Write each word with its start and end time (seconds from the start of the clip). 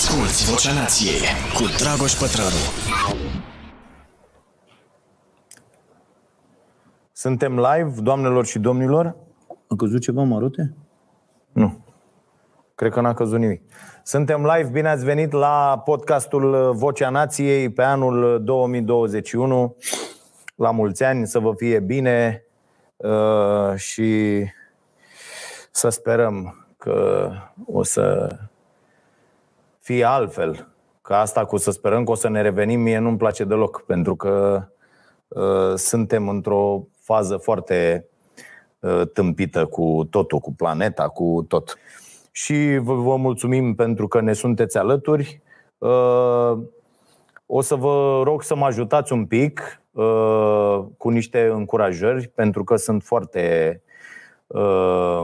Asculți 0.00 0.50
Vocea 0.50 0.72
Nației 0.72 1.20
cu 1.54 1.62
Dragoș 1.78 2.12
Pătrălu. 2.12 2.62
Suntem 7.12 7.54
live, 7.54 8.00
doamnelor 8.00 8.46
și 8.46 8.58
domnilor. 8.58 9.16
A 9.68 9.74
căzut 9.76 10.00
ceva 10.00 10.22
marote? 10.22 10.74
Nu. 11.52 11.84
Cred 12.74 12.92
că 12.92 13.00
n-a 13.00 13.14
căzut 13.14 13.38
nimic. 13.38 13.62
Suntem 14.02 14.50
live, 14.54 14.68
bine 14.68 14.88
ați 14.88 15.04
venit 15.04 15.32
la 15.32 15.82
podcastul 15.84 16.72
Vocea 16.74 17.10
Nației 17.10 17.70
pe 17.70 17.82
anul 17.82 18.44
2021. 18.44 19.76
La 20.54 20.70
mulți 20.70 21.04
ani, 21.04 21.26
să 21.26 21.38
vă 21.38 21.52
fie 21.56 21.80
bine 21.80 22.44
uh, 22.96 23.74
și 23.74 24.42
să 25.70 25.88
sperăm 25.88 26.66
că 26.76 27.30
o 27.66 27.82
să 27.82 28.28
fie 29.90 30.04
altfel. 30.04 30.68
Că 31.02 31.14
asta 31.14 31.44
cu 31.44 31.56
să 31.56 31.70
sperăm 31.70 32.04
că 32.04 32.10
o 32.10 32.14
să 32.14 32.28
ne 32.28 32.40
revenim, 32.40 32.80
mie 32.80 32.98
nu-mi 32.98 33.16
place 33.16 33.44
deloc, 33.44 33.82
pentru 33.86 34.16
că 34.16 34.64
uh, 35.28 35.74
suntem 35.74 36.28
într-o 36.28 36.86
fază 37.02 37.36
foarte 37.36 38.06
uh, 38.80 39.02
tâmpită 39.12 39.66
cu 39.66 40.06
totul, 40.10 40.38
cu 40.38 40.52
planeta, 40.52 41.08
cu 41.08 41.44
tot. 41.48 41.78
Și 42.30 42.78
vă, 42.82 42.94
vă 42.94 43.16
mulțumim 43.16 43.74
pentru 43.74 44.08
că 44.08 44.20
ne 44.20 44.32
sunteți 44.32 44.78
alături. 44.78 45.42
Uh, 45.78 46.58
o 47.46 47.60
să 47.60 47.74
vă 47.74 48.20
rog 48.24 48.42
să 48.42 48.54
mă 48.56 48.64
ajutați 48.64 49.12
un 49.12 49.26
pic 49.26 49.82
uh, 49.90 50.84
cu 50.96 51.08
niște 51.08 51.46
încurajări, 51.46 52.28
pentru 52.28 52.64
că 52.64 52.76
sunt 52.76 53.02
foarte 53.02 53.82
uh, 54.46 55.22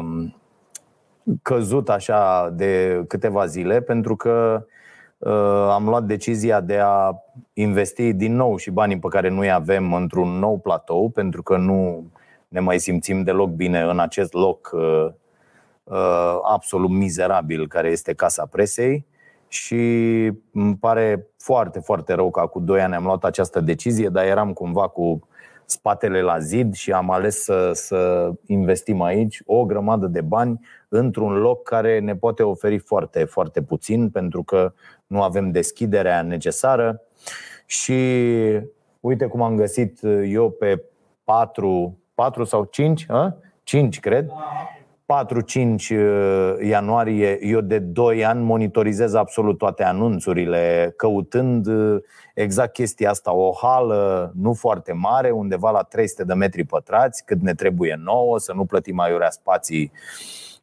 căzut 1.43 1.89
așa 1.89 2.51
de 2.55 3.05
câteva 3.09 3.47
zile, 3.47 3.80
pentru 3.80 4.16
că 4.16 4.66
uh, 5.19 5.69
am 5.71 5.89
luat 5.89 6.05
decizia 6.05 6.61
de 6.61 6.79
a 6.83 7.15
investi 7.52 8.12
din 8.12 8.35
nou 8.35 8.57
și 8.57 8.71
banii 8.71 8.99
pe 8.99 9.09
care 9.09 9.29
nu-i 9.29 9.51
avem 9.51 9.95
într-un 9.95 10.29
nou 10.29 10.59
platou, 10.59 11.09
pentru 11.09 11.43
că 11.43 11.57
nu 11.57 12.10
ne 12.49 12.60
mai 12.60 12.79
simțim 12.79 13.23
deloc 13.23 13.49
bine 13.49 13.80
în 13.80 13.99
acest 13.99 14.32
loc 14.32 14.71
uh, 14.73 15.07
uh, 15.85 16.38
absolut 16.43 16.91
mizerabil 16.91 17.69
care 17.69 17.88
este 17.88 18.13
Casa 18.15 18.47
Presei. 18.51 19.07
Și 19.49 19.77
îmi 20.52 20.77
pare 20.80 21.27
foarte, 21.37 21.80
foarte 21.80 22.15
rău 22.15 22.30
că 22.30 22.47
cu 22.47 22.60
2 22.60 22.80
ani 22.80 22.95
am 22.95 23.04
luat 23.04 23.24
această 23.24 23.60
decizie, 23.60 24.09
dar 24.09 24.24
eram 24.24 24.52
cumva 24.52 24.88
cu 24.88 25.29
spatele 25.67 26.21
la 26.21 26.39
zid 26.39 26.75
și 26.75 26.93
am 26.93 27.11
ales 27.11 27.43
să, 27.43 27.71
să 27.73 28.31
investim 28.47 29.03
aici 29.03 29.43
o 29.47 29.65
grămadă 29.65 30.07
de 30.07 30.21
bani 30.21 30.61
într-un 30.89 31.33
loc 31.33 31.63
care 31.63 31.99
ne 31.99 32.17
poate 32.17 32.43
oferi 32.43 32.79
foarte, 32.79 33.25
foarte 33.25 33.63
puțin 33.63 34.11
pentru 34.11 34.43
că 34.43 34.73
nu 35.07 35.23
avem 35.23 35.51
deschiderea 35.51 36.23
necesară. 36.23 37.03
Și 37.67 37.93
uite 39.01 39.27
cum 39.27 39.43
am 39.43 39.57
găsit 39.57 39.99
eu 40.25 40.51
pe 40.51 40.83
4, 41.25 41.99
4 42.15 42.45
sau 42.45 42.65
5, 42.65 43.07
a? 43.09 43.37
5 43.63 44.01
cred, 44.01 44.31
4-5 45.07 45.88
ianuarie, 46.62 47.46
eu 47.46 47.60
de 47.60 47.79
2 47.79 48.24
ani 48.24 48.45
monitorizez 48.45 49.15
absolut 49.15 49.59
toate 49.59 49.85
anunțurile, 49.85 50.95
căutând 50.96 51.66
exact 52.35 52.73
chestia 52.73 53.10
asta, 53.10 53.35
o 53.35 53.52
hală 53.63 54.32
nu 54.35 54.52
foarte 54.52 54.93
mare, 54.93 55.30
undeva 55.30 55.71
la 55.71 55.82
300 55.82 56.24
de 56.24 56.35
metri 56.35 56.65
pătrați, 56.65 57.24
cât 57.24 57.40
ne 57.40 57.54
trebuie 57.54 58.01
nouă, 58.04 58.38
să 58.38 58.52
nu 58.52 58.65
plătim 58.65 59.01
aiurea 59.01 59.30
spații 59.30 59.93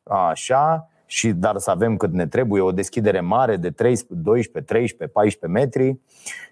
așa, 0.03 0.87
și 1.05 1.31
dar 1.31 1.57
să 1.57 1.69
avem 1.69 1.97
cât 1.97 2.13
ne 2.13 2.27
trebuie, 2.27 2.61
o 2.61 2.71
deschidere 2.71 3.19
mare 3.19 3.55
de 3.55 3.69
13, 3.69 4.23
12, 4.23 4.73
13, 4.73 5.07
14 5.13 5.59
metri 5.59 5.99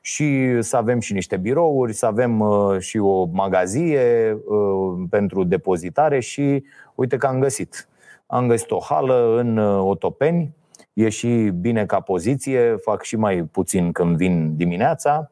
și 0.01 0.57
să 0.61 0.77
avem 0.77 0.99
și 0.99 1.13
niște 1.13 1.37
birouri, 1.37 1.93
să 1.93 2.05
avem 2.05 2.39
uh, 2.39 2.79
și 2.79 2.97
o 2.97 3.25
magazie 3.25 4.31
uh, 4.45 5.07
pentru 5.09 5.43
depozitare 5.43 6.19
și 6.19 6.63
uite 7.01 7.17
că 7.17 7.27
am 7.27 7.39
găsit. 7.39 7.87
Am 8.25 8.47
găsit 8.47 8.71
o 8.71 8.79
hală 8.79 9.35
în 9.37 9.57
uh, 9.57 9.89
Otopeni, 9.89 10.55
e 10.93 11.09
și 11.09 11.27
bine 11.59 11.85
ca 11.85 11.99
poziție, 11.99 12.75
fac 12.75 13.03
și 13.03 13.15
mai 13.15 13.43
puțin 13.43 13.91
când 13.91 14.17
vin 14.17 14.55
dimineața. 14.55 15.31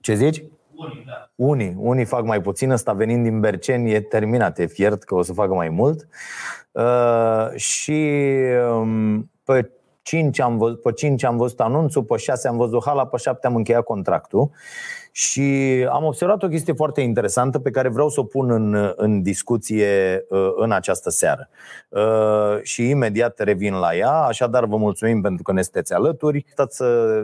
Ce 0.00 0.14
zici? 0.14 0.44
Unii, 0.74 1.04
da. 1.06 1.30
Unii, 1.34 1.74
unii 1.78 2.04
fac 2.04 2.24
mai 2.24 2.40
puțin, 2.40 2.70
ăsta 2.70 2.92
venind 2.92 3.22
din 3.22 3.40
Berceni 3.40 3.92
e 3.92 4.00
terminat, 4.00 4.58
e 4.58 4.66
fiert 4.66 5.02
că 5.02 5.14
o 5.14 5.22
să 5.22 5.32
facă 5.32 5.54
mai 5.54 5.68
mult. 5.68 6.08
Uh, 6.70 7.54
și 7.54 8.14
um, 8.70 9.30
pe 9.44 9.70
5 10.02 10.40
am 10.40 10.58
văzut, 10.58 10.82
pe 10.82 10.92
5 10.92 11.24
am 11.24 11.36
văzut 11.36 11.60
anunțul, 11.60 12.02
pe 12.02 12.16
6 12.16 12.48
am 12.48 12.56
văzut 12.56 12.84
hala, 12.84 13.06
pe 13.06 13.16
7 13.16 13.46
am 13.46 13.56
încheiat 13.56 13.84
contractul. 13.84 14.50
Și 15.14 15.42
am 15.90 16.04
observat 16.04 16.42
o 16.42 16.48
chestie 16.48 16.72
foarte 16.72 17.00
interesantă 17.00 17.58
pe 17.58 17.70
care 17.70 17.88
vreau 17.88 18.08
să 18.08 18.20
o 18.20 18.24
pun 18.24 18.50
în, 18.50 18.92
în 18.96 19.22
discuție 19.22 20.24
uh, 20.28 20.52
în 20.56 20.72
această 20.72 21.10
seară. 21.10 21.48
Uh, 21.88 22.62
și 22.62 22.88
imediat 22.88 23.38
revin 23.38 23.74
la 23.74 23.96
ea, 23.96 24.12
așadar 24.12 24.64
vă 24.64 24.76
mulțumim 24.76 25.20
pentru 25.20 25.42
că 25.42 25.52
ne 25.52 25.62
sunteți 25.62 25.92
alături. 25.92 26.44
Stați 26.50 26.76
să 26.76 27.22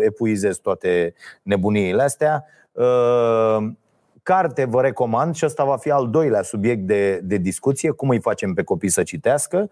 epuizez 0.00 0.56
toate 0.56 1.14
nebuniile 1.42 2.02
astea. 2.02 2.44
Uh, 4.24 4.34
carte 4.34 4.64
vă 4.64 4.80
recomand 4.80 5.34
și 5.34 5.44
ăsta 5.44 5.64
va 5.64 5.76
fi 5.76 5.90
al 5.90 6.10
doilea 6.10 6.42
subiect 6.42 6.86
de, 6.86 7.20
de 7.22 7.36
discuție, 7.36 7.90
cum 7.90 8.08
îi 8.08 8.20
facem 8.20 8.54
pe 8.54 8.62
copii 8.62 8.88
să 8.88 9.02
citească. 9.02 9.70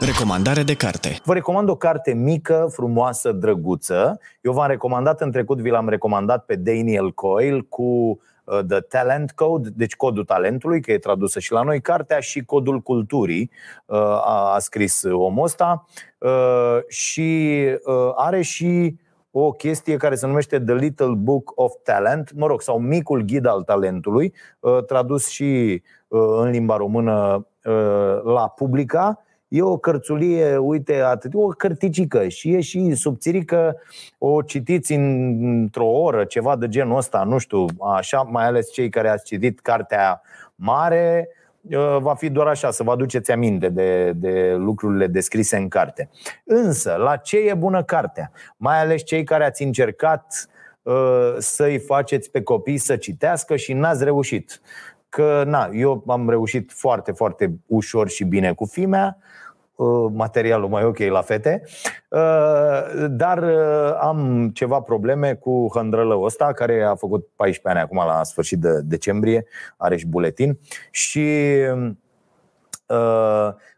Recomandare 0.00 0.62
de 0.62 0.74
carte. 0.74 1.16
Vă 1.24 1.32
recomand 1.32 1.68
o 1.68 1.76
carte 1.76 2.14
mică, 2.14 2.68
frumoasă, 2.72 3.32
drăguță. 3.32 4.20
Eu 4.40 4.52
v-am 4.52 4.68
recomandat 4.68 5.20
în 5.20 5.30
trecut, 5.30 5.58
vi 5.58 5.70
l-am 5.70 5.88
recomandat 5.88 6.44
pe 6.44 6.54
Daniel 6.54 7.12
Coyle 7.12 7.60
cu 7.68 7.82
uh, 7.82 8.58
The 8.68 8.80
Talent 8.80 9.32
Code, 9.32 9.68
deci 9.76 9.96
codul 9.96 10.24
talentului, 10.24 10.80
că 10.80 10.92
e 10.92 10.98
tradusă 10.98 11.38
și 11.38 11.52
la 11.52 11.62
noi 11.62 11.80
cartea 11.80 12.20
și 12.20 12.44
codul 12.44 12.80
culturii 12.80 13.50
uh, 13.86 13.98
a, 13.98 14.52
a 14.54 14.58
scris 14.58 15.02
omul 15.02 15.44
ăsta 15.44 15.86
și 16.88 17.64
are 18.16 18.42
și 18.42 18.96
o 19.38 19.52
chestie 19.52 19.96
care 19.96 20.14
se 20.14 20.26
numește 20.26 20.60
The 20.60 20.74
Little 20.74 21.14
Book 21.16 21.52
of 21.54 21.72
Talent, 21.82 22.32
mă 22.34 22.46
rog, 22.46 22.62
sau 22.62 22.78
Micul 22.78 23.22
Ghid 23.22 23.46
al 23.46 23.62
Talentului, 23.62 24.34
uh, 24.60 24.84
tradus 24.84 25.28
și 25.28 25.82
uh, 26.08 26.20
în 26.40 26.50
limba 26.50 26.76
română 26.76 27.46
uh, 27.64 28.22
la 28.24 28.48
Publica. 28.48 29.22
E 29.48 29.62
o 29.62 29.76
cărțulie, 29.76 30.56
uite, 30.56 31.00
atât, 31.00 31.34
o 31.34 31.46
cărticică 31.46 32.28
și 32.28 32.54
e 32.54 32.60
și 32.60 32.94
subțirică, 32.94 33.76
o 34.18 34.42
citiți 34.42 34.92
într-o 34.92 35.86
oră, 35.86 36.24
ceva 36.24 36.56
de 36.56 36.68
genul 36.68 36.96
ăsta, 36.96 37.22
nu 37.22 37.38
știu, 37.38 37.64
așa, 37.96 38.22
mai 38.22 38.44
ales 38.44 38.72
cei 38.72 38.88
care 38.88 39.08
ați 39.08 39.24
citit 39.24 39.60
cartea 39.60 40.20
mare, 40.54 41.28
Uh, 41.28 41.44
va 41.98 42.14
fi 42.14 42.30
doar 42.30 42.46
așa, 42.46 42.70
să 42.70 42.82
vă 42.82 42.90
aduceți 42.90 43.30
aminte 43.30 43.68
de, 43.68 44.12
de 44.12 44.54
lucrurile 44.58 45.06
descrise 45.06 45.56
în 45.56 45.68
carte. 45.68 46.10
Însă, 46.44 46.94
la 46.98 47.16
ce 47.16 47.38
e 47.38 47.54
bună 47.54 47.82
cartea? 47.82 48.30
Mai 48.56 48.80
ales 48.80 49.02
cei 49.02 49.24
care 49.24 49.44
ați 49.44 49.62
încercat 49.62 50.48
uh, 50.82 51.34
să-i 51.38 51.78
faceți 51.78 52.30
pe 52.30 52.42
copii 52.42 52.78
să 52.78 52.96
citească 52.96 53.56
și 53.56 53.72
n-ați 53.72 54.04
reușit. 54.04 54.60
Că, 55.08 55.42
na, 55.46 55.70
eu 55.72 56.04
am 56.06 56.28
reușit 56.28 56.72
foarte, 56.72 57.12
foarte 57.12 57.58
ușor 57.66 58.08
și 58.08 58.24
bine 58.24 58.52
cu 58.52 58.64
fimea, 58.64 59.18
Uh, 59.20 59.35
materialul 60.12 60.68
mai 60.68 60.84
ok 60.84 60.98
la 60.98 61.20
fete, 61.20 61.62
uh, 62.08 63.06
dar 63.08 63.42
uh, 63.42 63.98
am 64.00 64.50
ceva 64.54 64.80
probleme 64.80 65.34
cu 65.34 65.70
hândrălăul 65.74 66.24
ăsta, 66.24 66.52
care 66.52 66.82
a 66.82 66.94
făcut 66.94 67.28
14 67.36 67.68
ani 67.68 67.78
acum 67.78 68.08
la 68.08 68.22
sfârșit 68.22 68.58
de 68.58 68.80
decembrie, 68.84 69.46
are 69.76 69.96
și 69.96 70.06
buletin. 70.06 70.58
Și 70.90 71.28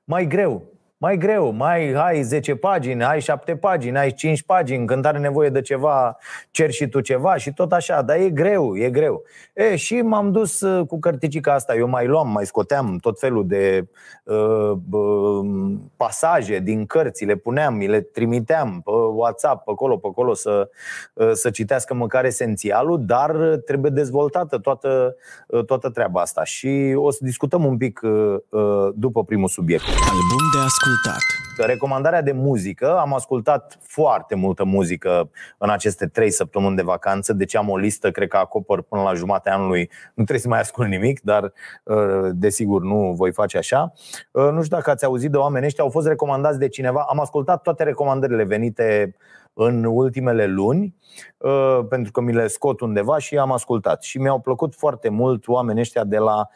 mai 0.05 0.27
greu 0.27 0.63
mai 1.01 1.17
greu, 1.17 1.51
mai 1.51 1.93
ai 1.93 2.23
10 2.23 2.55
pagini, 2.55 3.05
ai 3.05 3.21
7 3.21 3.57
pagini, 3.57 3.99
ai 3.99 4.12
5 4.12 4.43
pagini, 4.43 4.87
când 4.87 5.05
are 5.05 5.19
nevoie 5.19 5.49
de 5.49 5.61
ceva, 5.61 6.17
cer 6.50 6.71
și 6.71 6.89
tu 6.89 7.00
ceva 7.00 7.37
și 7.37 7.53
tot 7.53 7.73
așa, 7.73 8.03
dar 8.03 8.17
e 8.17 8.31
greu, 8.31 8.77
e 8.77 8.91
greu. 8.91 9.23
E, 9.55 9.77
și 9.77 9.95
m-am 9.95 10.33
dus 10.33 10.61
uh, 10.61 10.87
cu 10.87 10.99
cărticica 10.99 11.55
asta, 11.55 11.75
eu 11.75 11.89
mai 11.89 12.06
luam, 12.06 12.31
mai 12.31 12.47
scoteam 12.47 12.99
tot 13.00 13.19
felul 13.19 13.47
de 13.47 13.89
uh, 14.23 14.73
uh, 14.91 15.75
pasaje 15.97 16.59
din 16.59 16.87
cărți, 16.87 17.25
le 17.25 17.35
puneam, 17.35 17.75
mi 17.75 17.87
le 17.87 18.01
trimiteam 18.01 18.81
pe 18.85 18.91
WhatsApp, 18.91 19.65
pe 19.65 19.71
acolo, 19.71 19.97
pe 19.97 20.06
acolo, 20.11 20.35
să, 20.35 20.71
uh, 21.15 21.31
să 21.33 21.51
citească 21.51 21.94
măcar 21.94 22.25
esențialul, 22.25 23.05
dar 23.06 23.37
trebuie 23.65 23.91
dezvoltată 23.91 24.59
toată, 24.59 25.17
uh, 25.47 25.65
toată 25.65 25.91
treaba 25.91 26.21
asta. 26.21 26.44
Și 26.44 26.93
o 26.97 27.11
să 27.11 27.19
discutăm 27.23 27.65
un 27.65 27.77
pic 27.77 28.01
uh, 28.03 28.37
uh, 28.49 28.89
după 28.94 29.25
primul 29.25 29.49
subiect. 29.49 29.85
Album 29.85 30.44
de 30.55 30.59
ascult 30.65 30.88
ascultat. 30.88 31.23
Recomandarea 31.67 32.23
de 32.23 32.32
muzică, 32.32 32.99
am 32.99 33.14
ascultat 33.14 33.79
foarte 33.81 34.35
multă 34.35 34.64
muzică 34.64 35.31
în 35.58 35.70
aceste 35.70 36.06
trei 36.06 36.31
săptămâni 36.31 36.76
de 36.76 36.82
vacanță, 36.82 37.32
deci 37.32 37.56
am 37.56 37.69
o 37.69 37.76
listă, 37.76 38.11
cred 38.11 38.29
că 38.29 38.37
acopăr 38.37 38.82
până 38.82 39.02
la 39.02 39.14
jumatea 39.14 39.55
anului, 39.55 39.90
nu 40.08 40.25
trebuie 40.25 40.38
să 40.38 40.49
mai 40.49 40.61
ascult 40.61 40.88
nimic, 40.88 41.20
dar 41.20 41.52
uh, 41.85 42.29
desigur 42.32 42.82
nu 42.82 43.12
voi 43.17 43.32
face 43.32 43.58
așa. 43.58 43.93
Uh, 44.32 44.49
nu 44.50 44.62
știu 44.62 44.76
dacă 44.76 44.90
ați 44.90 45.05
auzit 45.05 45.31
de 45.31 45.37
oameni 45.37 45.67
ăștia, 45.67 45.85
au 45.85 45.90
fost 45.90 46.06
recomandați 46.06 46.58
de 46.58 46.69
cineva, 46.69 47.05
am 47.08 47.20
ascultat 47.20 47.62
toate 47.62 47.82
recomandările 47.82 48.44
venite 48.44 49.17
în 49.52 49.84
ultimele 49.84 50.46
luni, 50.46 50.94
uh, 51.38 51.81
pentru 51.88 52.12
că 52.12 52.20
mi 52.20 52.32
le 52.32 52.46
scot 52.46 52.81
undeva 52.81 53.19
și 53.19 53.38
am 53.38 53.52
ascultat. 53.52 54.02
Și 54.02 54.19
mi-au 54.19 54.41
plăcut 54.41 54.75
foarte 54.75 55.08
mult 55.08 55.49
oamenii 55.49 55.81
ăștia 55.81 56.05
de 56.05 56.19
la 56.19 56.49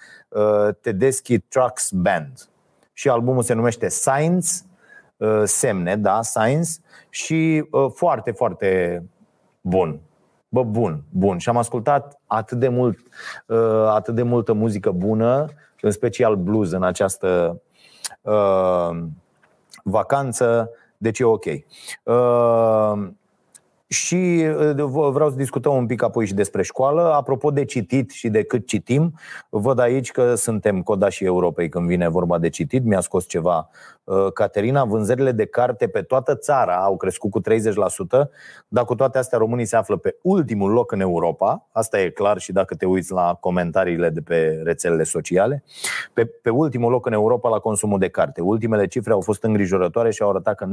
Tedeschi 0.80 1.38
Trucks 1.38 1.90
Band. 1.90 2.51
Și 2.92 3.08
albumul 3.08 3.42
se 3.42 3.54
numește 3.54 3.88
Science, 3.88 4.48
semne, 5.44 5.96
da, 5.96 6.22
Science, 6.22 6.70
și 7.10 7.68
foarte, 7.94 8.30
foarte 8.30 9.02
bun. 9.60 10.00
Bă, 10.48 10.62
bun, 10.62 11.02
bun. 11.10 11.38
Și 11.38 11.48
am 11.48 11.56
ascultat 11.56 12.20
atât 12.26 12.58
de 12.58 12.68
mult, 12.68 12.98
atât 13.86 14.14
de 14.14 14.22
multă 14.22 14.52
muzică 14.52 14.90
bună, 14.90 15.46
în 15.80 15.90
special 15.90 16.36
blues 16.36 16.70
în 16.70 16.82
această 16.82 17.62
uh, 18.20 18.90
vacanță, 19.84 20.70
deci 20.96 21.18
e 21.18 21.24
ok. 21.24 21.44
Uh, 21.44 23.08
și 23.92 24.46
vreau 25.12 25.30
să 25.30 25.36
discutăm 25.36 25.74
un 25.74 25.86
pic 25.86 26.02
apoi 26.02 26.26
și 26.26 26.34
despre 26.34 26.62
școală. 26.62 27.12
Apropo 27.14 27.50
de 27.50 27.64
citit 27.64 28.10
și 28.10 28.28
de 28.28 28.42
cât 28.42 28.66
citim, 28.66 29.14
văd 29.48 29.78
aici 29.78 30.10
că 30.10 30.34
suntem 30.34 30.82
codașii 30.82 31.26
Europei 31.26 31.68
când 31.68 31.86
vine 31.86 32.08
vorba 32.08 32.38
de 32.38 32.48
citit. 32.48 32.84
Mi-a 32.84 33.00
scos 33.00 33.26
ceva 33.26 33.68
Uh, 34.04 34.32
Caterina, 34.32 34.84
vânzările 34.84 35.32
de 35.32 35.44
carte 35.44 35.88
pe 35.88 36.02
toată 36.02 36.34
țara 36.34 36.76
au 36.76 36.96
crescut 36.96 37.30
cu 37.30 37.40
30%, 37.40 37.44
dar 38.68 38.84
cu 38.84 38.94
toate 38.94 39.18
astea 39.18 39.38
românii 39.38 39.64
se 39.64 39.76
află 39.76 39.96
pe 39.96 40.16
ultimul 40.22 40.72
loc 40.72 40.92
în 40.92 41.00
Europa, 41.00 41.68
asta 41.72 42.00
e 42.00 42.08
clar 42.08 42.38
și 42.38 42.52
dacă 42.52 42.74
te 42.74 42.86
uiți 42.86 43.12
la 43.12 43.36
comentariile 43.40 44.10
de 44.10 44.20
pe 44.20 44.60
rețelele 44.64 45.02
sociale, 45.02 45.62
pe, 46.12 46.24
pe 46.24 46.50
ultimul 46.50 46.90
loc 46.90 47.06
în 47.06 47.12
Europa 47.12 47.48
la 47.48 47.58
consumul 47.58 47.98
de 47.98 48.08
carte. 48.08 48.40
Ultimele 48.40 48.86
cifre 48.86 49.12
au 49.12 49.20
fost 49.20 49.42
îngrijorătoare 49.44 50.10
și 50.10 50.22
au 50.22 50.28
arătat 50.28 50.54
că 50.54 50.66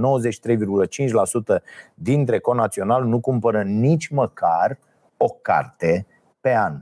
93,5% 1.58 1.62
dintre 1.94 2.40
conaționali 2.40 3.09
nu 3.10 3.20
cumpără 3.20 3.62
nici 3.62 4.08
măcar 4.08 4.80
o 5.18 5.28
carte 5.28 6.06
pe 6.42 6.56
an. 6.56 6.82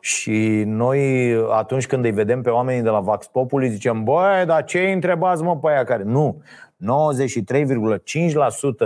Și 0.00 0.62
noi, 0.66 1.32
atunci 1.50 1.86
când 1.86 2.04
îi 2.04 2.10
vedem 2.10 2.42
pe 2.42 2.50
oamenii 2.50 2.82
de 2.82 2.88
la 2.88 3.00
Vax 3.00 3.26
Populi, 3.26 3.70
zicem, 3.70 4.04
băi, 4.04 4.44
dar 4.46 4.64
ce 4.64 4.78
îi 4.78 4.92
întrebați 4.92 5.42
mă 5.42 5.58
pe 5.58 5.68
aia 5.68 5.84
care... 5.84 6.02
Nu, 6.02 6.42
93,5% 6.76 6.82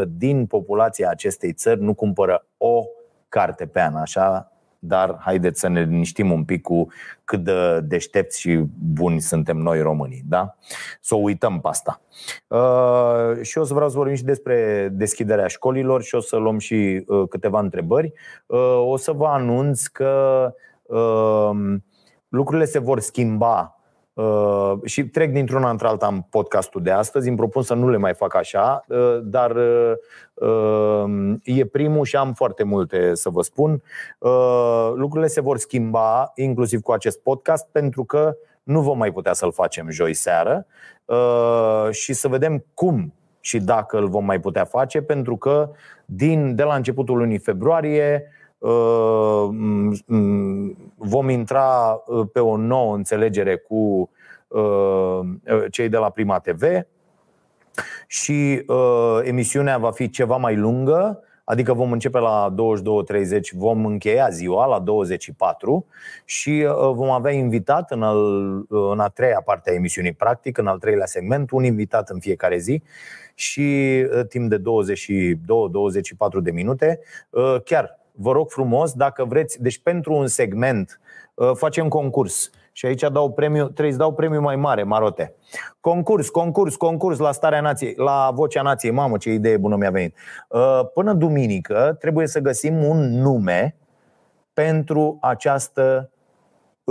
din 0.09 0.47
populația 0.47 1.11
acestei 1.11 1.53
țări 1.53 1.83
nu 1.83 1.95
cumpără 1.95 2.47
o 2.57 2.85
carte 3.29 3.67
pe 3.67 3.81
an, 3.81 3.95
așa? 3.95 4.50
Dar 4.83 5.19
haideți 5.21 5.61
să 5.61 5.69
ne 5.69 5.83
liniștim 5.83 6.33
un 6.33 6.45
pic 6.45 6.63
cu 6.63 6.87
cât 7.25 7.45
de 7.45 7.81
deștepți 7.81 8.41
și 8.41 8.65
buni 8.79 9.21
suntem 9.21 9.57
noi 9.57 9.81
românii, 9.81 10.23
da? 10.29 10.57
Să 11.01 11.15
o 11.15 11.19
uităm 11.19 11.61
pe 11.61 11.69
asta. 11.69 12.01
Uh, 12.47 13.43
și 13.43 13.59
o 13.59 13.65
să 13.65 13.75
vreau 13.75 13.89
să 13.89 13.97
vorbim 13.97 14.17
și 14.17 14.25
despre 14.25 14.89
deschiderea 14.93 15.47
școlilor 15.47 16.03
și 16.03 16.15
o 16.15 16.21
să 16.21 16.37
luăm 16.37 16.59
și 16.59 17.05
uh, 17.07 17.29
câteva 17.29 17.61
întrebări. 17.61 18.13
Uh, 18.47 18.83
o 18.87 18.97
să 18.97 19.13
vă 19.13 19.27
anunț 19.27 19.87
că 19.87 20.55
Ehm, 20.91 21.85
lucrurile 22.29 22.65
se 22.65 22.79
vor 22.79 23.01
schimba 23.01 23.80
Uh, 24.21 24.73
și 24.85 25.05
trec 25.05 25.33
dintr-una 25.33 25.71
într-alta 25.71 26.07
în 26.07 26.21
podcastul 26.21 26.83
de 26.83 26.91
astăzi. 26.91 27.29
Îmi 27.29 27.37
propun 27.37 27.63
să 27.63 27.75
nu 27.75 27.89
le 27.89 27.97
mai 27.97 28.15
fac 28.15 28.35
așa, 28.35 28.85
uh, 28.89 29.19
dar 29.23 29.57
uh, 30.35 31.35
e 31.43 31.65
primul 31.65 32.05
și 32.05 32.17
am 32.17 32.33
foarte 32.33 32.63
multe 32.63 33.15
să 33.15 33.29
vă 33.29 33.43
spun. 33.43 33.83
Uh, 34.19 34.93
lucrurile 34.95 35.29
se 35.29 35.41
vor 35.41 35.59
schimba, 35.59 36.33
inclusiv 36.35 36.81
cu 36.81 36.93
acest 36.93 37.21
podcast, 37.23 37.69
pentru 37.73 38.05
că 38.05 38.37
nu 38.63 38.81
vom 38.81 38.99
mai 38.99 39.13
putea 39.13 39.33
să-l 39.33 39.53
facem 39.53 39.91
joi 39.91 40.15
seară 40.15 40.67
uh, 41.05 41.89
și 41.91 42.13
să 42.13 42.29
vedem 42.29 42.65
cum 42.75 43.15
și 43.41 43.59
dacă 43.59 43.99
îl 43.99 44.09
vom 44.09 44.25
mai 44.25 44.41
putea 44.41 44.65
face, 44.65 45.03
pentru 45.03 45.37
că 45.37 45.71
din, 46.05 46.55
de 46.55 46.63
la 46.63 46.75
începutul 46.75 47.17
lunii 47.17 47.39
februarie 47.39 48.25
Uh, 48.25 48.39
vom 50.97 51.29
intra 51.29 52.03
uh, 52.07 52.27
pe 52.33 52.41
o 52.41 52.57
nouă 52.57 52.95
înțelegere 52.95 53.57
cu 53.57 54.11
uh, 54.49 55.21
cei 55.71 55.89
de 55.89 55.97
la 55.97 56.11
Prima 56.11 56.39
TV 56.39 56.63
și 58.07 58.65
emisiunea 59.23 59.79
va 59.79 59.91
fi 59.91 60.11
ceva 60.11 60.37
mai 60.37 60.57
lungă, 60.57 61.23
adică 61.45 61.73
vom 61.73 61.93
începe 61.93 62.19
la 62.19 62.55
22.30, 62.55 63.41
vom 63.53 63.87
încheia 63.87 64.29
ziua 64.29 64.67
la 64.67 64.79
24 64.79 65.87
și 66.25 66.67
vom 66.93 67.11
avea 67.11 67.33
invitat 67.33 67.91
în, 67.91 68.03
al, 68.03 68.19
în 68.69 69.01
a 69.01 69.09
treia 69.09 69.43
parte 69.45 69.71
a 69.71 69.75
emisiunii, 69.75 70.13
practic, 70.13 70.59
în 70.59 70.67
al 70.67 70.79
treilea 70.79 71.07
segment, 71.07 71.51
un 71.51 71.65
invitat 71.65 72.09
în 72.09 72.21
fiecare 72.21 72.59
zi 72.59 72.83
și 73.35 74.07
timp 74.29 74.51
de 74.51 74.59
22-24 74.59 74.63
de 76.43 76.51
minute. 76.51 77.01
Chiar 77.65 78.00
vă 78.13 78.33
rog 78.33 78.51
frumos, 78.51 78.93
dacă 78.93 79.25
vreți, 79.25 79.63
deci 79.63 79.83
pentru 79.83 80.15
un 80.15 80.27
segment 80.27 81.01
uh, 81.35 81.51
facem 81.55 81.89
concurs. 81.89 82.51
Și 82.73 82.87
aici 82.87 83.01
dau 83.01 83.33
premiu, 83.33 83.65
trebuie 83.65 83.93
să 83.93 83.99
dau 83.99 84.13
premiu 84.13 84.41
mai 84.41 84.57
mare, 84.57 84.83
marote. 84.83 85.35
Concurs, 85.81 86.29
concurs, 86.29 86.77
concurs 86.77 87.19
la 87.19 87.33
Starea 87.33 87.61
Nației, 87.61 87.95
la 87.97 88.31
Vocea 88.35 88.63
Nației. 88.63 88.93
Mamă, 88.93 89.17
ce 89.17 89.31
idee 89.31 89.57
bună 89.57 89.77
mi-a 89.77 89.91
venit. 89.91 90.17
Uh, 90.49 90.81
până 90.95 91.13
duminică 91.13 91.97
trebuie 91.99 92.27
să 92.27 92.41
găsim 92.41 92.85
un 92.85 93.21
nume 93.21 93.77
pentru 94.53 95.19
această 95.21 96.11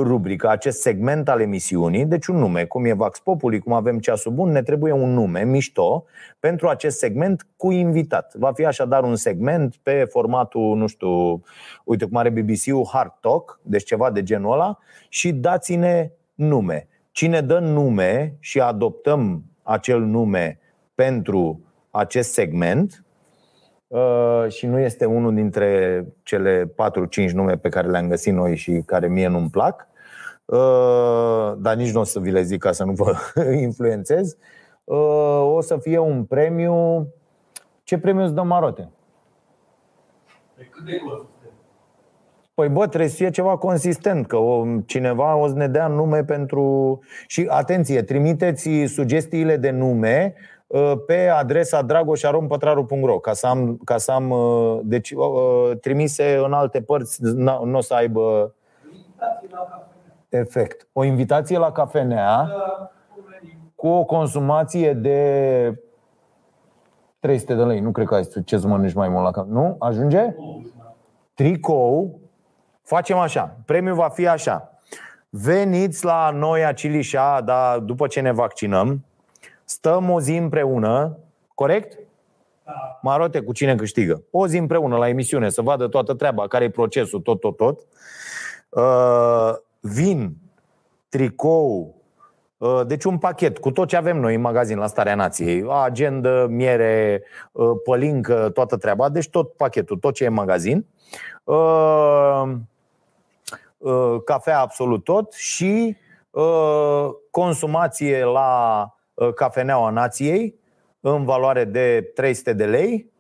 rubrică, 0.04 0.50
acest 0.50 0.82
segment 0.82 1.30
al 1.30 1.42
emisiunii, 1.42 2.06
deci 2.06 2.28
un 2.28 2.38
nume, 2.38 2.66
cum 2.66 2.86
e 2.86 2.94
Vax 2.94 3.20
Populi, 3.20 3.60
cum 3.60 3.74
avem 3.74 4.00
ceasul 4.00 4.32
bun, 4.32 4.50
ne 4.52 4.62
trebuie 4.62 4.92
un 4.92 5.14
nume 5.14 5.44
mișto 5.44 6.06
pentru 6.40 6.68
acest 6.68 6.98
segment 6.98 7.48
cu 7.56 7.72
invitat. 7.72 8.34
Va 8.36 8.52
fi 8.54 8.66
așadar 8.66 9.04
un 9.04 9.16
segment 9.16 9.76
pe 9.84 10.06
formatul, 10.10 10.78
nu 10.78 10.88
știu, 10.88 11.42
uite 11.84 12.06
cum 12.06 12.18
are 12.18 12.30
BBC-ul 12.30 12.88
Hard 12.92 13.14
Talk, 13.22 13.60
deci 13.64 13.84
ceva 13.84 14.12
de 14.12 14.24
genul 14.24 14.54
ăla, 14.54 14.78
și 15.10 15.32
dați-ne 15.32 16.12
nume. 16.36 16.88
Cine 17.12 17.42
dă 17.42 17.60
nume 17.60 18.36
și 18.40 18.60
adoptăm 18.60 19.44
acel 19.64 20.02
nume 20.02 20.60
pentru 20.96 21.62
acest 21.92 22.32
segment, 22.32 23.04
Uh, 23.88 24.46
și 24.48 24.66
nu 24.66 24.80
este 24.80 25.06
unul 25.06 25.36
dintre 25.36 26.06
cele 26.24 26.74
4-5 27.28 27.32
nume 27.32 27.58
pe 27.58 27.70
care 27.70 27.88
le-am 27.88 28.08
găsit 28.08 28.34
noi 28.34 28.56
și 28.56 28.84
care 28.86 29.08
mie 29.08 29.28
nu-mi 29.28 29.50
plac, 29.50 29.89
Uh, 29.89 29.89
dar 31.58 31.76
nici 31.76 31.92
nu 31.92 32.00
o 32.00 32.04
să 32.04 32.20
vi 32.20 32.32
le 32.32 32.42
zic 32.42 32.62
ca 32.62 32.72
să 32.72 32.84
nu 32.84 32.92
vă 32.92 33.14
influențez, 33.62 34.38
uh, 34.84 35.42
o 35.54 35.62
să 35.62 35.78
fie 35.78 35.98
un 35.98 36.24
premiu. 36.24 37.08
Ce 37.84 37.98
premiu 37.98 38.24
îți 38.24 38.34
dă 38.34 38.42
Marote? 38.42 38.90
Păi 42.54 42.70
bă, 42.70 42.88
trebuie 42.88 43.10
să 43.10 43.16
fie 43.16 43.30
ceva 43.30 43.58
consistent, 43.58 44.28
că 44.28 44.38
o, 44.38 44.66
cineva 44.86 45.36
o 45.36 45.48
să 45.48 45.54
ne 45.54 45.68
dea 45.68 45.88
nume 45.88 46.24
pentru... 46.24 47.00
Și 47.28 47.46
atenție, 47.50 48.02
trimiteți 48.02 48.70
sugestiile 48.86 49.58
de 49.58 49.70
nume 49.70 50.34
uh, 50.68 50.94
pe 51.06 51.28
adresa 51.28 51.82
dragoșarompătraru.ro 51.82 53.20
ca 53.20 53.34
să 53.34 53.48
am, 53.48 53.80
ca 53.84 53.98
să 53.98 54.12
am 54.12 54.34
deci, 54.84 55.14
trimise 55.82 56.42
în 56.44 56.54
alte 56.54 56.82
părți, 56.82 57.24
nu 57.64 57.78
o 57.78 57.82
să 57.82 57.94
aibă 57.94 58.54
efect. 60.30 60.88
O 60.94 61.04
invitație 61.04 61.58
la 61.58 61.72
cafenea 61.72 62.52
cu 63.76 63.88
o 63.88 64.04
consumație 64.04 64.94
de 64.94 65.84
300 67.20 67.54
de 67.54 67.64
lei. 67.64 67.80
Nu 67.80 67.92
cred 67.92 68.08
că 68.08 68.16
ai 68.16 68.28
ce 68.46 68.58
să 68.58 68.68
mănânci 68.68 68.94
mai 68.94 69.10
mult 69.10 69.24
la 69.24 69.32
cafenea. 69.32 69.62
Nu? 69.62 69.76
Ajunge? 69.80 70.36
Tricou. 71.34 72.20
Facem 72.82 73.18
așa. 73.18 73.58
Premiul 73.66 73.96
va 73.96 74.10
fi 74.10 74.28
așa. 74.28 74.80
Veniți 75.30 76.06
la 76.06 76.30
noi, 76.34 76.66
Acilișa, 76.66 77.42
da, 77.42 77.80
după 77.80 78.08
ce 78.08 78.20
ne 78.20 78.32
vaccinăm. 78.32 79.06
Stăm 79.64 80.10
o 80.10 80.20
zi 80.20 80.36
împreună. 80.36 81.18
Corect? 81.56 81.98
Da. 82.66 83.00
Marote 83.02 83.42
cu 83.42 83.54
cine 83.54 83.76
câștigă. 83.76 84.24
O 84.32 84.48
zi 84.48 84.58
împreună 84.58 84.98
la 84.98 85.08
emisiune, 85.08 85.50
să 85.50 85.62
vadă 85.62 85.88
toată 85.88 86.14
treaba, 86.14 86.48
care 86.48 86.64
e 86.64 86.70
procesul, 86.70 87.20
tot, 87.20 87.40
tot, 87.40 87.58
tot. 87.58 87.80
Uh, 88.70 89.54
vin, 89.80 90.36
tricou, 91.10 91.96
uh, 92.58 92.82
deci 92.88 93.04
un 93.04 93.18
pachet. 93.18 93.58
Cu 93.58 93.72
tot 93.72 93.88
ce 93.88 93.96
avem 93.96 94.18
noi 94.18 94.36
în 94.36 94.42
magazin 94.42 94.78
la 94.78 94.88
Starea 94.88 95.16
Nației, 95.16 95.66
agenda, 95.70 96.46
miere, 96.46 97.24
uh, 97.52 97.72
pălincă, 97.84 98.50
toată 98.50 98.78
treaba, 98.78 99.10
deci 99.10 99.30
tot 99.30 99.54
pachetul, 99.54 99.98
tot 99.98 100.14
ce 100.14 100.24
e 100.24 100.28
în 100.28 100.34
magazin, 100.34 100.86
uh, 101.44 102.52
cafea 104.26 104.60
absolut 104.60 105.04
tot 105.04 105.34
și 105.34 105.98
consumație 107.32 108.24
la 108.24 108.84
uh, 109.14 109.34
Cafeneaua 109.34 109.90
Nației 109.90 110.60
în 111.00 111.26
valoare 111.26 111.64
de 111.64 112.12
300 112.16 112.54
de 112.54 112.66
lei. 112.66 113.12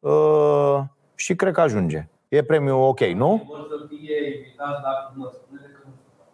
Uh, 0.00 0.80
și 1.14 1.34
cred 1.34 1.52
că 1.52 1.60
ajunge. 1.60 2.08
E 2.34 2.42
premiul 2.42 2.82
ok, 2.82 3.00
nu? 3.00 3.42
Vor 3.48 3.66
să 3.68 3.86
fie 3.88 4.16
invitați 4.36 4.82
la 4.82 5.08
filmări. 5.10 5.34
Spune-le 5.34 5.66
că 5.74 5.80
nu 5.84 5.92
sunt. 5.92 6.28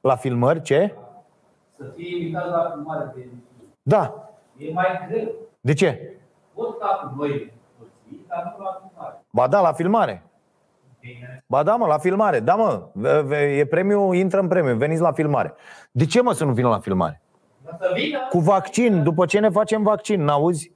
La 0.00 0.16
filmări, 0.16 0.62
ce? 0.62 0.94
Să 1.78 1.84
fie 1.96 2.16
invitați 2.16 2.48
la 2.50 2.70
filmare 2.74 3.04
de 3.14 3.20
emisiune. 3.20 3.72
Da. 3.82 4.30
E 4.56 4.72
mai 4.72 5.06
greu. 5.08 5.32
De 5.60 5.72
ce? 5.72 6.18
Pot 6.54 6.74
sta 6.74 6.86
cu 6.86 7.14
noi 7.22 7.52
toți, 7.78 7.90
dar 8.28 8.54
nu 8.58 8.64
la 8.64 8.80
filmare. 8.88 9.24
Ba 9.30 9.46
da, 9.46 9.60
la 9.60 9.72
filmare. 9.72 10.22
Bine. 11.00 11.44
Ba 11.46 11.62
da, 11.62 11.76
mă, 11.76 11.86
la 11.86 11.98
filmare. 11.98 12.40
Da, 12.40 12.54
mă, 12.54 12.82
ve- 12.92 13.20
ve- 13.20 13.56
e 13.56 13.66
premiu, 13.66 14.12
intră 14.12 14.40
în 14.40 14.48
premiu, 14.48 14.76
veniți 14.76 15.00
la 15.00 15.12
filmare. 15.12 15.54
De 15.90 16.04
ce, 16.04 16.22
mă, 16.22 16.32
să 16.32 16.44
nu 16.44 16.52
vină 16.52 16.68
la 16.68 16.78
filmare? 16.78 17.22
Dar 17.64 17.76
să 17.80 17.90
vină. 17.94 18.18
Cu 18.30 18.38
vaccin, 18.38 19.02
după 19.02 19.26
ce 19.26 19.38
ne 19.38 19.48
facem 19.48 19.82
vaccin, 19.82 20.22
n-auzi? 20.24 20.72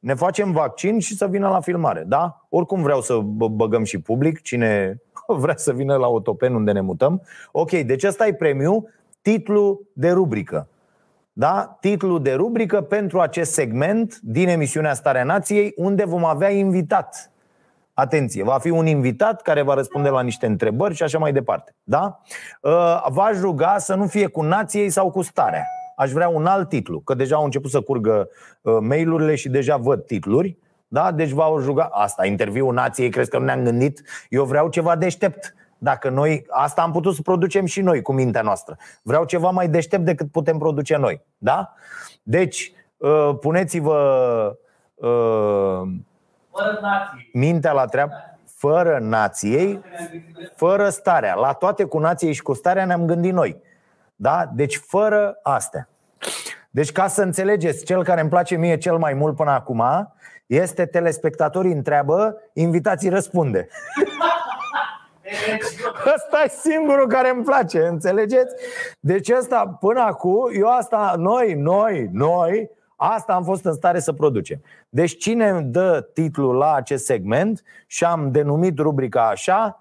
Ne 0.00 0.14
facem 0.14 0.52
vaccin 0.52 0.98
și 0.98 1.16
să 1.16 1.26
vină 1.26 1.48
la 1.48 1.60
filmare, 1.60 2.04
da? 2.06 2.46
Oricum 2.48 2.82
vreau 2.82 3.00
să 3.00 3.18
bă- 3.18 3.50
băgăm 3.50 3.84
și 3.84 4.00
public, 4.00 4.40
cine 4.42 5.02
vrea 5.26 5.56
să 5.56 5.72
vină 5.72 5.96
la 5.96 6.06
Otopen 6.06 6.54
unde 6.54 6.72
ne 6.72 6.80
mutăm. 6.80 7.22
Ok, 7.52 7.70
deci 7.70 8.04
ăsta 8.04 8.26
e 8.26 8.34
premiu, 8.34 8.88
titlu 9.22 9.80
de 9.92 10.10
rubrică. 10.10 10.68
Da? 11.32 11.76
Titlu 11.80 12.18
de 12.18 12.32
rubrică 12.32 12.80
pentru 12.80 13.20
acest 13.20 13.52
segment 13.52 14.18
din 14.22 14.48
emisiunea 14.48 14.94
Starea 14.94 15.24
Nației, 15.24 15.72
unde 15.76 16.04
vom 16.04 16.24
avea 16.24 16.50
invitat. 16.50 17.30
Atenție, 17.94 18.42
va 18.42 18.58
fi 18.58 18.70
un 18.70 18.86
invitat 18.86 19.42
care 19.42 19.62
va 19.62 19.74
răspunde 19.74 20.08
la 20.08 20.22
niște 20.22 20.46
întrebări 20.46 20.94
și 20.94 21.02
așa 21.02 21.18
mai 21.18 21.32
departe. 21.32 21.74
Da? 21.82 22.20
Uh, 22.62 23.06
V-aș 23.08 23.38
ruga 23.40 23.78
să 23.78 23.94
nu 23.94 24.06
fie 24.06 24.26
cu 24.26 24.42
nației 24.42 24.90
sau 24.90 25.10
cu 25.10 25.22
starea. 25.22 25.64
Aș 26.00 26.10
vrea 26.10 26.28
un 26.28 26.46
alt 26.46 26.68
titlu, 26.68 27.00
că 27.00 27.14
deja 27.14 27.36
au 27.36 27.44
început 27.44 27.70
să 27.70 27.80
curgă 27.80 28.28
uh, 28.60 28.76
mail-urile 28.80 29.34
și 29.34 29.48
deja 29.48 29.76
văd 29.76 30.04
titluri. 30.04 30.56
Da? 30.88 31.12
Deci 31.12 31.30
v-aș 31.30 31.64
ruga, 31.64 31.88
asta, 31.92 32.26
interviul 32.26 32.74
nației, 32.74 33.08
crezi 33.10 33.30
că 33.30 33.38
nu 33.38 33.44
ne-am 33.44 33.62
gândit? 33.62 34.02
Eu 34.28 34.44
vreau 34.44 34.68
ceva 34.68 34.96
deștept. 34.96 35.54
Dacă 35.78 36.08
noi, 36.08 36.46
asta 36.48 36.82
am 36.82 36.92
putut 36.92 37.14
să 37.14 37.22
producem 37.22 37.64
și 37.64 37.80
noi 37.80 38.02
cu 38.02 38.12
mintea 38.12 38.42
noastră. 38.42 38.76
Vreau 39.02 39.24
ceva 39.24 39.50
mai 39.50 39.68
deștept 39.68 40.04
decât 40.04 40.30
putem 40.30 40.58
produce 40.58 40.96
noi. 40.96 41.22
Da? 41.38 41.74
Deci, 42.22 42.72
uh, 42.96 43.30
puneți-vă 43.40 43.98
uh, 44.94 45.80
Fără 46.50 46.78
nație. 46.80 47.30
mintea 47.32 47.72
la 47.72 47.84
treabă, 47.84 48.12
fără 48.56 48.98
nației, 49.00 49.80
fără 50.54 50.88
starea. 50.88 51.34
La 51.34 51.52
toate 51.52 51.84
cu 51.84 51.98
nației 51.98 52.32
și 52.32 52.42
cu 52.42 52.52
starea 52.52 52.84
ne-am 52.84 53.06
gândit 53.06 53.32
noi. 53.32 53.56
Da? 54.16 54.50
Deci 54.54 54.76
fără 54.76 55.38
astea. 55.42 55.89
Deci 56.70 56.92
ca 56.92 57.06
să 57.06 57.22
înțelegeți, 57.22 57.84
cel 57.84 58.04
care 58.04 58.20
îmi 58.20 58.30
place 58.30 58.56
mie 58.56 58.76
cel 58.76 58.96
mai 58.96 59.14
mult 59.14 59.36
până 59.36 59.50
acum 59.50 59.82
este 60.46 60.86
telespectatorii 60.86 61.72
întreabă, 61.72 62.36
invitații 62.52 63.08
răspunde. 63.08 63.68
Ăsta 66.14 66.42
e 66.44 66.48
singurul 66.48 67.08
care 67.08 67.30
îmi 67.30 67.44
place, 67.44 67.86
înțelegeți? 67.86 68.54
Deci 69.00 69.30
ăsta, 69.30 69.76
până 69.80 70.00
acum, 70.00 70.50
eu 70.58 70.68
asta, 70.68 71.14
noi, 71.18 71.54
noi, 71.54 72.08
noi, 72.12 72.70
asta 72.96 73.32
am 73.32 73.44
fost 73.44 73.64
în 73.64 73.72
stare 73.72 73.98
să 73.98 74.12
producem. 74.12 74.62
Deci 74.88 75.16
cine 75.16 75.48
îmi 75.48 75.64
dă 75.64 76.08
titlul 76.12 76.54
la 76.54 76.74
acest 76.74 77.04
segment 77.04 77.62
și 77.86 78.04
am 78.04 78.30
denumit 78.30 78.78
rubrica 78.78 79.28
așa, 79.28 79.64
ă, 79.64 79.79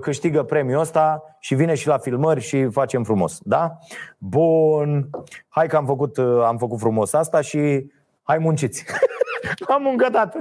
câștigă 0.00 0.42
premiul 0.42 0.80
ăsta 0.80 1.22
și 1.38 1.54
vine 1.54 1.74
și 1.74 1.86
la 1.86 1.98
filmări 1.98 2.40
și 2.40 2.68
facem 2.68 3.02
frumos, 3.04 3.38
da? 3.42 3.78
Bun. 4.18 5.10
Hai 5.48 5.66
că 5.66 5.76
am 5.76 5.86
făcut, 5.86 6.16
ă, 6.16 6.46
am 6.46 6.58
făcut 6.58 6.78
frumos 6.78 7.12
asta 7.12 7.40
și 7.40 7.90
hai 8.22 8.38
munciți. 8.38 8.84
am 9.74 9.86
încătat. 9.86 10.36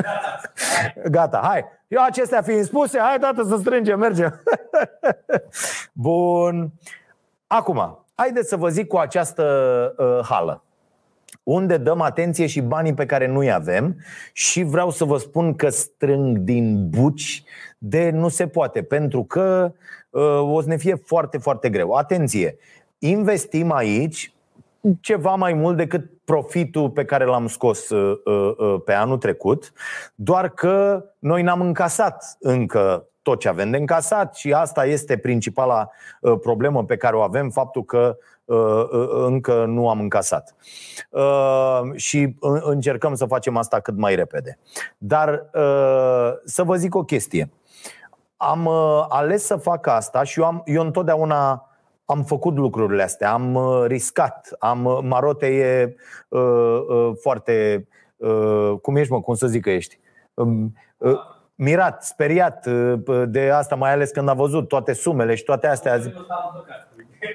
Gata, 1.10 1.40
hai. 1.44 1.64
Eu 1.88 2.04
acestea 2.04 2.42
fiind 2.42 2.64
spuse, 2.64 3.00
hai 3.00 3.18
tată 3.20 3.44
să 3.44 3.58
strângem, 3.58 4.00
mergem. 4.00 4.42
Bun. 5.94 6.72
Acum, 7.48 8.06
haideți 8.16 8.50
să 8.50 8.56
vă 8.56 8.70
zic 8.70 8.88
cu 8.88 8.98
această 8.98 9.44
uh, 9.98 10.20
hală 10.30 10.64
unde 11.44 11.78
dăm 11.78 12.02
atenție 12.02 12.46
și 12.46 12.62
banii 12.62 12.94
pe 12.94 13.06
care 13.06 13.28
nu-i 13.28 13.52
avem 13.52 13.96
și 14.34 14.64
vreau 14.64 14.90
să 14.90 15.06
vă 15.06 15.18
spun 15.18 15.56
că 15.56 15.70
strâng 15.70 16.38
din 16.38 16.90
buci 16.90 17.44
de 17.78 18.10
nu 18.10 18.28
se 18.28 18.48
poate, 18.48 18.84
pentru 18.84 19.24
că 19.24 19.74
uh, 20.10 20.42
o 20.42 20.62
să 20.62 20.68
ne 20.68 20.78
fie 20.78 20.96
foarte, 20.96 21.38
foarte 21.38 21.70
greu. 21.70 21.92
Atenție! 21.92 22.58
Investim 23.00 23.72
aici 23.72 24.34
ceva 25.02 25.36
mai 25.36 25.54
mult 25.54 25.78
decât 25.78 26.12
profitul 26.26 26.90
pe 26.90 27.06
care 27.06 27.26
l-am 27.26 27.48
scos 27.48 27.90
uh, 27.90 28.20
uh, 28.26 28.54
uh, 28.58 28.82
pe 28.86 28.94
anul 28.94 29.18
trecut, 29.18 29.74
doar 30.16 30.50
că 30.50 31.06
noi 31.20 31.42
n-am 31.42 31.62
încasat 31.62 32.38
încă 32.40 33.08
tot 33.24 33.40
ce 33.40 33.50
avem 33.50 33.72
de 33.72 33.78
încasat 33.78 34.36
și 34.36 34.54
asta 34.54 34.86
este 34.86 35.18
principala 35.18 35.90
uh, 36.22 36.40
problemă 36.42 36.86
pe 36.86 36.98
care 36.98 37.16
o 37.16 37.22
avem, 37.22 37.50
faptul 37.50 37.84
că 37.84 38.18
uh, 38.46 38.58
uh, 38.92 39.10
încă 39.26 39.66
nu 39.66 39.90
am 39.90 40.00
încasat. 40.00 40.56
Uh, 41.10 41.82
și 41.96 42.36
uh, 42.40 42.62
încercăm 42.64 43.16
să 43.16 43.26
facem 43.26 43.58
asta 43.58 43.80
cât 43.80 43.98
mai 43.98 44.16
repede. 44.16 44.58
Dar 44.98 45.50
uh, 45.54 46.32
să 46.46 46.64
vă 46.64 46.76
zic 46.76 46.96
o 46.96 47.04
chestie. 47.04 47.52
Am 48.38 48.66
uh, 48.66 49.06
ales 49.10 49.46
să 49.46 49.56
fac 49.56 49.88
asta 49.88 50.24
și 50.24 50.40
eu, 50.40 50.46
am, 50.46 50.62
eu 50.66 50.82
întotdeauna 50.82 51.68
am 52.06 52.24
făcut 52.24 52.56
lucrurile 52.56 53.04
astea, 53.04 53.34
am 53.34 53.56
uh, 53.56 53.84
riscat, 53.86 54.56
am 54.60 54.86
uh, 54.86 55.00
marote 55.02 55.48
e 55.48 55.96
uh, 56.28 56.42
uh, 56.88 57.12
foarte 57.22 57.88
uh, 58.18 58.74
cum 58.82 58.96
ești 58.96 59.12
mă, 59.12 59.22
cum 59.22 59.36
să 59.36 59.48
zic 59.48 59.62
că 59.62 59.70
ești? 59.70 60.00
Um, 60.34 60.74
uh, 60.98 61.20
mirat, 61.56 62.04
speriat 62.04 62.66
uh, 62.66 63.24
de 63.28 63.50
asta, 63.50 63.76
mai 63.76 63.92
ales 63.92 64.12
când 64.12 64.30
a 64.30 64.34
văzut 64.34 64.68
toate 64.68 64.94
sumele 64.94 65.36
și 65.36 65.44
toate 65.44 65.68
astea. 65.68 65.98
Zic, 65.98 66.14
Momentul 66.14 66.22
ăsta 66.22 66.52
am 66.54 66.54
păcat. 66.60 66.88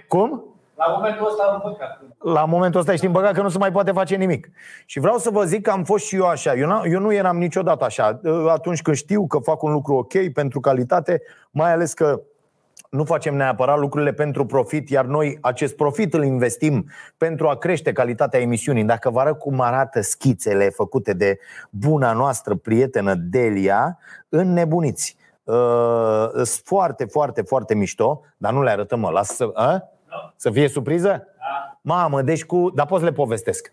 cum? 0.09 0.43
La 0.77 0.87
momentul 0.87 1.27
ăsta 1.27 1.43
am 1.53 1.61
păcat. 1.61 2.01
La 2.19 2.45
momentul 2.45 2.81
ăsta 2.81 2.93
ești 2.93 3.07
în 3.07 3.13
băgat 3.13 3.33
că 3.33 3.43
nu 3.43 3.49
se 3.49 3.59
mai 3.59 3.73
poate 3.73 3.93
face 3.93 4.17
nimic. 4.17 4.49
Și 4.87 5.01
vreau 5.01 5.19
să 5.19 5.31
vă 5.31 5.45
zic 5.45 5.63
că 5.63 5.71
am 5.71 5.85
fost 5.85 6.05
și 6.05 6.17
eu 6.17 6.27
așa. 6.27 6.55
Eu, 6.55 6.69
n- 6.69 6.91
eu 6.93 7.01
nu 7.01 7.13
eram 7.13 7.39
niciodată 7.39 7.85
așa. 7.85 8.21
Atunci 8.49 8.83
când 8.83 8.97
știu 8.97 9.27
că 9.27 9.39
fac 9.39 9.63
un 9.63 9.73
lucru 9.73 9.95
ok 9.95 10.33
pentru 10.33 10.61
calitate, 10.61 11.23
mai 11.51 11.73
ales 11.73 11.93
că 11.93 12.21
nu 12.89 13.05
facem 13.05 13.37
neapărat 13.37 13.79
lucrurile 13.79 14.13
pentru 14.13 14.47
profit, 14.47 14.89
iar 14.89 15.05
noi 15.05 15.39
acest 15.41 15.77
profit 15.77 16.15
îl 16.15 16.25
investim 16.25 16.91
pentru 17.17 17.49
a 17.49 17.57
crește 17.57 17.93
calitatea 17.93 18.41
emisiunii. 18.41 18.85
Dacă 18.85 19.11
vă 19.11 19.21
arăt 19.21 19.39
cum 19.39 19.61
arată 19.61 20.01
schițele 20.01 20.69
făcute 20.69 21.13
de 21.13 21.39
buna 21.71 22.13
noastră 22.13 22.55
prietenă 22.55 23.15
Delia, 23.15 23.99
înnebuniți. 24.29 25.17
Uh, 25.45 26.29
Sunt 26.33 26.63
foarte, 26.65 27.05
foarte, 27.05 27.43
foarte 27.43 27.75
mișto, 27.75 28.21
dar 28.37 28.53
nu 28.53 28.63
le 28.63 28.71
arătăm, 28.71 29.01
mă. 29.01 29.11
Lasă 29.11 29.35
să, 29.35 29.51
a? 29.55 29.89
să 30.37 30.51
fie 30.51 30.69
surpriză? 30.69 31.09
Da. 31.09 31.79
Mamă, 31.81 32.23
deci 32.23 32.45
cu... 32.45 32.71
Dar 32.75 32.87
pot 32.87 32.99
să 32.99 33.05
le 33.05 33.13
povestesc. 33.13 33.73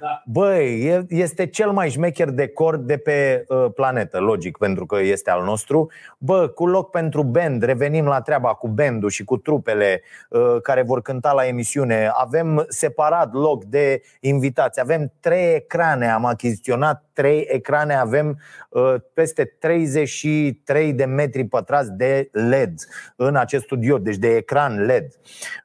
Da. 0.00 0.22
Băi, 0.26 0.84
e- 0.86 1.06
este 1.08 1.46
cel 1.46 1.70
mai 1.70 1.90
șmecher 1.90 2.30
decor 2.30 2.76
de 2.76 2.96
pe 2.96 3.44
uh, 3.48 3.66
planetă, 3.74 4.18
logic, 4.18 4.56
pentru 4.56 4.86
că 4.86 5.00
este 5.00 5.30
al 5.30 5.44
nostru. 5.44 5.90
Bă, 6.18 6.48
cu 6.48 6.66
loc 6.66 6.90
pentru 6.90 7.22
band, 7.22 7.62
revenim 7.62 8.04
la 8.06 8.20
treaba 8.20 8.54
cu 8.54 8.68
bandul 8.68 9.10
și 9.10 9.24
cu 9.24 9.36
trupele 9.36 10.02
uh, 10.30 10.56
care 10.62 10.82
vor 10.82 11.02
cânta 11.02 11.32
la 11.32 11.46
emisiune. 11.46 12.10
Avem 12.14 12.64
separat 12.68 13.32
loc 13.32 13.64
de 13.64 14.02
invitați. 14.20 14.80
Avem 14.80 15.12
trei 15.20 15.54
ecrane, 15.54 16.10
am 16.10 16.24
achiziționat 16.24 17.04
trei 17.16 17.46
ecrane, 17.48 17.94
avem 17.94 18.38
uh, 18.68 18.94
peste 19.14 19.44
33 19.44 20.92
de 20.92 21.04
metri 21.04 21.44
pătrați 21.44 21.92
de 21.92 22.28
LED 22.32 22.74
în 23.16 23.36
acest 23.36 23.64
studio, 23.64 23.98
deci 23.98 24.16
de 24.16 24.36
ecran 24.36 24.84
LED. 24.84 25.06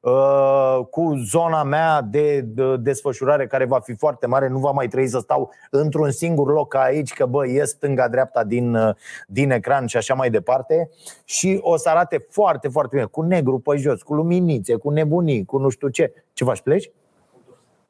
Uh, 0.02 0.80
cu 0.90 1.14
zona 1.26 1.64
mea 1.64 2.02
de, 2.02 2.42
de 2.42 2.78
desfășurare 2.78 3.48
care 3.48 3.66
va 3.66 3.80
fi 3.80 3.96
foarte 4.02 4.28
mare, 4.28 4.48
nu 4.48 4.60
va 4.60 4.72
mai 4.72 4.88
trebui 4.88 5.08
să 5.08 5.20
stau 5.20 5.52
într-un 5.70 6.12
singur 6.12 6.52
loc 6.52 6.68
ca 6.68 6.80
aici, 6.80 7.14
că 7.14 7.26
bă, 7.26 7.48
e 7.48 7.64
stânga-dreapta 7.64 8.44
din, 8.44 8.76
uh, 8.76 8.96
din 9.28 9.52
ecran 9.52 9.86
și 9.86 9.98
așa 9.98 10.14
mai 10.14 10.30
departe. 10.30 10.90
Și 11.26 11.60
o 11.62 11.78
să 11.78 11.90
arate 11.90 12.26
foarte, 12.30 12.68
foarte 12.68 12.96
bine, 12.96 13.08
cu 13.08 13.22
negru 13.22 13.60
pe 13.60 13.76
jos, 13.76 14.02
cu 14.02 14.14
luminițe, 14.14 14.76
cu 14.76 14.90
nebunii, 14.90 15.46
cu 15.46 15.58
nu 15.58 15.70
știu 15.70 15.88
ce. 15.88 16.14
Ce 16.34 16.44
faci, 16.44 16.62
pleci? 16.62 16.92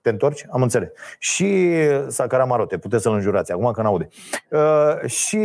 Te 0.02 0.10
întorci? 0.10 0.46
Am 0.50 0.62
înțeles. 0.62 0.90
Și 1.20 1.68
Sacara 2.08 2.44
Marote, 2.44 2.78
puteți 2.78 3.04
să-l 3.04 3.14
înjurați 3.14 3.52
acum 3.52 3.72
că 3.72 3.82
n-aude. 3.82 4.08
Uh, 4.50 5.10
și 5.10 5.40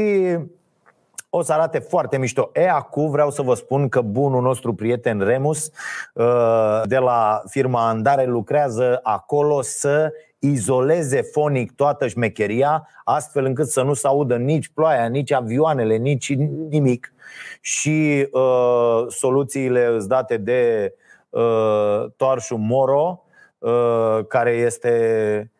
o 1.30 1.42
să 1.42 1.52
arate 1.52 1.78
foarte 1.78 2.18
mișto. 2.18 2.50
E, 2.52 2.68
acum 2.68 3.11
vreau 3.11 3.30
să 3.30 3.42
vă 3.42 3.54
spun 3.54 3.88
că 3.88 4.00
bunul 4.00 4.42
nostru 4.42 4.75
prieten 4.75 5.20
Remus 5.20 5.70
uh, 6.14 6.82
de 6.85 6.99
la 6.99 7.42
firma 7.46 7.88
Andare 7.88 8.25
lucrează 8.25 9.00
acolo 9.02 9.62
să 9.62 10.12
izoleze 10.50 11.23
fonic 11.23 11.73
toată 11.73 12.07
șmecheria, 12.07 12.88
astfel 13.05 13.45
încât 13.45 13.69
să 13.69 13.83
nu 13.83 13.95
se 13.95 14.07
audă 14.07 14.37
nici 14.37 14.69
ploaia, 14.69 15.07
nici 15.07 15.33
avioanele, 15.33 15.97
nici 15.97 16.35
nimic. 16.71 17.12
Și 17.61 18.29
uh, 18.31 19.05
soluțiile 19.09 19.87
îți 19.87 20.09
date 20.09 20.37
de 20.37 20.93
uh, 21.31 22.05
Toarșu 22.17 22.57
Moro 22.57 23.25
uh, 23.59 24.19
care 24.29 24.50
este 24.50 24.91
uh, 25.43 25.55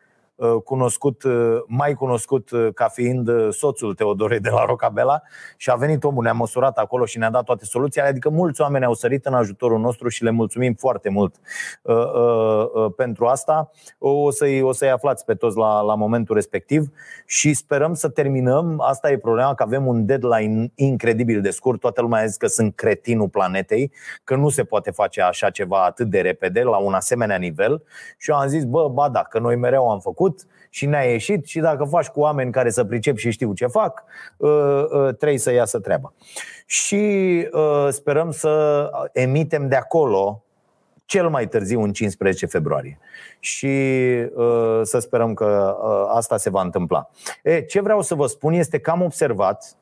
cunoscut, 0.63 1.23
uh, 1.23 1.57
mai 1.67 1.93
cunoscut 1.93 2.51
uh, 2.51 2.67
ca 2.73 2.87
fiind 2.87 3.27
uh, 3.27 3.47
soțul 3.51 3.93
Teodorei 3.93 4.39
de 4.39 4.49
la 4.49 4.65
Rocabela 4.65 5.21
și 5.57 5.69
a 5.69 5.75
venit 5.75 6.03
omul, 6.03 6.23
ne-a 6.23 6.33
măsurat 6.33 6.77
acolo 6.77 7.05
și 7.05 7.17
ne-a 7.17 7.29
dat 7.29 7.43
toate 7.43 7.65
soluțiile, 7.65 8.07
adică 8.07 8.29
mulți 8.29 8.61
oameni 8.61 8.85
au 8.85 8.93
sărit 8.93 9.25
în 9.25 9.33
ajutorul 9.33 9.79
nostru 9.79 10.07
și 10.07 10.23
le 10.23 10.29
mulțumim 10.29 10.73
foarte 10.73 11.09
mult 11.09 11.35
uh, 11.81 11.95
uh, 11.95 12.65
uh, 12.73 12.91
pentru 12.95 13.25
asta. 13.25 13.71
O 13.97 14.31
să-i, 14.31 14.61
o 14.61 14.71
să-i 14.71 14.89
aflați 14.89 15.25
pe 15.25 15.33
toți 15.33 15.57
la, 15.57 15.81
la 15.81 15.95
momentul 15.95 16.35
respectiv 16.35 16.91
și 17.25 17.53
sperăm 17.53 17.93
să 17.93 18.09
terminăm. 18.09 18.81
Asta 18.81 19.11
e 19.11 19.17
problema, 19.17 19.53
că 19.53 19.63
avem 19.63 19.87
un 19.87 20.05
deadline 20.05 20.71
incredibil 20.75 21.41
de 21.41 21.49
scurt. 21.49 21.79
Toată 21.79 22.01
lumea 22.01 22.21
a 22.21 22.25
zis 22.25 22.37
că 22.37 22.47
sunt 22.47 22.75
cretinul 22.75 23.29
planetei, 23.29 23.91
că 24.23 24.35
nu 24.35 24.49
se 24.49 24.63
poate 24.63 24.91
face 24.91 25.21
așa 25.21 25.49
ceva 25.49 25.83
atât 25.85 26.09
de 26.09 26.21
repede, 26.21 26.61
la 26.61 26.77
un 26.77 26.93
asemenea 26.93 27.37
nivel. 27.37 27.83
Și 28.17 28.31
eu 28.31 28.37
am 28.37 28.47
zis, 28.47 28.63
bă, 28.63 28.89
ba 28.89 29.09
da, 29.09 29.23
că 29.23 29.39
noi 29.39 29.55
mereu 29.55 29.89
am 29.89 29.99
făcut 29.99 30.26
și 30.69 30.85
ne-a 30.85 31.03
ieșit 31.03 31.45
și 31.45 31.59
dacă 31.59 31.83
faci 31.83 32.07
cu 32.07 32.19
oameni 32.19 32.51
care 32.51 32.69
să 32.69 32.83
pricep 32.83 33.17
și 33.17 33.31
știu 33.31 33.53
ce 33.53 33.65
fac, 33.67 34.03
uh, 34.37 34.49
uh, 34.49 35.15
trebuie 35.15 35.37
să 35.39 35.51
iasă 35.51 35.79
treaba. 35.79 36.13
Și 36.65 36.95
uh, 37.51 37.87
sperăm 37.89 38.31
să 38.31 38.89
emitem 39.13 39.67
de 39.67 39.75
acolo 39.75 40.41
cel 41.07 41.29
mai 41.29 41.47
târziu 41.47 41.81
în 41.81 41.93
15 41.93 42.45
februarie. 42.45 42.99
Și 43.39 43.65
uh, 44.35 44.79
să 44.83 44.99
sperăm 44.99 45.33
că 45.33 45.77
uh, 45.83 46.15
asta 46.15 46.37
se 46.37 46.49
va 46.49 46.61
întâmpla. 46.61 47.09
E, 47.43 47.61
ce 47.61 47.81
vreau 47.81 48.01
să 48.01 48.15
vă 48.15 48.27
spun 48.27 48.53
este 48.53 48.79
că 48.79 48.91
am 48.91 49.01
observat 49.01 49.75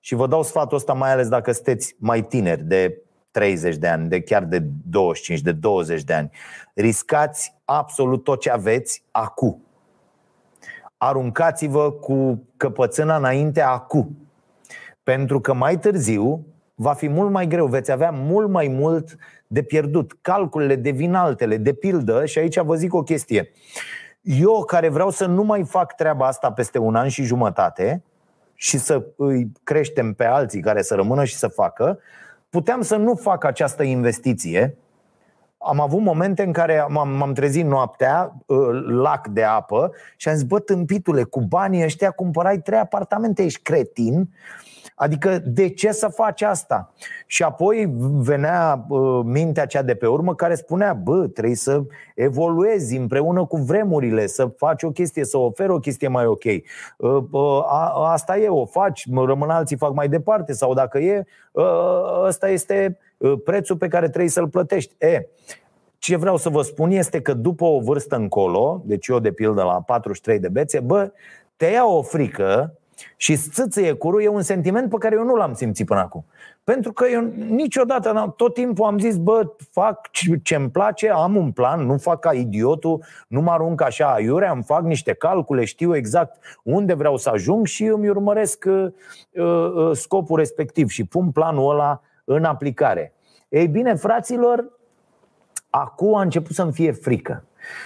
și 0.00 0.14
vă 0.14 0.26
dau 0.26 0.42
sfatul 0.42 0.76
ăsta 0.76 0.92
mai 0.92 1.12
ales 1.12 1.28
dacă 1.28 1.52
sunteți 1.52 1.96
mai 1.98 2.22
tineri 2.22 2.62
de 2.62 3.02
30 3.30 3.76
de 3.76 3.88
ani, 3.88 4.08
de 4.08 4.20
chiar 4.20 4.44
de 4.44 4.58
25, 4.90 5.40
de 5.40 5.52
20 5.52 6.02
de 6.02 6.12
ani. 6.12 6.30
Riscați 6.74 7.54
absolut 7.64 8.24
tot 8.24 8.40
ce 8.40 8.50
aveți 8.50 9.02
acum. 9.10 9.64
Aruncați-vă 11.02 11.90
cu 11.90 12.42
căpățâna 12.56 13.16
înainte 13.16 13.60
acum. 13.60 14.16
Pentru 15.02 15.40
că 15.40 15.54
mai 15.54 15.78
târziu 15.78 16.46
va 16.74 16.92
fi 16.92 17.08
mult 17.08 17.30
mai 17.30 17.46
greu, 17.46 17.66
veți 17.66 17.92
avea 17.92 18.10
mult 18.10 18.48
mai 18.48 18.68
mult 18.68 19.16
de 19.46 19.62
pierdut. 19.62 20.18
Calculele 20.20 20.76
devin 20.76 21.14
altele. 21.14 21.56
De 21.56 21.72
pildă, 21.72 22.24
și 22.24 22.38
aici 22.38 22.58
vă 22.58 22.74
zic 22.74 22.94
o 22.94 23.02
chestie. 23.02 23.50
Eu 24.20 24.64
care 24.64 24.88
vreau 24.88 25.10
să 25.10 25.26
nu 25.26 25.42
mai 25.42 25.64
fac 25.64 25.94
treaba 25.94 26.26
asta 26.26 26.52
peste 26.52 26.78
un 26.78 26.94
an 26.94 27.08
și 27.08 27.22
jumătate 27.22 28.02
și 28.54 28.78
să 28.78 29.06
îi 29.16 29.52
creștem 29.64 30.12
pe 30.12 30.24
alții 30.24 30.60
care 30.60 30.82
să 30.82 30.94
rămână 30.94 31.24
și 31.24 31.36
să 31.36 31.48
facă, 31.48 31.98
puteam 32.50 32.82
să 32.82 32.96
nu 32.96 33.14
fac 33.14 33.44
această 33.44 33.82
investiție. 33.82 34.76
Am 35.62 35.80
avut 35.80 36.00
momente 36.00 36.42
în 36.42 36.52
care 36.52 36.86
m-am, 36.88 37.08
m-am 37.08 37.32
trezit 37.32 37.64
noaptea, 37.64 38.32
uh, 38.46 38.58
lac 38.86 39.28
de 39.28 39.42
apă, 39.42 39.92
și 40.16 40.28
am 40.28 40.34
zis, 40.34 40.44
bă, 40.44 40.58
tâmpitule, 40.58 41.22
cu 41.22 41.40
banii 41.40 41.84
ăștia 41.84 42.10
cumpărai 42.10 42.58
trei 42.58 42.78
apartamente, 42.78 43.42
ești 43.42 43.62
cretin? 43.62 44.28
Adică 44.94 45.42
de 45.44 45.68
ce 45.68 45.92
să 45.92 46.08
faci 46.08 46.42
asta? 46.42 46.92
Și 47.26 47.42
apoi 47.42 47.94
venea 48.16 48.84
uh, 48.88 49.20
mintea 49.24 49.66
cea 49.66 49.82
de 49.82 49.94
pe 49.94 50.06
urmă 50.06 50.34
care 50.34 50.54
spunea, 50.54 50.92
bă, 50.92 51.26
trebuie 51.26 51.56
să 51.56 51.82
evoluezi 52.14 52.96
împreună 52.96 53.44
cu 53.44 53.56
vremurile, 53.56 54.26
să 54.26 54.46
faci 54.56 54.82
o 54.82 54.90
chestie, 54.90 55.24
să 55.24 55.38
oferi 55.38 55.72
o 55.72 55.78
chestie 55.78 56.08
mai 56.08 56.26
ok. 56.26 56.44
Uh, 56.44 56.62
uh, 57.30 57.64
a, 57.66 58.10
asta 58.12 58.38
e, 58.38 58.48
o 58.48 58.66
faci, 58.66 59.06
rămân 59.26 59.50
alții 59.50 59.76
fac 59.76 59.94
mai 59.94 60.08
departe 60.08 60.52
sau 60.52 60.74
dacă 60.74 60.98
e, 60.98 61.24
uh, 61.52 62.24
ăsta 62.26 62.48
este 62.48 62.98
uh, 62.98 63.09
prețul 63.44 63.76
pe 63.76 63.88
care 63.88 64.08
trebuie 64.08 64.30
să-l 64.30 64.48
plătești. 64.48 64.94
E, 64.98 65.26
ce 65.98 66.16
vreau 66.16 66.36
să 66.36 66.48
vă 66.48 66.62
spun 66.62 66.90
este 66.90 67.20
că 67.20 67.34
după 67.34 67.64
o 67.64 67.80
vârstă 67.80 68.16
încolo, 68.16 68.82
deci 68.84 69.06
eu 69.06 69.18
de 69.18 69.32
pildă 69.32 69.62
la 69.62 69.80
43 69.80 70.38
de 70.38 70.48
bețe, 70.48 70.80
bă, 70.80 71.12
te 71.56 71.66
ia 71.66 71.84
o 71.86 72.02
frică 72.02 72.74
și 73.16 73.36
țâțâie 73.36 73.92
curul 73.92 74.22
e 74.22 74.28
un 74.28 74.42
sentiment 74.42 74.90
pe 74.90 74.96
care 74.98 75.14
eu 75.14 75.24
nu 75.24 75.34
l-am 75.34 75.52
simțit 75.52 75.86
până 75.86 76.00
acum. 76.00 76.24
Pentru 76.64 76.92
că 76.92 77.06
eu 77.06 77.20
niciodată, 77.48 78.34
tot 78.36 78.54
timpul 78.54 78.84
am 78.84 78.98
zis, 78.98 79.16
bă, 79.16 79.52
fac 79.70 80.10
ce 80.42 80.54
îmi 80.54 80.70
place, 80.70 81.08
am 81.08 81.36
un 81.36 81.52
plan, 81.52 81.86
nu 81.86 81.96
fac 81.96 82.20
ca 82.20 82.32
idiotul, 82.32 83.02
nu 83.28 83.40
mă 83.40 83.50
arunc 83.50 83.82
așa 83.82 84.12
aiurea, 84.12 84.52
îmi 84.52 84.62
fac 84.62 84.82
niște 84.82 85.12
calcule, 85.12 85.64
știu 85.64 85.96
exact 85.96 86.60
unde 86.62 86.94
vreau 86.94 87.16
să 87.16 87.28
ajung 87.28 87.66
și 87.66 87.84
îmi 87.84 88.08
urmăresc 88.08 88.64
uh, 88.68 88.86
uh, 89.42 89.90
scopul 89.92 90.38
respectiv 90.38 90.88
și 90.88 91.04
pun 91.04 91.30
planul 91.30 91.70
ăla 91.70 92.00
în 92.24 92.44
aplicare. 92.44 93.12
Ei 93.48 93.68
bine, 93.68 93.94
fraților, 93.94 94.78
acum 95.70 96.14
a 96.14 96.20
început 96.20 96.54
să-mi 96.54 96.72
fie 96.72 96.92
frică. 96.92 97.44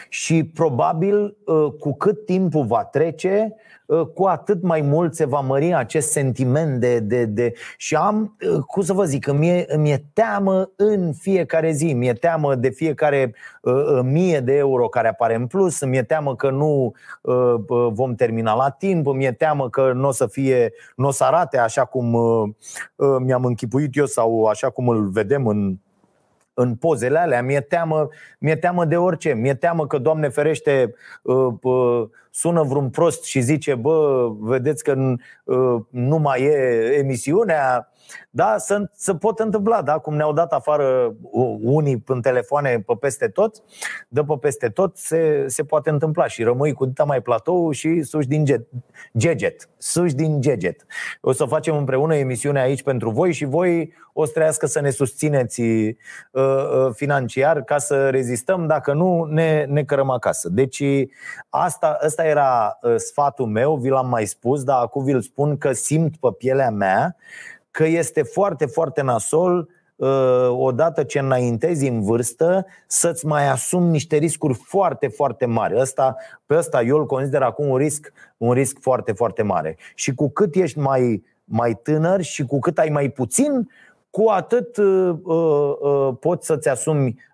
Și 0.08 0.44
probabil 0.44 1.36
uh, 1.44 1.72
cu 1.78 1.96
cât 1.96 2.24
timpul 2.24 2.64
va 2.64 2.84
trece, 2.84 3.54
uh, 3.86 4.06
cu 4.06 4.24
atât 4.24 4.62
mai 4.62 4.80
mult 4.80 5.14
se 5.14 5.24
va 5.24 5.40
mări 5.40 5.74
acest 5.74 6.10
sentiment 6.10 6.80
de. 6.80 6.98
de, 6.98 7.24
de... 7.24 7.52
Și 7.76 7.96
am, 7.96 8.36
uh, 8.50 8.58
cum 8.66 8.82
să 8.82 8.92
vă 8.92 9.04
zic, 9.04 9.26
îmi 9.26 9.48
e, 9.48 9.64
îmi 9.68 9.90
e 9.90 10.04
teamă 10.12 10.70
în 10.76 11.12
fiecare 11.12 11.70
zi, 11.70 11.92
mi-e 11.92 12.12
teamă 12.12 12.54
de 12.54 12.68
fiecare 12.68 13.34
uh, 13.62 14.00
mie 14.02 14.40
de 14.40 14.56
euro 14.56 14.88
care 14.88 15.08
apare 15.08 15.34
în 15.34 15.46
plus, 15.46 15.84
mi-e 15.84 16.02
teamă 16.02 16.36
că 16.36 16.50
nu 16.50 16.92
uh, 17.22 17.54
vom 17.92 18.14
termina 18.14 18.54
la 18.54 18.70
timp, 18.70 19.06
mi-e 19.06 19.32
teamă 19.32 19.70
că 19.70 19.92
nu 19.92 20.08
o 20.08 20.10
să 20.10 20.26
fie, 20.26 20.72
nu 20.96 21.06
o 21.06 21.10
să 21.10 21.24
arate 21.24 21.58
așa 21.58 21.84
cum 21.84 22.12
uh, 22.12 22.48
mi-am 23.20 23.44
închipuit 23.44 23.96
eu 23.96 24.06
sau 24.06 24.44
așa 24.44 24.70
cum 24.70 24.88
îl 24.88 25.08
vedem 25.08 25.46
în 25.46 25.76
în 26.54 26.74
pozele 26.74 27.18
alea, 27.18 27.42
mi-e 27.42 27.60
teamă, 27.60 28.08
mi-e 28.38 28.56
teamă 28.56 28.84
de 28.84 28.96
orice. 28.96 29.32
Mi-e 29.32 29.54
teamă 29.54 29.86
că, 29.86 29.98
Doamne 29.98 30.28
ferește, 30.28 30.94
uh, 31.22 31.52
uh, 31.62 32.08
sună 32.30 32.62
vreun 32.62 32.90
prost 32.90 33.24
și 33.24 33.40
zice, 33.40 33.74
bă, 33.74 34.28
vedeți 34.38 34.84
că 34.84 35.14
uh, 35.44 35.76
nu 35.90 36.16
mai 36.16 36.42
e 36.42 36.50
emisiunea, 36.98 37.88
da, 38.30 38.54
să, 38.58 38.90
să 38.92 39.14
pot 39.14 39.38
întâmpla, 39.38 39.82
da? 39.82 39.98
cum 39.98 40.14
ne-au 40.14 40.32
dat 40.32 40.52
afară 40.52 41.14
unii 41.62 42.02
în 42.06 42.20
telefoane 42.20 42.82
pe 42.86 42.94
peste 43.00 43.28
tot, 43.28 43.62
dă 44.08 44.22
pe 44.22 44.34
peste 44.40 44.68
tot, 44.68 44.96
se, 44.96 45.44
se 45.48 45.64
poate 45.64 45.90
întâmpla 45.90 46.26
și 46.26 46.42
rămâi 46.42 46.72
cu 46.72 46.86
dita 46.86 47.04
mai 47.04 47.20
platou 47.20 47.70
și 47.70 48.02
suși 48.02 48.28
din 48.28 48.46
jet, 48.46 48.66
geget, 49.16 49.68
suși 49.78 50.14
din 50.14 50.40
geget. 50.40 50.86
O 51.20 51.32
să 51.32 51.44
facem 51.44 51.76
împreună 51.76 52.14
emisiunea 52.14 52.62
aici 52.62 52.82
pentru 52.82 53.10
voi 53.10 53.32
și 53.32 53.44
voi 53.44 53.92
o 54.12 54.24
să 54.24 54.32
trească 54.32 54.66
să 54.66 54.80
ne 54.80 54.90
susțineți 54.90 55.60
uh, 55.60 55.96
uh, 56.32 56.90
financiar 56.92 57.62
ca 57.62 57.78
să 57.78 58.10
rezistăm, 58.10 58.66
dacă 58.66 58.92
nu 58.92 59.24
ne, 59.24 59.64
ne 59.68 59.84
cărăm 59.84 60.10
acasă. 60.10 60.48
Deci 60.48 60.82
asta, 61.48 61.98
asta 62.00 62.24
era 62.24 62.78
uh, 62.82 62.94
sfatul 62.96 63.46
meu, 63.46 63.76
vi 63.76 63.88
l-am 63.88 64.08
mai 64.08 64.26
spus, 64.26 64.62
dar 64.64 64.80
acum 64.80 65.04
vi-l 65.04 65.20
spun 65.20 65.58
că 65.58 65.72
simt 65.72 66.16
pe 66.16 66.28
pielea 66.38 66.70
mea 66.70 67.16
că 67.74 67.84
este 67.84 68.22
foarte, 68.22 68.66
foarte 68.66 69.02
nasol 69.02 69.68
uh, 69.96 70.48
odată 70.50 71.02
ce 71.02 71.18
înaintezi 71.18 71.88
în 71.88 72.02
vârstă, 72.02 72.66
să-ți 72.86 73.26
mai 73.26 73.48
asumi 73.48 73.90
niște 73.90 74.16
riscuri 74.16 74.54
foarte, 74.54 75.08
foarte 75.08 75.46
mari. 75.46 75.80
Asta, 75.80 76.16
pe 76.46 76.54
ăsta 76.54 76.82
eu 76.82 76.96
îl 76.96 77.06
consider 77.06 77.42
acum 77.42 77.68
un 77.68 77.76
risc, 77.76 78.12
un 78.36 78.52
risc 78.52 78.78
foarte, 78.80 79.12
foarte 79.12 79.42
mare. 79.42 79.76
Și 79.94 80.14
cu 80.14 80.30
cât 80.30 80.54
ești 80.54 80.78
mai, 80.78 81.24
mai 81.44 81.78
tânăr 81.82 82.22
și 82.22 82.44
cu 82.44 82.58
cât 82.58 82.78
ai 82.78 82.88
mai 82.88 83.08
puțin, 83.08 83.68
cu 84.10 84.28
atât 84.28 84.76
uh, 84.76 85.14
uh, 85.22 85.72
uh, 85.80 86.14
poți 86.20 86.46
să-ți 86.46 86.68
asumi 86.68 87.06
uh, 87.06 87.14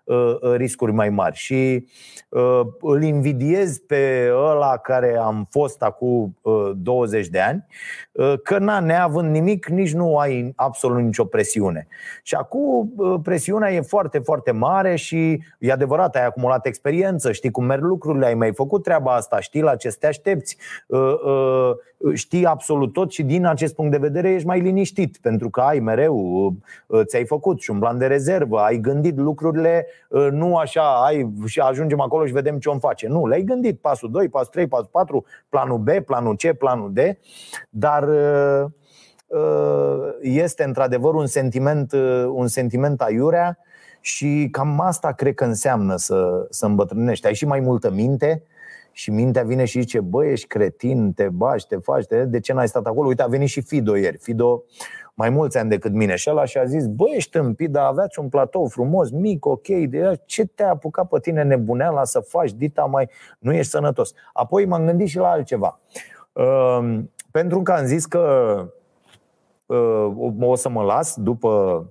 riscuri 0.55 0.91
mai 0.91 1.09
mari. 1.09 1.35
Și 1.35 1.85
uh, 2.29 2.61
îl 2.81 3.03
invidiez 3.03 3.77
pe 3.77 4.31
ăla 4.33 4.77
care 4.77 5.17
am 5.17 5.47
fost 5.49 5.81
acum 5.81 6.37
uh, 6.41 6.71
20 6.75 7.27
de 7.27 7.39
ani, 7.39 7.65
uh, 8.11 8.33
că 8.43 8.57
na, 8.57 8.79
neavând 8.79 9.31
nimic, 9.31 9.67
nici 9.67 9.93
nu 9.93 10.17
ai 10.17 10.53
absolut 10.55 11.01
nicio 11.01 11.25
presiune. 11.25 11.87
Și 12.23 12.35
acum 12.35 12.93
uh, 12.95 13.19
presiunea 13.23 13.71
e 13.71 13.81
foarte, 13.81 14.19
foarte 14.19 14.51
mare 14.51 14.95
și 14.95 15.41
e 15.59 15.71
adevărat, 15.71 16.15
ai 16.15 16.25
acumulat 16.25 16.65
experiență, 16.65 17.31
știi 17.31 17.51
cum 17.51 17.65
merg 17.65 17.83
lucrurile, 17.83 18.25
ai 18.25 18.33
mai 18.33 18.53
făcut 18.53 18.83
treaba 18.83 19.15
asta, 19.15 19.39
știi 19.39 19.61
la 19.61 19.75
ce 19.75 19.89
te 19.89 20.07
aștepți, 20.07 20.57
uh, 20.87 21.13
uh, 21.25 22.13
știi 22.13 22.45
absolut 22.45 22.93
tot 22.93 23.11
și 23.11 23.23
din 23.23 23.45
acest 23.45 23.75
punct 23.75 23.91
de 23.91 23.97
vedere 23.97 24.29
ești 24.29 24.47
mai 24.47 24.59
liniștit, 24.59 25.17
pentru 25.21 25.49
că 25.49 25.61
ai 25.61 25.79
mereu, 25.79 26.15
uh, 26.87 27.01
ți-ai 27.05 27.25
făcut 27.25 27.61
și 27.61 27.71
un 27.71 27.79
plan 27.79 27.97
de 27.97 28.05
rezervă, 28.05 28.59
ai 28.59 28.77
gândit 28.77 29.17
lucrurile 29.17 29.85
uh, 29.87 29.90
nu 30.31 30.55
așa, 30.55 31.03
ai 31.05 31.33
și 31.45 31.59
ajungem 31.59 31.99
acolo 31.99 32.25
și 32.25 32.33
vedem 32.33 32.59
ce 32.59 32.69
om 32.69 32.79
face. 32.79 33.07
Nu, 33.07 33.27
le-ai 33.27 33.41
gândit 33.41 33.79
pasul 33.79 34.11
2, 34.11 34.29
pasul 34.29 34.51
3, 34.51 34.67
pasul 34.67 34.89
4, 34.91 35.25
planul 35.49 35.77
B, 35.77 35.89
planul 35.89 36.35
C, 36.35 36.57
planul 36.57 36.93
D, 36.93 36.99
dar 37.69 38.07
uh, 38.07 38.65
este 40.21 40.63
într-adevăr 40.63 41.13
un 41.13 41.25
sentiment, 41.25 41.93
un 42.27 42.47
sentiment 42.47 43.01
aiurea 43.01 43.57
și 44.01 44.47
cam 44.51 44.79
asta 44.79 45.11
cred 45.11 45.33
că 45.33 45.43
înseamnă 45.43 45.95
să, 45.95 46.47
să 46.49 46.65
îmbătrânești. 46.65 47.27
Ai 47.27 47.33
și 47.33 47.45
mai 47.45 47.59
multă 47.59 47.91
minte 47.91 48.43
și 48.91 49.11
mintea 49.11 49.43
vine 49.43 49.65
și 49.65 49.79
zice, 49.79 49.99
bă, 49.99 50.25
ești 50.25 50.47
cretin, 50.47 51.13
te 51.13 51.29
bași, 51.29 51.67
te 51.67 51.75
faci, 51.75 52.05
te... 52.05 52.25
de 52.25 52.39
ce 52.39 52.53
n-ai 52.53 52.67
stat 52.67 52.85
acolo? 52.85 53.07
Uite, 53.07 53.21
a 53.21 53.27
venit 53.27 53.47
și 53.47 53.61
Fido 53.61 53.95
ieri. 53.95 54.17
Fido 54.17 54.63
mai 55.13 55.29
mulți 55.29 55.57
ani 55.57 55.69
decât 55.69 55.91
mine 55.91 56.15
și 56.15 56.29
ăla 56.29 56.45
și 56.45 56.57
a 56.57 56.65
zis, 56.65 56.87
bă, 56.87 57.05
ești 57.15 57.29
tâmpit, 57.29 57.69
dar 57.69 57.85
aveați 57.85 58.19
un 58.19 58.29
platou 58.29 58.67
frumos, 58.67 59.11
mic, 59.11 59.45
ok, 59.45 59.67
de 59.67 60.21
ce 60.25 60.45
te-a 60.45 60.69
apucat 60.69 61.07
pe 61.07 61.19
tine 61.19 61.43
nebuneala 61.43 62.03
să 62.03 62.19
faci 62.19 62.51
dita 62.51 62.83
mai, 62.83 63.09
nu 63.39 63.53
ești 63.53 63.71
sănătos. 63.71 64.13
Apoi 64.33 64.65
m-am 64.65 64.85
gândit 64.85 65.07
și 65.07 65.17
la 65.17 65.29
altceva. 65.29 65.79
Uh, 66.31 66.99
pentru 67.31 67.61
că 67.61 67.71
am 67.71 67.85
zis 67.85 68.05
că 68.05 68.55
uh, 69.65 70.31
o 70.39 70.55
să 70.55 70.69
mă 70.69 70.83
las 70.83 71.15
după 71.15 71.85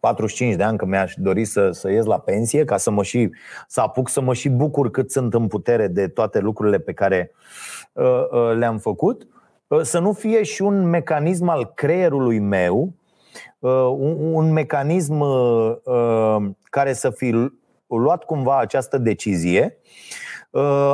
45 0.00 0.54
de 0.54 0.62
ani 0.62 0.78
că 0.78 0.84
mi-aș 0.84 1.14
dori 1.16 1.44
să, 1.44 1.70
să 1.70 1.90
ies 1.90 2.04
la 2.04 2.18
pensie 2.18 2.64
ca 2.64 2.76
să 2.76 2.90
mă 2.90 3.02
și 3.02 3.30
să 3.66 3.80
apuc 3.80 4.08
să 4.08 4.20
mă 4.20 4.34
și 4.34 4.48
bucur 4.48 4.90
cât 4.90 5.10
sunt 5.10 5.34
în 5.34 5.46
putere 5.46 5.88
de 5.88 6.08
toate 6.08 6.38
lucrurile 6.38 6.78
pe 6.78 6.92
care 6.92 7.32
uh, 7.92 8.04
uh, 8.30 8.56
le-am 8.56 8.78
făcut, 8.78 9.22
uh, 9.22 9.39
să 9.82 9.98
nu 9.98 10.12
fie 10.12 10.42
și 10.42 10.62
un 10.62 10.84
mecanism 10.84 11.48
al 11.48 11.72
creierului 11.74 12.38
meu, 12.38 12.92
uh, 13.58 13.70
un, 13.96 14.16
un 14.34 14.52
mecanism 14.52 15.20
uh, 15.20 15.76
uh 15.84 16.36
care 16.70 16.92
să 16.92 17.10
fi 17.10 17.48
luat 17.86 18.24
cumva 18.24 18.58
această 18.58 18.98
decizie 18.98 19.74
Uh, 19.74 20.39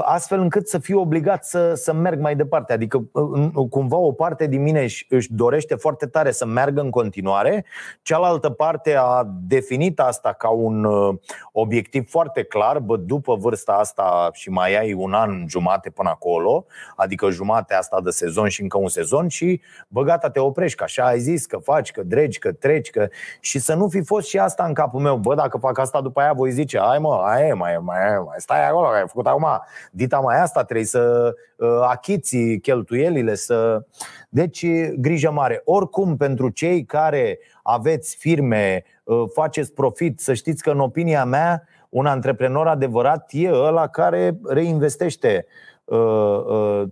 astfel 0.02 0.40
încât 0.40 0.68
să 0.68 0.78
fiu 0.78 1.00
obligat 1.00 1.44
să, 1.44 1.74
să 1.74 1.92
merg 1.92 2.20
mai 2.20 2.36
departe. 2.36 2.72
Adică, 2.72 3.08
uh, 3.12 3.68
cumva, 3.70 3.96
o 3.96 4.12
parte 4.12 4.46
din 4.46 4.62
mine 4.62 4.82
își, 4.82 5.06
își 5.08 5.32
dorește 5.32 5.74
foarte 5.74 6.06
tare 6.06 6.30
să 6.30 6.46
meargă 6.46 6.80
în 6.80 6.90
continuare, 6.90 7.64
cealaltă 8.02 8.50
parte 8.50 8.94
a 8.94 9.28
definit 9.46 10.00
asta 10.00 10.32
ca 10.32 10.48
un 10.48 10.84
uh, 10.84 11.14
obiectiv 11.52 12.08
foarte 12.10 12.42
clar, 12.42 12.78
bă, 12.78 12.96
după 12.96 13.34
vârsta 13.34 13.72
asta 13.72 14.30
și 14.32 14.50
mai 14.50 14.78
ai 14.78 14.92
un 14.92 15.12
an 15.12 15.44
jumate 15.48 15.90
până 15.90 16.08
acolo, 16.08 16.66
adică 16.96 17.30
jumate 17.30 17.74
asta 17.74 18.00
de 18.00 18.10
sezon 18.10 18.48
și 18.48 18.62
încă 18.62 18.78
un 18.78 18.88
sezon 18.88 19.28
și, 19.28 19.60
bă, 19.88 20.02
gata, 20.02 20.30
te 20.30 20.40
oprești, 20.40 20.76
că 20.76 20.84
așa 20.84 21.04
ai 21.04 21.18
zis, 21.18 21.46
că 21.46 21.56
faci, 21.56 21.90
că 21.90 22.02
dregi, 22.02 22.38
că 22.38 22.52
treci, 22.52 22.90
că... 22.90 23.08
și 23.40 23.58
să 23.58 23.74
nu 23.74 23.88
fi 23.88 24.02
fost 24.02 24.28
și 24.28 24.38
asta 24.38 24.64
în 24.64 24.74
capul 24.74 25.00
meu, 25.00 25.16
bă, 25.16 25.34
dacă 25.34 25.58
fac 25.58 25.78
asta 25.78 26.00
după 26.00 26.20
aia 26.20 26.32
voi 26.32 26.50
zice, 26.50 26.78
ai 26.78 26.98
mă, 26.98 27.22
ai, 27.24 27.52
mai, 27.52 27.78
mai, 27.80 27.98
mai 28.26 28.36
stai 28.36 28.68
acolo, 28.68 28.86
ai 28.86 29.04
făcut 29.06 29.26
acum 29.26 29.45
dita 29.90 30.18
mai 30.18 30.40
asta, 30.40 30.64
trebuie 30.64 30.86
să 30.86 31.34
uh, 31.56 31.68
achiți 31.88 32.36
cheltuielile, 32.62 33.34
să... 33.34 33.84
Deci, 34.28 34.66
grijă 34.96 35.30
mare. 35.30 35.62
Oricum, 35.64 36.16
pentru 36.16 36.48
cei 36.48 36.84
care 36.84 37.38
aveți 37.62 38.16
firme, 38.16 38.84
uh, 39.04 39.24
faceți 39.34 39.72
profit, 39.72 40.20
să 40.20 40.34
știți 40.34 40.62
că, 40.62 40.70
în 40.70 40.80
opinia 40.80 41.24
mea, 41.24 41.62
un 41.88 42.06
antreprenor 42.06 42.66
adevărat 42.66 43.30
e 43.32 43.50
ăla 43.52 43.86
care 43.86 44.38
reinvestește 44.44 45.46
uh, 45.84 46.82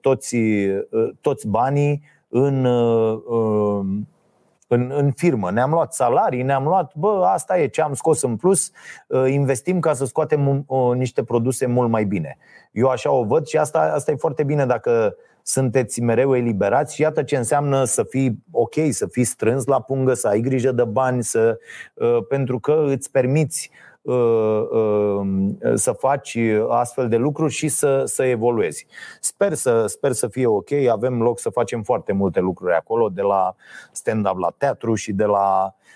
toți, 0.00 0.36
toți 1.20 1.48
banii 1.48 2.02
în 2.28 2.64
în, 4.68 4.92
în 4.94 5.12
firmă. 5.12 5.50
Ne-am 5.50 5.70
luat 5.70 5.94
salarii, 5.94 6.42
ne-am 6.42 6.64
luat, 6.64 6.92
bă, 6.94 7.24
asta 7.32 7.58
e 7.58 7.66
ce 7.66 7.82
am 7.82 7.94
scos 7.94 8.22
în 8.22 8.36
plus, 8.36 8.70
uh, 9.06 9.24
investim 9.28 9.80
ca 9.80 9.92
să 9.92 10.04
scoatem 10.04 10.64
uh, 10.66 10.96
niște 10.96 11.22
produse 11.22 11.66
mult 11.66 11.90
mai 11.90 12.04
bine. 12.04 12.38
Eu 12.72 12.88
așa 12.88 13.10
o 13.10 13.24
văd 13.24 13.46
și 13.46 13.58
asta, 13.58 13.92
asta 13.94 14.10
e 14.10 14.16
foarte 14.16 14.42
bine 14.42 14.66
dacă 14.66 15.16
sunteți 15.42 16.00
mereu 16.00 16.36
eliberați 16.36 16.94
și 16.94 17.02
iată 17.02 17.22
ce 17.22 17.36
înseamnă 17.36 17.84
să 17.84 18.02
fii 18.02 18.44
ok, 18.50 18.74
să 18.90 19.06
fii 19.06 19.24
strâns 19.24 19.64
la 19.64 19.80
pungă, 19.80 20.14
să 20.14 20.28
ai 20.28 20.40
grijă 20.40 20.72
de 20.72 20.84
bani, 20.84 21.22
să, 21.22 21.58
uh, 21.94 22.18
pentru 22.28 22.58
că 22.58 22.84
îți 22.86 23.10
permiți 23.10 23.70
Uh, 23.70 23.76
uh, 23.76 23.87
să 25.74 25.92
faci 25.98 26.38
astfel 26.68 27.08
de 27.08 27.16
lucruri 27.16 27.52
și 27.52 27.68
să, 27.68 28.02
să 28.04 28.24
evoluezi. 28.24 28.86
Sper 29.20 29.54
să, 29.54 29.86
sper 29.86 30.12
să 30.12 30.28
fie 30.28 30.46
ok, 30.46 30.72
avem 30.72 31.22
loc 31.22 31.38
să 31.38 31.50
facem 31.50 31.82
foarte 31.82 32.12
multe 32.12 32.40
lucruri 32.40 32.74
acolo, 32.74 33.08
de 33.08 33.22
la 33.22 33.54
stand-up 33.92 34.38
la 34.38 34.54
teatru 34.58 34.94
și 34.94 35.12
de 35.12 35.24
la 35.24 35.72
Uh, 35.72 35.87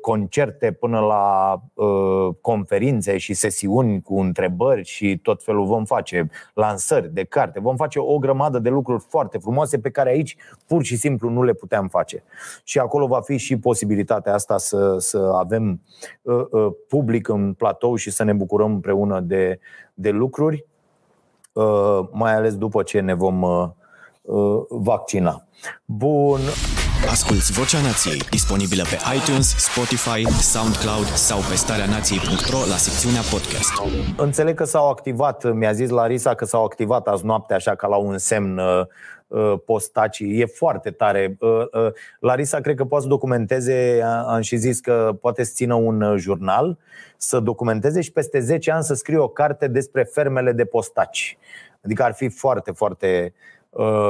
concerte 0.00 0.72
până 0.72 1.00
la 1.00 1.54
uh, 1.74 2.34
conferințe 2.40 3.18
și 3.18 3.34
sesiuni 3.34 4.02
cu 4.02 4.20
întrebări 4.20 4.84
și 4.84 5.18
tot 5.22 5.42
felul 5.42 5.66
vom 5.66 5.84
face 5.84 6.30
lansări 6.54 7.12
de 7.12 7.24
carte, 7.24 7.60
vom 7.60 7.76
face 7.76 7.98
o 7.98 8.18
grămadă 8.18 8.58
de 8.58 8.68
lucruri 8.68 9.04
foarte 9.08 9.38
frumoase 9.38 9.78
pe 9.78 9.90
care 9.90 10.10
aici 10.10 10.36
pur 10.66 10.82
și 10.82 10.96
simplu 10.96 11.28
nu 11.28 11.42
le 11.42 11.52
puteam 11.52 11.88
face. 11.88 12.24
Și 12.64 12.78
acolo 12.78 13.06
va 13.06 13.20
fi 13.20 13.36
și 13.36 13.58
posibilitatea 13.58 14.34
asta 14.34 14.58
să, 14.58 14.96
să 14.98 15.32
avem 15.34 15.80
uh, 16.22 16.44
public 16.88 17.28
în 17.28 17.52
platou 17.52 17.94
și 17.94 18.10
să 18.10 18.24
ne 18.24 18.32
bucurăm 18.32 18.72
împreună 18.72 19.20
de, 19.20 19.58
de 19.94 20.10
lucruri, 20.10 20.66
mai 22.10 22.34
ales 22.34 22.56
după 22.56 22.82
ce 22.82 23.00
ne 23.00 23.14
vom 23.14 23.44
vaccina. 24.68 25.46
Bun. 25.84 26.40
Asculți 27.06 27.52
Vocea 27.52 27.80
Nației, 27.80 28.18
disponibilă 28.30 28.82
pe 28.82 28.98
iTunes, 29.16 29.56
Spotify, 29.56 30.22
SoundCloud 30.40 31.04
sau 31.04 31.38
pe 31.38 31.54
starea 31.54 31.86
nației.ro 31.86 32.58
la 32.58 32.76
secțiunea 32.76 33.20
podcast. 33.20 33.72
Înțeleg 34.16 34.54
că 34.54 34.64
s-au 34.64 34.88
activat, 34.88 35.52
mi-a 35.52 35.72
zis 35.72 35.88
Larisa 35.88 36.34
că 36.34 36.44
s-au 36.44 36.64
activat 36.64 37.08
azi 37.08 37.24
noapte 37.24 37.54
așa 37.54 37.74
ca 37.74 37.86
la 37.86 37.96
un 37.96 38.18
semn 38.18 38.58
uh, 38.58 38.86
uh 39.26 39.54
postacii. 39.64 40.40
E 40.40 40.46
foarte 40.46 40.90
tare. 40.90 41.36
Uh, 41.40 41.50
uh, 41.50 41.92
Larisa 42.20 42.60
cred 42.60 42.76
că 42.76 42.84
poate 42.84 43.04
să 43.04 43.10
documenteze, 43.10 44.00
am 44.26 44.40
și 44.40 44.56
zis 44.56 44.80
că 44.80 45.16
poate 45.20 45.44
să 45.44 45.52
țină 45.54 45.74
un 45.74 46.00
uh, 46.00 46.18
jurnal, 46.18 46.78
să 47.16 47.40
documenteze 47.40 48.00
și 48.00 48.12
peste 48.12 48.40
10 48.40 48.70
ani 48.70 48.84
să 48.84 48.94
scrie 48.94 49.18
o 49.18 49.28
carte 49.28 49.66
despre 49.68 50.02
fermele 50.02 50.52
de 50.52 50.64
postaci. 50.64 51.38
Adică 51.84 52.02
ar 52.02 52.12
fi 52.12 52.28
foarte, 52.28 52.70
foarte 52.70 53.34
uh, 53.34 53.57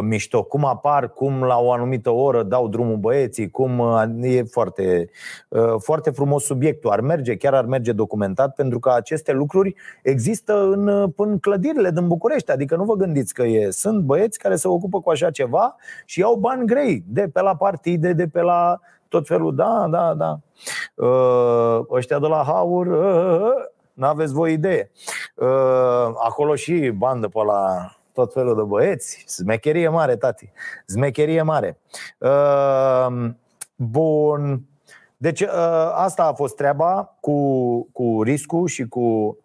mișto. 0.03 0.43
Cum 0.43 0.65
apar, 0.65 1.13
cum 1.13 1.43
la 1.43 1.59
o 1.59 1.73
anumită 1.73 2.11
oră 2.11 2.43
dau 2.43 2.69
drumul 2.69 2.97
băieții, 2.97 3.51
cum 3.51 3.79
uh, 3.79 4.03
e 4.21 4.43
foarte, 4.43 5.11
uh, 5.49 5.75
foarte 5.79 6.11
frumos 6.11 6.45
subiectul. 6.45 6.91
Ar 6.91 7.01
merge, 7.01 7.37
chiar 7.37 7.55
ar 7.55 7.65
merge 7.65 7.93
documentat, 7.93 8.55
pentru 8.55 8.79
că 8.79 8.91
aceste 8.91 9.33
lucruri 9.33 9.75
există 10.03 10.63
în, 10.63 10.89
uh, 10.89 11.11
în 11.17 11.39
clădirile 11.39 11.91
din 11.91 12.07
București. 12.07 12.51
Adică 12.51 12.77
nu 12.77 12.85
vă 12.85 12.95
gândiți 12.95 13.35
că 13.35 13.43
e. 13.43 13.71
Sunt 13.71 14.01
băieți 14.03 14.39
care 14.39 14.57
se 14.57 14.69
ocupă 14.69 15.01
cu 15.01 15.11
așa 15.11 15.31
ceva 15.31 15.77
și 16.05 16.21
iau 16.21 16.35
bani 16.35 16.67
grei 16.67 17.05
de 17.07 17.29
pe 17.33 17.41
la 17.41 17.57
partide, 17.57 18.13
de 18.13 18.27
pe 18.27 18.41
la 18.41 18.81
tot 19.09 19.27
felul. 19.27 19.55
Da, 19.55 19.87
da, 19.91 20.15
da. 20.15 20.39
Uh, 21.05 21.81
ăștia 21.91 22.19
de 22.19 22.27
la 22.27 22.43
Haur. 22.47 22.87
Uh, 22.87 23.41
uh, 23.41 23.77
N-aveți 23.93 24.33
voi 24.33 24.53
idee. 24.53 24.91
Uh, 25.35 26.15
acolo 26.25 26.55
și 26.55 26.91
bandă 26.97 27.29
pe 27.29 27.43
la 27.45 27.93
tot 28.19 28.33
felul 28.33 28.57
de 28.57 28.63
băieți. 28.63 29.25
Smecherie 29.27 29.89
mare, 29.89 30.17
tati. 30.17 30.53
Smecherie 30.87 31.43
mare. 31.43 31.79
Uh, 32.19 33.31
bun. 33.77 34.63
Deci 35.17 35.41
uh, 35.41 35.49
asta 35.95 36.25
a 36.25 36.33
fost 36.33 36.57
treaba 36.57 37.17
cu, 37.21 37.89
cu 37.93 38.23
riscul 38.23 38.67
și 38.67 38.89
cu 38.89 39.39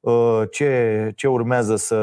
uh, 0.00 0.42
ce, 0.50 1.12
ce 1.16 1.28
urmează 1.28 1.76
să 1.76 1.96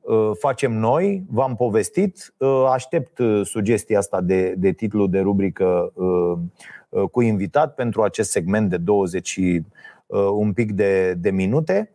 uh, 0.00 0.30
facem 0.38 0.72
noi. 0.72 1.24
V-am 1.30 1.56
povestit. 1.56 2.34
Uh, 2.36 2.64
aștept 2.72 3.20
sugestia 3.42 3.98
asta 3.98 4.20
de, 4.20 4.54
de 4.56 4.72
titlu 4.72 5.06
de 5.06 5.20
rubrică 5.20 5.92
cu 7.10 7.20
invitat 7.20 7.74
pentru 7.74 8.02
acest 8.02 8.30
segment 8.30 8.70
de 8.70 8.76
20 8.76 9.40
un 10.32 10.52
pic 10.52 10.72
de, 10.72 11.14
de 11.14 11.30
minute. 11.30 11.90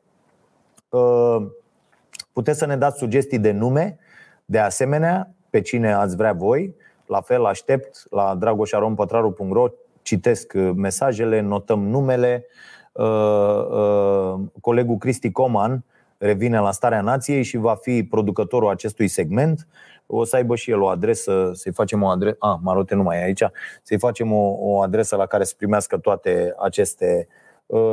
Puteți 2.36 2.60
să 2.60 2.65
ne 2.65 2.78
dați 2.78 2.98
sugestii 2.98 3.39
de 3.39 3.52
nume, 3.52 3.98
de 4.45 4.60
asemenea, 4.60 5.30
pe 5.50 5.62
cine 5.62 5.93
ați 5.93 6.15
vrea 6.15 6.34
voi. 6.34 6.76
La 7.06 7.21
fel, 7.21 7.45
aștept 7.45 8.04
la 8.10 8.36
dragoșarompătraru.ro, 8.39 9.67
citesc 10.02 10.54
uh, 10.56 10.71
mesajele, 10.76 11.39
notăm 11.39 11.88
numele. 11.88 12.45
Uh, 12.91 13.06
uh, 13.06 14.39
colegul 14.62 14.98
Cristi 14.98 15.32
Coman 15.32 15.84
revine 16.17 16.60
la 16.60 16.71
Starea 16.71 17.02
Nației 17.02 17.43
și 17.43 17.58
va 17.58 17.76
fi 17.76 18.04
producătorul 18.04 18.69
acestui 18.69 19.08
segment. 19.08 19.67
O 20.06 20.24
să 20.24 20.36
aibă 20.36 20.56
și 20.56 20.71
el 20.71 20.82
o 20.82 20.88
adresă, 20.88 21.52
să-i 21.54 21.74
facem 21.74 22.04
o 22.04 22.08
adresă. 22.08 22.36
Ah, 22.39 22.58
Marote 22.62 22.95
nu 22.95 23.04
mai 23.04 23.17
e 23.17 23.24
aici. 23.24 23.43
Să-i 23.84 24.00
facem 24.00 24.34
o, 24.34 24.56
o 24.60 24.82
adresă 24.82 25.15
la 25.15 25.26
care 25.26 25.43
să 25.43 25.54
primească 25.58 25.98
toate 25.98 26.54
aceste 26.58 27.28
uh, 27.30 27.34
Uh, 27.36 27.44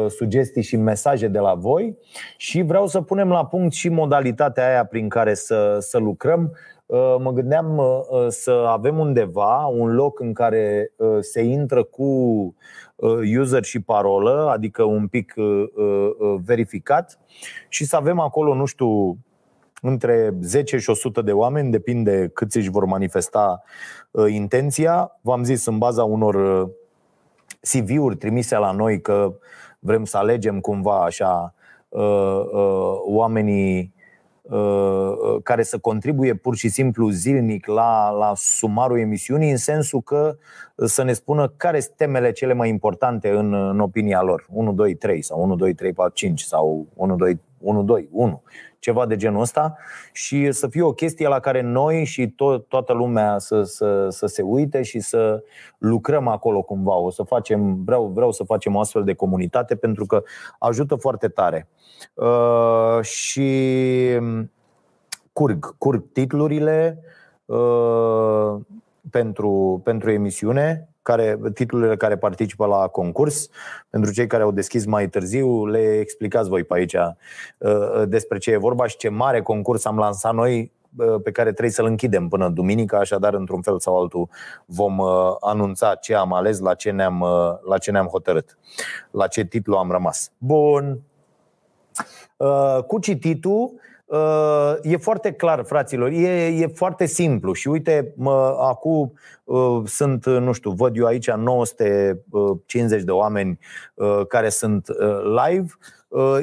sugestii 0.08 0.62
și 0.62 0.76
mesaje 0.76 1.28
de 1.28 1.38
la 1.38 1.54
voi 1.54 1.98
și 2.37 2.62
vreau 2.62 2.87
să 2.87 3.00
punem 3.00 3.28
la 3.28 3.46
punct 3.46 3.72
și 3.72 3.88
modalitatea 3.88 4.68
aia 4.68 4.85
prin 4.85 5.08
care 5.08 5.35
să, 5.35 5.76
să 5.80 5.98
lucrăm. 5.98 6.56
Uh, 6.87 7.16
mă 7.18 7.32
gândeam 7.32 7.78
uh, 7.78 8.26
să 8.28 8.50
avem 8.68 8.98
undeva 8.98 9.66
un 9.66 9.94
loc 9.94 10.20
în 10.20 10.32
care 10.32 10.92
se 11.20 11.42
intră 11.42 11.82
cu 11.82 12.04
user 13.38 13.62
și 13.64 13.82
parolă, 13.82 14.48
adică 14.50 14.82
un 14.82 15.06
pic 15.06 15.35
verificat 16.44 17.18
și 17.68 17.85
să 17.85 17.96
avem 17.96 18.18
acolo, 18.18 18.54
nu 18.54 18.64
știu, 18.64 19.18
între 19.82 20.35
10 20.40 20.78
și 20.78 20.90
100 20.90 21.22
de 21.22 21.32
oameni, 21.32 21.70
depinde 21.70 22.30
cât 22.35 22.54
își 22.54 22.70
vor 22.70 22.85
manifesta 22.85 23.62
intenția. 24.28 25.18
V-am 25.20 25.44
zis 25.44 25.66
în 25.66 25.78
baza 25.78 26.04
unor 26.04 26.68
CV-uri 27.61 28.16
trimise 28.16 28.56
la 28.56 28.70
noi 28.70 29.00
că 29.00 29.35
vrem 29.85 30.05
să 30.05 30.16
alegem 30.16 30.61
cumva 30.61 31.05
așa 31.05 31.55
uh, 31.88 32.42
uh, 32.53 32.95
oamenii 33.05 33.95
uh, 34.42 35.12
care 35.42 35.62
să 35.62 35.79
contribuie 35.79 36.35
pur 36.35 36.57
și 36.57 36.68
simplu 36.68 37.09
zilnic 37.09 37.66
la, 37.66 38.11
la 38.11 38.33
sumarul 38.37 38.99
emisiunii, 38.99 39.51
în 39.51 39.57
sensul 39.57 40.01
că 40.01 40.37
să 40.77 41.03
ne 41.03 41.12
spună 41.12 41.53
care 41.57 41.81
sunt 41.81 41.97
temele 41.97 42.33
cele 42.33 42.53
mai 42.53 42.68
importante 42.68 43.31
în, 43.31 43.55
în 43.55 43.81
opinia 43.81 44.23
lor. 44.23 44.47
1, 44.51 44.73
2, 44.73 44.95
3 44.95 45.23
sau 45.23 45.42
1, 45.42 45.57
2, 45.57 45.75
3, 45.75 45.92
4, 45.92 46.12
5 46.14 46.40
sau 46.40 46.87
1, 46.95 47.16
2, 47.16 47.40
1, 47.59 47.83
2, 47.83 48.09
1 48.12 48.42
ceva 48.83 49.07
de 49.07 49.16
genul 49.16 49.40
ăsta 49.40 49.77
și 50.12 50.53
să 50.53 50.68
fie 50.68 50.83
o 50.83 50.92
chestie 50.92 51.29
la 51.29 51.40
care 51.40 51.61
noi 51.61 52.05
și 52.05 52.27
to- 52.27 52.66
toată 52.68 52.92
lumea 52.92 53.38
să, 53.38 53.62
să, 53.62 54.09
să 54.09 54.27
se 54.27 54.42
uite 54.42 54.83
și 54.83 55.01
să 55.01 55.42
lucrăm 55.79 56.29
acolo 56.29 56.62
cumva. 56.62 56.95
O 56.95 57.11
să 57.11 57.23
facem, 57.23 57.85
vreau, 57.85 58.07
vreau 58.07 58.33
să 58.33 58.45
facem 58.45 58.75
o 58.75 58.81
astfel 58.81 59.05
de 59.05 59.14
comunitate 59.14 59.77
pentru 59.77 60.07
că 60.07 60.23
ajută 60.59 60.95
foarte 60.95 61.29
tare. 61.29 61.68
Uh, 62.14 63.03
și 63.03 63.51
curg, 65.33 65.79
curg 65.79 66.05
titlurile 66.12 66.99
uh, 67.45 68.55
pentru, 69.11 69.81
pentru 69.85 70.11
emisiune 70.11 70.91
care, 71.02 71.38
titlurile 71.54 71.96
care 71.96 72.16
participă 72.16 72.66
la 72.66 72.86
concurs. 72.86 73.48
Pentru 73.90 74.12
cei 74.12 74.26
care 74.26 74.42
au 74.42 74.50
deschis 74.50 74.86
mai 74.86 75.08
târziu, 75.08 75.66
le 75.66 75.98
explicați 75.98 76.48
voi 76.48 76.64
pe 76.64 76.74
aici 76.74 76.94
uh, 76.94 78.02
despre 78.06 78.38
ce 78.38 78.50
e 78.50 78.56
vorba 78.56 78.86
și 78.86 78.96
ce 78.96 79.08
mare 79.08 79.42
concurs 79.42 79.84
am 79.84 79.96
lansat 79.96 80.34
noi 80.34 80.72
uh, 80.96 81.14
pe 81.22 81.30
care 81.30 81.50
trebuie 81.50 81.70
să-l 81.70 81.86
închidem 81.86 82.28
până 82.28 82.48
duminică, 82.48 82.96
așadar, 82.96 83.34
într-un 83.34 83.62
fel 83.62 83.80
sau 83.80 84.00
altul, 84.00 84.28
vom 84.66 84.98
uh, 84.98 85.34
anunța 85.40 85.94
ce 85.94 86.14
am 86.14 86.32
ales, 86.32 86.58
la 86.58 86.74
ce 86.74 86.90
ne-am, 86.90 87.24
la 87.68 87.78
ce 87.78 87.90
ne-am 87.90 88.06
hotărât, 88.06 88.58
la 89.10 89.26
ce 89.26 89.44
titlu 89.44 89.76
am 89.76 89.90
rămas. 89.90 90.32
Bun. 90.38 91.00
Cu 92.86 92.98
cititul, 92.98 93.72
Uh, 93.72 93.80
e 94.83 94.96
foarte 94.96 95.33
clar, 95.33 95.64
fraților, 95.64 96.11
e, 96.11 96.46
e 96.46 96.66
foarte 96.66 97.07
simplu 97.07 97.53
și 97.53 97.68
uite, 97.68 98.12
mă, 98.16 98.57
acum 98.61 99.12
uh, 99.44 99.83
sunt, 99.85 100.27
nu 100.27 100.53
știu, 100.53 100.70
văd 100.70 100.96
eu 100.96 101.07
aici 101.07 101.31
950 101.31 103.03
de 103.03 103.11
oameni 103.11 103.59
uh, 103.94 104.27
care 104.29 104.48
sunt 104.48 104.87
live. 105.22 105.66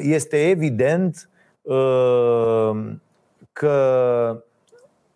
Este 0.00 0.48
evident 0.48 1.30
că, 3.52 4.44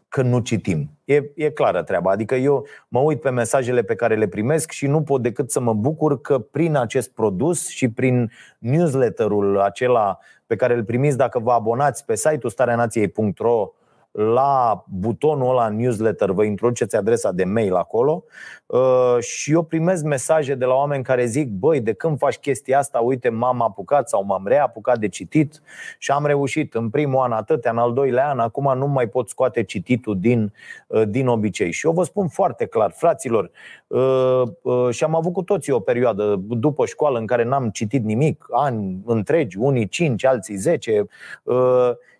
că 0.08 0.22
nu 0.22 0.38
citim. 0.38 0.90
E, 1.04 1.22
e 1.34 1.50
clară 1.50 1.82
treaba. 1.82 2.10
Adică 2.10 2.34
eu 2.34 2.66
mă 2.88 3.00
uit 3.00 3.20
pe 3.20 3.30
mesajele 3.30 3.82
pe 3.82 3.94
care 3.94 4.16
le 4.16 4.28
primesc 4.28 4.70
și 4.70 4.86
nu 4.86 5.02
pot 5.02 5.22
decât 5.22 5.50
să 5.50 5.60
mă 5.60 5.72
bucur 5.72 6.20
că 6.20 6.38
prin 6.38 6.76
acest 6.76 7.10
produs 7.10 7.68
și 7.68 7.88
prin 7.90 8.30
newsletterul 8.58 9.60
acela 9.60 10.18
pe 10.46 10.56
care 10.56 10.74
îl 10.74 10.84
primiți 10.84 11.16
dacă 11.16 11.38
vă 11.38 11.52
abonați 11.52 12.04
pe 12.04 12.14
site-ul 12.14 12.50
stareanației.ro 12.50 13.72
la 14.16 14.84
butonul 14.88 15.48
ăla 15.48 15.68
newsletter, 15.68 16.30
vă 16.30 16.44
introduceți 16.44 16.96
adresa 16.96 17.32
de 17.32 17.44
mail 17.44 17.74
acolo 17.74 18.24
uh, 18.66 19.16
și 19.20 19.52
eu 19.52 19.62
primesc 19.62 20.04
mesaje 20.04 20.54
de 20.54 20.64
la 20.64 20.74
oameni 20.74 21.04
care 21.04 21.24
zic 21.24 21.48
Băi, 21.48 21.80
de 21.80 21.92
când 21.92 22.18
faci 22.18 22.36
chestia 22.36 22.78
asta, 22.78 22.98
uite, 22.98 23.28
m-am 23.28 23.62
apucat 23.62 24.08
sau 24.08 24.24
m-am 24.24 24.46
reapucat 24.46 24.98
de 24.98 25.08
citit 25.08 25.62
și 25.98 26.10
am 26.10 26.26
reușit 26.26 26.74
în 26.74 26.90
primul 26.90 27.20
an 27.20 27.32
atâtea, 27.32 27.70
în 27.70 27.78
al 27.78 27.92
doilea 27.92 28.28
an, 28.28 28.38
acum 28.38 28.78
nu 28.78 28.86
mai 28.86 29.08
pot 29.08 29.28
scoate 29.28 29.62
cititul 29.62 30.18
din, 30.18 30.52
uh, 30.86 31.02
din 31.08 31.26
obicei. 31.26 31.72
Și 31.72 31.86
eu 31.86 31.92
vă 31.92 32.02
spun 32.02 32.28
foarte 32.28 32.66
clar, 32.66 32.92
fraților, 32.96 33.50
uh, 33.86 34.42
și 34.90 35.04
am 35.04 35.14
avut 35.14 35.32
cu 35.32 35.42
toții 35.42 35.72
o 35.72 35.80
perioadă 35.80 36.36
după 36.38 36.86
școală 36.86 37.18
în 37.18 37.26
care 37.26 37.44
n-am 37.44 37.70
citit 37.70 38.04
nimic, 38.04 38.46
ani 38.50 39.02
întregi, 39.04 39.58
unii 39.58 39.88
5, 39.88 40.24
alții 40.24 40.56
10 40.56 41.06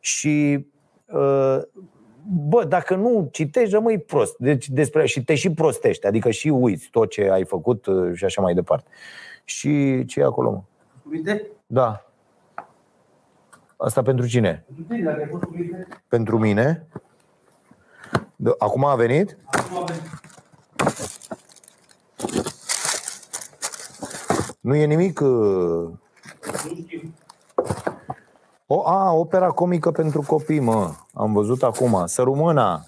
și 0.00 0.66
bă, 2.26 2.64
dacă 2.68 2.94
nu 2.94 3.28
citești, 3.32 3.74
rămâi 3.74 3.98
prost. 3.98 4.36
Deci 4.38 4.68
despre 4.68 5.06
și 5.06 5.24
te 5.24 5.34
și 5.34 5.50
prostești, 5.50 6.06
adică 6.06 6.30
și 6.30 6.48
uiți 6.48 6.88
tot 6.90 7.10
ce 7.10 7.30
ai 7.30 7.44
făcut 7.44 7.86
uh, 7.86 8.14
și 8.14 8.24
așa 8.24 8.42
mai 8.42 8.54
departe. 8.54 8.90
Și 9.44 10.04
ce 10.04 10.20
e 10.20 10.24
acolo, 10.24 10.50
mă? 10.50 10.62
Cuvinte? 11.02 11.46
Da. 11.66 12.06
Asta 13.76 14.02
pentru 14.02 14.26
cine? 14.26 14.64
Pentru 16.08 16.38
mine. 16.38 16.86
Acum 18.58 18.84
a 18.84 18.94
venit? 18.94 19.36
Acum 19.44 19.76
a 19.76 19.84
venit. 19.84 20.22
Nu 24.60 24.74
e 24.74 24.84
nimic. 24.84 25.20
Uh, 25.20 25.28
nu 25.28 26.84
știu. 26.86 27.12
O, 28.76 28.82
a, 28.86 29.12
opera 29.12 29.48
comică 29.48 29.90
pentru 29.90 30.24
copii, 30.26 30.60
mă. 30.60 30.90
Am 31.12 31.32
văzut 31.32 31.62
acum. 31.62 32.02
Sărumâna. 32.06 32.84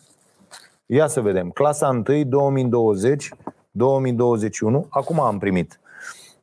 Ia 0.87 1.07
să 1.07 1.21
vedem. 1.21 1.51
Clasa 1.51 1.89
1, 1.89 2.25
2020, 2.25 3.31
2021. 3.71 4.87
Acum 4.91 5.21
am 5.21 5.39
primit. 5.39 5.81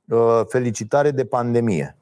Uh, 0.10 0.41
felicitare 0.47 1.12
de 1.12 1.25
pandemie. 1.25 1.95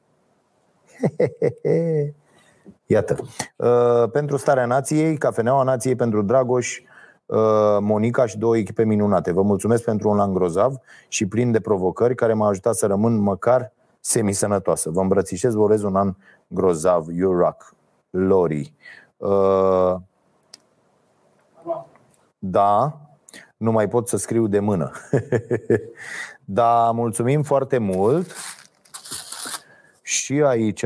Iată. 2.86 3.16
Uh, 3.56 4.10
pentru 4.12 4.36
starea 4.36 4.66
nației, 4.66 5.16
cafeneaua 5.16 5.62
nației 5.62 5.96
pentru 5.96 6.22
Dragoș, 6.22 6.78
uh, 7.26 7.38
Monica 7.80 8.26
și 8.26 8.38
două 8.38 8.56
echipe 8.56 8.84
minunate. 8.84 9.32
Vă 9.32 9.42
mulțumesc 9.42 9.84
pentru 9.84 10.10
un 10.10 10.20
an 10.20 10.32
grozav 10.32 10.74
și 11.08 11.26
plin 11.26 11.50
de 11.50 11.60
provocări 11.60 12.14
care 12.14 12.32
m-a 12.32 12.48
ajutat 12.48 12.74
să 12.74 12.86
rămân 12.86 13.18
măcar 13.18 13.72
semisănătoasă. 14.00 14.90
Vă 14.90 15.00
îmbrățișez, 15.00 15.54
vă 15.54 15.60
urez 15.60 15.82
un 15.82 15.96
an 15.96 16.14
grozav, 16.52 17.08
you 17.10 17.32
rock, 17.32 17.74
Lori. 18.10 18.74
Uh, 19.16 19.94
da, 22.38 23.00
nu 23.56 23.72
mai 23.72 23.88
pot 23.88 24.08
să 24.08 24.16
scriu 24.16 24.46
de 24.46 24.58
mână. 24.58 24.90
da, 26.44 26.90
mulțumim 26.90 27.42
foarte 27.42 27.78
mult. 27.78 28.34
Și 30.02 30.42
aici, 30.42 30.84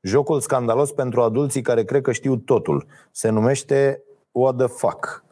jocul 0.00 0.40
scandalos 0.40 0.92
pentru 0.92 1.22
adulții 1.22 1.62
care 1.62 1.84
cred 1.84 2.02
că 2.02 2.12
știu 2.12 2.36
totul. 2.36 2.86
Se 3.10 3.28
numește 3.28 4.00
What 4.32 4.56
the 4.56 4.66
fuck. 4.66 5.24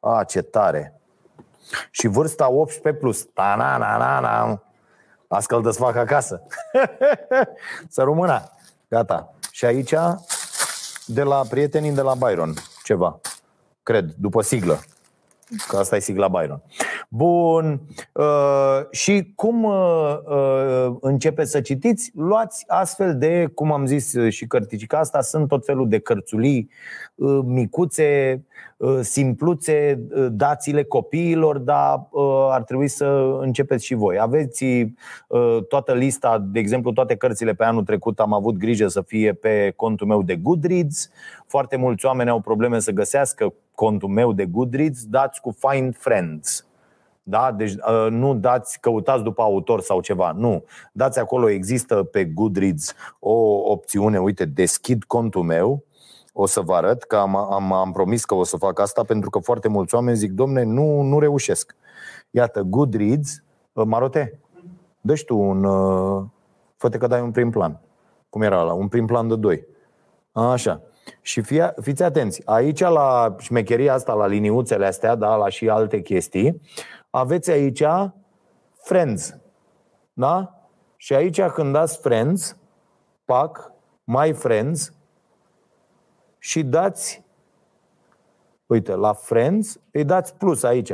A, 0.00 0.24
ce 0.24 0.42
tare. 0.42 1.00
Și 1.90 2.06
vârsta 2.06 2.50
18 2.50 3.02
plus. 3.02 3.24
Ta 3.24 3.54
na 5.28 5.36
na 5.36 5.36
na 5.36 5.36
na 5.36 5.36
Ascăldă 5.36 5.70
să 5.70 5.78
fac 5.78 5.96
acasă. 5.96 6.42
să 7.94 8.02
rămână. 8.02 8.52
Gata. 8.88 9.34
Și 9.50 9.64
aici, 9.64 9.94
de 11.06 11.22
la 11.22 11.44
prietenii 11.48 11.92
de 11.92 12.00
la 12.00 12.14
Byron, 12.14 12.54
ceva. 12.82 13.20
Cred, 13.82 14.14
după 14.18 14.42
siglă. 14.42 14.80
Că 15.68 15.76
asta 15.76 15.96
e 15.96 16.00
sigla 16.00 16.28
Byron. 16.28 16.62
Bun. 17.10 17.80
Uh, 18.12 18.80
și 18.90 19.32
cum 19.34 19.64
uh, 19.64 20.16
uh, 20.26 20.96
începeți 21.00 21.50
să 21.50 21.60
citiți? 21.60 22.10
Luați 22.14 22.64
astfel 22.66 23.18
de, 23.18 23.50
cum 23.54 23.72
am 23.72 23.86
zis 23.86 24.14
și 24.28 24.46
cărticica 24.46 24.98
asta, 24.98 25.20
sunt 25.20 25.48
tot 25.48 25.64
felul 25.64 25.88
de 25.88 25.98
cărțulii 25.98 26.70
uh, 27.14 27.40
micuțe, 27.44 28.42
uh, 28.76 28.98
simpluțe, 29.00 30.06
uh, 30.10 30.26
dați-le 30.30 30.82
copiilor, 30.82 31.58
dar 31.58 32.06
uh, 32.10 32.48
ar 32.50 32.62
trebui 32.62 32.88
să 32.88 33.38
începeți 33.40 33.84
și 33.84 33.94
voi. 33.94 34.18
Aveți 34.18 34.64
uh, 34.64 35.58
toată 35.68 35.92
lista, 35.92 36.38
de 36.38 36.58
exemplu, 36.58 36.92
toate 36.92 37.16
cărțile 37.16 37.54
pe 37.54 37.64
anul 37.64 37.84
trecut 37.84 38.20
am 38.20 38.32
avut 38.32 38.56
grijă 38.56 38.88
să 38.88 39.00
fie 39.00 39.32
pe 39.32 39.72
contul 39.76 40.06
meu 40.06 40.22
de 40.22 40.36
Goodreads. 40.36 41.10
Foarte 41.46 41.76
mulți 41.76 42.06
oameni 42.06 42.30
au 42.30 42.40
probleme 42.40 42.78
să 42.78 42.90
găsească 42.90 43.54
contul 43.74 44.08
meu 44.08 44.32
de 44.32 44.46
Goodreads, 44.46 45.04
dați 45.04 45.40
cu 45.40 45.56
Find 45.58 45.96
Friends 45.96 46.67
da? 47.28 47.52
Deci 47.52 47.72
uh, 47.72 48.06
nu 48.10 48.34
dați, 48.34 48.80
căutați 48.80 49.22
după 49.22 49.42
autor 49.42 49.80
sau 49.80 50.00
ceva. 50.00 50.32
Nu. 50.36 50.64
Dați 50.92 51.18
acolo, 51.18 51.48
există 51.48 52.02
pe 52.02 52.24
Goodreads 52.24 52.94
o 53.18 53.32
opțiune, 53.70 54.20
uite, 54.20 54.44
deschid 54.44 55.04
contul 55.04 55.42
meu, 55.42 55.84
o 56.32 56.46
să 56.46 56.60
vă 56.60 56.74
arăt 56.74 57.02
că 57.02 57.16
am, 57.16 57.36
am, 57.36 57.72
am 57.72 57.92
promis 57.92 58.24
că 58.24 58.34
o 58.34 58.44
să 58.44 58.56
fac 58.56 58.80
asta 58.80 59.02
pentru 59.02 59.30
că 59.30 59.38
foarte 59.38 59.68
mulți 59.68 59.94
oameni 59.94 60.16
zic, 60.16 60.32
domne, 60.32 60.62
nu, 60.62 61.00
nu 61.00 61.18
reușesc. 61.18 61.76
Iată, 62.30 62.62
Goodreads, 62.62 63.42
uh, 63.72 63.84
Marote, 63.86 64.38
dă 65.00 65.14
tu 65.26 65.38
un, 65.38 65.64
uh, 65.64 66.22
fă 66.76 66.88
că 66.88 67.06
dai 67.06 67.20
un 67.20 67.30
prim 67.30 67.50
plan. 67.50 67.80
Cum 68.30 68.42
era 68.42 68.62
la 68.62 68.72
Un 68.72 68.88
prim 68.88 69.06
plan 69.06 69.28
de 69.28 69.36
2. 69.36 69.66
Așa. 70.32 70.82
Și 71.20 71.40
fie, 71.40 71.74
fiți 71.80 72.02
atenți, 72.02 72.42
aici 72.44 72.80
la 72.80 73.36
șmecheria 73.38 73.94
asta, 73.94 74.12
la 74.12 74.26
liniuțele 74.26 74.86
astea, 74.86 75.14
da, 75.14 75.34
la 75.34 75.48
și 75.48 75.68
alte 75.68 76.00
chestii, 76.00 76.60
aveți 77.10 77.50
aici 77.50 77.82
Friends. 78.82 79.36
Da? 80.12 80.62
Și 80.96 81.14
aici 81.14 81.42
când 81.42 81.72
dați 81.72 81.98
Friends, 81.98 82.56
pac, 83.24 83.72
My 84.04 84.32
Friends 84.32 84.92
și 86.38 86.62
dați 86.62 87.26
Uite, 88.66 88.94
la 88.94 89.12
Friends 89.12 89.80
îi 89.90 90.04
dați 90.04 90.34
plus 90.34 90.62
aici 90.62 90.92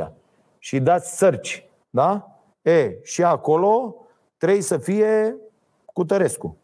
și 0.57 0.79
dați 0.79 1.17
search. 1.17 1.57
Da? 1.89 2.39
E, 2.61 2.97
și 3.03 3.23
acolo 3.23 3.95
trebuie 4.37 4.61
să 4.61 4.77
fie 4.77 5.35
cu 5.85 6.05
Tărescu. 6.05 6.57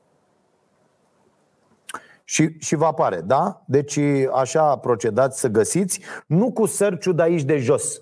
și, 2.23 2.59
și 2.59 2.75
vă 2.75 2.85
apare, 2.85 3.21
da? 3.21 3.61
Deci 3.65 3.99
așa 4.33 4.77
procedați 4.77 5.39
să 5.39 5.47
găsiți, 5.47 6.01
nu 6.27 6.51
cu 6.51 6.65
search 6.65 7.09
de 7.15 7.21
aici 7.21 7.43
de 7.43 7.57
jos. 7.57 8.01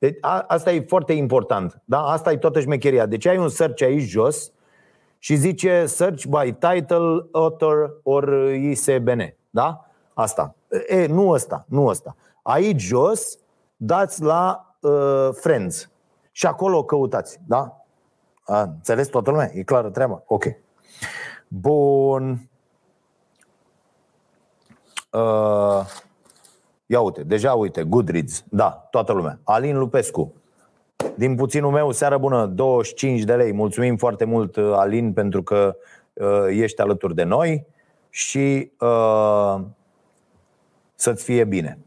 Deci, 0.00 0.16
a, 0.20 0.44
asta 0.48 0.72
e 0.72 0.80
foarte 0.80 1.12
important. 1.12 1.82
Da? 1.84 2.02
Asta 2.02 2.32
e 2.32 2.36
toată 2.36 2.60
șmecheria. 2.60 3.06
Deci 3.06 3.26
ai 3.26 3.38
un 3.38 3.48
search 3.48 3.82
aici 3.82 4.08
jos 4.08 4.52
și 5.18 5.36
zice 5.36 5.86
search 5.86 6.24
by 6.24 6.52
title, 6.52 7.28
author 7.32 8.00
or 8.02 8.52
ISBN. 8.52 9.34
Da? 9.50 9.86
Asta. 10.14 10.54
E, 10.88 11.06
nu 11.06 11.28
ăsta, 11.28 11.64
nu 11.68 11.86
ăsta. 11.86 12.16
Aici 12.42 12.80
jos 12.80 13.38
dați 13.76 14.22
la 14.22 14.74
uh, 14.80 15.28
Friends 15.32 15.90
și 16.32 16.46
acolo 16.46 16.84
căutați. 16.84 17.40
Da? 17.46 17.84
A, 18.44 18.60
înțeles 18.60 19.08
toată 19.08 19.30
lumea? 19.30 19.50
E 19.54 19.62
clară 19.62 19.90
treaba? 19.90 20.22
Ok. 20.26 20.44
Bun. 21.48 22.48
Uh, 25.12 25.86
ia 26.90 27.00
uite, 27.00 27.22
deja 27.22 27.52
uite, 27.52 27.82
Goodreads, 27.82 28.44
da, 28.48 28.88
toată 28.90 29.12
lumea. 29.12 29.38
Alin 29.44 29.78
Lupescu, 29.78 30.34
din 31.14 31.34
puținul 31.34 31.70
meu, 31.70 31.90
seară 31.92 32.18
bună, 32.18 32.46
25 32.46 33.22
de 33.22 33.34
lei. 33.34 33.52
Mulțumim 33.52 33.96
foarte 33.96 34.24
mult, 34.24 34.56
uh, 34.56 34.72
Alin, 34.74 35.12
pentru 35.12 35.42
că 35.42 35.76
uh, 36.12 36.46
ești 36.48 36.80
alături 36.80 37.14
de 37.14 37.22
noi 37.22 37.66
și 38.08 38.70
uh, 38.80 39.60
să-ți 40.94 41.24
fie 41.24 41.44
bine. 41.44 41.78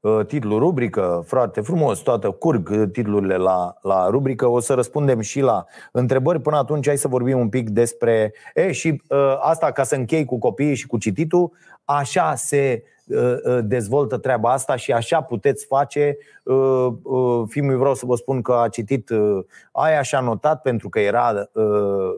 Uh, 0.00 0.26
titlu 0.26 0.58
rubrică, 0.58 1.24
frate, 1.26 1.60
frumos, 1.60 1.98
toată 1.98 2.30
curg 2.30 2.68
uh, 2.70 2.88
titlurile 2.92 3.36
la, 3.36 3.76
la 3.82 4.08
rubrică. 4.08 4.46
O 4.46 4.60
să 4.60 4.74
răspundem 4.74 5.20
și 5.20 5.40
la 5.40 5.64
întrebări. 5.92 6.40
Până 6.40 6.56
atunci, 6.56 6.86
hai 6.86 6.98
să 6.98 7.08
vorbim 7.08 7.38
un 7.38 7.48
pic 7.48 7.68
despre. 7.68 8.32
E, 8.54 8.72
și 8.72 9.02
uh, 9.08 9.36
asta, 9.40 9.72
ca 9.72 9.82
să 9.82 9.94
închei 9.94 10.24
cu 10.24 10.38
copiii 10.38 10.74
și 10.74 10.86
cu 10.86 10.98
cititul, 10.98 11.52
așa 11.88 12.34
se 12.34 12.82
Uh, 13.08 13.36
uh, 13.44 13.58
dezvoltă 13.62 14.18
treaba 14.18 14.52
asta 14.52 14.76
și 14.76 14.92
așa 14.92 15.20
puteți 15.20 15.66
face. 15.66 16.16
Uh, 16.42 16.92
Filmul 17.46 17.78
vreau 17.78 17.94
să 17.94 18.06
vă 18.06 18.14
spun 18.14 18.42
că 18.42 18.52
a 18.52 18.68
citit 18.68 19.10
aia 19.72 20.02
și 20.02 20.14
a 20.14 20.20
notat 20.20 20.62
pentru 20.62 20.88
că 20.88 21.00
era 21.00 21.50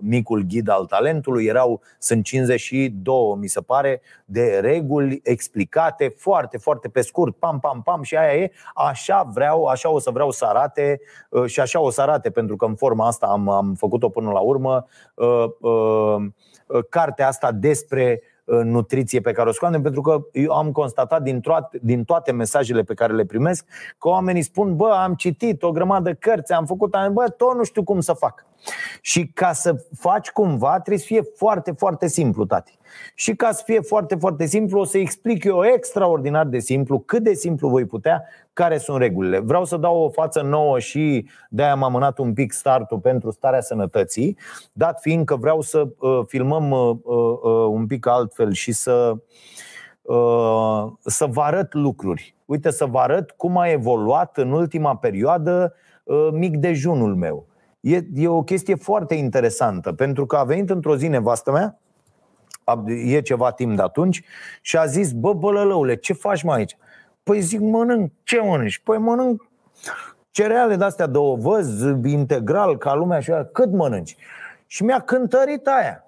micul 0.01 0.45
ghid 0.49 0.69
al 0.69 0.87
talentului, 0.87 1.45
erau, 1.45 1.81
sunt 1.99 2.25
52, 2.25 3.37
mi 3.39 3.47
se 3.47 3.61
pare, 3.61 4.01
de 4.25 4.59
reguli 4.61 5.21
explicate 5.23 6.15
foarte, 6.17 6.59
foarte 6.59 6.89
pe 6.89 7.01
scurt, 7.01 7.37
pam, 7.37 7.61
pam, 7.61 7.83
pam 7.83 8.03
și 8.03 8.17
aia 8.17 8.35
e, 8.35 8.51
așa 8.75 9.31
vreau, 9.35 9.65
așa 9.65 9.91
o 9.91 9.99
să 9.99 10.11
vreau 10.11 10.31
să 10.31 10.45
arate 10.45 11.01
și 11.47 11.61
așa 11.61 11.81
o 11.81 11.91
să 11.91 12.01
arate 12.01 12.31
pentru 12.31 12.57
că 12.57 12.65
în 12.65 12.75
forma 12.75 13.07
asta 13.07 13.27
am, 13.27 13.49
am 13.49 13.75
făcut-o 13.75 14.09
până 14.09 14.31
la 14.31 14.41
urmă 14.41 14.87
cartea 16.89 17.29
asta 17.29 17.53
despre 17.53 18.23
nutriție 18.63 19.21
pe 19.21 19.33
care 19.33 19.49
o 19.49 19.53
scoatem, 19.53 19.83
pentru 19.83 20.01
că 20.01 20.21
eu 20.33 20.53
am 20.53 20.73
constatat 20.73 21.23
din 21.23 21.41
toate, 21.41 21.79
din 21.83 22.05
toate 22.05 22.33
mesajele 22.33 22.83
pe 22.83 22.95
care 22.95 23.13
le 23.13 23.25
primesc 23.25 23.67
că 23.99 24.09
oamenii 24.09 24.43
spun, 24.43 24.77
bă, 24.77 24.91
am 24.91 25.15
citit 25.15 25.63
o 25.63 25.71
grămadă 25.71 26.15
cărți, 26.15 26.53
am 26.53 26.67
făcut, 26.67 26.91
bă, 27.13 27.29
tot 27.29 27.57
nu 27.57 27.65
știu 27.65 27.83
cum 27.83 28.01
să 28.01 28.13
fac. 28.13 28.47
Și 29.01 29.27
ca 29.27 29.53
să 29.53 29.87
faci 29.99 30.31
cumva, 30.31 30.73
trebuie 30.73 30.99
să 30.99 31.05
fie 31.07 31.23
foarte, 31.37 31.73
foarte 31.73 32.09
simplu, 32.09 32.45
tati. 32.45 32.79
Și 33.15 33.35
ca 33.35 33.53
să 33.53 33.63
fie 33.67 33.81
foarte, 33.81 34.15
foarte 34.15 34.47
simplu, 34.47 34.81
o 34.81 34.85
să 34.85 34.99
explic 34.99 35.45
eu 35.45 35.65
extraordinar 35.65 36.47
de 36.47 36.59
simplu, 36.59 36.99
cât 36.99 37.23
de 37.23 37.35
simplu 37.35 37.69
voi 37.69 37.85
putea, 37.85 38.25
care 38.53 38.79
sunt 38.79 38.99
regulile. 38.99 39.39
Vreau 39.39 39.65
să 39.65 39.77
dau 39.77 39.97
o 40.03 40.09
față 40.09 40.41
nouă 40.41 40.79
și 40.79 41.27
de-aia 41.49 41.75
m-am 41.75 41.89
amânat 41.89 42.19
un 42.19 42.33
pic 42.33 42.53
startul 42.53 42.99
pentru 42.99 43.31
starea 43.31 43.61
sănătății, 43.61 44.39
dat 44.73 45.01
fiind 45.01 45.25
că 45.25 45.37
vreau 45.37 45.61
să 45.61 45.89
uh, 45.99 46.21
filmăm 46.27 46.71
uh, 46.71 46.97
uh, 47.03 47.39
uh 47.43 47.69
un 47.71 47.87
pic 47.87 48.07
altfel 48.07 48.53
și 48.53 48.73
să, 48.73 49.15
uh, 50.03 50.87
să 51.05 51.27
vă 51.27 51.41
arăt 51.41 51.75
lucruri. 51.75 52.35
Uite, 52.45 52.71
să 52.71 52.85
vă 52.85 52.99
arăt 52.99 53.31
cum 53.31 53.59
a 53.59 53.69
evoluat 53.69 54.37
în 54.37 54.53
ultima 54.53 54.97
perioadă 54.97 55.75
uh, 56.05 56.29
mic 56.33 56.57
dejunul 56.57 57.15
meu. 57.15 57.47
E, 57.81 58.01
e 58.15 58.29
o 58.29 58.43
chestie 58.43 58.75
foarte 58.75 59.15
interesantă, 59.15 59.93
pentru 59.93 60.27
că 60.27 60.37
a 60.37 60.45
venit 60.45 60.71
într-o 60.71 60.97
zi 60.97 61.09
nevastă 61.09 61.53
mea, 61.53 61.80
e 62.87 63.21
ceva 63.21 63.53
timp 63.53 63.77
de 63.77 63.83
atunci, 63.83 64.23
și 64.61 64.77
a 64.77 64.87
zis, 64.87 65.13
bă, 65.13 65.33
bălălăule, 65.33 65.97
ce 65.97 66.13
faci 66.13 66.43
mai 66.43 66.57
aici? 66.57 66.77
Păi 67.23 67.41
zic, 67.41 67.61
mănânc, 67.61 68.13
ce 68.23 68.41
mănânci? 68.41 68.79
Păi 68.79 68.99
mănânc 68.99 69.49
cereale 70.31 70.77
de-astea 70.77 71.07
de 71.07 71.19
ovăz, 71.19 71.83
integral, 72.05 72.79
ca 72.79 72.95
lumea 72.95 73.21
și 73.21 73.33
cât 73.53 73.73
mănânci? 73.73 74.17
Și 74.67 74.85
mi-a 74.85 75.01
cântărit 75.01 75.67
aia. 75.67 76.05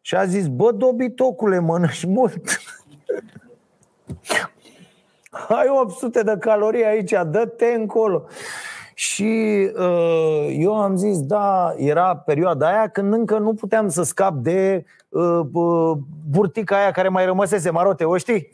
Și 0.00 0.16
a 0.16 0.24
zis, 0.24 0.46
bă, 0.46 0.72
dobitocule, 0.72 1.58
mănânci 1.58 2.04
mult. 2.04 2.42
Ai 5.48 5.68
800 5.68 6.22
de 6.22 6.36
calorii 6.38 6.84
aici, 6.84 7.14
dă-te 7.26 7.66
încolo. 7.66 8.26
Și 8.94 9.70
uh, 9.76 10.54
eu 10.58 10.74
am 10.80 10.96
zis, 10.96 11.20
da, 11.20 11.74
era 11.76 12.16
perioada 12.16 12.66
aia 12.66 12.88
când 12.88 13.12
încă 13.12 13.38
nu 13.38 13.54
puteam 13.54 13.88
să 13.88 14.02
scap 14.02 14.34
de 14.34 14.84
uh, 15.08 15.40
uh, 15.52 15.96
burtica 16.30 16.76
aia 16.76 16.90
care 16.90 17.08
mai 17.08 17.24
rămăsese, 17.24 17.70
marote, 17.70 18.04
o 18.04 18.16
știi? 18.16 18.48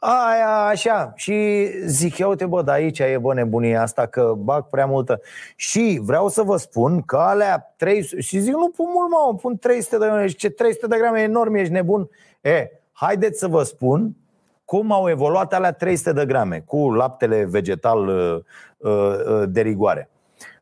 Aia, 0.00 0.48
așa. 0.48 1.12
Și 1.16 1.66
zic, 1.86 2.16
ia 2.16 2.28
uite, 2.28 2.46
bă, 2.46 2.62
dar 2.62 2.74
aici 2.74 2.98
e 2.98 3.18
bă 3.20 3.34
nebunia 3.34 3.82
asta 3.82 4.06
că 4.06 4.34
bag 4.38 4.68
prea 4.68 4.86
multă. 4.86 5.20
Și 5.56 6.00
vreau 6.02 6.28
să 6.28 6.42
vă 6.42 6.56
spun 6.56 7.02
că 7.02 7.16
alea 7.16 7.74
300, 7.76 8.20
și 8.20 8.38
zic, 8.38 8.52
nu 8.52 8.68
pun 8.68 8.86
mult, 8.94 9.10
mă, 9.10 9.38
pun 9.40 9.58
300 9.58 9.98
de 9.98 10.04
grame. 10.04 10.26
Ce 10.26 10.50
300 10.50 10.86
de 10.86 10.96
grame 10.96 11.20
e 11.20 11.22
enorm, 11.22 11.54
ești 11.54 11.72
nebun? 11.72 12.08
E, 12.40 12.70
haideți 12.92 13.38
să 13.38 13.46
vă 13.46 13.62
spun 13.62 14.16
cum 14.70 14.92
au 14.92 15.08
evoluat 15.08 15.52
alea 15.52 15.72
300 15.72 16.12
de 16.12 16.26
grame 16.26 16.62
cu 16.66 16.90
laptele 16.90 17.44
vegetal 17.44 18.06
uh, 18.08 18.38
uh, 18.78 19.14
uh, 19.26 19.42
de 19.48 19.60
rigoare. 19.60 20.10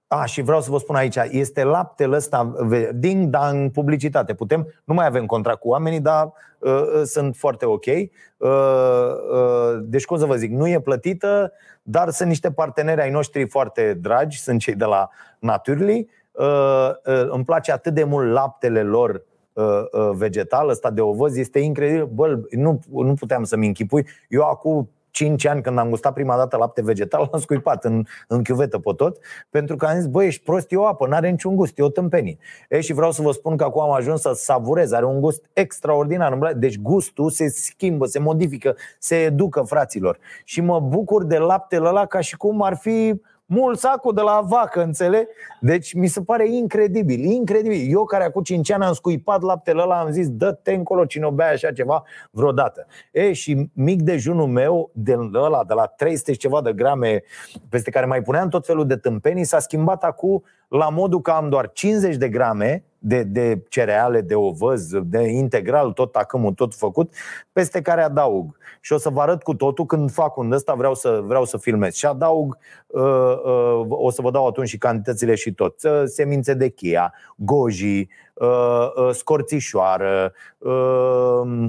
A, 0.06 0.24
și 0.24 0.42
vreau 0.42 0.60
să 0.60 0.70
vă 0.70 0.78
spun 0.78 0.94
aici, 0.96 1.16
este 1.30 1.64
laptele 1.64 2.16
ăsta, 2.16 2.52
ding 2.94 3.26
dang, 3.28 3.70
publicitate. 3.70 4.34
Putem, 4.34 4.74
nu 4.84 4.94
mai 4.94 5.06
avem 5.06 5.26
contract 5.26 5.60
cu 5.60 5.68
oamenii, 5.68 6.00
dar 6.00 6.32
uh, 6.58 7.02
sunt 7.04 7.36
foarte 7.36 7.64
ok. 7.66 7.86
Uh, 7.86 7.98
uh, 8.38 9.78
deci, 9.80 10.04
cum 10.04 10.18
să 10.18 10.24
vă 10.24 10.36
zic, 10.36 10.50
nu 10.50 10.68
e 10.68 10.80
plătită, 10.80 11.52
dar 11.82 12.08
sunt 12.10 12.28
niște 12.28 12.50
parteneri 12.50 13.00
ai 13.00 13.10
noștri 13.10 13.48
foarte 13.48 13.94
dragi, 13.94 14.40
sunt 14.40 14.60
cei 14.60 14.74
de 14.74 14.84
la 14.84 15.08
Naturally. 15.38 16.08
Uh, 16.32 16.90
uh, 17.04 17.26
îmi 17.30 17.44
place 17.44 17.72
atât 17.72 17.94
de 17.94 18.04
mult 18.04 18.32
laptele 18.32 18.82
lor 18.82 19.24
Uh, 19.58 19.64
uh, 19.92 20.10
vegetal 20.12 20.68
ăsta 20.68 20.90
de 20.90 21.00
ovăz 21.00 21.36
este 21.36 21.58
incredibil. 21.58 22.06
Bă, 22.06 22.40
nu, 22.50 22.80
nu 22.90 23.14
puteam 23.14 23.44
să-mi 23.44 23.66
închipui. 23.66 24.06
Eu 24.28 24.42
acum 24.42 24.88
5 25.10 25.46
ani 25.46 25.62
când 25.62 25.78
am 25.78 25.88
gustat 25.88 26.12
prima 26.12 26.36
dată 26.36 26.56
lapte 26.56 26.82
vegetal, 26.82 27.20
l-am 27.30 27.40
scuipat 27.40 27.84
în, 27.84 28.04
în 28.28 28.42
chiuvetă 28.42 28.78
pe 28.78 28.92
tot, 28.96 29.18
pentru 29.50 29.76
că 29.76 29.86
am 29.86 29.96
zis, 29.96 30.06
băi, 30.06 30.26
ești 30.26 30.42
prost, 30.42 30.72
e 30.72 30.76
o 30.76 30.86
apă, 30.86 31.06
n-are 31.06 31.30
niciun 31.30 31.56
gust, 31.56 31.78
e 31.78 31.82
o 31.82 31.88
tâmpenie. 31.88 32.38
E, 32.68 32.80
și 32.80 32.92
vreau 32.92 33.10
să 33.10 33.22
vă 33.22 33.32
spun 33.32 33.56
că 33.56 33.64
acum 33.64 33.82
am 33.82 33.92
ajuns 33.92 34.20
să 34.20 34.32
savurez, 34.34 34.92
are 34.92 35.04
un 35.04 35.20
gust 35.20 35.44
extraordinar. 35.52 36.52
Deci 36.52 36.78
gustul 36.78 37.30
se 37.30 37.48
schimbă, 37.48 38.06
se 38.06 38.18
modifică, 38.18 38.76
se 38.98 39.16
educă, 39.16 39.62
fraților. 39.62 40.18
Și 40.44 40.60
mă 40.60 40.80
bucur 40.80 41.24
de 41.24 41.38
laptele 41.38 41.88
ăla 41.88 42.06
ca 42.06 42.20
și 42.20 42.36
cum 42.36 42.62
ar 42.62 42.76
fi 42.76 43.20
mult 43.50 43.78
sacul 43.78 44.14
de 44.14 44.20
la 44.20 44.40
vacă, 44.44 44.82
înțeleg? 44.82 45.28
Deci 45.60 45.92
mi 45.92 46.06
se 46.06 46.22
pare 46.22 46.48
incredibil, 46.48 47.24
incredibil. 47.24 47.92
Eu 47.92 48.04
care 48.04 48.24
acum 48.24 48.42
5 48.42 48.70
ani 48.70 48.84
am 48.84 48.92
scuipat 48.92 49.42
laptele 49.42 49.82
ăla, 49.82 50.00
am 50.00 50.10
zis, 50.10 50.28
dă-te 50.30 50.72
încolo 50.72 51.04
cine 51.04 51.26
o 51.26 51.30
bea 51.30 51.48
așa 51.50 51.72
ceva 51.72 52.04
vreodată. 52.30 52.86
E, 53.12 53.32
și 53.32 53.70
mic 53.72 54.02
dejunul 54.02 54.46
meu, 54.46 54.90
de 54.94 55.16
ăla, 55.34 55.64
de 55.64 55.74
la 55.74 55.86
300 55.86 56.32
și 56.32 56.38
ceva 56.38 56.62
de 56.62 56.72
grame, 56.72 57.22
peste 57.68 57.90
care 57.90 58.06
mai 58.06 58.22
puneam 58.22 58.48
tot 58.48 58.66
felul 58.66 58.86
de 58.86 58.96
tâmpenii, 58.96 59.44
s-a 59.44 59.58
schimbat 59.58 60.04
acum 60.04 60.44
la 60.68 60.88
modul 60.88 61.20
că 61.20 61.30
am 61.30 61.48
doar 61.48 61.70
50 61.72 62.16
de 62.16 62.28
grame 62.28 62.82
de, 62.98 63.22
de 63.22 63.64
cereale, 63.68 64.20
de 64.20 64.34
ovăz, 64.34 64.90
de 65.02 65.22
integral, 65.22 65.92
tot 65.92 66.14
acâmul, 66.14 66.52
tot 66.52 66.74
făcut, 66.74 67.14
peste 67.52 67.82
care 67.82 68.02
adaug. 68.02 68.56
Și 68.80 68.92
o 68.92 68.98
să 68.98 69.10
vă 69.10 69.20
arăt 69.20 69.42
cu 69.42 69.54
totul 69.54 69.86
când 69.86 70.10
fac 70.10 70.36
un 70.36 70.52
ăsta, 70.52 70.74
vreau 70.74 70.94
să, 70.94 71.20
vreau 71.24 71.44
să 71.44 71.58
filmez. 71.58 71.94
Și 71.94 72.06
adaug, 72.06 72.58
uh, 72.86 73.02
uh, 73.44 73.86
o 73.88 74.10
să 74.10 74.22
vă 74.22 74.30
dau 74.30 74.46
atunci 74.46 74.68
și 74.68 74.78
cantitățile 74.78 75.34
și 75.34 75.52
tot. 75.52 75.82
Uh, 75.82 76.02
semințe 76.04 76.54
de 76.54 76.68
chia, 76.68 77.14
goji, 77.36 78.08
uh, 78.34 78.88
uh, 78.96 79.10
scorțișoară, 79.12 80.32
uh, 80.58 80.58
Uh, 80.68 81.68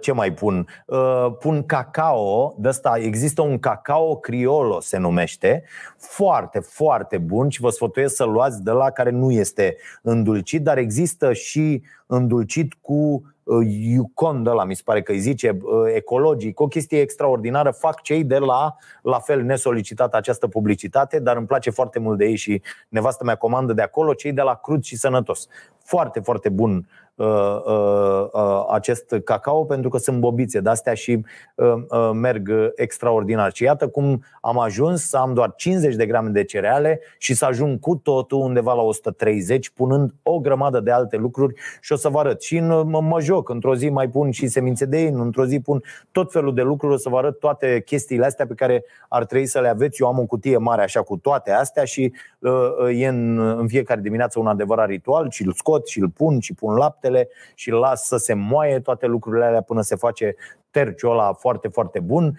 ce 0.00 0.12
mai 0.12 0.32
pun? 0.32 0.66
Uh, 0.86 1.26
pun 1.38 1.66
cacao, 1.66 2.54
de 2.58 2.68
asta 2.68 2.98
există 2.98 3.42
un 3.42 3.58
cacao 3.58 4.16
criolo 4.16 4.80
se 4.80 4.98
numește, 4.98 5.64
foarte, 5.96 6.58
foarte 6.58 7.18
bun 7.18 7.48
și 7.48 7.60
vă 7.60 7.70
sfătuiesc 7.70 8.14
să 8.14 8.24
luați 8.24 8.62
de 8.62 8.70
la 8.70 8.90
care 8.90 9.10
nu 9.10 9.30
este 9.30 9.76
îndulcit, 10.02 10.62
dar 10.62 10.78
există 10.78 11.32
și 11.32 11.82
îndulcit 12.06 12.74
cu 12.80 13.22
uh, 13.42 13.66
Yukon 13.68 14.42
de 14.42 14.50
la, 14.50 14.64
mi 14.64 14.74
se 14.74 14.82
pare 14.84 15.02
că 15.02 15.12
îi 15.12 15.18
zice, 15.18 15.58
ecologic, 15.94 16.60
o 16.60 16.66
chestie 16.66 17.00
extraordinară, 17.00 17.70
fac 17.70 18.02
cei 18.02 18.24
de 18.24 18.38
la, 18.38 18.76
la 19.02 19.18
fel 19.18 19.42
nesolicitată 19.42 20.16
această 20.16 20.48
publicitate, 20.48 21.18
dar 21.18 21.36
îmi 21.36 21.46
place 21.46 21.70
foarte 21.70 21.98
mult 21.98 22.18
de 22.18 22.24
ei 22.24 22.36
și 22.36 22.62
nevastă 22.88 23.24
mea 23.24 23.36
comandă 23.36 23.72
de 23.72 23.82
acolo, 23.82 24.14
cei 24.14 24.32
de 24.32 24.42
la 24.42 24.54
crud 24.54 24.82
și 24.82 24.96
sănătos. 24.96 25.46
Foarte, 25.84 26.20
foarte 26.20 26.48
bun 26.48 26.86
uh, 27.18 27.62
uh, 27.64 28.28
uh, 28.32 28.64
acest 28.70 29.14
cacao 29.24 29.64
pentru 29.64 29.88
că 29.88 29.98
sunt 29.98 30.18
bobițe 30.20 30.60
de 30.60 30.68
astea 30.68 30.94
și 30.94 31.24
uh, 31.54 31.74
uh, 31.88 32.10
merg 32.12 32.72
extraordinar. 32.74 33.52
Și 33.52 33.62
iată 33.62 33.88
cum 33.88 34.22
am 34.40 34.58
ajuns 34.58 35.08
să 35.08 35.16
am 35.16 35.34
doar 35.34 35.54
50 35.56 35.94
de 35.94 36.06
grame 36.06 36.28
de 36.28 36.44
cereale 36.44 37.00
și 37.18 37.34
să 37.34 37.44
ajung 37.44 37.80
cu 37.80 37.96
totul 37.96 38.38
undeva 38.38 38.74
la 38.74 38.82
130, 38.82 39.70
punând 39.70 40.14
o 40.22 40.38
grămadă 40.38 40.80
de 40.80 40.90
alte 40.90 41.16
lucruri 41.16 41.54
și 41.80 41.92
o 41.92 41.96
să 41.96 42.08
vă 42.08 42.18
arăt. 42.18 42.42
Și 42.42 42.56
în, 42.56 42.88
mă, 42.88 43.00
mă 43.00 43.20
joc, 43.20 43.48
într-o 43.48 43.74
zi 43.74 43.88
mai 43.88 44.08
pun 44.08 44.30
și 44.30 44.46
semințe 44.46 44.84
de 44.84 44.98
in, 44.98 45.20
într-o 45.20 45.44
zi 45.44 45.60
pun 45.60 45.82
tot 46.12 46.32
felul 46.32 46.54
de 46.54 46.62
lucruri, 46.62 46.94
o 46.94 46.96
să 46.96 47.08
vă 47.08 47.16
arăt 47.16 47.38
toate 47.38 47.82
chestiile 47.86 48.24
astea 48.24 48.46
pe 48.46 48.54
care 48.54 48.84
ar 49.08 49.24
trebui 49.24 49.46
să 49.46 49.60
le 49.60 49.68
aveți. 49.68 50.02
Eu 50.02 50.08
am 50.08 50.18
o 50.18 50.24
cutie 50.24 50.56
mare 50.56 50.82
așa 50.82 51.02
cu 51.02 51.16
toate 51.16 51.50
astea 51.50 51.84
și 51.84 52.12
uh, 52.38 53.00
e 53.00 53.06
în, 53.06 53.38
în 53.38 53.68
fiecare 53.68 54.00
dimineață 54.00 54.38
un 54.38 54.46
adevărat 54.46 54.88
ritual 54.88 55.30
și 55.30 55.46
îl 55.46 55.52
scot 55.52 55.86
și 55.86 56.00
îl 56.00 56.08
pun 56.08 56.40
și 56.40 56.54
pun 56.54 56.76
laptele 57.08 57.28
și 57.54 57.70
îl 57.70 57.78
las 57.78 58.06
să 58.06 58.16
se 58.16 58.34
moaie 58.34 58.80
toate 58.80 59.06
lucrurile 59.06 59.44
alea 59.44 59.60
până 59.60 59.80
se 59.80 59.96
face 59.96 60.34
terciul 60.70 61.10
ăla 61.10 61.32
foarte, 61.32 61.68
foarte 61.68 62.00
bun. 62.00 62.38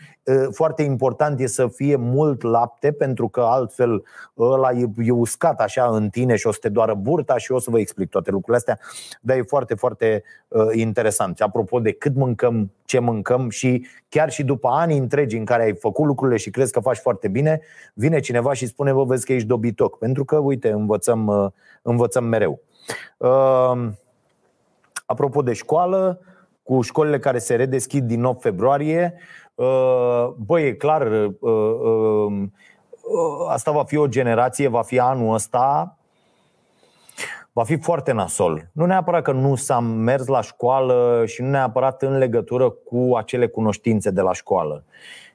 Foarte 0.51 0.83
important 0.83 1.39
e 1.39 1.47
să 1.47 1.67
fie 1.67 1.95
mult 1.95 2.41
lapte 2.41 2.91
pentru 2.91 3.27
că 3.27 3.41
altfel 3.41 4.03
ăla 4.37 4.71
e, 4.71 4.85
e 4.97 5.11
uscat 5.11 5.61
așa 5.61 5.85
în 5.85 6.09
tine 6.09 6.35
și 6.35 6.47
o 6.47 6.51
să 6.51 6.57
te 6.61 6.69
doară 6.69 6.93
burta 6.93 7.37
și 7.37 7.51
o 7.51 7.59
să 7.59 7.69
vă 7.69 7.79
explic 7.79 8.09
toate 8.09 8.31
lucrurile 8.31 8.57
astea, 8.57 8.79
dar 9.21 9.37
e 9.37 9.41
foarte, 9.41 9.75
foarte 9.75 10.23
interesant. 10.71 11.41
Apropo 11.41 11.79
de 11.79 11.91
cât 11.91 12.15
mâncăm, 12.15 12.71
ce 12.85 12.99
mâncăm 12.99 13.49
și 13.49 13.87
chiar 14.09 14.29
și 14.29 14.43
după 14.43 14.67
ani 14.71 14.97
întregi 14.97 15.37
în 15.37 15.45
care 15.45 15.63
ai 15.63 15.75
făcut 15.75 16.05
lucrurile 16.05 16.37
și 16.37 16.49
crezi 16.49 16.71
că 16.71 16.79
faci 16.79 16.97
foarte 16.97 17.27
bine, 17.27 17.61
vine 17.93 18.19
cineva 18.19 18.53
și 18.53 18.67
spune, 18.67 18.91
vă 18.91 19.03
vezi 19.03 19.25
că 19.25 19.33
ești 19.33 19.47
dobitoc. 19.47 19.97
Pentru 19.97 20.25
că, 20.25 20.37
uite, 20.37 20.71
învățăm, 20.71 21.53
învățăm 21.81 22.23
mereu. 22.23 22.61
Apropo 25.11 25.41
de 25.41 25.53
școală, 25.53 26.19
cu 26.63 26.81
școlile 26.81 27.19
care 27.19 27.37
se 27.37 27.55
redeschid 27.55 28.03
din 28.03 28.23
8 28.23 28.41
februarie, 28.41 29.13
băi, 30.35 30.67
e 30.67 30.73
clar, 30.73 31.31
asta 33.47 33.71
va 33.71 33.83
fi 33.83 33.97
o 33.97 34.07
generație, 34.07 34.67
va 34.67 34.81
fi 34.81 34.99
anul 34.99 35.33
ăsta, 35.33 35.97
va 37.51 37.63
fi 37.63 37.77
foarte 37.77 38.11
nasol. 38.11 38.69
Nu 38.71 38.85
neapărat 38.85 39.21
că 39.21 39.31
nu 39.31 39.55
s-a 39.55 39.79
mers 39.79 40.25
la 40.27 40.41
școală 40.41 41.23
și 41.25 41.41
nu 41.41 41.49
neapărat 41.49 42.01
în 42.01 42.17
legătură 42.17 42.69
cu 42.69 43.15
acele 43.17 43.47
cunoștințe 43.47 44.09
de 44.09 44.21
la 44.21 44.33
școală, 44.33 44.83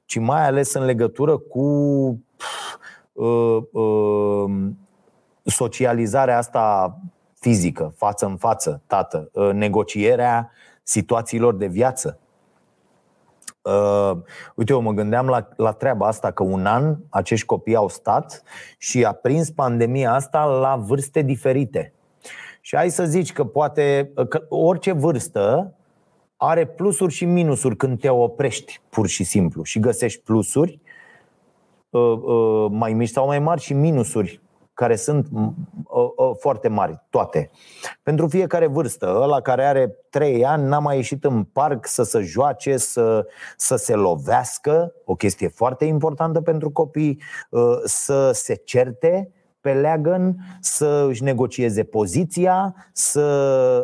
ci 0.04 0.18
mai 0.18 0.46
ales 0.46 0.74
în 0.74 0.84
legătură 0.84 1.36
cu 1.36 1.60
uh, 3.12 3.58
uh, 3.72 4.50
socializarea 5.44 6.38
asta 6.38 6.96
fizică, 7.44 7.94
față 7.96 8.26
în 8.26 8.36
față, 8.36 8.82
tată, 8.86 9.30
uh, 9.32 9.50
negocierea 9.52 10.50
situațiilor 10.82 11.54
de 11.54 11.66
viață. 11.66 12.18
Uh, 13.62 14.12
uite, 14.54 14.72
eu 14.72 14.80
mă 14.80 14.92
gândeam 14.92 15.26
la, 15.26 15.48
la 15.56 15.72
treaba 15.72 16.06
asta 16.06 16.30
că 16.30 16.42
un 16.42 16.66
an 16.66 16.96
acești 17.08 17.46
copii 17.46 17.74
au 17.74 17.88
stat 17.88 18.42
și 18.78 19.04
a 19.04 19.12
prins 19.12 19.50
pandemia 19.50 20.12
asta 20.12 20.44
la 20.44 20.76
vârste 20.76 21.22
diferite. 21.22 21.92
Și 22.60 22.74
ai 22.74 22.90
să 22.90 23.04
zici 23.04 23.32
că 23.32 23.44
poate 23.44 24.12
că 24.28 24.46
orice 24.48 24.92
vârstă 24.92 25.74
are 26.36 26.66
plusuri 26.66 27.12
și 27.12 27.24
minusuri 27.24 27.76
când 27.76 28.00
te 28.00 28.08
oprești, 28.08 28.80
pur 28.88 29.06
și 29.06 29.24
simplu, 29.24 29.62
și 29.62 29.80
găsești 29.80 30.22
plusuri 30.22 30.80
uh, 31.90 32.00
uh, 32.22 32.66
mai 32.70 32.92
mici 32.92 33.08
sau 33.08 33.26
mai 33.26 33.38
mari 33.38 33.60
și 33.60 33.72
minusuri 33.72 34.42
care 34.74 34.96
sunt 34.96 35.28
foarte 36.38 36.68
mari, 36.68 37.02
toate. 37.10 37.50
Pentru 38.02 38.28
fiecare 38.28 38.66
vârstă, 38.66 39.18
ăla 39.22 39.40
care 39.40 39.64
are 39.64 39.96
3 40.10 40.44
ani 40.44 40.66
n-a 40.68 40.78
mai 40.78 40.96
ieșit 40.96 41.24
în 41.24 41.44
parc 41.44 41.86
să 41.86 42.02
se 42.02 42.20
joace, 42.20 42.76
să, 42.76 43.26
să 43.56 43.76
se 43.76 43.94
lovească, 43.94 44.94
o 45.04 45.14
chestie 45.14 45.48
foarte 45.48 45.84
importantă 45.84 46.40
pentru 46.40 46.70
copii, 46.70 47.20
ă, 47.52 47.80
să 47.84 48.30
se 48.32 48.54
certe, 48.54 49.33
pe 49.64 49.72
leagăn, 49.72 50.36
să 50.60 51.06
își 51.08 51.22
negocieze 51.22 51.82
poziția, 51.82 52.74
să. 52.92 53.20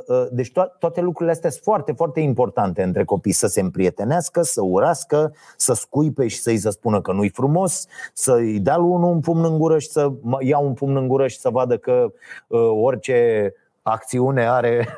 Ă, 0.09 0.29
deci 0.33 0.51
to- 0.51 0.79
toate 0.79 1.01
lucrurile 1.01 1.33
astea 1.35 1.51
sunt 1.51 1.63
foarte, 1.63 1.93
foarte 1.93 2.21
importante 2.21 2.83
între 2.83 3.05
copii. 3.05 3.33
Să 3.33 3.47
se 3.47 3.61
împrietenească, 3.61 4.43
să 4.43 4.63
urască, 4.63 5.33
să 5.57 5.73
scuipe 5.73 6.27
și 6.27 6.41
să-i 6.41 6.57
să 6.57 6.71
spună 6.71 7.01
că 7.01 7.13
nu-i 7.13 7.29
frumos, 7.29 7.87
să-i 8.13 8.59
dea 8.59 8.77
lui 8.77 8.89
unul 8.89 9.11
un 9.11 9.21
pumn 9.21 9.45
în 9.45 9.59
gură 9.59 9.79
și 9.79 9.89
să 9.89 10.13
ia 10.41 10.59
un 10.59 10.73
pumn 10.73 10.97
în 10.97 11.09
gură 11.09 11.27
și 11.27 11.39
să 11.39 11.51
vadă 11.51 11.77
că 11.77 12.13
uh, 12.47 12.71
orice 12.83 13.53
acțiune 13.83 14.49
are 14.49 14.89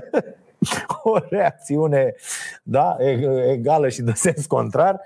o 1.02 1.18
reacțiune 1.28 2.14
da, 2.62 2.96
egală 3.50 3.88
și 3.88 4.02
de 4.02 4.12
sens 4.14 4.46
contrar 4.46 5.00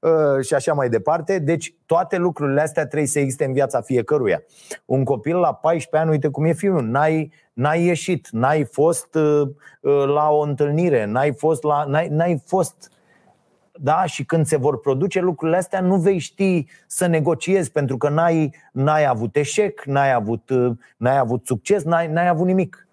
uh, 0.00 0.44
și 0.44 0.54
așa 0.54 0.72
mai 0.72 0.88
departe. 0.88 1.38
Deci 1.38 1.74
toate 1.86 2.16
lucrurile 2.16 2.60
astea 2.60 2.86
trebuie 2.86 3.08
să 3.08 3.18
existe 3.18 3.44
în 3.44 3.52
viața 3.52 3.80
fiecăruia. 3.80 4.42
Un 4.84 5.04
copil 5.04 5.36
la 5.36 5.54
14 5.54 5.96
ani, 6.02 6.10
uite 6.10 6.28
cum 6.28 6.44
e 6.44 6.52
fiul, 6.52 6.82
n-ai, 6.82 7.32
n-ai 7.52 7.84
ieșit, 7.84 8.28
n-ai 8.30 8.64
fost 8.64 9.14
uh, 9.14 9.48
uh, 9.80 10.04
la 10.06 10.28
o 10.30 10.40
întâlnire, 10.40 11.04
n-ai 11.04 11.32
fost 11.32 11.62
la. 11.62 11.84
N-ai, 11.84 12.08
n-ai 12.08 12.42
fost 12.46 12.90
da? 13.80 14.04
Și 14.04 14.24
când 14.24 14.46
se 14.46 14.56
vor 14.56 14.80
produce 14.80 15.20
lucrurile 15.20 15.56
astea, 15.56 15.80
nu 15.80 15.96
vei 15.96 16.18
ști 16.18 16.66
să 16.86 17.06
negociezi 17.06 17.72
pentru 17.72 17.96
că 17.96 18.08
n-ai, 18.08 18.54
n-ai 18.72 19.04
avut 19.04 19.36
eșec, 19.36 19.84
n-ai 19.84 20.12
avut, 20.12 20.50
n-ai 20.96 21.18
avut 21.18 21.46
succes, 21.46 21.82
n-ai, 21.82 22.08
n-ai 22.08 22.28
avut 22.28 22.46
nimic. 22.46 22.88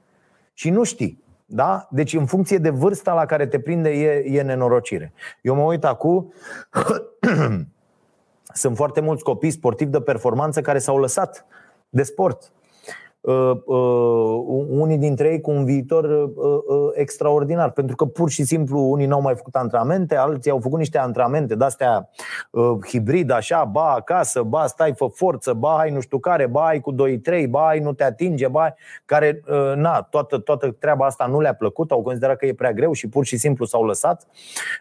Și 0.53 0.70
nu 0.70 0.84
știi. 0.84 1.22
Da? 1.56 1.88
Deci 1.91 2.14
în 2.14 2.26
funcție 2.26 2.58
de 2.58 2.70
vârsta 2.70 3.14
la 3.14 3.26
care 3.26 3.47
te 3.47 3.60
prinde 3.60 3.89
e, 3.89 4.38
e 4.38 4.41
nenorocire. 4.41 5.14
Eu 5.41 5.56
mă 5.56 5.62
uit 5.62 5.86
acum, 5.86 6.34
sunt 8.54 8.76
foarte 8.76 9.01
mulți 9.01 9.24
copii 9.24 9.51
sportivi 9.51 9.91
de 9.91 10.01
performanță 10.01 10.62
care 10.62 10.78
s-au 10.78 10.97
lăsat 10.97 11.45
de 11.89 12.04
sport 12.04 12.41
uh, 12.41 12.49
uh, 12.49 12.62
unii 14.67 14.97
dintre 14.97 15.28
ei 15.28 15.41
cu 15.41 15.51
un 15.51 15.65
viitor 15.65 16.03
uh, 16.03 16.32
uh, 16.36 16.89
extraordinar, 16.93 17.71
pentru 17.71 17.95
că 17.95 18.05
pur 18.05 18.30
și 18.30 18.43
simplu 18.43 18.80
unii 18.80 19.05
n-au 19.05 19.21
mai 19.21 19.36
făcut 19.36 19.55
antrenamente, 19.55 20.15
alții 20.15 20.51
au 20.51 20.59
făcut 20.59 20.78
niște 20.78 20.97
antrenamente 20.97 21.55
de-astea 21.55 22.09
uh, 22.51 22.78
hibrid, 22.88 23.32
așa, 23.32 23.63
ba 23.63 23.91
acasă, 23.91 24.41
ba 24.41 24.65
stai, 24.65 24.93
fă 24.95 25.05
forță, 25.13 25.53
ba 25.53 25.78
ai 25.78 25.91
nu 25.91 25.99
știu 25.99 26.19
care, 26.19 26.47
ba 26.47 26.65
ai 26.65 26.80
cu 26.80 26.93
2-3, 26.93 26.95
ba 27.49 27.67
ai 27.67 27.80
nu 27.80 27.93
te 27.93 28.03
atinge, 28.03 28.47
ba 28.47 28.61
ai, 28.61 28.74
care, 29.05 29.43
uh, 29.47 29.74
na, 29.76 30.01
toată, 30.01 30.38
toată 30.38 30.71
treaba 30.80 31.05
asta 31.05 31.26
nu 31.26 31.39
le-a 31.39 31.53
plăcut, 31.53 31.91
au 31.91 32.01
considerat 32.01 32.38
că 32.38 32.45
e 32.45 32.53
prea 32.53 32.74
greu 32.74 32.91
și 32.91 33.09
pur 33.09 33.26
și 33.26 33.38
simplu 33.38 33.65
s-au 33.65 33.86
lăsat, 33.86 34.28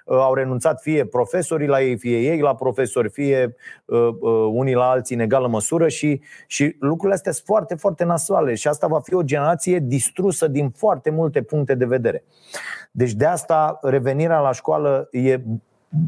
uh, 0.04 0.16
au 0.16 0.34
renunțat 0.34 0.80
fie 0.80 1.04
profesorii 1.04 1.66
la 1.66 1.82
ei, 1.82 1.96
fie 1.96 2.18
ei 2.18 2.40
la 2.40 2.54
profesori, 2.54 3.08
fie 3.08 3.56
uh, 3.84 4.08
uh, 4.20 4.48
unii 4.52 4.74
la 4.74 4.90
alții 4.90 5.14
în 5.14 5.20
egală 5.20 5.48
măsură 5.48 5.88
și, 5.88 6.20
și 6.46 6.76
lucrurile 6.80 7.14
astea 7.14 7.32
sunt 7.32 7.46
foarte, 7.46 7.74
foarte 7.74 8.04
nasoale 8.04 8.30
sexuale 8.32 8.54
și 8.54 8.68
asta 8.68 8.86
va 8.86 9.00
fi 9.00 9.14
o 9.14 9.22
generație 9.22 9.78
distrusă 9.78 10.48
din 10.48 10.70
foarte 10.70 11.10
multe 11.10 11.42
puncte 11.42 11.74
de 11.74 11.84
vedere. 11.84 12.24
Deci 12.90 13.12
de 13.12 13.26
asta 13.26 13.78
revenirea 13.82 14.40
la 14.40 14.52
școală 14.52 15.08
e 15.10 15.40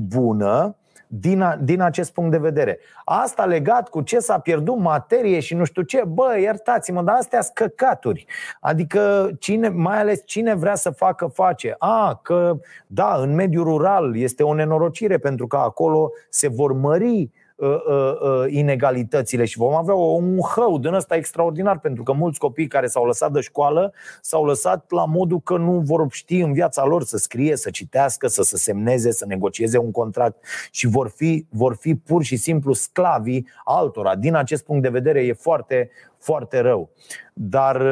bună 0.09 0.77
din, 1.07 1.41
a, 1.41 1.57
din 1.57 1.81
acest 1.81 2.13
punct 2.13 2.31
de 2.31 2.39
vedere. 2.39 2.79
Asta 3.05 3.45
legat 3.45 3.89
cu 3.89 4.01
ce 4.01 4.19
s-a 4.19 4.39
pierdut 4.39 4.79
materie 4.79 5.41
și 5.41 5.55
nu 5.55 5.65
știu 5.65 5.83
ce, 5.83 6.03
bă, 6.07 6.39
iertați-mă, 6.41 7.03
dar 7.03 7.17
astea 7.17 7.41
sunt 7.41 7.55
căcaturi. 7.55 8.27
Adică, 8.61 9.31
cine, 9.39 9.69
mai 9.69 9.99
ales 9.99 10.23
cine 10.25 10.55
vrea 10.55 10.75
să 10.75 10.91
facă, 10.91 11.27
face. 11.27 11.75
A, 11.79 12.21
că, 12.23 12.57
da, 12.87 13.17
în 13.21 13.35
mediul 13.35 13.65
rural 13.65 14.17
este 14.17 14.43
o 14.43 14.55
nenorocire 14.55 15.19
pentru 15.19 15.47
că 15.47 15.57
acolo 15.57 16.11
se 16.31 16.49
vor 16.49 16.73
mări 16.73 17.21
Uh, 17.21 17.43
uh, 17.57 17.69
uh, 17.69 18.45
inegalitățile 18.49 19.45
și 19.45 19.59
vom 19.59 19.75
avea 19.75 19.95
un 19.95 20.39
hău 20.41 20.79
din 20.79 20.93
ăsta 20.93 21.15
extraordinar 21.17 21.79
pentru 21.79 22.03
că 22.03 22.13
mulți 22.13 22.39
copii 22.39 22.67
care 22.67 22.87
s-au 22.87 23.05
lăsat 23.05 23.33
de 23.33 23.41
școală 23.41 23.93
s-au 24.21 24.45
lăsat 24.45 24.91
la 24.91 25.05
modul 25.05 25.41
că 25.41 25.57
nu 25.57 25.81
vor 25.81 26.07
ști 26.11 26.41
în 26.41 26.53
viața 26.53 26.85
lor 26.85 27.03
să 27.05 27.17
scrie, 27.17 27.57
să 27.57 27.71
citească, 27.71 28.27
să 28.27 28.43
se 28.43 28.57
semneze, 28.57 29.13
să 29.13 29.25
negocieze 29.27 29.79
un 29.79 29.91
contract 29.91 30.45
și 30.71 30.87
vor 30.87 31.09
fi, 31.09 31.47
vor 31.51 31.77
fi 31.81 31.95
pur 31.95 32.23
și 32.23 32.37
simplu 32.37 32.73
sclavii 32.73 33.47
altora. 33.65 34.15
Din 34.15 34.35
acest 34.35 34.65
punct 34.65 34.83
de 34.83 34.89
vedere 34.89 35.21
e 35.21 35.33
foarte, 35.33 35.91
foarte 36.19 36.61
rău. 36.61 36.91
Dar 37.33 37.83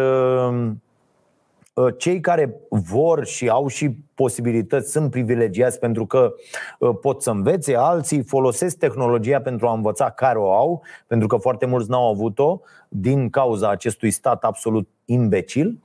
cei 1.97 2.21
care 2.21 2.61
vor 2.69 3.27
și 3.27 3.49
au 3.49 3.67
și 3.67 3.97
posibilități, 4.23 4.91
sunt 4.91 5.11
privilegiați 5.11 5.79
pentru 5.79 6.07
că 6.07 6.35
uh, 6.79 6.91
pot 7.01 7.23
să 7.23 7.31
învețe, 7.31 7.77
alții 7.77 8.23
folosesc 8.23 8.79
tehnologia 8.79 9.41
pentru 9.41 9.67
a 9.67 9.73
învăța 9.73 10.11
care 10.11 10.39
o 10.39 10.53
au, 10.53 10.83
pentru 11.07 11.27
că 11.27 11.37
foarte 11.37 11.67
mulți 11.67 11.91
n-au 11.91 12.11
avut-o 12.11 12.61
din 12.89 13.31
cauza 13.31 13.71
acestui 13.71 14.11
stat 14.11 14.45
absolut 14.45 14.89
imbecil, 15.05 15.79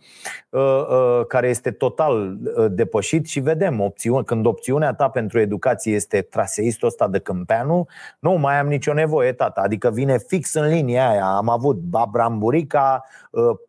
uh, 0.50 0.62
uh, 0.62 1.26
care 1.28 1.48
este 1.48 1.72
total 1.72 2.38
uh, 2.58 2.66
depășit 2.70 3.26
și 3.26 3.40
vedem, 3.40 3.80
opțiune, 3.80 4.24
când 4.24 4.46
opțiunea 4.46 4.94
ta 4.94 5.10
pentru 5.10 5.40
educație 5.40 5.94
este 5.94 6.22
traseistul 6.22 6.88
ăsta 6.88 7.08
de 7.08 7.20
câmpeanu, 7.20 7.88
nu 8.20 8.32
mai 8.32 8.60
am 8.60 8.68
nicio 8.68 8.94
nevoie, 8.94 9.34
tata. 9.34 9.62
Adică 9.62 9.90
vine 9.90 10.18
fix 10.18 10.54
în 10.54 10.68
linia 10.68 11.10
aia. 11.10 11.26
Am 11.26 11.50
avut 11.50 11.82
Abraham 11.92 12.40
Burica, 12.40 13.04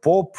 Pop, 0.01 0.35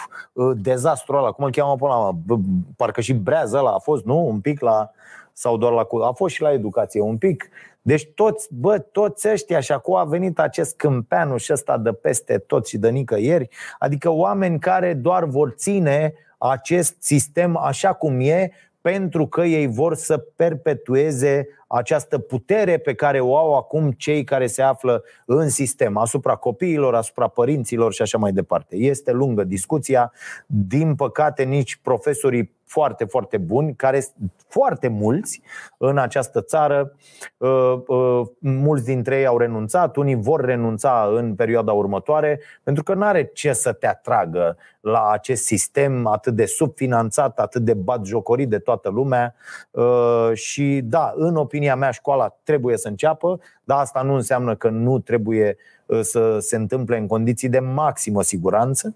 dezastrul 0.56 1.18
ăla, 1.18 1.32
cum 1.32 1.46
îl 1.46 1.52
cheamă 1.52 1.76
până 1.76 1.94
la 1.94 2.36
parcă 2.76 3.02
și 3.02 3.14
brează 3.14 3.58
ăla 3.58 3.72
a 3.72 3.78
fost, 3.78 4.06
nu? 4.06 4.19
Un 4.20 4.40
pic 4.40 4.62
la 4.62 4.92
sau 5.34 5.58
doar 5.58 5.72
la 5.72 6.08
a 6.08 6.12
fost 6.12 6.34
și 6.36 6.42
la 6.42 6.52
educație 6.52 7.02
un 7.02 7.18
pic. 7.18 7.50
Deci 7.82 8.08
toți, 8.16 8.48
bă, 8.52 8.80
toți 8.80 9.30
ăștia 9.30 9.60
și 9.60 9.72
acum 9.72 9.96
a 9.96 10.04
venit 10.04 10.40
acest 10.40 10.76
câmpeanuș 10.76 11.44
și 11.44 11.54
ăsta 11.54 11.78
de 11.78 11.92
peste 11.92 12.38
tot 12.38 12.68
și 12.68 12.78
de 12.78 12.90
nicăieri, 12.90 13.50
adică 13.80 14.10
oameni 14.10 14.60
care 14.60 14.94
doar 14.94 15.24
vor 15.24 15.50
ține 15.50 16.14
acest 16.38 16.96
sistem 17.00 17.58
așa 17.58 17.94
cum 17.94 18.20
e 18.20 18.52
pentru 18.82 19.28
că 19.28 19.42
ei 19.42 19.68
vor 19.68 19.96
să 19.96 20.18
perpetueze 20.18 21.48
această 21.72 22.18
putere 22.20 22.78
pe 22.78 22.94
care 22.94 23.20
o 23.20 23.38
au 23.38 23.56
acum 23.56 23.92
cei 23.92 24.24
care 24.24 24.48
se 24.48 24.62
află 24.62 25.04
în 25.26 25.50
sistem, 25.50 25.98
asupra 25.98 26.36
copiilor, 26.36 26.96
asupra 26.96 27.28
părinților 27.28 27.94
și 27.94 28.02
așa 28.02 28.18
mai 28.18 28.32
departe. 28.32 28.76
Este 28.76 29.12
lungă 29.12 29.44
discuția. 29.44 30.12
Din 30.46 30.96
păcate, 30.96 31.44
nici 31.44 31.76
profesorii 31.76 32.58
foarte, 32.70 33.06
foarte 33.06 33.38
buni, 33.38 33.76
care 33.76 34.06
foarte 34.48 34.88
mulți 34.88 35.42
în 35.78 35.98
această 35.98 36.42
țară. 36.42 36.96
Uh, 37.38 37.82
uh, 37.88 38.22
mulți 38.40 38.86
dintre 38.86 39.20
ei 39.20 39.26
au 39.26 39.38
renunțat, 39.38 39.96
unii 39.96 40.16
vor 40.16 40.46
renunța 40.46 41.10
în 41.14 41.36
perioada 41.36 41.72
următoare, 41.72 42.40
pentru 42.64 42.84
că 42.84 42.94
nu 42.94 43.06
are 43.06 43.24
ce 43.34 43.54
să 43.54 43.74
te 43.74 43.88
atragă 43.88 44.58
la 44.82 45.10
acest 45.12 45.44
sistem 45.44 46.08
atât 46.08 46.36
de 46.36 46.46
subfinanțat, 46.46 47.40
atât 47.40 47.62
de 47.62 47.74
batjocorit 47.74 48.50
de 48.50 48.60
toată 48.60 48.90
lumea. 48.90 49.36
Uh, 49.72 50.32
și 50.34 50.82
da, 50.84 51.14
în 51.16 51.36
opinia 51.60 51.76
mea, 51.76 51.92
școala 51.92 52.38
trebuie 52.44 52.78
să 52.78 52.88
înceapă, 52.88 53.40
dar 53.64 53.80
asta 53.80 54.02
nu 54.02 54.14
înseamnă 54.14 54.56
că 54.56 54.70
nu 54.70 55.00
trebuie 55.00 55.58
să 56.02 56.40
se 56.40 56.56
întâmple 56.56 56.98
în 56.98 57.08
condiții 57.08 57.50
de 57.50 57.60
maximă 57.60 58.22
siguranță 58.22 58.96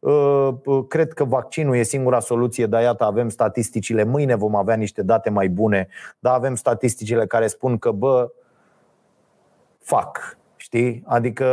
Uh, 0.00 0.48
uh, 0.64 0.84
cred 0.88 1.12
că 1.12 1.24
vaccinul 1.24 1.76
e 1.76 1.82
singura 1.82 2.20
soluție, 2.20 2.66
dar 2.66 2.82
iată 2.82 3.04
avem 3.04 3.28
statisticile. 3.28 4.04
Mâine 4.04 4.34
vom 4.34 4.54
avea 4.54 4.74
niște 4.74 5.02
date 5.02 5.30
mai 5.30 5.48
bune, 5.48 5.88
dar 6.18 6.34
avem 6.34 6.54
statisticile 6.54 7.26
care 7.26 7.46
spun 7.46 7.78
că, 7.78 7.90
bă, 7.90 8.30
fac. 9.78 10.38
Știi? 10.56 11.02
Adică 11.06 11.46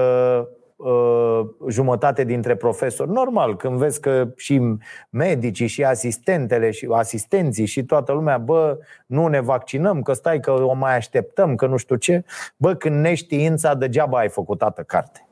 uh, 0.85 1.47
jumătate 1.69 2.23
dintre 2.23 2.55
profesori. 2.55 3.11
Normal, 3.11 3.55
când 3.55 3.77
vezi 3.77 3.99
că 3.99 4.27
și 4.35 4.61
medicii 5.09 5.67
și 5.67 5.83
asistentele 5.83 6.71
și 6.71 6.87
asistenții 6.91 7.65
și 7.65 7.83
toată 7.83 8.11
lumea, 8.11 8.37
bă, 8.37 8.77
nu 9.05 9.27
ne 9.27 9.39
vaccinăm, 9.39 10.01
că 10.01 10.13
stai 10.13 10.39
că 10.39 10.51
o 10.51 10.73
mai 10.73 10.95
așteptăm, 10.95 11.55
că 11.55 11.67
nu 11.67 11.77
știu 11.77 11.95
ce. 11.95 12.23
Bă, 12.57 12.73
când 12.73 12.95
neștiința, 12.95 13.75
degeaba 13.75 14.17
ai 14.17 14.29
făcut 14.29 14.57
toată 14.57 14.81
carte. 14.81 15.27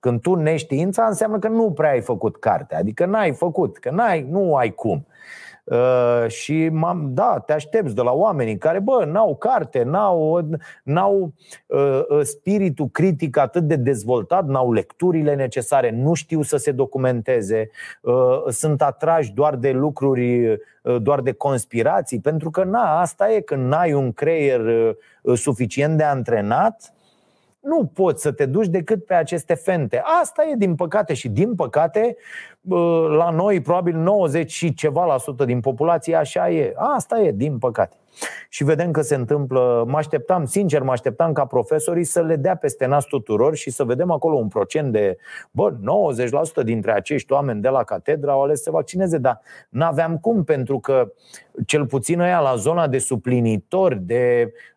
Când 0.00 0.20
tu 0.20 0.34
neștiința 0.34 1.04
înseamnă 1.04 1.38
că 1.38 1.48
nu 1.48 1.72
prea 1.72 1.90
ai 1.90 2.00
făcut 2.00 2.36
carte, 2.36 2.74
adică 2.74 3.06
n-ai 3.06 3.32
făcut, 3.32 3.78
că 3.78 3.90
n-ai, 3.90 4.26
nu 4.30 4.56
ai 4.56 4.70
cum. 4.70 5.06
Uh, 5.08 5.43
și 6.26 6.68
m-am, 6.68 7.10
da, 7.14 7.42
te 7.46 7.52
aștepți 7.52 7.94
de 7.94 8.02
la 8.02 8.12
oamenii 8.12 8.58
care, 8.58 8.80
bă, 8.80 9.04
n-au 9.04 9.36
carte, 9.36 9.82
n-au, 9.82 10.48
n-au 10.82 11.32
uh, 11.66 12.00
uh, 12.08 12.20
spiritul 12.22 12.88
critic 12.88 13.36
atât 13.36 13.62
de 13.62 13.76
dezvoltat, 13.76 14.46
n-au 14.46 14.72
lecturile 14.72 15.34
necesare, 15.34 15.90
nu 15.90 16.14
știu 16.14 16.42
să 16.42 16.56
se 16.56 16.72
documenteze, 16.72 17.70
uh, 18.02 18.42
sunt 18.48 18.82
atrași 18.82 19.32
doar 19.32 19.56
de 19.56 19.70
lucruri, 19.70 20.48
uh, 20.48 20.58
doar 21.02 21.20
de 21.20 21.32
conspirații, 21.32 22.20
pentru 22.20 22.50
că, 22.50 22.64
na, 22.64 23.00
asta 23.00 23.32
e, 23.32 23.40
când 23.40 23.66
n-ai 23.66 23.92
un 23.92 24.12
creier 24.12 24.60
uh, 24.60 25.38
suficient 25.38 25.96
de 25.96 26.04
antrenat, 26.04 26.92
nu 27.60 27.90
poți 27.94 28.22
să 28.22 28.32
te 28.32 28.46
duci 28.46 28.66
decât 28.66 29.04
pe 29.04 29.14
aceste 29.14 29.54
fente. 29.54 30.02
Asta 30.22 30.44
e 30.44 30.54
din 30.56 30.74
păcate 30.74 31.14
și 31.14 31.28
din 31.28 31.54
păcate 31.54 32.16
la 33.16 33.30
noi 33.30 33.60
probabil 33.60 33.96
90 33.96 34.52
și 34.52 34.74
ceva 34.74 35.04
la 35.04 35.18
sută 35.18 35.44
din 35.44 35.60
populație 35.60 36.14
așa 36.14 36.50
e. 36.50 36.72
Asta 36.76 37.20
e, 37.20 37.32
din 37.32 37.58
păcate. 37.58 37.96
Și 38.48 38.64
vedem 38.64 38.90
că 38.90 39.00
se 39.00 39.14
întâmplă, 39.14 39.84
mă 39.88 39.96
așteptam, 39.96 40.44
sincer, 40.44 40.82
mă 40.82 40.92
așteptam 40.92 41.32
ca 41.32 41.44
profesorii 41.44 42.04
să 42.04 42.22
le 42.22 42.36
dea 42.36 42.56
peste 42.56 42.86
nas 42.86 43.04
tuturor 43.04 43.54
și 43.56 43.70
să 43.70 43.84
vedem 43.84 44.10
acolo 44.10 44.36
un 44.36 44.48
procent 44.48 44.92
de, 44.92 45.16
bă, 45.50 45.72
90% 46.60 46.64
dintre 46.64 46.92
acești 46.92 47.32
oameni 47.32 47.60
de 47.60 47.68
la 47.68 47.84
catedră 47.84 48.30
au 48.30 48.42
ales 48.42 48.62
să 48.62 48.70
vaccineze, 48.70 49.18
dar 49.18 49.40
n-aveam 49.68 50.18
cum, 50.18 50.44
pentru 50.44 50.78
că 50.78 51.12
cel 51.66 51.86
puțin 51.86 52.20
ăia 52.20 52.40
la 52.40 52.54
zona 52.54 52.88
de 52.88 52.98
suplinitori, 52.98 53.98
de 54.00 54.52
uh, 54.52 54.52
uh, 54.52 54.73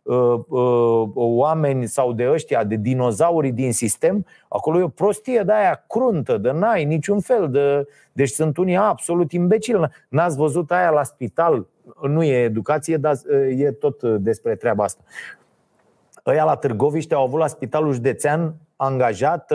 oameni 1.13 1.85
sau 1.85 2.13
de 2.13 2.29
ăștia, 2.31 2.63
de 2.63 2.75
dinozauri 2.75 3.51
din 3.51 3.73
sistem, 3.73 4.25
acolo 4.47 4.79
e 4.79 4.83
o 4.83 4.87
prostie 4.87 5.43
de 5.45 5.53
aia 5.53 5.85
cruntă, 5.87 6.37
de 6.37 6.51
n-ai 6.51 6.85
niciun 6.85 7.19
fel 7.19 7.49
de... 7.51 7.87
Deci 8.11 8.29
sunt 8.29 8.57
unii 8.57 8.77
absolut 8.77 9.31
imbecili. 9.31 9.89
N-ați 10.09 10.37
văzut 10.37 10.71
aia 10.71 10.89
la 10.89 11.03
spital 11.03 11.67
nu 12.01 12.23
e 12.23 12.43
educație, 12.43 12.97
dar 12.97 13.15
e 13.57 13.71
tot 13.71 14.03
despre 14.03 14.55
treaba 14.55 14.83
asta. 14.83 15.01
Ăia 16.25 16.43
la 16.43 16.55
Târgoviște 16.55 17.13
au 17.13 17.23
avut 17.23 17.39
la 17.39 17.47
Spitalul 17.47 17.93
Județean 17.93 18.55
angajat 18.75 19.53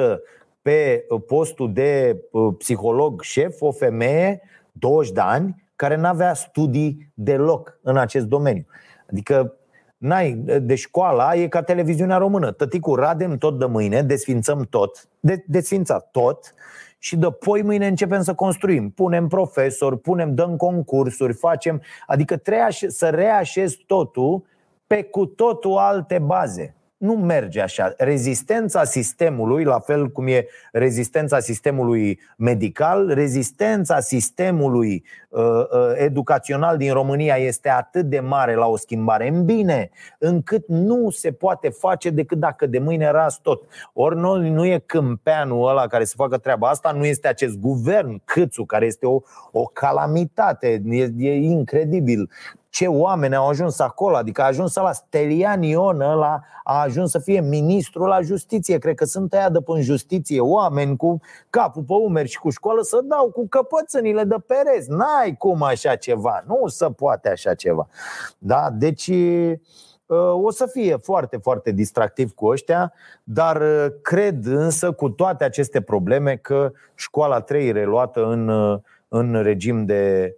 pe 0.62 1.06
postul 1.26 1.72
de 1.72 2.22
psiholog 2.58 3.22
șef 3.22 3.60
o 3.60 3.72
femeie, 3.72 4.40
20 4.72 5.12
de 5.12 5.20
ani, 5.20 5.64
care 5.76 5.96
nu 5.96 6.06
avea 6.06 6.34
studii 6.34 7.12
deloc 7.14 7.78
în 7.82 7.96
acest 7.96 8.26
domeniu. 8.26 8.66
Adică 9.10 9.54
N-ai, 10.02 10.32
de 10.62 10.74
școala 10.74 11.34
e 11.34 11.48
ca 11.48 11.62
televiziunea 11.62 12.16
română. 12.16 12.52
Tăticul 12.52 12.96
Radem 12.96 13.38
tot 13.38 13.58
de 13.58 13.64
mâine, 13.64 14.02
desfințăm 14.02 14.66
tot, 14.70 15.08
de, 15.20 15.44
desfințat 15.46 16.10
tot 16.10 16.54
și 16.98 17.16
de 17.16 17.30
poi 17.30 17.62
mâine 17.62 17.86
începem 17.86 18.22
să 18.22 18.34
construim. 18.34 18.90
Punem 18.90 19.28
profesori, 19.28 19.98
punem, 19.98 20.34
dăm 20.34 20.56
concursuri, 20.56 21.32
facem, 21.32 21.82
adică 22.06 22.36
trebuie 22.36 22.70
să 22.70 23.08
reașez 23.08 23.74
totul 23.86 24.44
pe 24.86 25.02
cu 25.02 25.26
totul 25.26 25.76
alte 25.76 26.18
baze 26.18 26.74
nu 27.02 27.12
merge 27.12 27.60
așa. 27.60 27.94
Rezistența 27.96 28.84
sistemului, 28.84 29.64
la 29.64 29.78
fel 29.78 30.08
cum 30.08 30.26
e 30.26 30.46
rezistența 30.72 31.38
sistemului 31.38 32.20
medical, 32.36 33.08
rezistența 33.14 34.00
sistemului 34.00 35.04
uh, 35.28 35.42
uh, 35.42 35.92
educațional 35.94 36.76
din 36.76 36.92
România 36.92 37.34
este 37.34 37.68
atât 37.68 38.04
de 38.06 38.20
mare 38.20 38.54
la 38.54 38.66
o 38.66 38.76
schimbare 38.76 39.28
în 39.28 39.44
bine, 39.44 39.90
încât 40.18 40.68
nu 40.68 41.10
se 41.10 41.32
poate 41.32 41.68
face 41.68 42.10
decât 42.10 42.38
dacă 42.38 42.66
de 42.66 42.78
mâine 42.78 43.10
ras 43.10 43.40
tot. 43.40 43.62
Ori 43.92 44.16
nu, 44.16 44.36
nu 44.36 44.64
e 44.64 44.82
câmpeanul 44.86 45.68
ăla 45.68 45.86
care 45.86 46.04
să 46.04 46.14
facă 46.16 46.38
treaba 46.38 46.68
asta, 46.68 46.90
nu 46.90 47.04
este 47.04 47.28
acest 47.28 47.58
guvern 47.58 48.22
Câțu, 48.24 48.64
care 48.64 48.86
este 48.86 49.06
o, 49.06 49.20
o 49.52 49.64
calamitate, 49.64 50.82
e, 50.86 51.10
e 51.16 51.34
incredibil 51.34 52.30
ce 52.72 52.86
oameni 52.86 53.34
au 53.34 53.48
ajuns 53.48 53.78
acolo, 53.78 54.16
adică 54.16 54.42
a 54.42 54.46
ajuns 54.46 54.74
la 54.74 54.92
Stelian 54.92 55.62
Ion 55.62 56.00
ăla, 56.00 56.40
a 56.64 56.80
ajuns 56.80 57.10
să 57.10 57.18
fie 57.18 57.40
ministrul 57.40 58.08
la 58.08 58.20
justiție. 58.20 58.78
Cred 58.78 58.94
că 58.94 59.04
sunt 59.04 59.34
aia 59.34 59.50
de 59.50 59.60
până 59.60 59.80
justiție, 59.80 60.40
oameni 60.40 60.96
cu 60.96 61.20
capul 61.50 61.82
pe 61.82 61.92
umeri 61.92 62.28
și 62.28 62.38
cu 62.38 62.50
școală 62.50 62.82
să 62.82 63.00
dau 63.04 63.30
cu 63.30 63.46
căpățânile 63.48 64.24
de 64.24 64.36
perez. 64.46 64.86
N-ai 64.86 65.36
cum 65.38 65.62
așa 65.62 65.96
ceva, 65.96 66.44
nu 66.46 66.66
se 66.66 66.86
poate 66.86 67.28
așa 67.28 67.54
ceva. 67.54 67.88
Da? 68.38 68.70
Deci 68.72 69.10
ă, 70.10 70.16
o 70.32 70.50
să 70.50 70.66
fie 70.66 70.96
foarte, 70.96 71.36
foarte 71.36 71.70
distractiv 71.70 72.32
cu 72.34 72.46
ăștia, 72.46 72.92
dar 73.22 73.56
ă, 73.60 73.88
cred 74.02 74.44
însă 74.44 74.92
cu 74.92 75.08
toate 75.08 75.44
aceste 75.44 75.80
probleme 75.80 76.36
că 76.36 76.72
școala 76.94 77.40
3 77.40 77.72
reluată 77.72 78.24
în, 78.24 78.48
în 79.08 79.42
regim 79.42 79.84
de, 79.84 80.34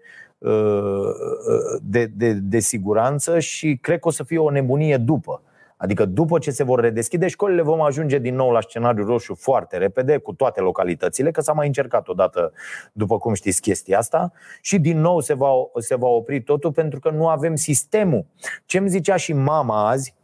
de, 1.82 2.10
de, 2.16 2.32
de 2.32 2.58
siguranță 2.58 3.38
și 3.38 3.78
cred 3.80 3.98
că 3.98 4.08
o 4.08 4.10
să 4.10 4.24
fie 4.24 4.38
o 4.38 4.50
nebunie 4.50 4.96
după. 4.96 5.42
Adică 5.76 6.04
după 6.04 6.38
ce 6.38 6.50
se 6.50 6.64
vor 6.64 6.80
redeschide 6.80 7.28
școlile 7.28 7.62
vom 7.62 7.80
ajunge 7.80 8.18
din 8.18 8.34
nou 8.34 8.50
la 8.50 8.60
scenariul 8.60 9.06
roșu 9.06 9.34
foarte 9.34 9.76
repede 9.76 10.16
cu 10.16 10.32
toate 10.32 10.60
localitățile, 10.60 11.30
că 11.30 11.40
s-a 11.40 11.52
mai 11.52 11.66
încercat 11.66 12.08
odată, 12.08 12.52
după 12.92 13.18
cum 13.18 13.34
știți, 13.34 13.60
chestia 13.60 13.98
asta 13.98 14.32
și 14.60 14.78
din 14.78 15.00
nou 15.00 15.20
se 15.20 15.34
va, 15.34 15.50
se 15.78 15.96
va 15.96 16.06
opri 16.06 16.42
totul 16.42 16.72
pentru 16.72 17.00
că 17.00 17.10
nu 17.10 17.28
avem 17.28 17.54
sistemul. 17.54 18.26
Ce 18.64 18.78
îmi 18.78 18.88
zicea 18.88 19.16
și 19.16 19.32
mama 19.32 19.88
azi, 19.88 20.14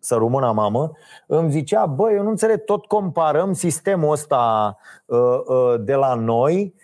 să 0.00 0.14
rămână 0.14 0.52
mamă, 0.52 0.92
îmi 1.26 1.50
zicea, 1.50 1.86
băi, 1.86 2.14
eu 2.14 2.22
nu 2.22 2.28
înțeleg, 2.28 2.64
tot 2.64 2.86
comparăm 2.86 3.52
sistemul 3.52 4.12
ăsta 4.12 4.76
uh, 5.06 5.18
uh, 5.46 5.74
de 5.80 5.94
la 5.94 6.14
noi 6.14 6.74
Uh, 6.74 6.76
uh, 6.76 6.79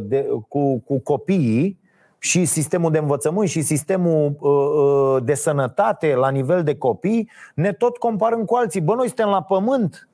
de, 0.00 0.28
cu, 0.48 0.78
cu 0.78 0.98
copiii 0.98 1.84
și 2.18 2.44
sistemul 2.44 2.90
de 2.90 2.98
învățământ 2.98 3.48
și 3.48 3.62
sistemul 3.62 4.36
uh, 4.38 4.50
uh, 4.50 5.24
de 5.24 5.34
sănătate 5.34 6.14
la 6.14 6.30
nivel 6.30 6.62
de 6.62 6.76
copii, 6.76 7.30
ne 7.54 7.72
tot 7.72 7.96
comparăm 7.96 8.44
cu 8.44 8.54
alții. 8.54 8.80
Bă, 8.80 8.94
noi 8.94 9.06
suntem 9.06 9.28
la 9.28 9.42
pământ. 9.42 10.05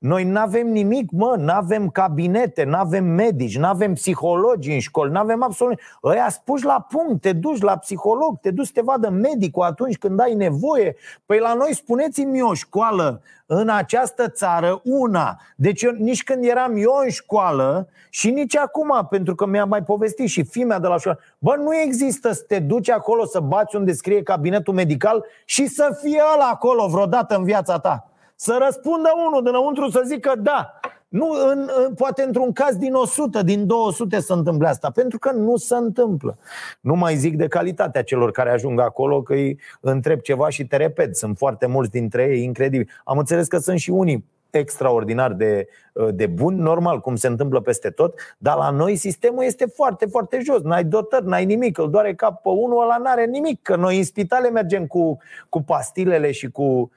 Noi 0.00 0.24
nu 0.24 0.40
avem 0.40 0.66
nimic, 0.66 1.10
mă, 1.10 1.34
nu 1.38 1.52
avem 1.52 1.88
cabinete, 1.88 2.64
nu 2.64 2.76
avem 2.76 3.04
medici, 3.04 3.58
nu 3.58 3.66
avem 3.66 3.94
psihologi 3.94 4.72
în 4.72 4.78
școli, 4.78 5.12
nu 5.12 5.18
avem 5.18 5.42
absolut. 5.42 5.80
Ăia 6.04 6.28
spuși 6.28 6.64
la 6.64 6.86
punct, 6.88 7.20
te 7.20 7.32
duci 7.32 7.60
la 7.60 7.76
psiholog, 7.76 8.40
te 8.40 8.50
duci 8.50 8.66
să 8.66 8.72
te 8.74 8.80
vadă 8.80 9.08
medicul 9.08 9.62
atunci 9.62 9.98
când 9.98 10.20
ai 10.20 10.34
nevoie. 10.34 10.96
Păi 11.26 11.38
la 11.38 11.54
noi 11.54 11.74
spuneți-mi 11.74 12.42
o 12.42 12.54
școală 12.54 13.22
în 13.46 13.68
această 13.68 14.28
țară, 14.28 14.80
una. 14.84 15.40
Deci 15.56 15.82
eu, 15.82 15.92
nici 15.92 16.24
când 16.24 16.44
eram 16.44 16.72
eu 16.76 17.00
în 17.04 17.10
școală 17.10 17.88
și 18.10 18.30
nici 18.30 18.56
acum, 18.56 19.06
pentru 19.10 19.34
că 19.34 19.46
mi-a 19.46 19.64
mai 19.64 19.82
povestit 19.82 20.28
și 20.28 20.42
fimea 20.44 20.78
de 20.78 20.86
la 20.86 20.98
școală, 20.98 21.20
bă, 21.38 21.54
nu 21.56 21.76
există 21.76 22.32
să 22.32 22.44
te 22.48 22.58
duci 22.58 22.90
acolo 22.90 23.24
să 23.24 23.40
bați 23.40 23.76
unde 23.76 23.92
scrie 23.92 24.22
cabinetul 24.22 24.74
medical 24.74 25.24
și 25.44 25.66
să 25.66 25.98
fie 26.02 26.22
ăla 26.34 26.48
acolo 26.48 26.86
vreodată 26.86 27.36
în 27.36 27.44
viața 27.44 27.78
ta. 27.78 28.09
Să 28.42 28.58
răspundă 28.64 29.08
unul 29.26 29.42
dinăuntru 29.42 29.88
să 29.88 30.02
zică 30.06 30.32
da. 30.38 30.80
Nu, 31.08 31.28
în, 31.50 31.68
în, 31.86 31.94
poate 31.94 32.22
într-un 32.22 32.52
caz 32.52 32.76
din 32.76 32.94
100, 32.94 33.42
din 33.42 33.66
200 33.66 34.20
se 34.20 34.32
întâmplă 34.32 34.68
asta, 34.68 34.90
pentru 34.90 35.18
că 35.18 35.30
nu 35.30 35.56
se 35.56 35.74
întâmplă. 35.74 36.38
Nu 36.80 36.94
mai 36.94 37.16
zic 37.16 37.36
de 37.36 37.48
calitatea 37.48 38.02
celor 38.02 38.30
care 38.30 38.50
ajung 38.50 38.80
acolo, 38.80 39.22
că 39.22 39.32
îi 39.32 39.58
întreb 39.80 40.20
ceva 40.20 40.48
și 40.48 40.66
te 40.66 40.76
repet. 40.76 41.16
Sunt 41.16 41.36
foarte 41.36 41.66
mulți 41.66 41.90
dintre 41.90 42.22
ei 42.22 42.42
incredibili. 42.42 42.90
Am 43.04 43.18
înțeles 43.18 43.46
că 43.46 43.58
sunt 43.58 43.78
și 43.78 43.90
unii 43.90 44.24
extraordinar 44.50 45.32
de, 45.32 45.66
de 46.10 46.26
bun, 46.26 46.54
normal, 46.54 47.00
cum 47.00 47.16
se 47.16 47.26
întâmplă 47.26 47.60
peste 47.60 47.90
tot, 47.90 48.14
dar 48.38 48.56
la 48.56 48.70
noi 48.70 48.96
sistemul 48.96 49.44
este 49.44 49.66
foarte, 49.66 50.06
foarte 50.06 50.40
jos. 50.42 50.62
N-ai 50.62 50.84
dotări, 50.84 51.26
n-ai 51.26 51.44
nimic, 51.44 51.78
îl 51.78 51.90
doare 51.90 52.14
cap 52.14 52.42
pe 52.42 52.48
unul, 52.48 52.82
ăla 52.82 52.96
n-are 52.96 53.24
nimic, 53.24 53.62
că 53.62 53.76
noi 53.76 53.96
în 53.96 54.04
spitale 54.04 54.50
mergem 54.50 54.86
cu, 54.86 55.18
cu 55.48 55.62
pastilele 55.62 56.30
și 56.30 56.50
cu 56.50 56.62
Uh, 56.62 56.78
uh, 56.82 56.88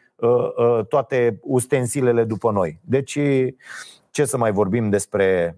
toate 0.87 1.39
ustensilele 1.41 2.23
după 2.23 2.51
noi. 2.51 2.79
Deci, 2.81 3.19
ce 4.13 4.25
să 4.25 4.37
mai 4.37 4.51
vorbim 4.51 4.89
despre. 4.89 5.57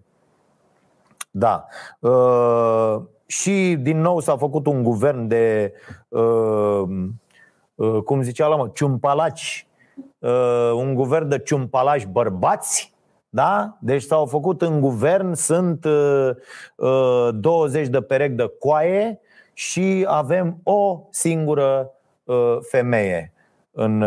Da. 1.32 1.66
Uh, 2.00 3.02
și 3.26 3.78
din 3.82 4.02
nou 4.02 4.20
s-a 4.20 4.38
făcut 4.38 4.66
un 4.66 4.84
guvern 4.84 5.28
de, 5.28 5.74
cum 8.06 8.22
zicea 8.22 8.48
la 8.48 8.56
mă, 8.56 8.70
ciumpalaci, 8.74 9.68
un 10.76 10.94
guvern 10.94 11.28
de 11.28 11.40
ciumpalași 11.40 12.08
bărbați, 12.08 12.94
da? 13.30 13.78
Deci 13.82 14.02
s-au 14.04 14.26
făcut 14.26 14.62
în 14.62 14.80
guvern, 14.80 15.34
sunt 15.34 15.86
20 17.34 17.88
de 17.88 18.02
perechi 18.02 18.36
de 18.36 18.52
coaie 18.60 19.20
și 19.54 20.06
avem 20.08 20.60
o 20.64 21.02
singură 21.10 21.92
femeie 22.70 23.35
în, 23.76 24.02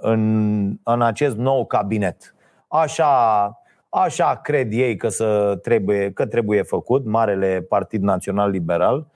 în, 0.00 0.74
în 0.82 1.02
acest 1.02 1.36
nou 1.36 1.66
cabinet. 1.66 2.34
Așa, 2.68 3.52
așa 3.88 4.40
cred 4.42 4.72
ei 4.72 4.96
că, 4.96 5.08
să 5.08 5.58
trebuie, 5.62 6.12
că 6.12 6.26
trebuie 6.26 6.62
făcut, 6.62 7.04
Marele 7.04 7.66
Partid 7.68 8.02
Național 8.02 8.50
Liberal. 8.50 9.06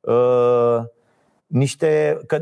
Uh, 0.00 0.78
niște, 1.46 2.20
că 2.26 2.40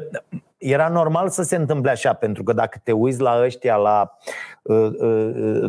era 0.56 0.88
normal 0.88 1.28
să 1.28 1.42
se 1.42 1.56
întâmple 1.56 1.90
așa, 1.90 2.12
pentru 2.12 2.42
că 2.42 2.52
dacă 2.52 2.80
te 2.82 2.92
uiți 2.92 3.20
la 3.20 3.40
ăștia, 3.42 3.76
la 3.76 4.00
uh, 4.02 4.32
uh, 4.57 4.57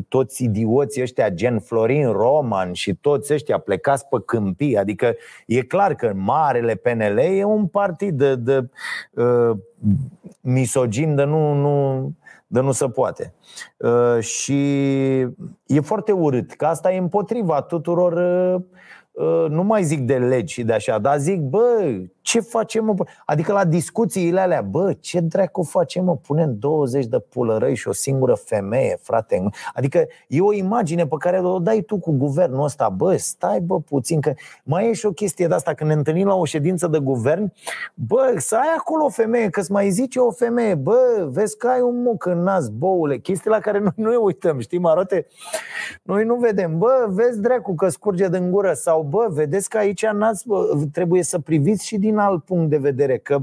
toți 0.07 0.43
idioții 0.43 1.01
ăștia, 1.01 1.29
gen 1.29 1.59
Florin 1.59 2.11
Roman 2.11 2.73
și 2.73 2.95
toți 2.95 3.33
ăștia 3.33 3.57
plecați 3.57 4.07
pe 4.07 4.17
câmpii, 4.25 4.77
adică 4.77 5.15
e 5.45 5.61
clar 5.61 5.95
că 5.95 6.11
marele 6.15 6.75
PNL 6.75 7.17
e 7.17 7.43
un 7.43 7.67
partid 7.67 8.17
de, 8.17 8.35
de 8.35 8.69
uh, 9.13 9.57
misogin, 10.41 11.15
de 11.15 11.23
nu, 11.23 11.53
nu, 11.53 12.11
de 12.47 12.59
nu 12.59 12.71
se 12.71 12.87
poate. 12.89 13.33
Uh, 13.77 14.19
și 14.19 14.61
e 15.65 15.79
foarte 15.81 16.11
urât, 16.11 16.51
că 16.51 16.65
asta 16.65 16.91
e 16.91 16.97
împotriva 16.97 17.61
tuturor 17.61 18.13
uh, 18.55 18.61
Uh, 19.19 19.45
nu 19.49 19.63
mai 19.63 19.83
zic 19.83 19.99
de 19.99 20.17
legi 20.17 20.53
și 20.53 20.63
de 20.63 20.73
așa, 20.73 20.97
dar 20.97 21.17
zic, 21.17 21.39
bă, 21.39 21.99
ce 22.29 22.39
facem, 22.39 22.85
mă? 22.85 22.93
Adică 23.25 23.53
la 23.53 23.65
discuțiile 23.65 24.39
alea, 24.39 24.61
bă, 24.61 24.93
ce 24.99 25.19
dracu 25.19 25.63
facem, 25.63 26.03
mă? 26.03 26.15
Punem 26.15 26.55
20 26.59 27.05
de 27.05 27.19
pulărăi 27.19 27.75
și 27.75 27.87
o 27.87 27.91
singură 27.91 28.33
femeie, 28.33 28.97
frate. 29.01 29.49
Adică 29.73 30.07
e 30.27 30.41
o 30.41 30.53
imagine 30.53 31.07
pe 31.07 31.15
care 31.19 31.39
o 31.39 31.59
dai 31.59 31.81
tu 31.81 31.97
cu 31.99 32.11
guvernul 32.11 32.63
ăsta, 32.63 32.89
bă, 32.89 33.15
stai, 33.15 33.59
bă, 33.59 33.79
puțin, 33.79 34.21
că 34.21 34.33
mai 34.63 34.89
e 34.89 34.93
și 34.93 35.05
o 35.05 35.11
chestie 35.11 35.47
de 35.47 35.53
asta, 35.53 35.73
când 35.73 35.89
ne 35.89 35.95
întâlnim 35.95 36.27
la 36.27 36.35
o 36.35 36.45
ședință 36.45 36.87
de 36.87 36.97
guvern, 36.97 37.53
bă, 37.93 38.33
să 38.37 38.55
ai 38.55 38.75
acolo 38.77 39.05
o 39.05 39.09
femeie, 39.09 39.49
că-ți 39.49 39.71
mai 39.71 39.89
zice 39.89 40.19
o 40.19 40.31
femeie, 40.31 40.75
bă, 40.75 41.27
vezi 41.31 41.57
că 41.57 41.67
ai 41.67 41.81
un 41.81 42.01
muc 42.01 42.25
în 42.25 42.41
nas, 42.43 42.67
boule, 42.67 43.17
chestii 43.17 43.49
la 43.49 43.59
care 43.59 43.79
noi 43.85 43.93
nu 43.95 44.09
ne 44.09 44.15
uităm, 44.15 44.59
știi, 44.59 44.79
marote? 44.79 45.27
Noi 46.03 46.25
nu 46.25 46.35
vedem, 46.35 46.77
bă, 46.77 47.05
vezi 47.07 47.41
dracu 47.41 47.75
că 47.75 47.89
scurge 47.89 48.27
din 48.27 48.51
gură 48.51 48.73
sau 48.73 49.01
bă, 49.01 49.27
vedeți 49.29 49.69
că 49.69 49.77
aici 49.77 50.05
n-ați, 50.05 50.47
bă, 50.47 50.69
trebuie 50.91 51.23
să 51.23 51.39
priviți 51.39 51.85
și 51.85 51.97
din 51.97 52.17
alt 52.19 52.43
punct 52.43 52.69
de 52.69 52.77
vedere, 52.77 53.17
că 53.17 53.39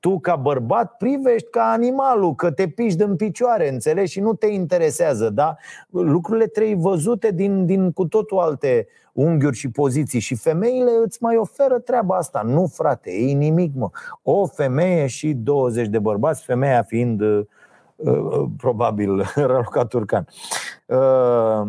tu 0.00 0.18
ca 0.18 0.36
bărbat 0.36 0.96
privești 0.96 1.50
ca 1.50 1.62
animalul, 1.62 2.34
că 2.34 2.50
te 2.50 2.68
piși 2.68 2.96
din 2.96 3.16
picioare, 3.16 3.72
înțelegi? 3.72 4.12
Și 4.12 4.20
nu 4.20 4.34
te 4.34 4.46
interesează, 4.46 5.30
da? 5.30 5.56
Lucrurile 5.90 6.46
trebuie 6.46 6.76
văzute 6.76 7.30
din, 7.30 7.66
din 7.66 7.92
cu 7.92 8.06
totul 8.06 8.38
alte 8.38 8.86
unghiuri 9.12 9.56
și 9.56 9.70
poziții 9.70 10.20
și 10.20 10.34
femeile 10.34 10.90
îți 11.04 11.22
mai 11.22 11.36
oferă 11.36 11.78
treaba 11.78 12.16
asta. 12.16 12.42
Nu, 12.42 12.66
frate, 12.66 13.10
e 13.10 13.32
nimic, 13.32 13.74
mă. 13.74 13.90
O 14.22 14.46
femeie 14.46 15.06
și 15.06 15.32
20 15.32 15.88
de 15.88 15.98
bărbați, 15.98 16.44
femeia 16.44 16.82
fiind 16.82 17.20
uh, 17.20 17.46
uh, 17.96 18.44
probabil 18.56 19.24
Raluca 19.50 19.84
Turcan. 19.84 20.26
Uh, 20.86 21.68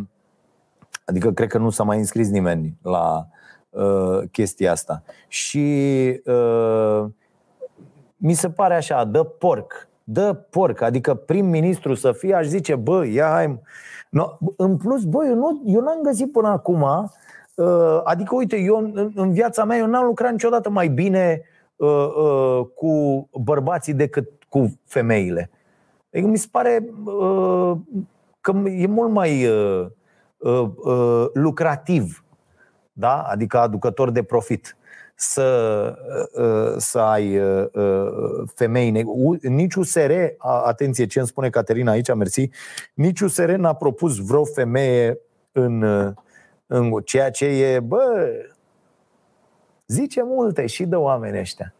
adică 1.05 1.31
cred 1.31 1.49
că 1.49 1.57
nu 1.57 1.69
s-a 1.69 1.83
mai 1.83 1.97
înscris 1.97 2.29
nimeni 2.29 2.77
la 2.81 3.27
uh, 3.77 4.19
chestia 4.31 4.71
asta. 4.71 5.03
Și 5.27 5.67
uh, 6.25 7.05
mi 8.17 8.33
se 8.33 8.49
pare 8.49 8.75
așa, 8.75 9.03
dă 9.03 9.23
porc. 9.23 9.87
Dă 10.03 10.33
porc, 10.33 10.81
adică 10.81 11.13
prim-ministru 11.13 11.93
să 11.93 12.11
fie, 12.11 12.33
aș 12.33 12.45
zice, 12.45 12.75
bă, 12.75 13.05
ia 13.05 13.27
hai. 13.27 13.61
No, 14.09 14.37
în 14.57 14.77
plus, 14.77 15.03
bă, 15.03 15.25
eu, 15.25 15.35
nu, 15.35 15.61
eu 15.65 15.81
n-am 15.81 16.01
găsit 16.03 16.31
până 16.31 16.47
acum, 16.47 16.81
uh, 17.55 18.01
adică, 18.03 18.35
uite, 18.35 18.57
eu 18.57 18.77
în, 18.77 19.11
în 19.15 19.31
viața 19.31 19.63
mea, 19.63 19.77
eu 19.77 19.87
n-am 19.87 20.05
lucrat 20.05 20.31
niciodată 20.31 20.69
mai 20.69 20.87
bine 20.87 21.41
uh, 21.75 22.07
uh, 22.15 22.65
cu 22.75 23.29
bărbații 23.43 23.93
decât 23.93 24.29
cu 24.49 24.79
femeile. 24.85 25.49
Adică 26.13 26.29
mi 26.29 26.37
se 26.37 26.47
pare 26.51 26.89
uh, 27.05 27.77
că 28.41 28.51
e 28.65 28.87
mult 28.87 29.11
mai 29.11 29.47
uh, 29.47 29.85
uh, 30.37 30.69
uh, 30.75 31.25
lucrativ 31.33 32.23
da? 32.99 33.21
adică 33.21 33.59
aducător 33.59 34.11
de 34.11 34.23
profit, 34.23 34.77
să, 35.15 35.95
uh, 36.33 36.75
să 36.77 36.99
ai 36.99 37.39
uh, 37.39 37.65
uh, 37.73 38.49
femei. 38.55 39.05
Nici 39.41 39.75
USR, 39.75 40.11
atenție 40.65 41.05
ce 41.05 41.19
îmi 41.19 41.27
spune 41.27 41.49
Caterina 41.49 41.91
aici, 41.91 42.13
mersi, 42.13 42.49
nici 42.93 43.19
USR 43.19 43.49
n-a 43.51 43.73
propus 43.73 44.17
vreo 44.17 44.45
femeie 44.45 45.19
în, 45.51 45.83
în 46.67 46.91
ceea 47.05 47.31
ce 47.31 47.45
e, 47.45 47.79
bă, 47.79 48.29
zice 49.87 50.21
multe 50.23 50.65
și 50.65 50.85
de 50.85 50.95
oameni 50.95 51.39
ăștia. 51.39 51.73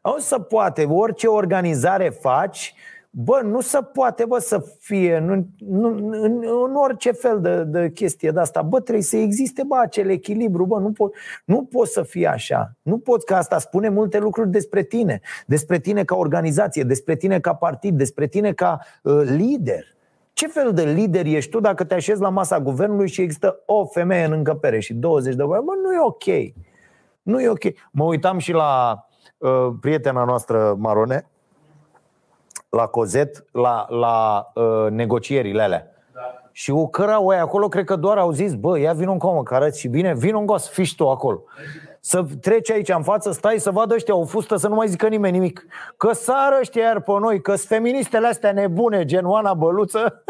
O 0.00 0.18
să 0.18 0.38
poate, 0.38 0.84
orice 0.84 1.26
organizare 1.26 2.08
faci, 2.08 2.74
Bă, 3.14 3.40
nu 3.44 3.60
se 3.60 3.78
poate, 3.92 4.24
bă, 4.24 4.38
să 4.38 4.64
fie 4.78 5.18
nu, 5.18 5.46
nu, 5.58 5.88
în, 6.10 6.42
în 6.64 6.74
orice 6.74 7.10
fel 7.10 7.40
de, 7.40 7.64
de 7.64 7.90
chestie 7.90 8.30
de 8.30 8.40
asta. 8.40 8.62
Bă, 8.62 8.80
trebuie 8.80 9.04
să 9.04 9.16
existe, 9.16 9.62
bă, 9.66 9.76
acel 9.76 10.10
echilibru, 10.10 10.66
bă, 10.66 10.78
nu, 10.78 10.90
po- 10.90 11.42
nu 11.44 11.64
poți 11.64 11.92
să 11.92 12.02
fie 12.02 12.26
așa. 12.26 12.72
Nu 12.82 12.98
poți, 12.98 13.26
că 13.26 13.34
asta 13.34 13.58
spune 13.58 13.88
multe 13.88 14.18
lucruri 14.18 14.50
despre 14.50 14.82
tine, 14.82 15.20
despre 15.46 15.78
tine 15.78 16.04
ca 16.04 16.16
organizație, 16.16 16.82
despre 16.82 17.16
tine 17.16 17.40
ca 17.40 17.54
partid, 17.54 17.96
despre 17.96 18.26
tine 18.26 18.52
ca 18.52 18.78
uh, 19.02 19.22
lider. 19.24 19.84
Ce 20.32 20.46
fel 20.46 20.72
de 20.72 20.82
lider 20.82 21.26
ești 21.26 21.50
tu 21.50 21.60
dacă 21.60 21.84
te 21.84 21.94
așezi 21.94 22.20
la 22.20 22.28
masa 22.28 22.60
guvernului 22.60 23.08
și 23.08 23.20
există 23.20 23.62
o 23.66 23.86
femeie 23.86 24.24
în 24.24 24.32
încăpere 24.32 24.78
și 24.78 24.94
20 24.94 25.34
de 25.34 25.44
băieți? 25.44 25.64
Bă, 25.64 25.72
nu 25.82 25.92
e 25.92 26.00
ok. 26.00 26.54
Nu 27.22 27.40
e 27.40 27.48
ok. 27.48 27.64
Mă 27.90 28.04
uitam 28.04 28.38
și 28.38 28.52
la 28.52 29.04
uh, 29.38 29.68
prietena 29.80 30.24
noastră 30.24 30.74
Marone, 30.78 31.26
la 32.76 32.86
Cozet, 32.86 33.44
la, 33.52 33.86
la 33.88 34.46
uh, 34.54 34.90
negocierile 34.90 35.62
alea. 35.62 35.86
Da. 36.14 36.20
Și 36.52 36.70
o 36.70 36.86
cărau 36.86 37.28
aia 37.28 37.42
acolo, 37.42 37.68
cred 37.68 37.84
că 37.84 37.96
doar 37.96 38.18
au 38.18 38.30
zis, 38.30 38.54
bă, 38.54 38.78
ia 38.78 38.92
vină 38.92 39.10
un 39.10 39.18
comă, 39.18 39.42
că 39.42 39.54
arăți 39.54 39.80
și 39.80 39.88
bine, 39.88 40.14
vină 40.14 40.36
un 40.36 40.46
gos, 40.46 40.68
fiși 40.68 40.96
tu 40.96 41.10
acolo. 41.10 41.42
Să 42.04 42.24
treci 42.40 42.70
aici 42.70 42.88
în 42.88 43.02
față, 43.02 43.32
stai 43.32 43.58
să 43.58 43.70
vadă 43.70 43.94
ăștia 43.94 44.14
o 44.14 44.24
fustă 44.24 44.56
să 44.56 44.68
nu 44.68 44.74
mai 44.74 44.88
zică 44.88 45.08
nimeni 45.08 45.38
nimic. 45.38 45.66
Că 45.96 46.12
sară 46.12 46.56
ăștia 46.60 46.82
iar 46.82 47.00
pe 47.00 47.12
noi, 47.20 47.40
că 47.40 47.56
feministele 47.56 48.26
astea 48.26 48.52
nebune, 48.52 49.04
gen 49.04 49.24
Oana 49.24 49.54
Băluță. 49.54 50.24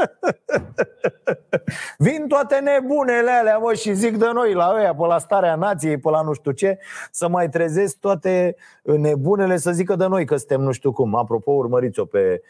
Vin 1.99 2.25
toate 2.29 2.59
nebunele 2.59 3.31
alea, 3.31 3.59
mă, 3.59 3.73
și 3.73 3.93
zic 3.93 4.17
de 4.17 4.31
noi 4.33 4.53
la 4.53 4.75
ăia, 4.77 4.95
pe 4.95 5.07
la 5.07 5.19
starea 5.19 5.55
nației, 5.55 5.99
pe 5.99 6.11
la 6.11 6.23
nu 6.23 6.33
știu 6.33 6.51
ce 6.51 6.79
Să 7.11 7.29
mai 7.29 7.49
trezesc 7.49 7.99
toate 7.99 8.57
nebunele 8.83 9.57
să 9.57 9.73
zică 9.73 9.97
de 9.97 10.07
noi 10.07 10.25
că 10.25 10.37
suntem 10.37 10.61
nu 10.61 10.73
știu 10.73 10.93
cum. 10.93 11.17
Apropo, 11.17 11.51
urmăriți-o 11.51 12.05
pe, 12.05 12.43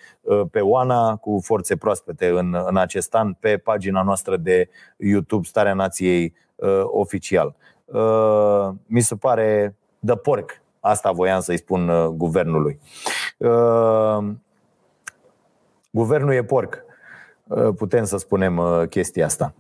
pe 0.51 0.61
Oana 0.61 1.17
cu 1.17 1.41
forțe 1.43 1.77
proaspete 1.77 2.27
în, 2.27 2.57
în 2.67 2.77
acest 2.77 3.15
an 3.15 3.33
pe 3.33 3.57
pagina 3.57 4.03
noastră 4.03 4.37
de 4.37 4.69
YouTube 4.97 5.47
Starea 5.47 5.75
Nației 5.75 6.35
uh, 6.55 6.83
oficial 6.85 7.57
uh, 7.85 8.69
Mi 8.87 9.01
se 9.01 9.17
pare 9.17 9.77
de 9.99 10.15
porc. 10.15 10.61
Asta 10.81 11.13
voiam 11.13 11.41
să-i 11.41 11.59
spun 11.59 11.89
uh, 11.89 12.07
guvernului. 12.07 12.81
Uh, 13.39 14.33
Guvernul 15.95 16.33
e 16.33 16.45
porc. 16.45 16.85
Uh, 17.45 17.75
Putem 17.77 18.05
să 18.05 18.17
spunem 18.17 18.57
uh, 18.57 18.89
chestia 18.89 19.25
asta. 19.25 19.55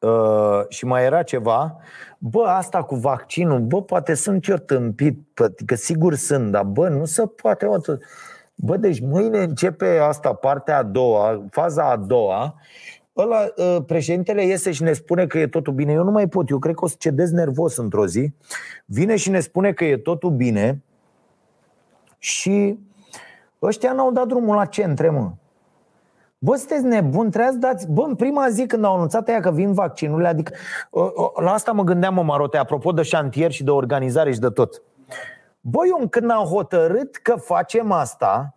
Uh, 0.00 0.60
și 0.68 0.84
mai 0.84 1.04
era 1.04 1.22
ceva, 1.22 1.76
bă, 2.18 2.42
asta 2.42 2.82
cu 2.82 2.94
vaccinul, 2.94 3.60
bă, 3.60 3.82
poate 3.82 4.14
sunt 4.14 4.48
eu 4.48 4.56
tâmpit, 4.56 5.40
că 5.66 5.74
sigur 5.74 6.14
sunt, 6.14 6.50
dar 6.50 6.64
bă, 6.64 6.88
nu 6.88 7.04
se 7.04 7.26
poate. 7.26 7.66
Mă, 7.66 7.98
bă, 8.54 8.76
deci 8.76 9.00
mâine 9.00 9.38
începe 9.38 9.98
asta, 9.98 10.32
partea 10.32 10.78
a 10.78 10.82
doua, 10.82 11.44
faza 11.50 11.90
a 11.90 11.96
doua, 11.96 12.54
ăla, 13.16 13.38
uh, 13.56 13.76
președintele 13.86 14.44
iese 14.44 14.72
și 14.72 14.82
ne 14.82 14.92
spune 14.92 15.26
că 15.26 15.38
e 15.38 15.46
totul 15.46 15.72
bine. 15.72 15.92
Eu 15.92 16.04
nu 16.04 16.10
mai 16.10 16.28
pot, 16.28 16.48
eu 16.48 16.58
cred 16.58 16.74
că 16.74 16.84
o 16.84 16.88
să 16.88 16.94
cedez 16.98 17.30
nervos 17.30 17.76
într-o 17.76 18.06
zi. 18.06 18.32
Vine 18.84 19.16
și 19.16 19.30
ne 19.30 19.40
spune 19.40 19.72
că 19.72 19.84
e 19.84 19.96
totul 19.96 20.30
bine 20.30 20.82
și 22.18 22.78
ăștia 23.62 23.92
n-au 23.92 24.12
dat 24.12 24.26
drumul 24.26 24.54
la 24.54 24.64
centre, 24.64 25.10
mă. 25.10 25.32
Bă, 26.38 26.56
sunteți 26.56 26.84
nebuni, 26.84 27.30
trebuie 27.30 27.52
să 27.52 27.58
dați... 27.58 27.90
Bă, 27.90 28.02
în 28.02 28.14
prima 28.14 28.48
zi 28.48 28.66
când 28.66 28.84
au 28.84 28.94
anunțat 28.94 29.28
aia 29.28 29.40
că 29.40 29.50
vin 29.50 29.72
vaccinurile, 29.72 30.28
adică... 30.28 30.52
La 31.40 31.52
asta 31.52 31.72
mă 31.72 31.82
gândeam, 31.82 32.14
mă, 32.14 32.22
Marote, 32.22 32.56
apropo 32.56 32.92
de 32.92 33.02
șantier 33.02 33.50
și 33.50 33.64
de 33.64 33.70
organizare 33.70 34.32
și 34.32 34.38
de 34.38 34.48
tot. 34.48 34.82
Bă, 35.60 35.78
eu 35.86 36.06
când 36.08 36.30
am 36.30 36.44
hotărât 36.44 37.16
că 37.16 37.34
facem 37.34 37.92
asta, 37.92 38.54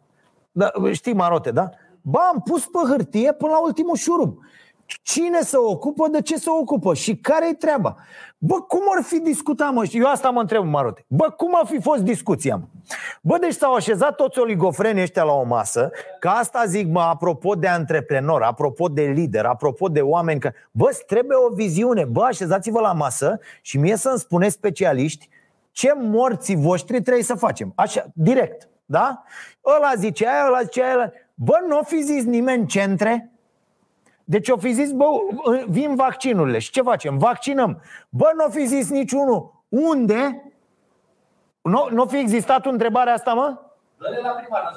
da, 0.51 0.71
știi, 0.91 1.13
Marote, 1.13 1.51
da? 1.51 1.69
Bă, 2.01 2.19
am 2.33 2.41
pus 2.41 2.65
pe 2.65 2.79
hârtie 2.89 3.33
până 3.33 3.51
la 3.51 3.61
ultimul 3.61 3.95
șurub. 3.95 4.37
Cine 5.01 5.41
se 5.41 5.57
ocupă, 5.57 6.07
de 6.07 6.21
ce 6.21 6.37
se 6.37 6.49
ocupă 6.49 6.93
și 6.93 7.15
care-i 7.15 7.55
treaba? 7.55 7.95
Bă, 8.37 8.61
cum 8.61 8.81
ar 8.97 9.03
fi 9.03 9.19
discutat, 9.19 9.73
mă? 9.73 9.83
Eu 9.91 10.05
asta 10.05 10.29
mă 10.29 10.39
întreb, 10.39 10.63
Marote. 10.65 11.05
Bă, 11.07 11.29
cum 11.29 11.55
ar 11.55 11.65
fi 11.65 11.81
fost 11.81 12.01
discuția, 12.01 12.55
mă? 12.55 12.65
Bă, 13.21 13.37
deci 13.37 13.53
s-au 13.53 13.73
așezat 13.73 14.15
toți 14.15 14.39
oligofrenii 14.39 15.01
ăștia 15.01 15.23
la 15.23 15.33
o 15.33 15.43
masă, 15.43 15.91
că 16.19 16.27
asta 16.27 16.65
zic, 16.65 16.87
mă, 16.87 17.01
apropo 17.01 17.55
de 17.55 17.67
antreprenor, 17.67 18.41
apropo 18.41 18.87
de 18.87 19.01
lider, 19.01 19.45
apropo 19.45 19.87
de 19.87 20.01
oameni, 20.01 20.39
că, 20.39 20.51
bă, 20.71 20.89
trebuie 21.07 21.37
o 21.37 21.53
viziune. 21.53 22.05
Bă, 22.05 22.23
așezați-vă 22.23 22.79
la 22.79 22.93
masă 22.93 23.39
și 23.61 23.77
mie 23.77 23.95
să-mi 23.95 24.19
spuneți 24.19 24.53
specialiști 24.53 25.29
ce 25.71 25.93
morții 25.95 26.55
voștri 26.55 27.01
trebuie 27.01 27.23
să 27.23 27.35
facem. 27.35 27.71
Așa, 27.75 28.05
direct, 28.13 28.69
da? 28.85 29.23
Ăla 29.65 29.93
zice 29.95 30.27
aia, 30.27 30.45
ăla 30.47 30.61
zice 30.61 30.83
aia. 30.83 31.11
Bă, 31.33 31.59
nu 31.67 31.81
fi 31.83 32.01
zis 32.01 32.23
nimeni 32.23 32.65
centre? 32.65 33.31
Deci 34.29 34.49
o 34.49 34.57
fi 34.57 34.73
zis, 34.73 34.91
bă, 34.91 35.05
vin 35.67 35.95
vaccinurile 35.95 36.59
și 36.59 36.71
ce 36.71 36.81
facem? 36.81 37.17
Vaccinăm. 37.17 37.81
Bă, 38.09 38.31
nu 38.37 38.45
o 38.45 38.49
fi 38.49 38.65
zis 38.65 38.89
niciunul. 38.89 39.63
Unde? 39.69 40.51
Nu, 41.61 41.87
nu 41.91 42.05
fi 42.05 42.17
existat 42.17 42.65
o 42.65 42.69
întrebare 42.69 43.09
asta, 43.09 43.33
mă? 43.33 43.57
Dă-le 43.97 44.19
la 44.23 44.29
primar, 44.29 44.73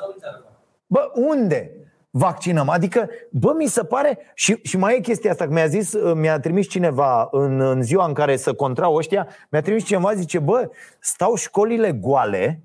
Bă, 0.87 1.11
unde? 1.15 1.71
vaccinăm. 2.11 2.69
Adică, 2.69 3.09
bă, 3.31 3.53
mi 3.57 3.67
se 3.67 3.85
pare 3.85 4.19
și, 4.35 4.61
și 4.63 4.77
mai 4.77 4.97
e 4.97 5.01
chestia 5.01 5.31
asta, 5.31 5.45
că 5.45 5.53
mi-a 5.53 5.67
zis, 5.67 5.95
mi-a 6.15 6.41
trimis 6.41 6.69
cineva 6.69 7.29
în, 7.31 7.61
în 7.61 7.83
ziua 7.83 8.07
în 8.07 8.13
care 8.13 8.37
să 8.37 8.55
contrau 8.55 8.95
ăștia, 8.95 9.29
mi-a 9.51 9.61
trimis 9.61 9.85
cineva, 9.85 10.15
zice, 10.15 10.39
bă, 10.39 10.71
stau 10.99 11.35
școlile 11.35 11.93
goale, 11.93 12.61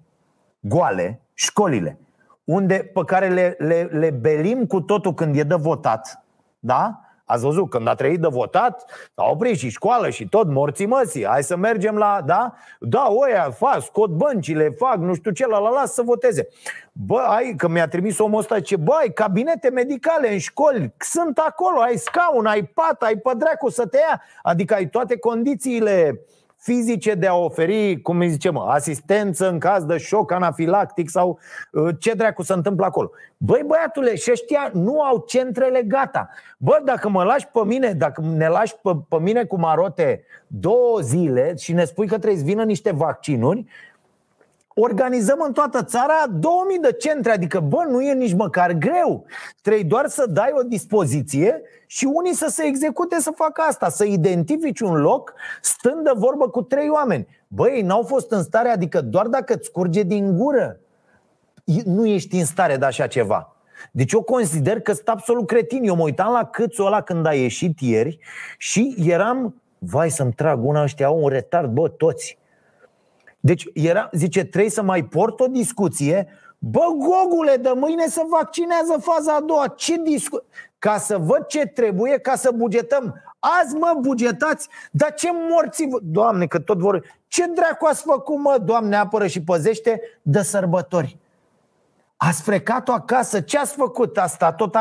goale, 0.60 1.22
școlile, 1.34 2.00
unde, 2.44 2.92
pe 2.94 3.02
care 3.06 3.30
le, 3.30 3.56
le, 3.60 3.90
le 3.92 4.10
belim 4.10 4.66
cu 4.66 4.82
totul 4.82 5.14
când 5.14 5.38
e 5.38 5.44
de 5.44 5.56
votat, 5.56 6.25
da? 6.66 7.00
Ați 7.26 7.44
văzut, 7.44 7.70
când 7.70 7.88
a 7.88 7.94
trăit 7.94 8.20
de 8.20 8.28
votat, 8.28 8.86
s-a 9.16 9.24
oprit 9.30 9.58
și 9.58 9.70
școală 9.70 10.10
și 10.10 10.28
tot, 10.28 10.48
morții 10.48 10.86
măsii. 10.86 11.26
Hai 11.26 11.44
să 11.44 11.56
mergem 11.56 11.98
la, 11.98 12.22
da? 12.26 12.54
Da, 12.80 13.08
oia 13.10 13.52
fac, 13.52 13.82
scot 13.82 14.10
băncile, 14.10 14.70
fac 14.70 14.98
nu 14.98 15.14
știu 15.14 15.32
ce, 15.32 15.48
la 15.48 15.60
la 15.60 15.70
la 15.70 15.86
să 15.86 16.02
voteze. 16.02 16.48
Bă, 16.92 17.18
ai, 17.18 17.54
că 17.58 17.68
mi-a 17.68 17.88
trimis 17.88 18.20
omul 18.20 18.40
ăsta, 18.40 18.60
ce 18.60 18.76
bă, 18.76 18.94
ai 19.00 19.10
cabinete 19.14 19.70
medicale 19.70 20.32
în 20.32 20.38
școli, 20.38 20.94
sunt 20.98 21.38
acolo, 21.38 21.80
ai 21.80 21.98
scaun, 21.98 22.46
ai 22.46 22.64
pat, 22.64 23.02
ai 23.02 23.16
pădreacu 23.16 23.70
să 23.70 23.86
te 23.86 23.98
ia. 23.98 24.22
Adică 24.42 24.74
ai 24.74 24.90
toate 24.90 25.18
condițiile 25.18 26.20
fizice 26.66 27.14
de 27.14 27.28
a 27.28 27.36
oferi, 27.36 28.02
cum 28.02 28.20
îi 28.20 28.30
zicem, 28.30 28.58
asistență 28.58 29.50
în 29.50 29.60
caz 29.60 29.84
de 29.84 29.98
șoc 29.98 30.32
anafilactic 30.32 31.10
sau 31.10 31.40
uh, 31.72 31.96
ce 32.00 32.14
dracu 32.14 32.44
se 32.44 32.54
întâmplă 32.54 32.86
acolo. 32.86 33.12
Băi, 33.38 33.64
băiatule, 33.66 34.16
și 34.16 34.32
ăștia 34.32 34.70
nu 34.74 35.02
au 35.02 35.24
centrele 35.28 35.82
gata. 35.82 36.30
Bă, 36.58 36.82
dacă 36.84 37.10
mă 37.10 37.24
lași 37.24 37.48
pe 37.48 37.62
mine, 37.66 37.94
dacă 37.94 38.22
ne 38.22 38.48
lași 38.48 38.76
pe, 38.82 38.92
pe 39.10 39.20
mine 39.20 39.44
cu 39.44 39.60
marote 39.60 40.24
două 40.48 41.00
zile 41.00 41.54
și 41.58 41.74
ne 41.74 41.86
spui 41.86 42.08
că 42.08 42.18
trebuie 42.18 42.40
să 42.40 42.46
vină 42.46 42.64
niște 42.64 42.92
vaccinuri, 42.92 43.66
organizăm 44.78 45.42
în 45.46 45.54
toată 45.54 45.84
țara 45.84 46.28
2000 46.40 46.80
de 46.80 46.92
centre, 46.92 47.32
adică 47.32 47.60
bă, 47.60 47.86
nu 47.90 48.02
e 48.02 48.14
nici 48.14 48.34
măcar 48.34 48.72
greu. 48.72 49.26
Trebuie 49.62 49.84
doar 49.84 50.08
să 50.08 50.26
dai 50.30 50.52
o 50.54 50.62
dispoziție 50.62 51.62
și 51.88 52.06
unii 52.14 52.34
să 52.34 52.48
se 52.50 52.64
execute 52.64 53.20
să 53.20 53.32
facă 53.36 53.62
asta, 53.68 53.90
să 53.90 54.04
identifici 54.04 54.80
un 54.80 55.02
loc 55.02 55.34
stând 55.62 56.04
de 56.04 56.12
vorbă 56.16 56.50
cu 56.50 56.62
trei 56.62 56.90
oameni. 56.90 57.28
Băi, 57.48 57.82
n-au 57.82 58.04
fost 58.04 58.32
în 58.32 58.44
stare, 58.44 58.70
adică 58.70 59.02
doar 59.02 59.28
dacă 59.28 59.54
îți 59.54 59.72
curge 59.72 60.04
din 60.04 60.38
gură, 60.38 60.80
nu 61.86 62.06
ești 62.06 62.36
în 62.36 62.46
stare 62.46 62.78
de 62.78 62.86
așa 62.86 63.08
ceva. 63.08 63.56
Deci 63.92 64.12
eu 64.12 64.22
consider 64.22 64.80
că 64.80 64.94
sunt 64.94 65.08
absolut 65.08 65.48
cretin. 65.48 65.84
Eu 65.84 65.96
mă 65.96 66.04
uitam 66.04 66.32
la 66.32 66.46
câțul 66.46 66.86
ăla 66.86 67.02
când 67.02 67.26
a 67.26 67.34
ieșit 67.34 67.80
ieri 67.80 68.20
și 68.58 68.96
eram, 68.98 69.62
vai 69.78 70.10
să-mi 70.10 70.34
trag 70.34 70.66
una, 70.66 70.82
ăștia 70.82 71.06
au 71.06 71.24
un 71.24 71.30
retard, 71.30 71.72
bă, 71.72 71.90
toți. 71.90 72.38
Deci 73.46 73.66
era, 73.74 74.10
zice, 74.12 74.44
trebuie 74.44 74.72
să 74.72 74.82
mai 74.82 75.04
port 75.04 75.40
o 75.40 75.48
discuție. 75.48 76.28
Bă, 76.58 76.84
Gogule, 76.98 77.56
de 77.56 77.72
mâine 77.76 78.08
să 78.08 78.22
vaccinează 78.30 78.98
faza 79.02 79.34
a 79.34 79.40
doua. 79.40 79.68
Ce 79.68 79.96
discu- 79.98 80.44
Ca 80.80 80.98
să 80.98 81.18
văd 81.18 81.46
ce 81.46 81.66
trebuie 81.66 82.18
ca 82.18 82.36
să 82.36 82.52
bugetăm. 82.56 83.22
Azi 83.40 83.76
mă 83.76 83.98
bugetați, 84.02 84.68
dar 84.92 85.14
ce 85.14 85.30
morți 85.50 85.88
Doamne, 86.02 86.46
că 86.46 86.60
tot 86.60 86.80
vor 86.80 87.04
Ce 87.28 87.46
dracu 87.46 87.86
ați 87.86 88.02
făcut 88.02 88.38
mă, 88.38 88.58
Doamne, 88.64 88.96
apără 88.96 89.28
și 89.28 89.42
păzește 89.42 90.02
De 90.22 90.42
sărbători. 90.42 91.18
Ați 92.18 92.42
frecat-o 92.42 92.92
acasă, 92.92 93.40
ce 93.42 93.58
ați 93.58 93.76
făcut? 93.76 94.18
A 94.18 94.28
stat 94.28 94.56
tot 94.56 94.76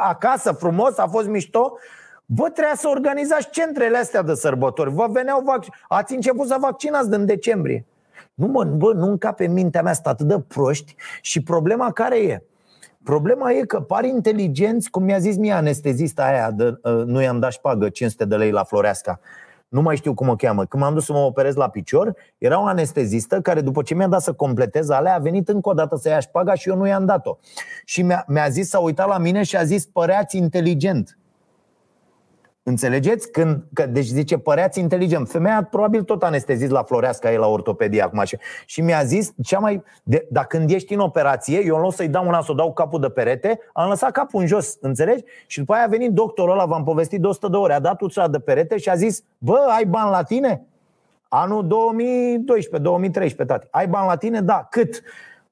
acasă, 0.00 0.52
frumos, 0.52 0.98
a 0.98 1.06
fost 1.06 1.28
mișto? 1.28 1.78
Bă, 2.26 2.48
trebuia 2.48 2.74
să 2.76 2.88
organizați 2.88 3.50
centrele 3.50 3.98
astea 3.98 4.22
de 4.22 4.34
sărbători. 4.34 4.90
Vă 4.90 5.06
veneau 5.10 5.40
vac... 5.40 5.64
Ați 5.88 6.14
început 6.14 6.46
să 6.46 6.56
vaccinați 6.60 7.10
din 7.10 7.26
decembrie 7.26 7.84
nu 8.34 8.46
mă, 8.46 8.64
bă, 8.64 8.92
nu 8.92 9.06
încape 9.06 9.46
mintea 9.46 9.82
mea, 9.82 9.92
sunt 9.92 10.06
atât 10.06 10.26
de 10.26 10.40
proști 10.40 10.94
și 11.20 11.42
problema 11.42 11.92
care 11.92 12.18
e? 12.18 12.42
Problema 13.02 13.52
e 13.52 13.60
că 13.60 13.80
par 13.80 14.04
inteligenți, 14.04 14.90
cum 14.90 15.02
mi-a 15.02 15.18
zis 15.18 15.36
mie 15.36 15.52
anestezista 15.52 16.24
aia, 16.24 16.50
de, 16.50 16.78
uh, 16.82 17.02
nu 17.04 17.22
i-am 17.22 17.38
dat 17.38 17.52
șpagă 17.52 17.88
500 17.88 18.24
de 18.24 18.36
lei 18.36 18.50
la 18.50 18.64
Floreasca. 18.64 19.20
Nu 19.68 19.82
mai 19.82 19.96
știu 19.96 20.14
cum 20.14 20.28
o 20.28 20.36
cheamă. 20.36 20.64
Când 20.64 20.82
m-am 20.82 20.94
dus 20.94 21.04
să 21.04 21.12
mă 21.12 21.18
operez 21.18 21.54
la 21.54 21.68
picior, 21.68 22.16
era 22.38 22.60
o 22.60 22.64
anestezistă 22.64 23.40
care 23.40 23.60
după 23.60 23.82
ce 23.82 23.94
mi-a 23.94 24.08
dat 24.08 24.22
să 24.22 24.32
completez 24.32 24.88
alea, 24.88 25.14
a 25.14 25.18
venit 25.18 25.48
încă 25.48 25.68
o 25.68 25.72
dată 25.72 25.96
să 25.96 26.08
ia 26.08 26.18
șpaga 26.18 26.54
și 26.54 26.68
eu 26.68 26.76
nu 26.76 26.86
i-am 26.86 27.04
dat-o. 27.04 27.36
Și 27.84 28.02
mi-a, 28.02 28.24
mi-a 28.28 28.48
zis, 28.48 28.68
s-a 28.68 28.78
uitat 28.78 29.08
la 29.08 29.18
mine 29.18 29.42
și 29.42 29.56
a 29.56 29.64
zis, 29.64 29.86
păreați 29.86 30.36
inteligent. 30.36 31.18
Înțelegeți? 32.66 33.30
Când, 33.30 33.64
că, 33.72 33.86
deci 33.86 34.04
zice, 34.04 34.38
păreați 34.38 34.80
inteligent. 34.80 35.28
Femeia 35.28 35.68
probabil 35.70 36.02
tot 36.02 36.22
anestezit 36.22 36.70
la 36.70 36.82
Floreasca, 36.82 37.32
e 37.32 37.36
la 37.36 37.46
ortopedie 37.46 38.02
acum. 38.02 38.24
Și, 38.24 38.38
și 38.66 38.80
mi-a 38.80 39.02
zis, 39.02 39.32
cea 39.42 39.58
mai, 39.58 39.82
de, 40.02 40.26
dacă 40.30 40.56
când 40.56 40.70
ești 40.70 40.94
în 40.94 41.00
operație, 41.00 41.64
eu 41.64 41.76
în 41.76 41.82
loc 41.82 41.92
să-i 41.92 42.08
dau 42.08 42.26
una, 42.26 42.42
să 42.42 42.52
o 42.52 42.54
dau 42.54 42.72
capul 42.72 43.00
de 43.00 43.08
perete, 43.08 43.60
am 43.72 43.88
lăsat 43.88 44.10
capul 44.10 44.40
în 44.40 44.46
jos, 44.46 44.76
înțelegi? 44.80 45.24
Și 45.46 45.58
după 45.58 45.72
aia 45.72 45.84
a 45.84 45.88
venit 45.88 46.10
doctorul 46.10 46.52
ăla, 46.52 46.64
v-am 46.64 46.84
povestit 46.84 47.20
de 47.20 47.26
100 47.26 47.48
de 47.48 47.56
ore, 47.56 47.72
a 47.72 47.80
dat 47.80 48.00
ușa 48.00 48.28
de 48.28 48.38
perete 48.38 48.78
și 48.78 48.88
a 48.88 48.94
zis, 48.94 49.22
bă, 49.38 49.66
ai 49.76 49.84
bani 49.84 50.10
la 50.10 50.22
tine? 50.22 50.66
Anul 51.28 51.66
2012, 51.66 52.82
2013, 52.82 53.56
tati. 53.56 53.68
Ai 53.70 53.88
bani 53.88 54.06
la 54.06 54.16
tine? 54.16 54.40
Da. 54.40 54.66
Cât? 54.70 55.02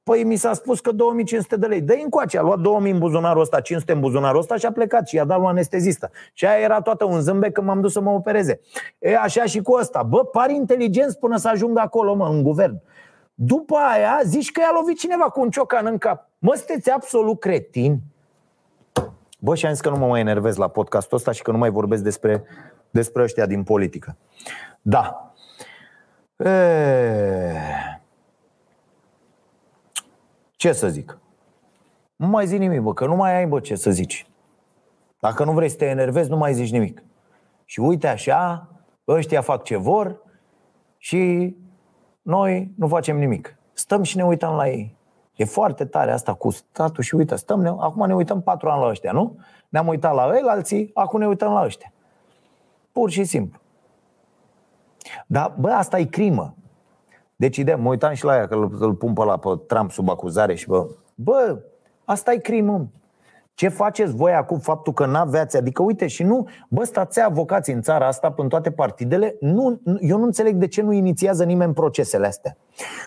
Păi 0.03 0.25
mi 0.25 0.37
s-a 0.37 0.53
spus 0.53 0.81
că 0.81 0.93
2500 0.93 1.57
de 1.57 1.67
lei. 1.67 1.81
dă 1.81 1.95
încoace, 2.03 2.39
a 2.39 2.43
luat 2.43 2.59
2000 2.59 2.93
în 2.93 2.99
buzunarul 2.99 3.41
ăsta, 3.41 3.61
500 3.61 3.93
în 3.93 4.01
buzunarul 4.01 4.41
ăsta 4.41 4.57
și 4.57 4.67
a 4.67 4.73
plecat 4.73 5.09
și 5.09 5.17
i-a 5.17 5.25
dat 5.25 5.41
la 5.41 5.49
anestezistă. 5.49 6.11
Și 6.33 6.47
aia 6.47 6.59
era 6.59 6.81
toată 6.81 7.05
un 7.05 7.21
zâmbet 7.21 7.53
când 7.53 7.67
m-am 7.67 7.81
dus 7.81 7.93
să 7.93 8.01
mă 8.01 8.11
opereze. 8.11 8.61
E 8.99 9.17
așa 9.17 9.45
și 9.45 9.61
cu 9.61 9.73
ăsta. 9.73 10.03
Bă, 10.03 10.25
pari 10.25 10.55
inteligenți 10.55 11.19
până 11.19 11.37
să 11.37 11.49
ajung 11.49 11.79
acolo, 11.79 12.15
mă, 12.15 12.27
în 12.27 12.43
guvern. 12.43 12.81
După 13.35 13.77
aia 13.77 14.21
zici 14.25 14.53
că 14.53 14.61
i-a 14.61 14.73
lovit 14.75 14.99
cineva 14.99 15.25
cu 15.25 15.41
un 15.41 15.51
ciocan 15.51 15.87
în 15.87 15.99
cap. 15.99 16.29
Mă, 16.39 16.55
sunteți 16.55 16.91
absolut 16.91 17.41
cretini. 17.41 18.01
Bă, 19.39 19.55
și 19.55 19.67
am 19.67 19.73
zis 19.73 19.81
că 19.81 19.89
nu 19.89 19.97
mă 19.97 20.07
mai 20.07 20.21
enervez 20.21 20.57
la 20.57 20.69
podcastul 20.69 21.17
ăsta 21.17 21.33
și 21.33 21.43
că 21.43 21.51
nu 21.51 21.59
mai 21.59 21.71
vorbesc 21.71 22.03
despre, 22.03 22.45
despre 22.91 23.23
ăștia 23.23 23.47
din 23.47 23.63
politică. 23.63 24.17
Da. 24.81 25.33
E... 26.37 27.92
Ce 30.63 30.73
să 30.73 30.89
zic? 30.89 31.19
Nu 32.17 32.27
mai 32.27 32.47
zic 32.47 32.59
nimic, 32.59 32.81
bă, 32.81 32.93
că 32.93 33.07
nu 33.07 33.17
mai 33.17 33.37
ai, 33.37 33.47
bă, 33.47 33.61
ce 33.61 33.75
să 33.75 33.91
zici. 33.91 34.27
Dacă 35.21 35.45
nu 35.45 35.53
vrei 35.53 35.69
să 35.69 35.77
te 35.77 35.85
enervezi, 35.85 36.31
nu 36.31 36.37
mai 36.37 36.55
zici 36.55 36.71
nimic. 36.71 37.03
Și 37.65 37.81
uite 37.81 38.09
așa, 38.09 38.69
ăștia 39.09 39.41
fac 39.41 39.63
ce 39.63 39.77
vor 39.77 40.23
și 40.97 41.57
noi 42.23 42.73
nu 42.77 42.87
facem 42.87 43.19
nimic. 43.19 43.57
Stăm 43.73 44.03
și 44.03 44.17
ne 44.17 44.25
uităm 44.25 44.55
la 44.55 44.69
ei. 44.69 44.97
E 45.35 45.45
foarte 45.45 45.85
tare 45.85 46.13
asta 46.13 46.35
cu 46.35 46.51
statul 46.51 47.03
și 47.03 47.15
uite, 47.15 47.37
stăm, 47.37 47.61
ne, 47.61 47.69
acum 47.69 48.07
ne 48.07 48.15
uităm 48.15 48.43
patru 48.43 48.69
ani 48.69 48.81
la 48.81 48.89
ăștia, 48.89 49.13
nu? 49.13 49.39
Ne-am 49.69 49.87
uitat 49.87 50.15
la 50.15 50.31
ei, 50.35 50.43
la 50.43 50.51
alții, 50.51 50.91
acum 50.95 51.21
ne 51.21 51.27
uităm 51.27 51.53
la 51.53 51.65
ăștia. 51.65 51.93
Pur 52.93 53.11
și 53.11 53.25
simplu. 53.25 53.61
Dar, 55.27 55.55
bă, 55.59 55.71
asta 55.71 55.99
e 55.99 56.05
crimă. 56.05 56.55
Deci, 57.43 57.57
ideea, 57.57 57.77
mă 57.77 57.89
uitam 57.89 58.13
și 58.13 58.25
la 58.25 58.37
ea, 58.37 58.47
că 58.47 58.55
îl, 58.55 58.77
îl 58.81 58.95
pun 58.95 59.13
pe 59.13 59.25
la 59.25 59.37
pe 59.37 59.49
Trump 59.67 59.91
sub 59.91 60.09
acuzare 60.09 60.55
și 60.55 60.67
bă, 60.67 60.87
bă, 61.15 61.63
asta 62.05 62.33
e 62.33 62.37
crimă. 62.37 62.89
Ce 63.55 63.69
faceți 63.69 64.15
voi 64.15 64.33
acum 64.33 64.59
faptul 64.59 64.93
că 64.93 65.07
n-aveați? 65.07 65.57
Adică, 65.57 65.83
uite, 65.83 66.07
și 66.07 66.23
nu, 66.23 66.49
bă, 66.69 66.85
stați 66.85 67.21
avocații 67.21 67.73
în 67.73 67.81
țara 67.81 68.07
asta, 68.07 68.35
în 68.37 68.49
toate 68.49 68.71
partidele, 68.71 69.37
nu, 69.41 69.81
eu 70.01 70.19
nu 70.19 70.25
înțeleg 70.25 70.57
de 70.57 70.67
ce 70.67 70.83
nu 70.83 70.93
inițiază 70.93 71.45
nimeni 71.45 71.75
procesele 71.75 72.27
astea. 72.27 72.57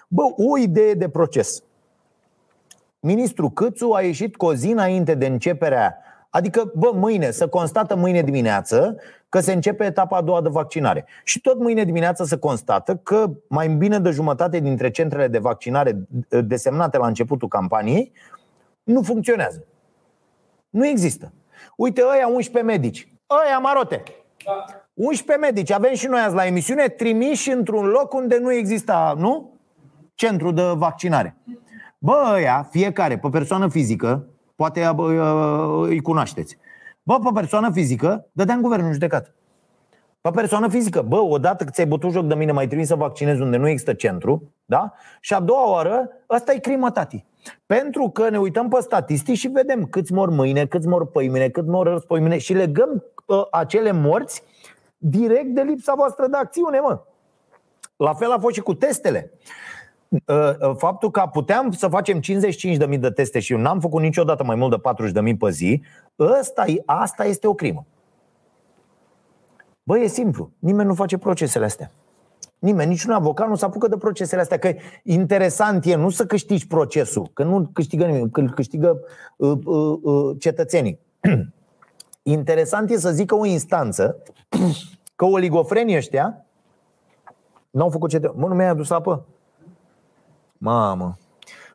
Bă, 0.07 0.23
o 0.51 0.57
idee 0.57 0.93
de 0.93 1.09
proces. 1.09 1.63
Ministrul 2.99 3.49
Câțu 3.49 3.91
a 3.91 4.01
ieșit 4.01 4.35
cu 4.35 4.45
o 4.45 4.53
zi 4.53 4.71
înainte 4.71 5.15
de 5.15 5.25
începerea 5.25 5.97
Adică, 6.35 6.71
bă, 6.75 6.91
mâine, 6.93 7.31
să 7.31 7.47
constată 7.47 7.95
mâine 7.95 8.21
dimineață 8.21 8.97
că 9.29 9.39
se 9.39 9.53
începe 9.53 9.85
etapa 9.85 10.17
a 10.17 10.21
doua 10.21 10.41
de 10.41 10.49
vaccinare. 10.49 11.05
Și 11.23 11.41
tot 11.41 11.59
mâine 11.59 11.83
dimineață 11.83 12.23
se 12.23 12.37
constată 12.37 12.95
că 12.95 13.29
mai 13.47 13.67
bine 13.67 13.99
de 13.99 14.09
jumătate 14.09 14.59
dintre 14.59 14.91
centrele 14.91 15.27
de 15.27 15.37
vaccinare 15.37 16.07
desemnate 16.29 16.97
la 16.97 17.07
începutul 17.07 17.47
campaniei 17.47 18.11
nu 18.83 19.01
funcționează. 19.01 19.65
Nu 20.69 20.87
există. 20.87 21.31
Uite, 21.75 22.01
ăia 22.01 22.27
11 22.27 22.71
medici. 22.71 23.13
Ăia 23.45 23.57
marote. 23.57 24.03
Da. 24.45 24.65
11 24.93 25.47
medici. 25.47 25.71
Avem 25.71 25.93
și 25.93 26.07
noi 26.07 26.19
azi 26.19 26.35
la 26.35 26.45
emisiune 26.45 26.87
trimiși 26.87 27.51
într-un 27.51 27.85
loc 27.85 28.13
unde 28.13 28.37
nu 28.37 28.53
exista, 28.53 29.15
nu? 29.17 29.53
Centru 30.15 30.51
de 30.51 30.61
vaccinare. 30.75 31.35
Bă, 31.97 32.31
ăia, 32.33 32.67
fiecare, 32.71 33.17
pe 33.17 33.29
persoană 33.29 33.69
fizică, 33.69 34.27
poate 34.55 34.89
îi 35.81 36.01
cunoașteți. 36.01 36.57
Bă, 37.03 37.19
pe 37.19 37.29
persoană 37.33 37.71
fizică, 37.71 38.27
dădea 38.31 38.55
în 38.55 38.61
guvernul 38.61 38.91
judecat. 38.91 39.33
Pe 40.21 40.29
persoană 40.29 40.69
fizică, 40.69 41.01
bă, 41.01 41.17
odată 41.17 41.63
că 41.63 41.69
ți-ai 41.69 41.87
bătut 41.87 42.11
joc 42.11 42.25
de 42.25 42.35
mine, 42.35 42.51
mai 42.51 42.65
trebuie 42.65 42.87
să 42.87 42.95
vaccinezi 42.95 43.41
unde 43.41 43.57
nu 43.57 43.67
există 43.67 43.93
centru, 43.93 44.53
da? 44.65 44.93
Și 45.19 45.33
a 45.33 45.39
doua 45.39 45.69
oară, 45.71 46.09
asta 46.27 46.53
e 46.53 46.59
crimă, 46.59 46.91
tati. 46.91 47.25
Pentru 47.65 48.09
că 48.09 48.29
ne 48.29 48.39
uităm 48.39 48.69
pe 48.69 48.77
statistici 48.79 49.37
și 49.37 49.47
vedem 49.47 49.85
câți 49.85 50.13
mor 50.13 50.29
mâine, 50.29 50.65
câți 50.65 50.87
mor 50.87 51.05
păimine, 51.05 51.49
cât 51.49 51.65
mor 51.67 51.87
răspoimine 51.87 52.37
și 52.37 52.53
legăm 52.53 53.03
uh, 53.25 53.43
acele 53.51 53.91
morți 53.91 54.43
direct 54.97 55.47
de 55.47 55.61
lipsa 55.61 55.93
voastră 55.95 56.27
de 56.27 56.37
acțiune, 56.37 56.79
mă. 56.79 56.99
La 57.95 58.13
fel 58.13 58.31
a 58.31 58.39
fost 58.39 58.55
și 58.55 58.61
cu 58.61 58.73
testele. 58.73 59.31
Uh, 60.25 60.69
uh, 60.69 60.75
faptul 60.77 61.11
că 61.11 61.29
puteam 61.31 61.71
să 61.71 61.87
facem 61.87 62.19
55.000 62.89 62.99
de 62.99 63.09
teste 63.09 63.39
și 63.39 63.53
eu 63.53 63.59
n-am 63.59 63.79
făcut 63.79 64.01
niciodată 64.01 64.43
mai 64.43 64.55
mult 64.55 64.81
de 64.83 65.29
40.000 65.31 65.37
pe 65.39 65.49
zi, 65.49 65.81
ăsta, 66.19 66.65
asta 66.85 67.25
este 67.25 67.47
o 67.47 67.53
crimă. 67.53 67.85
Băi, 69.83 70.03
e 70.03 70.07
simplu. 70.07 70.51
Nimeni 70.59 70.87
nu 70.87 70.93
face 70.93 71.17
procesele 71.17 71.65
astea. 71.65 71.91
Nimeni, 72.59 72.89
niciun 72.89 73.11
avocat 73.11 73.47
nu 73.47 73.55
se 73.55 73.65
apucă 73.65 73.87
de 73.87 73.97
procesele 73.97 74.41
astea. 74.41 74.59
Că 74.59 74.73
interesant 75.03 75.85
e 75.85 75.95
nu 75.95 76.09
să 76.09 76.25
câștigi 76.25 76.67
procesul, 76.67 77.29
că 77.33 77.43
nu 77.43 77.69
câștigă 77.73 78.05
nimeni, 78.05 78.31
că 78.31 78.41
câștigă 78.41 78.99
uh, 79.37 79.57
uh, 79.65 79.99
uh, 80.01 80.35
cetățenii. 80.39 80.99
interesant 82.37 82.89
e 82.89 82.97
să 82.97 83.11
zică 83.11 83.35
o 83.35 83.45
instanță 83.45 84.17
că 85.15 85.25
oligofrenii 85.25 85.95
ăștia 85.95 86.45
n-au 87.69 87.89
făcut 87.89 88.09
ce... 88.09 88.31
Mă, 88.35 88.47
nu 88.47 88.55
mi-ai 88.55 88.69
adus 88.69 88.89
apă? 88.89 89.25
Mamă. 90.65 91.17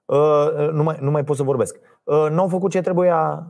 Uh, 0.04 0.70
nu, 0.72 0.82
mai, 0.82 0.96
nu 1.00 1.10
mai 1.10 1.24
pot 1.24 1.36
să 1.36 1.42
vorbesc. 1.42 1.76
Uh, 2.04 2.26
n-au 2.30 2.48
făcut 2.48 2.70
ce 2.70 2.80
trebuia. 2.80 3.46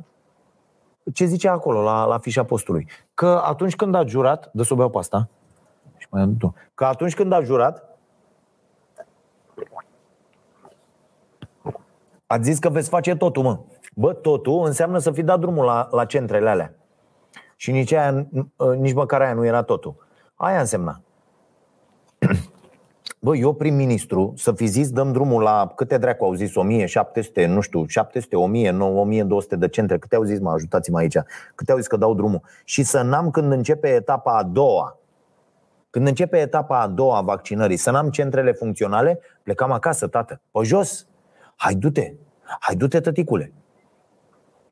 Ce 1.13 1.25
zice 1.25 1.49
acolo, 1.49 1.83
la, 1.83 2.05
la 2.05 2.19
fișa 2.19 2.45
postului? 2.45 2.89
Că 3.15 3.41
atunci 3.45 3.77
când 3.77 3.95
a 3.95 4.05
jurat, 4.07 4.51
de 4.53 4.63
sub 4.63 4.91
pe 4.91 4.99
asta, 4.99 5.29
și 5.97 6.07
mai 6.11 6.35
tu, 6.39 6.55
că 6.75 6.85
atunci 6.85 7.15
când 7.15 7.33
a 7.33 7.41
jurat, 7.43 7.99
a 12.27 12.39
zis 12.39 12.59
că 12.59 12.69
veți 12.69 12.89
face 12.89 13.17
totul, 13.17 13.43
mă. 13.43 13.59
Bă, 13.95 14.13
totul 14.13 14.65
înseamnă 14.65 14.99
să 14.99 15.11
fi 15.11 15.23
dat 15.23 15.41
drumul 15.41 15.65
la, 15.65 15.89
la 15.91 16.05
centrele 16.05 16.49
alea. 16.49 16.75
Și 17.57 17.71
nici, 17.71 17.93
aia, 17.93 18.27
nici 18.77 18.95
măcar 18.95 19.21
aia 19.21 19.35
nu 19.35 19.45
era 19.45 19.63
totul. 19.63 19.95
Aia 20.35 20.61
însemna. 20.61 21.01
Bă, 23.23 23.37
eu 23.37 23.55
prim-ministru, 23.55 24.33
să 24.37 24.53
fi 24.53 24.67
zis, 24.67 24.91
dăm 24.91 25.13
drumul 25.13 25.43
la 25.43 25.73
câte 25.77 25.99
dracu 25.99 26.25
au 26.25 26.35
zis, 26.35 26.55
1700, 26.55 27.47
nu 27.47 27.61
știu, 27.61 27.87
700, 27.87 28.37
1000, 28.37 28.71
9, 28.71 29.01
1200 29.01 29.57
de 29.57 29.69
centre, 29.69 29.99
câte 29.99 30.17
au 30.17 30.23
zis, 30.23 30.41
mă, 30.41 30.51
ajutați-mă 30.51 30.99
aici, 30.99 31.17
câte 31.55 31.73
au 31.73 31.79
zis 31.79 31.87
că 31.87 31.97
dau 31.97 32.15
drumul. 32.15 32.43
Și 32.65 32.83
să 32.83 33.03
n-am 33.03 33.31
când 33.31 33.53
începe 33.53 33.89
etapa 33.89 34.39
a 34.39 34.43
doua, 34.43 34.99
când 35.91 36.07
începe 36.07 36.39
etapa 36.39 36.81
a 36.81 36.87
doua 36.87 37.17
a 37.17 37.21
vaccinării, 37.21 37.77
să 37.77 37.91
n-am 37.91 38.11
centrele 38.11 38.53
funcționale, 38.53 39.21
plecam 39.43 39.73
acasă, 39.73 40.07
tată, 40.07 40.41
pe 40.51 40.61
jos. 40.63 41.07
Hai, 41.57 41.75
du-te, 41.75 42.13
hai, 42.61 42.75
du-te, 42.75 43.01
tăticule. 43.01 43.53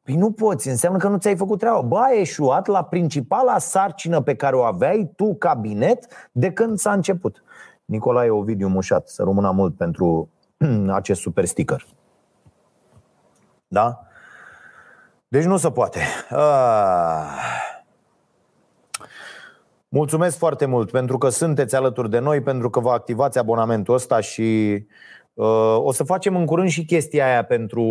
Păi 0.03 0.17
nu 0.17 0.31
poți, 0.31 0.69
înseamnă 0.69 0.99
că 0.99 1.09
nu 1.09 1.17
ți-ai 1.17 1.37
făcut 1.37 1.59
treaba. 1.59 1.81
Bă, 1.81 1.99
ai 1.99 2.21
eșuat 2.21 2.67
la 2.67 2.85
principala 2.85 3.59
sarcină 3.59 4.21
pe 4.21 4.35
care 4.35 4.57
o 4.57 4.63
aveai 4.63 5.13
tu, 5.17 5.35
cabinet, 5.35 6.07
de 6.33 6.53
când 6.53 6.79
s-a 6.79 6.93
început. 6.93 7.43
Nicolae 7.89 8.31
Ovidiu 8.31 8.69
Mușat, 8.69 9.09
să 9.09 9.23
rămână 9.23 9.51
mult 9.51 9.77
pentru 9.77 10.31
acest 11.01 11.21
super 11.21 11.45
sticker. 11.45 11.87
Da? 13.69 14.01
Deci 15.29 15.45
nu 15.45 15.57
se 15.57 15.71
poate. 15.71 16.01
Ah. 16.31 17.57
Mulțumesc 19.89 20.39
foarte 20.39 20.67
mult 20.67 20.91
pentru 20.91 21.19
că 21.19 21.29
sunteți 21.29 21.77
alături 21.77 22.11
de 22.11 22.19
noi, 22.19 22.41
pentru 22.41 22.71
că 22.71 22.81
vă 22.81 22.91
activați 22.91 23.39
abonamentul 23.39 23.95
ăsta 23.95 24.21
și 24.21 24.73
uh, 24.75 25.18
o 25.77 25.93
să 25.93 26.05
facem 26.05 26.37
în 26.37 26.47
curând 26.47 26.69
și 26.69 26.85
chestia 26.85 27.27
aia 27.27 27.45
pentru 27.45 27.83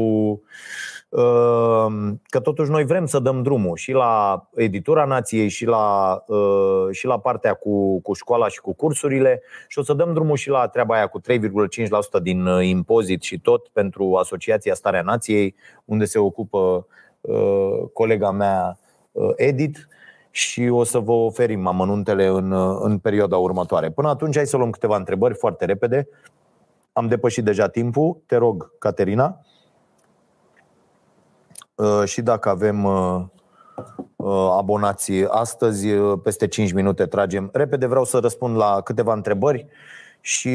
Ehm, 1.10 2.22
că 2.24 2.39
totuși 2.39 2.70
noi 2.70 2.86
vrem 2.86 3.06
să 3.06 3.20
dăm 3.20 3.43
drumul 3.43 3.76
și 3.76 3.91
la 3.91 4.43
editura 4.56 5.06
nației 5.06 5.48
și 5.48 5.66
la, 5.66 6.18
eh, 6.30 6.95
și 6.95 7.06
la 7.06 7.20
partea 7.20 7.54
cu, 7.54 8.02
cu 8.02 8.14
școala 8.14 8.48
și 8.48 8.62
cu 8.62 8.74
cursurile 8.74 9.41
și 9.68 9.80
o 9.80 9.84
să 9.84 9.93
dăm 9.93 10.14
drumul 10.14 10.36
și 10.36 10.50
la 10.50 10.68
treaba 10.68 10.95
aia 10.95 11.08
cu 11.08 11.20
3,5% 11.22 12.20
din 12.22 12.45
eh, 12.45 12.68
impozit 12.68 13.22
și 13.22 13.39
tot 13.39 13.68
pentru 13.68 14.16
Asociația 14.16 14.74
Starea 14.74 15.02
Nației, 15.02 15.56
unde 15.86 16.06
se 16.06 16.20
ocupă 16.20 16.88
eh, 17.22 17.89
colega 17.93 18.32
mea 18.32 18.80
Edit 19.36 19.88
și 20.32 20.70
o 20.72 20.84
să 20.84 21.00
vă 21.00 21.12
oferim 21.12 21.68
amănuntele 21.68 22.26
în, 22.26 22.52
în 22.82 22.98
perioada 22.98 23.38
următoare. 23.38 23.89
Până 23.89 24.08
atunci, 24.08 24.36
hai 24.36 24.45
să 24.45 24.58
luăm 24.58 24.70
câteva 24.70 24.95
întrebări 24.95 25.34
foarte 25.34 25.66
repede. 25.66 26.08
Am 26.98 27.08
depășit 27.08 27.43
deja 27.43 27.68
timpul. 27.68 28.22
Te 28.26 28.36
rog, 28.36 28.72
Caterina. 28.80 29.39
Uh, 31.76 32.04
și 32.06 32.22
dacă 32.22 32.50
avem 32.50 32.84
uh, 32.84 33.22
uh, 34.16 34.54
abonații 34.58 35.28
astăzi, 35.28 35.88
peste 36.24 36.48
5 36.48 36.72
minute 36.72 37.06
tragem. 37.06 37.50
Repede 37.54 37.86
vreau 37.86 38.04
să 38.04 38.18
răspund 38.20 38.56
la 38.56 38.82
câteva 38.82 39.14
întrebări 39.14 39.68
și 40.22 40.50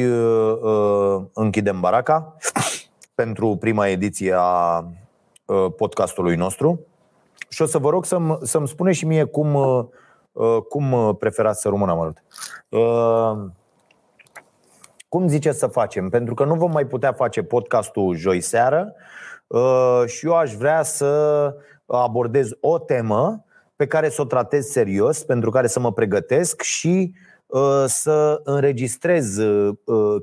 închidem 1.33 1.81
baraca 1.81 2.37
pentru 3.15 3.57
prima 3.57 3.87
ediție 3.87 4.35
a 4.37 4.85
podcastului 5.77 6.37
nostru. 6.37 6.81
Și 7.49 7.63
o 7.63 7.67
să 7.67 7.79
vă 7.79 7.91
rog 7.91 8.05
să-mi, 8.05 8.39
să-mi 8.43 8.69
spune 8.69 8.93
și 8.93 9.07
mie 9.07 9.25
cum, 9.25 9.57
cum 10.69 11.17
preferați 11.19 11.61
să 11.61 11.69
rămână 11.69 11.95
mult. 11.95 12.23
Cum 15.13 15.29
ziceți 15.29 15.59
să 15.59 15.67
facem? 15.67 16.09
Pentru 16.09 16.35
că 16.35 16.45
nu 16.45 16.55
vom 16.55 16.71
mai 16.71 16.87
putea 16.87 17.13
face 17.13 17.43
podcastul 17.43 18.17
joi 18.17 18.41
seară 18.41 18.95
uh, 19.47 20.03
și 20.07 20.27
eu 20.27 20.37
aș 20.37 20.55
vrea 20.55 20.83
să 20.83 21.55
abordez 21.87 22.51
o 22.61 22.79
temă 22.79 23.45
pe 23.77 23.87
care 23.87 24.09
să 24.09 24.23
o 24.23 24.25
tratez 24.25 24.67
serios, 24.67 25.25
pentru 25.25 25.51
care 25.51 25.67
să 25.67 25.81
mă 25.81 25.93
pregătesc 25.93 26.63
și 26.63 27.15
uh, 27.47 27.85
să 27.87 28.41
înregistrez 28.45 29.37
uh, 29.37 29.77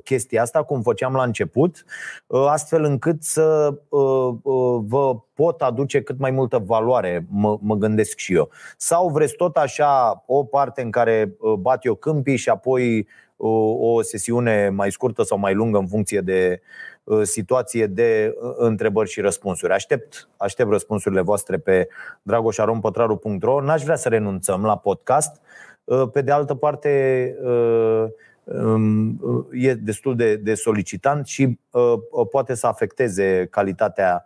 chestia 0.04 0.42
asta 0.42 0.62
cum 0.62 0.82
făceam 0.82 1.14
la 1.14 1.22
început, 1.22 1.84
astfel 2.26 2.84
încât 2.84 3.22
să 3.22 3.74
vă 4.86 5.16
pot 5.34 5.62
aduce 5.62 6.02
cât 6.02 6.18
mai 6.18 6.30
multă 6.30 6.58
valoare, 6.58 7.26
mă, 7.28 7.58
mă 7.60 7.74
gândesc 7.74 8.16
și 8.16 8.34
eu. 8.34 8.50
Sau 8.76 9.08
vreți 9.08 9.34
tot 9.34 9.56
așa 9.56 10.22
o 10.26 10.44
parte 10.44 10.82
în 10.82 10.90
care 10.90 11.36
bat 11.58 11.84
eu 11.84 11.94
câmpii 11.94 12.36
și 12.36 12.48
apoi 12.48 13.06
o 13.40 14.02
sesiune 14.02 14.68
mai 14.68 14.90
scurtă 14.90 15.22
sau 15.22 15.38
mai 15.38 15.54
lungă 15.54 15.78
în 15.78 15.86
funcție 15.86 16.20
de 16.20 16.60
uh, 17.04 17.22
situație 17.22 17.86
de 17.86 18.34
uh, 18.40 18.52
întrebări 18.56 19.10
și 19.10 19.20
răspunsuri. 19.20 19.72
Aștept, 19.72 20.28
aștept 20.36 20.70
răspunsurile 20.70 21.20
voastre 21.20 21.58
pe 21.58 21.88
dragoșarompătraru.ro 22.22 23.60
N-aș 23.60 23.82
vrea 23.82 23.96
să 23.96 24.08
renunțăm 24.08 24.64
la 24.64 24.76
podcast. 24.76 25.40
Uh, 25.84 26.08
pe 26.12 26.22
de 26.22 26.32
altă 26.32 26.54
parte, 26.54 27.34
um, 28.44 29.20
e 29.52 29.74
destul 29.74 30.16
de, 30.16 30.36
de 30.36 30.54
solicitant 30.54 31.26
și 31.26 31.58
poate 32.30 32.54
să 32.54 32.66
afecteze 32.66 33.46
calitatea 33.50 34.24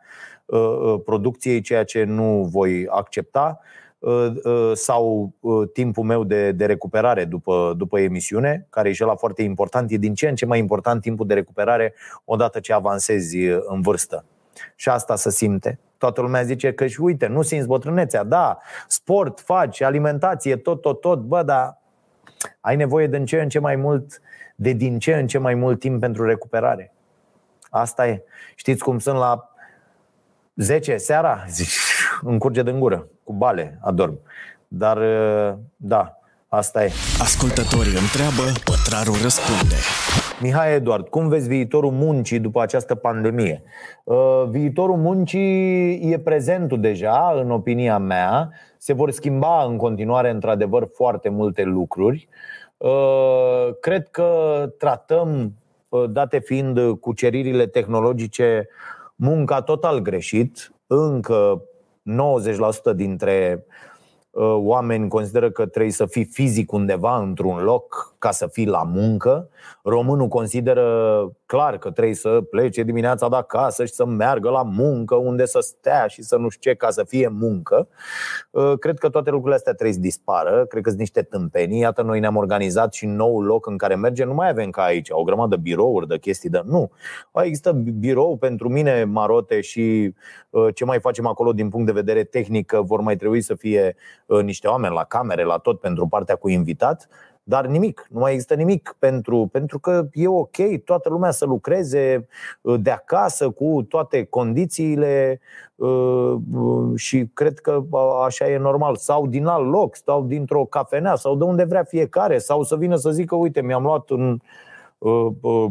producției, 1.05 1.61
ceea 1.61 1.85
ce 1.85 2.05
nu 2.05 2.49
voi 2.53 2.87
accepta. 2.89 3.61
Uh, 4.05 4.33
uh, 4.43 4.71
sau 4.75 5.33
uh, 5.41 5.69
timpul 5.73 6.05
meu 6.05 6.25
de, 6.25 6.53
de 6.53 6.67
recuperare 6.67 7.25
după, 7.25 7.75
după 7.77 7.99
emisiune, 7.99 8.67
care 8.71 8.89
e 8.89 8.93
și 8.93 9.03
la 9.03 9.15
foarte 9.15 9.43
important, 9.43 9.91
e 9.91 9.97
din 9.97 10.15
ce 10.15 10.29
în 10.29 10.35
ce 10.35 10.47
mai 10.47 10.59
important 10.59 11.01
timpul 11.01 11.27
de 11.27 11.35
recuperare 11.35 11.95
odată 12.25 12.61
ce 12.61 12.73
avansezi 12.73 13.37
în 13.47 13.81
vârstă. 13.81 14.25
Și 14.75 14.89
asta 14.89 15.17
se 15.17 15.31
simte. 15.31 15.79
Toată 15.99 16.21
lumea 16.21 16.43
zice 16.43 16.73
că 16.73 16.87
și 16.87 17.01
uite, 17.01 17.27
nu 17.27 17.43
simți 17.43 17.67
bătrânețea, 17.67 18.25
da, 18.25 18.59
sport 18.89 19.41
faci, 19.41 19.81
alimentație, 19.81 20.57
tot, 20.57 20.81
tot, 20.81 21.01
tot, 21.01 21.21
bă, 21.21 21.43
dar 21.43 21.81
ai 22.61 22.77
nevoie 22.77 23.07
de 23.07 23.17
în 23.17 23.25
ce 23.25 23.41
în 23.41 23.49
ce 23.49 23.59
mai 23.59 23.77
mult, 23.77 24.21
de 24.57 24.73
din 24.73 24.99
ce 24.99 25.15
în 25.15 25.27
ce 25.27 25.39
mai 25.39 25.55
mult 25.55 25.79
timp 25.81 26.01
pentru 26.01 26.27
recuperare. 26.27 26.93
Asta 27.71 28.07
e. 28.07 28.23
Știți 28.55 28.83
cum 28.83 28.99
sunt 28.99 29.17
la 29.17 29.55
10 30.55 30.97
seara? 30.97 31.45
Zici, 31.49 31.79
încurge 32.25 32.63
din 32.63 32.81
gură, 32.81 33.09
cu 33.25 33.33
bale, 33.33 33.79
adorm. 33.83 34.19
Dar, 34.69 34.99
da, 35.77 36.19
asta 36.49 36.85
e. 36.85 36.93
Ascultătorii 37.21 37.97
întreabă, 38.01 38.43
pătrarul 38.65 39.15
răspunde. 39.23 39.75
Mihai 40.41 40.75
Eduard, 40.75 41.09
cum 41.09 41.29
vezi 41.29 41.49
viitorul 41.49 41.91
muncii 41.91 42.39
după 42.39 42.63
această 42.63 42.95
pandemie? 42.95 43.63
Viitorul 44.49 44.97
muncii 44.97 46.13
e 46.13 46.19
prezentul 46.19 46.81
deja, 46.81 47.35
în 47.37 47.51
opinia 47.51 47.99
mea. 47.99 48.51
Se 48.79 48.93
vor 48.93 49.11
schimba 49.11 49.65
în 49.65 49.77
continuare, 49.77 50.31
într-adevăr, 50.31 50.89
foarte 50.95 51.29
multe 51.29 51.63
lucruri. 51.63 52.29
Cred 53.81 54.09
că 54.09 54.29
tratăm, 54.79 55.53
date 56.09 56.39
fiind 56.39 56.99
cuceririle 57.01 57.67
tehnologice, 57.67 58.69
munca 59.15 59.61
total 59.61 59.99
greșit. 59.99 60.73
Încă 60.87 61.63
90% 62.11 62.95
dintre 62.95 63.65
uh, 64.31 64.57
oameni 64.57 65.09
consideră 65.09 65.51
că 65.51 65.67
trebuie 65.67 65.93
să 65.93 66.07
fii 66.07 66.25
fizic 66.25 66.73
undeva 66.73 67.19
într-un 67.19 67.63
loc 67.63 68.15
ca 68.19 68.31
să 68.31 68.47
fii 68.47 68.67
la 68.67 68.83
muncă. 68.83 69.49
Românul 69.83 70.29
consideră 70.29 71.31
clar 71.55 71.79
că 71.79 71.91
trebuie 71.91 72.15
să 72.15 72.41
plece 72.51 72.83
dimineața 72.83 73.29
de 73.29 73.37
acasă 73.37 73.85
și 73.85 73.93
să 73.93 74.05
meargă 74.05 74.51
la 74.51 74.63
muncă, 74.63 75.15
unde 75.15 75.45
să 75.45 75.61
stea 75.61 76.07
și 76.07 76.23
să 76.23 76.37
nu 76.37 76.49
știu 76.49 76.71
ce, 76.71 76.77
ca 76.77 76.91
să 76.91 77.05
fie 77.05 77.29
muncă. 77.29 77.89
Uh, 78.51 78.73
cred 78.79 78.99
că 78.99 79.09
toate 79.09 79.31
lucrurile 79.31 79.57
astea 79.57 79.73
trebuie 79.73 79.95
să 79.95 80.01
dispară. 80.01 80.67
Cred 80.67 80.83
că 80.83 80.89
sunt 80.89 81.01
niște 81.01 81.23
tâmpenii. 81.23 81.81
Iată, 81.81 82.03
noi 82.03 82.21
ne-am 82.21 82.37
organizat 82.37 82.93
și 82.93 83.07
nou 83.07 83.43
loc 83.43 83.67
în 83.67 83.77
care 83.77 83.95
mergem. 83.95 84.29
Nu 84.29 84.35
mai 84.35 84.49
avem 84.49 84.71
ca 84.71 84.83
aici 84.83 85.09
o 85.11 85.23
grămadă 85.23 85.57
de 85.57 85.61
birouri, 85.63 86.09
de 86.09 86.19
chestii, 86.19 86.51
de 86.51 86.63
nu. 86.65 86.91
Există 87.33 87.73
birou 87.73 88.37
pentru 88.37 88.69
mine, 88.69 89.05
marote 89.05 89.61
și 89.61 90.15
uh, 90.51 90.75
ce 90.75 90.85
mai 90.85 91.01
facem 91.01 91.27
acolo 91.27 91.53
din 91.53 91.69
punct 91.69 91.87
de 91.87 91.93
vedere 91.93 92.25
tehnic, 92.25 92.73
vor 92.73 93.01
mai 93.01 93.17
trebui 93.17 93.41
să 93.41 93.55
fie 93.55 93.97
uh, 94.27 94.43
niște 94.43 94.69
oameni 94.69 94.95
la 94.95 95.05
camere, 95.05 95.45
la 95.45 95.59
tot 95.59 95.81
pentru 95.81 96.07
partea 96.07 96.35
cu 96.35 96.49
invitat 96.49 97.09
dar 97.47 97.67
nimic, 97.67 98.07
nu 98.11 98.21
mai 98.21 98.33
există 98.33 98.55
nimic 98.55 98.97
pentru, 98.99 99.49
pentru 99.53 99.79
că 99.79 100.09
e 100.13 100.29
ok 100.29 100.57
toată 100.85 101.09
lumea 101.09 101.31
să 101.31 101.45
lucreze 101.45 102.29
uh, 102.61 102.81
de 102.81 102.91
acasă 102.91 103.51
cu 103.51 103.87
toate 103.89 104.25
condițiile 104.25 105.41
uh, 105.75 106.35
uh, 106.55 106.93
și 106.95 107.31
cred 107.35 107.59
că 107.59 107.83
așa 108.25 108.51
e 108.51 108.59
normal. 108.59 108.97
Sau 108.97 109.27
din 109.27 109.47
alt 109.47 109.71
loc, 109.71 109.97
sau 109.97 110.23
dintr-o 110.23 110.65
cafenea, 110.65 111.15
sau 111.15 111.37
de 111.37 111.45
unde 111.45 111.65
vrea 111.65 111.85
fiecare, 111.85 112.39
sau 112.39 112.63
să 112.63 112.77
vină 112.77 112.97
să 112.97 113.11
zică, 113.11 113.35
uite, 113.35 113.63
mi-am 113.63 113.83
luat 113.83 114.11
un 114.11 114.39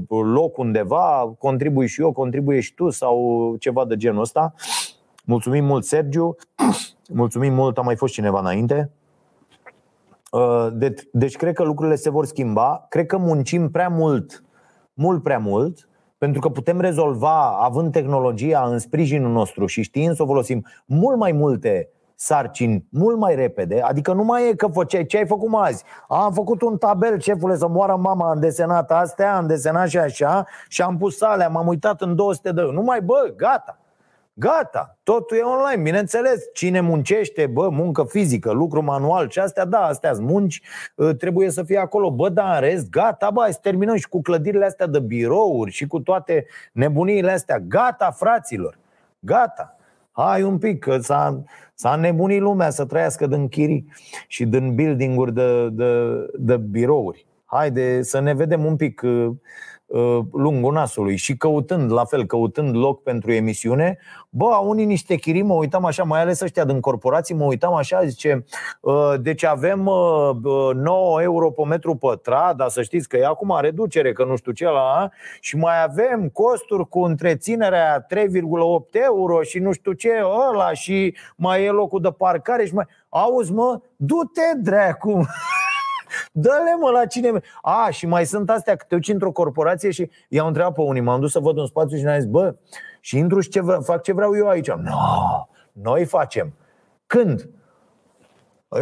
loc 0.07 0.57
undeva, 0.57 1.36
contribui 1.39 1.88
și 1.88 2.01
eu, 2.01 2.11
contribuie 2.11 2.59
și 2.59 2.74
tu, 2.74 2.89
sau 2.89 3.55
ceva 3.59 3.86
de 3.86 3.95
genul 3.95 4.21
ăsta. 4.21 4.53
Mulțumim 5.26 5.65
mult, 5.65 5.84
Sergiu. 5.84 6.36
Mulțumim 7.13 7.53
mult, 7.53 7.78
a 7.78 7.82
mai 7.82 7.95
fost 7.95 8.13
cineva 8.13 8.39
înainte. 8.39 8.91
Uh, 10.34 10.67
deci, 10.71 11.01
deci 11.11 11.36
cred 11.36 11.53
că 11.53 11.63
lucrurile 11.63 11.95
se 11.95 12.09
vor 12.09 12.25
schimba. 12.25 12.86
Cred 12.89 13.05
că 13.05 13.17
muncim 13.17 13.69
prea 13.69 13.89
mult, 13.89 14.43
mult 14.93 15.23
prea 15.23 15.39
mult, 15.39 15.89
pentru 16.17 16.41
că 16.41 16.49
putem 16.49 16.79
rezolva, 16.79 17.57
având 17.59 17.91
tehnologia 17.91 18.67
în 18.71 18.79
sprijinul 18.79 19.31
nostru 19.31 19.65
și 19.65 19.81
știind 19.81 20.15
să 20.15 20.23
o 20.23 20.25
folosim 20.25 20.65
mult 20.86 21.17
mai 21.17 21.31
multe 21.31 21.89
sarcini 22.15 22.88
mult 22.89 23.17
mai 23.17 23.36
repede, 23.36 23.81
adică 23.81 24.13
nu 24.13 24.23
mai 24.23 24.49
e 24.49 24.55
că 24.55 24.67
făceai 24.67 25.05
ce 25.05 25.17
ai 25.17 25.25
făcut 25.25 25.49
azi. 25.53 25.84
Am 26.07 26.34
făcut 26.34 26.61
un 26.61 26.77
tabel, 26.77 27.19
șefule, 27.19 27.55
să 27.55 27.67
moară 27.67 27.95
mama, 27.95 28.29
am 28.29 28.39
desenat 28.39 28.91
astea, 28.91 29.36
am 29.36 29.47
desenat 29.47 29.88
și 29.88 29.97
așa 29.97 30.45
și 30.67 30.81
am 30.81 30.97
pus 30.97 31.21
alea, 31.21 31.47
m-am 31.47 31.67
uitat 31.67 32.01
în 32.01 32.15
200 32.15 32.51
de 32.51 32.61
Nu 32.61 32.81
mai, 32.81 33.01
bă, 33.01 33.34
gata. 33.36 33.77
Gata, 34.36 34.97
totul 35.03 35.38
e 35.38 35.41
online, 35.41 35.81
bineînțeles. 35.81 36.43
Cine 36.53 36.79
muncește, 36.81 37.47
bă, 37.47 37.69
muncă 37.69 38.03
fizică, 38.03 38.51
lucru 38.51 38.84
manual 38.84 39.29
și 39.29 39.39
astea, 39.39 39.65
da, 39.65 39.79
astea 39.79 40.13
munci, 40.19 40.61
ă, 40.97 41.13
trebuie 41.13 41.49
să 41.49 41.63
fie 41.63 41.77
acolo. 41.77 42.11
Bă, 42.11 42.29
da, 42.29 42.53
în 42.53 42.59
rest, 42.59 42.89
gata, 42.89 43.29
bă, 43.29 43.47
să 43.51 43.59
terminăm 43.61 43.95
și 43.95 44.09
cu 44.09 44.21
clădirile 44.21 44.65
astea 44.65 44.88
de 44.88 44.99
birouri 44.99 45.71
și 45.71 45.88
cu 45.88 45.99
toate 45.99 46.45
nebuniile 46.71 47.31
astea. 47.31 47.59
Gata, 47.59 48.11
fraților, 48.11 48.77
gata. 49.19 49.77
Hai 50.11 50.43
un 50.43 50.57
pic, 50.57 50.79
că 50.79 50.97
s-a, 50.97 51.43
s-a 51.73 51.95
nebunit 51.95 52.41
lumea 52.41 52.69
să 52.69 52.86
trăiască 52.86 53.27
din 53.27 53.47
chirii 53.47 53.88
și 54.27 54.45
din 54.45 54.75
building-uri 54.75 55.34
de, 55.34 55.69
de, 55.69 56.15
de 56.38 56.57
birouri. 56.57 57.25
Haide 57.45 58.01
să 58.01 58.19
ne 58.19 58.34
vedem 58.34 58.65
un 58.65 58.75
pic 58.75 59.03
ă, 59.03 59.07
Uh, 59.07 59.36
lungul 60.31 60.73
nasului 60.73 61.15
și 61.15 61.38
căutând, 61.38 61.91
la 61.91 62.05
fel, 62.05 62.25
căutând 62.25 62.75
loc 62.75 63.03
pentru 63.03 63.31
emisiune, 63.31 63.97
bă, 64.29 64.49
a 64.51 64.59
unii 64.59 64.86
niște 64.86 65.15
chirii, 65.15 65.41
mă 65.41 65.53
uitam 65.53 65.86
așa, 65.86 66.03
mai 66.03 66.21
ales 66.21 66.41
ăștia 66.41 66.65
din 66.65 66.79
corporații, 66.79 67.36
mă 67.36 67.43
uitam 67.43 67.73
așa, 67.73 68.05
zice, 68.05 68.45
uh, 68.81 69.13
deci 69.19 69.43
avem 69.43 69.79
9 69.79 71.17
uh, 71.17 71.23
euro 71.23 71.51
pe 71.51 71.63
metru 71.63 71.95
pătrat, 71.95 72.55
dar 72.55 72.69
să 72.69 72.81
știți 72.81 73.07
că 73.07 73.17
e 73.17 73.25
acum 73.25 73.57
reducere, 73.61 74.13
că 74.13 74.25
nu 74.25 74.36
știu 74.36 74.51
ce 74.51 74.65
la 74.65 75.09
și 75.39 75.57
mai 75.57 75.84
avem 75.84 76.29
costuri 76.29 76.88
cu 76.88 76.99
întreținerea 76.99 78.05
3,8 78.05 78.25
euro 78.91 79.41
și 79.41 79.59
nu 79.59 79.71
știu 79.71 79.91
ce 79.91 80.09
ăla 80.49 80.73
și 80.73 81.15
mai 81.36 81.65
e 81.65 81.69
locul 81.69 82.01
de 82.01 82.11
parcare 82.17 82.65
și 82.65 82.73
mai... 82.73 82.86
Auzi, 83.09 83.51
mă, 83.51 83.79
du-te, 83.95 84.59
dracu! 84.61 85.25
Dă-le 86.32 86.76
mă 86.80 86.89
la 86.89 87.05
cine 87.05 87.32
A, 87.61 87.89
și 87.89 88.05
mai 88.05 88.26
sunt 88.26 88.49
astea 88.49 88.76
că 88.76 88.86
te 88.88 88.95
duci 88.95 89.07
într-o 89.07 89.32
corporație 89.32 89.91
și 89.91 90.09
i-au 90.30 90.47
întrebat 90.47 90.74
pe 90.74 90.82
unii. 90.82 91.01
M-am 91.01 91.20
dus 91.20 91.32
să 91.32 91.39
văd 91.39 91.57
un 91.57 91.66
spațiu 91.66 91.97
și 91.97 92.03
ne-am 92.03 92.20
zis 92.20 92.30
Bă, 92.30 92.55
și 92.99 93.18
intru 93.18 93.39
și 93.39 93.49
ce 93.49 93.61
vreau, 93.61 93.82
fac 93.82 94.01
ce 94.01 94.14
vreau 94.14 94.36
eu 94.36 94.47
aici. 94.47 94.72
No, 94.72 95.47
noi 95.72 96.05
facem. 96.05 96.53
Când? 97.07 97.49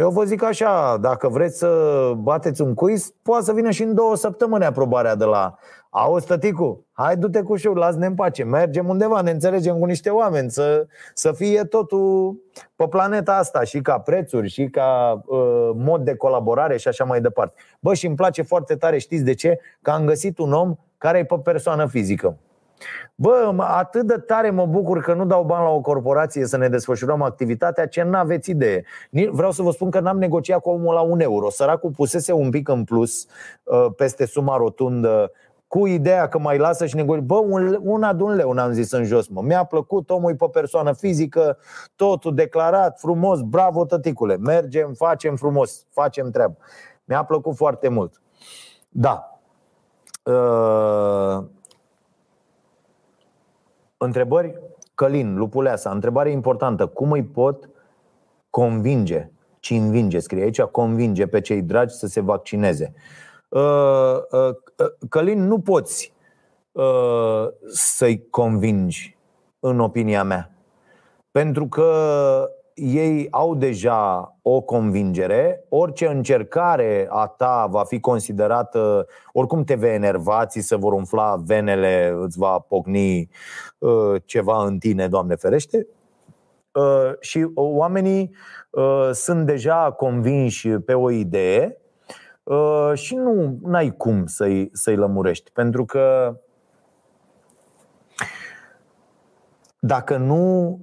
Eu 0.00 0.10
vă 0.10 0.24
zic 0.24 0.42
așa, 0.42 0.96
dacă 1.00 1.28
vreți 1.28 1.58
să 1.58 2.12
bateți 2.16 2.62
un 2.62 2.74
quiz, 2.74 3.14
poate 3.22 3.44
să 3.44 3.52
vină 3.52 3.70
și 3.70 3.82
în 3.82 3.94
două 3.94 4.16
săptămâni 4.16 4.64
aprobarea 4.64 5.14
de 5.14 5.24
la 5.24 5.58
Auzi, 5.94 6.26
tăticu, 6.26 6.86
hai 6.92 7.16
du-te 7.16 7.42
cu 7.42 7.56
șur, 7.56 7.76
las-ne 7.76 8.06
în 8.06 8.14
pace 8.14 8.44
Mergem 8.44 8.88
undeva, 8.88 9.20
ne 9.20 9.30
înțelegem 9.30 9.78
cu 9.78 9.84
niște 9.84 10.10
oameni 10.10 10.50
Să, 10.50 10.86
să 11.14 11.32
fie 11.32 11.64
totul 11.64 12.36
pe 12.76 12.86
planeta 12.88 13.36
asta 13.36 13.62
Și 13.62 13.80
ca 13.80 13.98
prețuri, 13.98 14.48
și 14.48 14.64
ca 14.64 15.22
uh, 15.26 15.70
mod 15.74 16.04
de 16.04 16.14
colaborare 16.14 16.76
și 16.76 16.88
așa 16.88 17.04
mai 17.04 17.20
departe 17.20 17.60
Bă, 17.80 17.94
și 17.94 18.06
îmi 18.06 18.16
place 18.16 18.42
foarte 18.42 18.76
tare, 18.76 18.98
știți 18.98 19.24
de 19.24 19.34
ce? 19.34 19.58
Că 19.82 19.90
am 19.90 20.04
găsit 20.04 20.38
un 20.38 20.52
om 20.52 20.74
care 20.98 21.18
e 21.18 21.24
pe 21.24 21.38
persoană 21.38 21.86
fizică 21.86 22.36
Bă, 23.14 23.54
atât 23.58 24.06
de 24.06 24.14
tare 24.14 24.50
mă 24.50 24.66
bucur 24.66 25.00
că 25.00 25.14
nu 25.14 25.26
dau 25.26 25.44
bani 25.44 25.64
la 25.64 25.70
o 25.70 25.80
corporație 25.80 26.46
să 26.46 26.56
ne 26.56 26.68
desfășurăm 26.68 27.22
activitatea 27.22 27.86
ce 27.86 28.02
n-aveți 28.02 28.50
idee. 28.50 28.84
Vreau 29.30 29.50
să 29.50 29.62
vă 29.62 29.70
spun 29.70 29.90
că 29.90 30.00
n-am 30.00 30.18
negociat 30.18 30.60
cu 30.60 30.70
omul 30.70 30.94
la 30.94 31.00
un 31.00 31.20
euro. 31.20 31.50
Săracul 31.50 31.90
pusese 31.90 32.32
un 32.32 32.50
pic 32.50 32.68
în 32.68 32.84
plus 32.84 33.26
uh, 33.62 33.86
peste 33.96 34.26
suma 34.26 34.56
rotundă 34.56 35.30
cu 35.72 35.86
ideea 35.86 36.28
că 36.28 36.38
mai 36.38 36.58
lasă 36.58 36.86
și 36.86 36.96
negoci. 36.96 37.20
Bă, 37.20 37.34
un, 37.34 37.78
una 37.82 38.12
de 38.12 38.22
un 38.22 38.34
leu 38.34 38.52
n-am 38.52 38.72
zis 38.72 38.90
în 38.90 39.04
jos, 39.04 39.28
mă. 39.28 39.42
Mi-a 39.42 39.64
plăcut, 39.64 40.10
omul 40.10 40.30
e 40.30 40.34
pe 40.34 40.48
persoană 40.52 40.92
fizică, 40.92 41.58
totul 41.96 42.34
declarat, 42.34 42.98
frumos, 42.98 43.40
bravo, 43.40 43.84
tăticule. 43.84 44.36
Mergem, 44.36 44.92
facem 44.92 45.36
frumos, 45.36 45.86
facem 45.90 46.30
treabă. 46.30 46.56
Mi-a 47.04 47.24
plăcut 47.24 47.56
foarte 47.56 47.88
mult. 47.88 48.20
Da. 48.88 49.40
Uh... 50.22 51.44
Întrebări? 53.96 54.58
Călin, 54.94 55.36
Lupuleasa, 55.36 55.90
întrebare 55.90 56.30
importantă. 56.30 56.86
Cum 56.86 57.12
îi 57.12 57.24
pot 57.24 57.68
convinge, 58.50 59.30
ci 59.60 59.70
învinge, 59.70 60.18
scrie 60.18 60.42
aici, 60.42 60.60
convinge 60.60 61.26
pe 61.26 61.40
cei 61.40 61.62
dragi 61.62 61.94
să 61.94 62.06
se 62.06 62.20
vaccineze? 62.20 62.94
Uh, 63.52 64.16
uh, 64.30 64.56
Călin, 65.08 65.46
nu 65.46 65.58
poți 65.60 66.12
uh, 66.72 67.46
să-i 67.66 68.26
convingi, 68.30 69.16
în 69.60 69.80
opinia 69.80 70.22
mea. 70.22 70.50
Pentru 71.30 71.66
că 71.68 71.90
ei 72.74 73.28
au 73.30 73.54
deja 73.54 74.36
o 74.42 74.60
convingere, 74.60 75.64
orice 75.68 76.06
încercare 76.06 77.06
a 77.10 77.26
ta 77.26 77.66
va 77.70 77.84
fi 77.84 78.00
considerată, 78.00 79.06
oricum 79.32 79.64
te 79.64 79.74
vei 79.74 79.94
enerva, 79.94 80.46
ți 80.46 80.60
se 80.60 80.76
vor 80.76 80.92
umfla 80.92 81.36
venele, 81.44 82.14
îți 82.20 82.38
va 82.38 82.58
pocni 82.58 83.28
uh, 83.78 84.14
ceva 84.24 84.64
în 84.64 84.78
tine, 84.78 85.08
Doamne 85.08 85.34
ferește. 85.34 85.86
Uh, 86.72 87.12
și 87.20 87.50
oamenii 87.54 88.34
uh, 88.70 89.10
sunt 89.12 89.46
deja 89.46 89.92
convinși 89.96 90.68
pe 90.68 90.94
o 90.94 91.10
idee 91.10 91.81
și 92.94 93.14
nu 93.14 93.58
ai 93.72 93.96
cum 93.96 94.26
să-i, 94.26 94.70
să-i 94.72 94.96
lămurești, 94.96 95.50
pentru 95.50 95.84
că 95.84 96.36
dacă 99.78 100.16
nu 100.16 100.78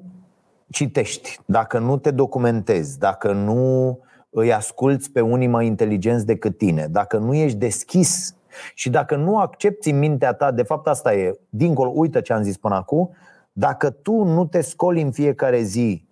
citești, 0.69 1.39
dacă 1.45 1.79
nu 1.79 1.97
te 1.97 2.11
documentezi, 2.11 2.99
dacă 2.99 3.31
nu 3.31 3.99
îi 4.29 4.53
asculți 4.53 5.11
pe 5.11 5.21
unii 5.21 5.47
mai 5.47 5.65
inteligenți 5.65 6.25
decât 6.25 6.57
tine, 6.57 6.87
dacă 6.87 7.17
nu 7.17 7.33
ești 7.33 7.57
deschis 7.57 8.35
și 8.73 8.89
dacă 8.89 9.15
nu 9.15 9.37
accepti 9.39 9.89
în 9.89 9.97
mintea 9.97 10.33
ta, 10.33 10.51
de 10.51 10.63
fapt 10.63 10.87
asta 10.87 11.13
e, 11.13 11.39
dincolo, 11.49 11.91
uită 11.95 12.21
ce 12.21 12.33
am 12.33 12.43
zis 12.43 12.57
până 12.57 12.75
acum, 12.75 13.15
dacă 13.51 13.89
tu 13.89 14.23
nu 14.23 14.45
te 14.45 14.61
scoli 14.61 15.01
în 15.01 15.11
fiecare 15.11 15.61
zi 15.61 16.07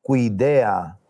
cu 0.00 0.14
ideea 0.14 1.00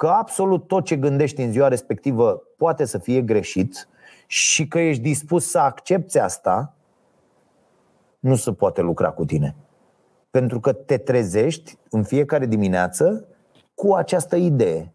că 0.00 0.08
absolut 0.08 0.66
tot 0.66 0.84
ce 0.84 0.96
gândești 0.96 1.40
în 1.40 1.50
ziua 1.50 1.68
respectivă 1.68 2.42
poate 2.56 2.84
să 2.84 2.98
fie 2.98 3.20
greșit 3.20 3.88
și 4.26 4.68
că 4.68 4.78
ești 4.78 5.02
dispus 5.02 5.50
să 5.50 5.58
accepti 5.58 6.18
asta, 6.18 6.74
nu 8.18 8.34
se 8.34 8.52
poate 8.52 8.80
lucra 8.80 9.10
cu 9.10 9.24
tine. 9.24 9.56
Pentru 10.30 10.60
că 10.60 10.72
te 10.72 10.96
trezești 10.96 11.78
în 11.90 12.02
fiecare 12.02 12.46
dimineață 12.46 13.26
cu 13.74 13.94
această 13.94 14.36
idee. 14.36 14.92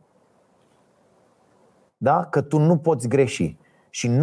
Da? 1.97 2.25
Că 2.25 2.41
tu 2.41 2.57
nu 2.57 2.77
poți 2.77 3.07
greși. 3.07 3.57
Și 3.89 4.19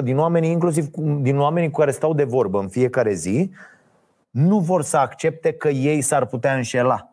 90% 0.00 0.02
din 0.02 0.18
oamenii, 0.18 0.50
inclusiv 0.50 0.86
din 1.20 1.38
oamenii 1.38 1.70
cu 1.70 1.78
care 1.78 1.90
stau 1.90 2.14
de 2.14 2.24
vorbă 2.24 2.60
în 2.60 2.68
fiecare 2.68 3.12
zi, 3.12 3.50
nu 4.30 4.58
vor 4.58 4.82
să 4.82 4.96
accepte 4.96 5.52
că 5.52 5.68
ei 5.68 6.00
s-ar 6.00 6.26
putea 6.26 6.54
înșela. 6.54 7.10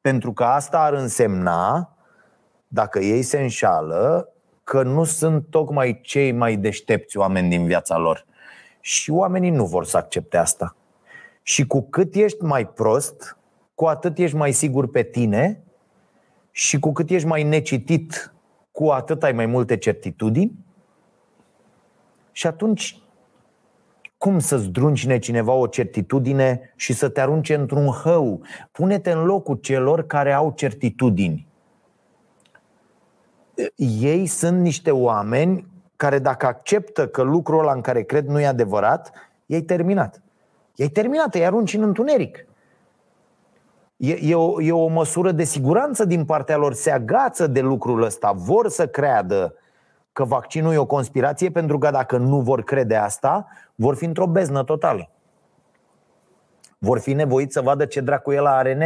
Pentru 0.00 0.32
că 0.32 0.44
asta 0.44 0.78
ar 0.78 0.92
însemna, 0.92 1.89
dacă 2.72 2.98
ei 2.98 3.22
se 3.22 3.40
înșală, 3.40 4.28
că 4.64 4.82
nu 4.82 5.04
sunt 5.04 5.46
tocmai 5.50 6.00
cei 6.02 6.32
mai 6.32 6.56
deștepți 6.56 7.16
oameni 7.16 7.48
din 7.48 7.66
viața 7.66 7.98
lor. 7.98 8.26
Și 8.80 9.10
oamenii 9.10 9.50
nu 9.50 9.64
vor 9.64 9.84
să 9.84 9.96
accepte 9.96 10.36
asta. 10.36 10.76
Și 11.42 11.66
cu 11.66 11.82
cât 11.82 12.14
ești 12.14 12.42
mai 12.42 12.66
prost, 12.66 13.38
cu 13.74 13.84
atât 13.84 14.18
ești 14.18 14.36
mai 14.36 14.52
sigur 14.52 14.88
pe 14.88 15.02
tine 15.02 15.62
și 16.50 16.78
cu 16.78 16.92
cât 16.92 17.10
ești 17.10 17.26
mai 17.26 17.42
necitit, 17.42 18.34
cu 18.70 18.88
atât 18.88 19.22
ai 19.22 19.32
mai 19.32 19.46
multe 19.46 19.76
certitudini. 19.76 20.52
Și 22.32 22.46
atunci, 22.46 23.02
cum 24.18 24.38
să-ți 24.38 24.68
druncine 24.68 25.18
cineva 25.18 25.52
o 25.52 25.66
certitudine 25.66 26.72
și 26.76 26.92
să 26.92 27.08
te 27.08 27.20
arunce 27.20 27.54
într-un 27.54 27.86
hău? 27.86 28.42
Pune-te 28.72 29.10
în 29.10 29.24
locul 29.24 29.56
celor 29.56 30.06
care 30.06 30.32
au 30.32 30.52
certitudini. 30.56 31.48
Ei 34.00 34.26
sunt 34.26 34.60
niște 34.60 34.90
oameni 34.90 35.66
care 35.96 36.18
dacă 36.18 36.46
acceptă 36.46 37.08
că 37.08 37.22
lucrul 37.22 37.58
ăla 37.58 37.72
în 37.72 37.80
care 37.80 38.02
cred 38.02 38.26
nu 38.26 38.40
e 38.40 38.46
adevărat, 38.46 39.12
ei 39.46 39.62
terminat. 39.62 40.22
E 40.76 40.88
terminat, 40.88 41.34
îi 41.34 41.46
arunci 41.46 41.74
în 41.74 41.82
întuneric. 41.82 42.46
E, 43.96 44.12
e, 44.12 44.34
o, 44.34 44.62
e 44.62 44.72
o 44.72 44.86
măsură 44.86 45.32
de 45.32 45.44
siguranță 45.44 46.04
din 46.04 46.24
partea 46.24 46.56
lor, 46.56 46.72
se 46.72 46.90
agață 46.90 47.46
de 47.46 47.60
lucrul 47.60 48.02
ăsta, 48.02 48.32
vor 48.32 48.68
să 48.68 48.86
creadă 48.86 49.54
că 50.12 50.24
vaccinul 50.24 50.72
e 50.72 50.78
o 50.78 50.86
conspirație, 50.86 51.50
pentru 51.50 51.78
că 51.78 51.90
dacă 51.90 52.16
nu 52.16 52.40
vor 52.40 52.62
crede 52.62 52.96
asta, 52.96 53.46
vor 53.74 53.96
fi 53.96 54.04
într-o 54.04 54.26
beznă 54.26 54.64
totală. 54.64 55.10
Vor 56.78 56.98
fi 56.98 57.12
nevoiți 57.12 57.52
să 57.52 57.60
vadă 57.60 57.84
ce 57.84 58.00
dracu 58.00 58.32
e 58.32 58.40
la 58.40 58.56
ARN. 58.56 58.82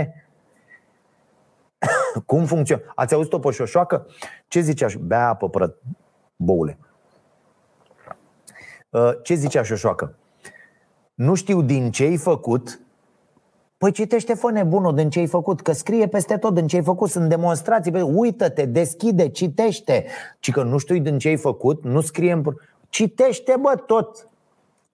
Cum 2.27 2.45
funcționează? 2.45 2.93
Ați 2.95 3.15
auzit-o 3.15 3.39
pe 3.39 3.51
șoșoacă? 3.51 4.07
Ce 4.49 4.61
zicea? 4.61 4.87
Bea 5.01 5.29
apă, 5.29 5.49
pră... 5.49 5.75
boule. 6.37 6.79
Uh, 8.91 9.11
ce 9.23 9.35
zicea 9.35 9.63
șoșoacă? 9.63 10.17
nu 11.15 11.35
știu 11.35 11.63
din 11.63 11.91
ce 11.91 12.03
ai 12.03 12.17
făcut, 12.17 12.79
Păi 13.79 13.93
citește, 13.93 14.35
fă 14.35 14.51
nebunul 14.51 14.95
din 14.95 15.11
ce 15.11 15.19
ai 15.19 15.27
făcut, 15.27 15.61
că 15.61 15.73
scrie 15.73 16.09
peste 16.09 16.37
tot 16.37 16.55
din 16.55 16.67
ce 16.67 16.77
ai 16.77 16.83
făcut, 16.83 17.11
sunt 17.11 17.29
demonstrații, 17.29 17.93
păi, 17.93 18.03
uită-te, 18.03 18.65
deschide, 18.65 19.29
citește. 19.29 20.05
Ci 20.41 20.51
că 20.51 20.63
nu 20.63 20.79
știu 20.79 20.99
din 20.99 21.19
ce 21.19 21.29
ai 21.29 21.37
făcut, 21.37 21.85
nu 21.85 22.01
scrie 22.01 22.33
în... 22.33 22.43
Citește, 22.89 23.57
bă, 23.61 23.75
tot. 23.87 24.29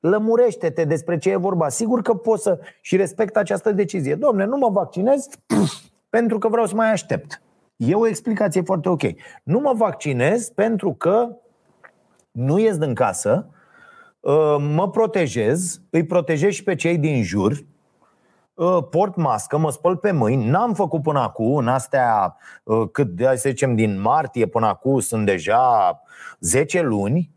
Lămurește-te 0.00 0.84
despre 0.84 1.18
ce 1.18 1.30
e 1.30 1.36
vorba. 1.36 1.68
Sigur 1.68 2.02
că 2.02 2.14
poți 2.14 2.42
să 2.42 2.58
și 2.80 2.96
respect 2.96 3.36
această 3.36 3.72
decizie. 3.72 4.14
Domne, 4.14 4.44
nu 4.44 4.56
mă 4.56 4.68
vaccinez 4.70 5.28
pentru 6.10 6.38
că 6.38 6.48
vreau 6.48 6.66
să 6.66 6.74
mai 6.74 6.90
aștept. 6.90 7.42
E 7.76 7.94
o 7.94 8.06
explicație 8.06 8.62
foarte 8.62 8.88
ok. 8.88 9.02
Nu 9.42 9.58
mă 9.58 9.72
vaccinez 9.76 10.48
pentru 10.48 10.92
că 10.92 11.36
nu 12.30 12.58
ies 12.58 12.78
din 12.78 12.94
casă, 12.94 13.48
Uh, 14.20 14.56
mă 14.58 14.90
protejez, 14.90 15.80
îi 15.90 16.06
protejez 16.06 16.52
și 16.52 16.62
pe 16.62 16.74
cei 16.74 16.98
din 16.98 17.22
jur, 17.22 17.64
uh, 18.54 18.78
port 18.90 19.16
mască, 19.16 19.58
mă 19.58 19.70
spăl 19.70 19.96
pe 19.96 20.10
mâini, 20.10 20.48
n-am 20.48 20.74
făcut 20.74 21.02
până 21.02 21.20
acum, 21.20 21.56
în 21.56 21.68
astea 21.68 22.36
uh, 22.64 22.88
cât, 22.92 23.08
de 23.08 23.24
să 23.24 23.48
zicem, 23.48 23.74
din 23.74 24.00
martie 24.00 24.46
până 24.46 24.66
acum 24.66 24.98
sunt 24.98 25.26
deja 25.26 26.02
10 26.40 26.80
luni 26.80 27.30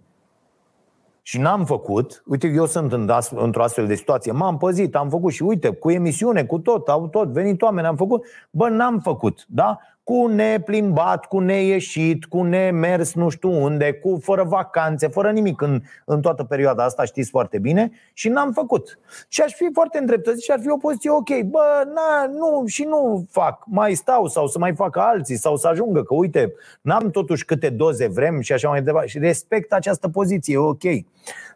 și 1.26 1.40
n-am 1.40 1.66
făcut, 1.66 2.24
uite, 2.26 2.48
eu 2.48 2.66
sunt 2.66 2.92
în, 2.92 3.12
într-o 3.36 3.64
astfel 3.64 3.88
de 3.88 3.96
situație, 3.96 4.32
m-am 4.32 4.58
păzit, 4.58 4.96
am 4.96 5.10
făcut 5.10 5.32
și 5.32 5.44
uite, 5.44 5.70
cu 5.70 5.92
emisiune, 5.92 6.46
cu 6.46 6.60
tot, 6.60 6.88
au 6.90 7.08
tot 7.08 7.28
venit 7.28 7.62
oameni, 7.62 7.88
am 7.88 7.96
făcut, 7.96 8.26
bă, 8.50 8.70
n-am 8.70 9.00
făcut, 9.00 9.46
da? 9.48 9.80
Cu 10.04 10.28
neplimbat, 10.28 11.26
cu 11.26 11.40
neieșit, 11.40 12.26
cu 12.26 12.44
nemers 12.44 13.14
nu 13.14 13.30
știu 13.30 13.64
unde, 13.64 13.94
cu 13.94 14.20
fără 14.22 14.44
vacanțe, 14.44 15.08
fără 15.08 15.32
nimic 15.32 15.62
în, 15.62 15.82
în 16.06 16.22
toată 16.22 16.44
perioada 16.44 16.84
asta, 16.84 17.04
știți 17.04 17.30
foarte 17.30 17.60
bine, 17.60 17.92
și 18.14 18.30
n-am 18.30 18.52
făcut. 18.52 19.00
Și 19.28 19.42
aș 19.42 19.54
fi 19.54 19.70
foarte 19.74 19.98
îndreptățit 19.98 20.42
și 20.42 20.52
ar 20.52 20.60
fi 20.60 20.70
o 20.70 20.78
poziție 20.78 21.10
ok, 21.10 21.42
bă, 21.42 21.84
na, 21.86 22.26
nu, 22.26 22.64
și 22.66 22.84
nu 22.84 23.26
fac, 23.30 23.64
mai 23.66 23.94
stau 23.94 24.28
sau 24.28 24.48
să 24.48 24.60
mai 24.60 24.76
facă 24.76 25.00
alții 25.00 25.38
sau 25.38 25.56
să 25.56 25.68
ajungă, 25.68 26.04
că 26.04 26.14
uite, 26.14 26.54
n-am 26.82 27.10
totuși 27.10 27.46
câte 27.46 27.70
doze 27.70 28.08
vrem 28.08 28.40
și 28.40 28.54
așa 28.54 28.70
mai 28.70 28.84
departe. 28.84 29.08
Și 29.08 29.20
respect 29.20 29.74
această 29.74 30.10
poziție, 30.10 30.58
ok. 30.58 30.84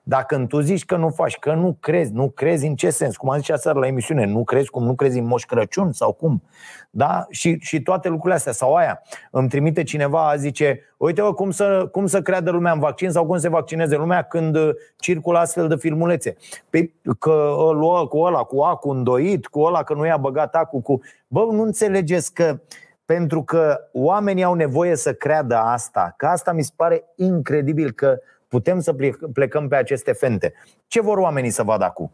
Dacă 0.09 0.45
tu 0.47 0.59
zici 0.59 0.85
că 0.85 0.95
nu 0.95 1.09
faci, 1.09 1.37
că 1.37 1.53
nu 1.53 1.77
crezi, 1.79 2.13
nu 2.13 2.29
crezi 2.29 2.65
în 2.65 2.75
ce 2.75 2.89
sens? 2.89 3.17
Cum 3.17 3.29
am 3.29 3.37
zis 3.39 3.49
aseară 3.49 3.79
la 3.79 3.87
emisiune, 3.87 4.25
nu 4.25 4.43
crezi 4.43 4.69
cum 4.69 4.83
nu 4.83 4.95
crezi 4.95 5.19
în 5.19 5.25
Moș 5.25 5.43
Crăciun 5.43 5.91
sau 5.91 6.11
cum? 6.11 6.43
Da? 6.89 7.25
Și, 7.29 7.57
și 7.59 7.81
toate 7.81 8.07
lucrurile 8.07 8.35
astea. 8.35 8.51
Sau 8.51 8.75
aia, 8.75 9.01
îmi 9.31 9.49
trimite 9.49 9.83
cineva, 9.83 10.33
zice, 10.37 10.79
uite 10.97 11.21
vă 11.21 11.33
cum 11.33 11.51
să, 11.51 11.87
cum 11.91 12.05
să 12.05 12.21
creadă 12.21 12.51
lumea 12.51 12.71
în 12.71 12.79
vaccin 12.79 13.09
sau 13.09 13.25
cum 13.25 13.37
se 13.37 13.49
vaccineze 13.49 13.95
lumea 13.95 14.21
când 14.21 14.55
uh, 14.55 14.69
circulă 14.97 15.37
astfel 15.37 15.67
de 15.67 15.75
filmulețe. 15.75 16.35
Pe, 16.69 16.91
că 17.19 17.53
lua 17.73 18.07
cu 18.07 18.17
ăla, 18.17 18.43
cu 18.43 18.61
acul 18.61 18.95
îndoit, 18.95 19.47
cu 19.47 19.59
ăla 19.59 19.83
că 19.83 19.93
nu 19.93 20.05
i-a 20.05 20.17
băgat 20.17 20.55
acul, 20.55 20.79
cu... 20.79 20.99
Bă, 21.27 21.47
nu 21.51 21.61
înțelegeți 21.61 22.33
că 22.33 22.59
pentru 23.05 23.43
că 23.43 23.79
oamenii 23.93 24.43
au 24.43 24.53
nevoie 24.53 24.95
să 24.95 25.13
creadă 25.13 25.55
asta, 25.55 26.13
că 26.17 26.25
asta 26.25 26.51
mi 26.51 26.63
se 26.63 26.71
pare 26.75 27.03
incredibil 27.15 27.91
că 27.91 28.19
putem 28.47 28.79
să 28.79 28.95
plecăm 29.33 29.67
pe 29.67 29.75
aceste 29.75 30.11
fente. 30.11 30.53
Ce 30.87 31.01
vor 31.01 31.17
oamenii 31.17 31.49
să 31.49 31.63
vadă 31.63 31.83
acum? 31.83 32.11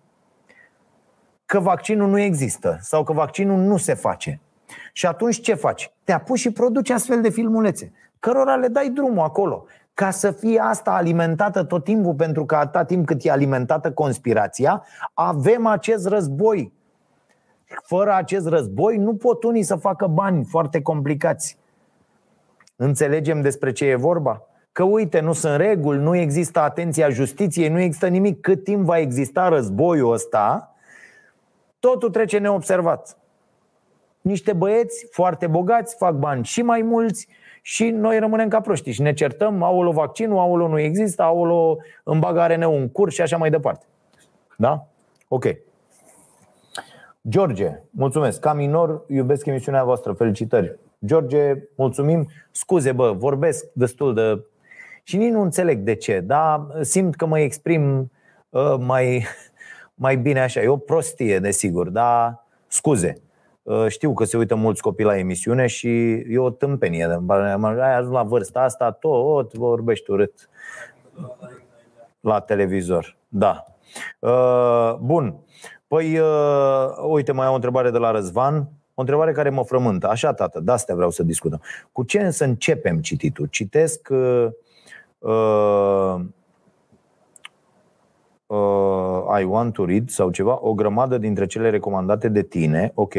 Că 1.45 1.59
vaccinul 1.59 2.09
nu 2.09 2.19
există 2.19 2.77
sau 2.81 3.03
că 3.03 3.13
vaccinul 3.13 3.57
nu 3.57 3.77
se 3.77 3.93
face. 3.93 4.41
Și 4.93 5.05
atunci 5.05 5.41
ce 5.41 5.53
faci? 5.53 5.91
Te 6.03 6.11
apuci 6.11 6.39
și 6.39 6.51
produci 6.51 6.89
astfel 6.89 7.21
de 7.21 7.29
filmulețe, 7.29 7.91
cărora 8.19 8.55
le 8.55 8.67
dai 8.67 8.89
drumul 8.89 9.23
acolo. 9.23 9.65
ca 9.93 10.11
să 10.11 10.31
fie 10.31 10.59
asta 10.59 10.91
alimentată 10.91 11.63
tot 11.63 11.83
timpul, 11.83 12.13
pentru 12.13 12.45
că 12.45 12.55
atâta 12.55 12.85
timp 12.85 13.05
cât 13.05 13.25
e 13.25 13.31
alimentată 13.31 13.91
conspirația, 13.91 14.85
avem 15.13 15.65
acest 15.65 16.07
război. 16.07 16.73
Fără 17.83 18.13
acest 18.13 18.47
război 18.47 18.97
nu 18.97 19.15
pot 19.15 19.43
unii 19.43 19.63
să 19.63 19.75
facă 19.75 20.07
bani 20.07 20.45
foarte 20.45 20.81
complicați. 20.81 21.57
Înțelegem 22.75 23.41
despre 23.41 23.71
ce 23.71 23.85
e 23.85 23.95
vorba? 23.95 24.41
Că 24.73 24.83
uite, 24.83 25.19
nu 25.19 25.33
sunt 25.33 25.55
reguli, 25.55 25.99
nu 25.99 26.15
există 26.15 26.59
atenția 26.59 27.09
justiției, 27.09 27.69
nu 27.69 27.79
există 27.79 28.07
nimic. 28.07 28.41
Cât 28.41 28.63
timp 28.63 28.85
va 28.85 28.97
exista 28.97 29.47
războiul 29.47 30.13
ăsta, 30.13 30.75
totul 31.79 32.09
trece 32.09 32.37
neobservat. 32.37 33.17
Niște 34.21 34.53
băieți 34.53 35.07
foarte 35.11 35.47
bogați 35.47 35.95
fac 35.95 36.13
bani 36.13 36.45
și 36.45 36.61
mai 36.61 36.81
mulți 36.81 37.27
și 37.61 37.89
noi 37.89 38.19
rămânem 38.19 38.47
ca 38.47 38.61
proști 38.61 38.91
și 38.91 39.01
ne 39.01 39.13
certăm, 39.13 39.63
aolo 39.63 39.91
vaccinul, 39.91 40.37
aolo 40.37 40.67
nu 40.67 40.79
există, 40.79 41.21
aolo 41.21 41.77
în 42.03 42.19
bagare 42.19 42.55
ne 42.55 42.67
un 42.67 42.89
curs 42.89 43.13
și 43.13 43.21
așa 43.21 43.37
mai 43.37 43.49
departe. 43.49 43.85
Da? 44.57 44.87
Ok. 45.27 45.45
George, 47.29 47.79
mulțumesc. 47.89 48.39
Ca 48.39 48.53
minor, 48.53 49.03
iubesc 49.07 49.45
emisiunea 49.45 49.83
voastră. 49.83 50.13
Felicitări. 50.13 50.79
George, 51.05 51.53
mulțumim. 51.75 52.29
Scuze, 52.51 52.91
bă, 52.91 53.11
vorbesc 53.11 53.65
destul 53.73 54.13
de... 54.13 54.45
Și 55.03 55.17
nici 55.17 55.31
nu 55.31 55.41
înțeleg 55.41 55.79
de 55.79 55.95
ce, 55.95 56.19
dar 56.19 56.67
simt 56.81 57.15
că 57.15 57.25
mă 57.25 57.39
exprim 57.39 58.11
uh, 58.49 58.75
mai, 58.79 59.25
mai 60.03 60.17
bine 60.17 60.41
așa. 60.41 60.61
E 60.61 60.67
o 60.67 60.77
prostie, 60.77 61.39
desigur, 61.39 61.89
dar 61.89 62.45
scuze. 62.67 63.21
Uh, 63.63 63.87
știu 63.87 64.13
că 64.13 64.23
se 64.23 64.37
uită 64.37 64.55
mulți 64.55 64.81
copii 64.81 65.05
la 65.05 65.17
emisiune 65.17 65.67
și 65.67 66.11
e 66.11 66.37
o 66.37 66.49
tâmpenie. 66.49 67.21
Ai 67.27 67.95
ajuns 67.95 68.13
la 68.13 68.23
vârsta 68.23 68.61
asta, 68.61 68.91
tot 68.91 69.53
vorbești 69.53 70.11
urât 70.11 70.49
la 72.19 72.39
televizor. 72.39 73.17
Da. 73.27 73.65
Uh, 74.19 74.95
bun. 74.99 75.35
Păi, 75.87 76.19
uh, 76.19 76.87
uite, 77.09 77.31
mai 77.31 77.45
am 77.45 77.51
o 77.51 77.55
întrebare 77.55 77.91
de 77.91 77.97
la 77.97 78.11
Răzvan. 78.11 78.69
O 78.93 79.01
întrebare 79.01 79.31
care 79.31 79.49
mă 79.49 79.63
frământă. 79.63 80.09
Așa, 80.09 80.33
tată, 80.33 80.59
de 80.59 80.71
astea 80.71 80.95
vreau 80.95 81.09
să 81.09 81.23
discutăm. 81.23 81.61
Cu 81.91 82.03
ce 82.03 82.29
să 82.29 82.43
începem 82.43 82.99
cititul? 82.99 83.45
Citesc 83.45 84.07
uh, 84.11 84.47
uh, 85.23 86.15
uh, 88.45 89.39
I 89.39 89.43
want 89.43 89.73
to 89.73 89.85
read 89.85 90.09
sau 90.09 90.31
ceva, 90.31 90.59
o 90.61 90.73
grămadă 90.73 91.17
dintre 91.17 91.45
cele 91.45 91.69
recomandate 91.69 92.29
de 92.29 92.41
tine, 92.41 92.91
ok, 92.95 93.13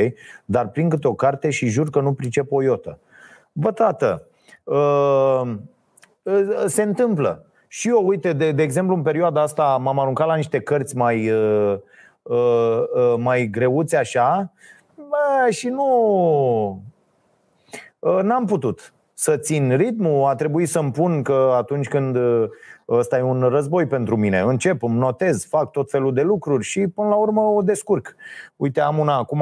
dar 0.45 0.69
prin 0.69 0.89
câte 0.89 1.09
o 1.09 1.15
carte 1.15 1.51
și 1.51 1.69
jur 1.69 1.91
că 1.91 2.01
nu 2.01 2.13
pricep 2.13 2.53
o 2.53 2.63
iotă. 2.63 2.99
Bă, 3.53 3.73
tată, 3.73 4.27
uh, 4.65 5.43
uh, 6.23 6.65
se 6.67 6.83
întâmplă. 6.83 7.47
Și 7.69 7.89
eu, 7.89 8.07
uite, 8.07 8.33
de, 8.33 8.53
de 8.53 8.63
exemplu, 8.63 8.95
în 8.95 9.03
perioada 9.03 9.43
asta 9.43 9.77
m-am 9.77 9.99
aruncat 9.99 10.27
la 10.27 10.35
niște 10.35 10.61
cărți 10.61 10.97
mai, 10.97 11.31
uh, 11.31 11.79
uh, 12.23 12.83
uh, 12.95 13.15
mai 13.17 13.47
greuți 13.47 13.97
așa 13.97 14.53
bă, 14.95 15.51
și 15.51 15.69
nu... 15.69 16.83
Uh, 17.99 18.23
n-am 18.23 18.47
putut 18.47 18.94
să 19.15 19.37
țin 19.37 19.77
ritmul, 19.77 20.29
a 20.29 20.35
trebuit 20.35 20.69
să-mi 20.69 20.93
pun 20.93 21.23
că 21.23 21.53
atunci 21.57 21.89
când 21.89 22.17
uh, 22.17 22.49
ăsta 22.89 23.19
e 23.19 23.23
un 23.23 23.41
război 23.41 23.87
pentru 23.87 24.17
mine, 24.17 24.41
încep, 24.41 24.83
îmi 24.83 24.99
notez, 24.99 25.47
fac 25.47 25.71
tot 25.71 25.91
felul 25.91 26.15
de 26.15 26.23
lucruri 26.23 26.65
și 26.65 26.89
până 26.89 27.09
la 27.09 27.15
urmă 27.15 27.41
o 27.41 27.63
descurc. 27.63 28.15
Uite, 28.57 28.81
am 28.81 28.99
una 28.99 29.17
acum 29.17 29.41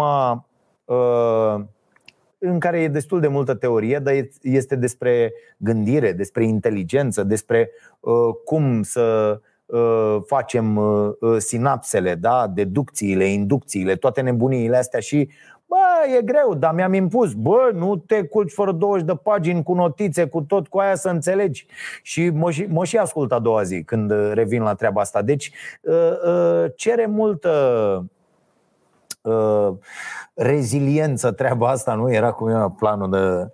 uh, 0.85 1.61
în 2.39 2.59
care 2.59 2.81
e 2.81 2.89
destul 2.89 3.21
de 3.21 3.29
multă 3.29 3.55
teorie, 3.55 3.99
dar 3.99 4.15
este 4.43 4.77
despre 4.77 5.33
gândire, 5.57 6.13
despre 6.13 6.45
inteligență, 6.45 7.23
despre 7.23 7.71
cum 8.45 8.83
să 8.83 9.41
facem 10.27 10.81
sinapsele, 11.39 12.15
da? 12.15 12.47
deducțiile, 12.55 13.25
inducțiile, 13.25 13.97
toate 13.97 14.21
nebuniile 14.21 14.77
astea 14.77 15.01
și 15.01 15.29
Bă, 15.73 16.17
e 16.19 16.23
greu, 16.23 16.55
dar 16.55 16.75
mi-am 16.75 16.93
impus 16.93 17.33
Bă, 17.33 17.71
nu 17.75 17.97
te 17.97 18.23
culci 18.23 18.53
fără 18.53 18.73
20 18.73 19.07
de 19.07 19.15
pagini 19.15 19.63
cu 19.63 19.75
notițe, 19.75 20.27
cu 20.27 20.41
tot 20.41 20.69
cu 20.69 20.79
aia 20.79 20.95
să 20.95 21.09
înțelegi 21.09 21.67
Și 22.03 22.31
mă 22.31 22.51
și, 22.51 22.67
mă 22.71 22.85
și 22.85 22.97
ascult 22.97 23.33
a 23.33 23.39
doua 23.39 23.63
zi 23.63 23.83
când 23.83 24.13
revin 24.33 24.63
la 24.63 24.75
treaba 24.75 25.01
asta 25.01 25.23
Deci 25.23 25.53
uh, 25.83 25.95
uh, 26.27 26.65
cere 26.77 27.07
multă 27.07 27.51
uh, 29.23 29.69
reziliență 30.35 31.33
treaba 31.33 31.69
asta, 31.69 31.95
nu? 31.95 32.13
Era 32.13 32.31
cum 32.31 32.49
era 32.49 32.71
planul 32.71 33.11
de 33.11 33.53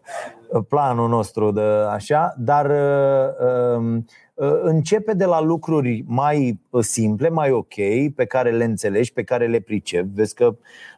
planul 0.69 1.09
nostru 1.09 1.51
de 1.51 1.62
așa, 1.90 2.35
dar 2.39 2.70
um, 3.77 4.07
începe 4.62 5.12
de 5.12 5.24
la 5.24 5.40
lucruri 5.40 6.05
mai 6.07 6.61
simple, 6.81 7.28
mai 7.28 7.51
ok, 7.51 7.74
pe 8.16 8.24
care 8.24 8.51
le 8.51 8.65
înțelegi, 8.65 9.12
pe 9.12 9.23
care 9.23 9.47
le 9.47 9.61
pricepi. 9.61 10.09
Vezi 10.15 10.35
că 10.35 10.45
uh, 10.47 10.57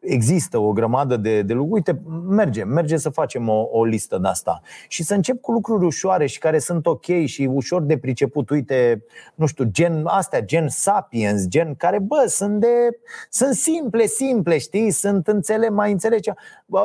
există 0.00 0.58
o 0.58 0.72
grămadă 0.72 1.16
de, 1.16 1.42
de 1.42 1.52
lucruri. 1.52 1.74
Uite, 1.74 2.02
merge, 2.28 2.64
merge 2.64 2.96
să 2.96 3.08
facem 3.08 3.48
o, 3.48 3.68
o 3.70 3.84
listă 3.84 4.18
de 4.18 4.28
asta. 4.28 4.60
Și 4.88 5.02
să 5.02 5.14
încep 5.14 5.40
cu 5.40 5.52
lucruri 5.52 5.84
ușoare 5.84 6.26
și 6.26 6.38
care 6.38 6.58
sunt 6.58 6.86
ok 6.86 7.24
și 7.24 7.48
ușor 7.52 7.82
de 7.82 7.98
priceput. 7.98 8.50
Uite, 8.50 9.04
nu 9.34 9.46
știu, 9.46 9.64
gen 9.64 10.02
astea, 10.06 10.40
gen 10.40 10.68
Sapiens, 10.68 11.48
gen 11.48 11.74
care, 11.74 11.98
bă, 11.98 12.24
sunt 12.26 12.60
de 12.60 13.00
sunt 13.30 13.54
simple, 13.54 14.06
simple, 14.06 14.58
știi? 14.58 14.90
Sunt 14.90 15.26
înțele, 15.26 15.68
mai 15.68 15.92
înțelege. 15.92 16.32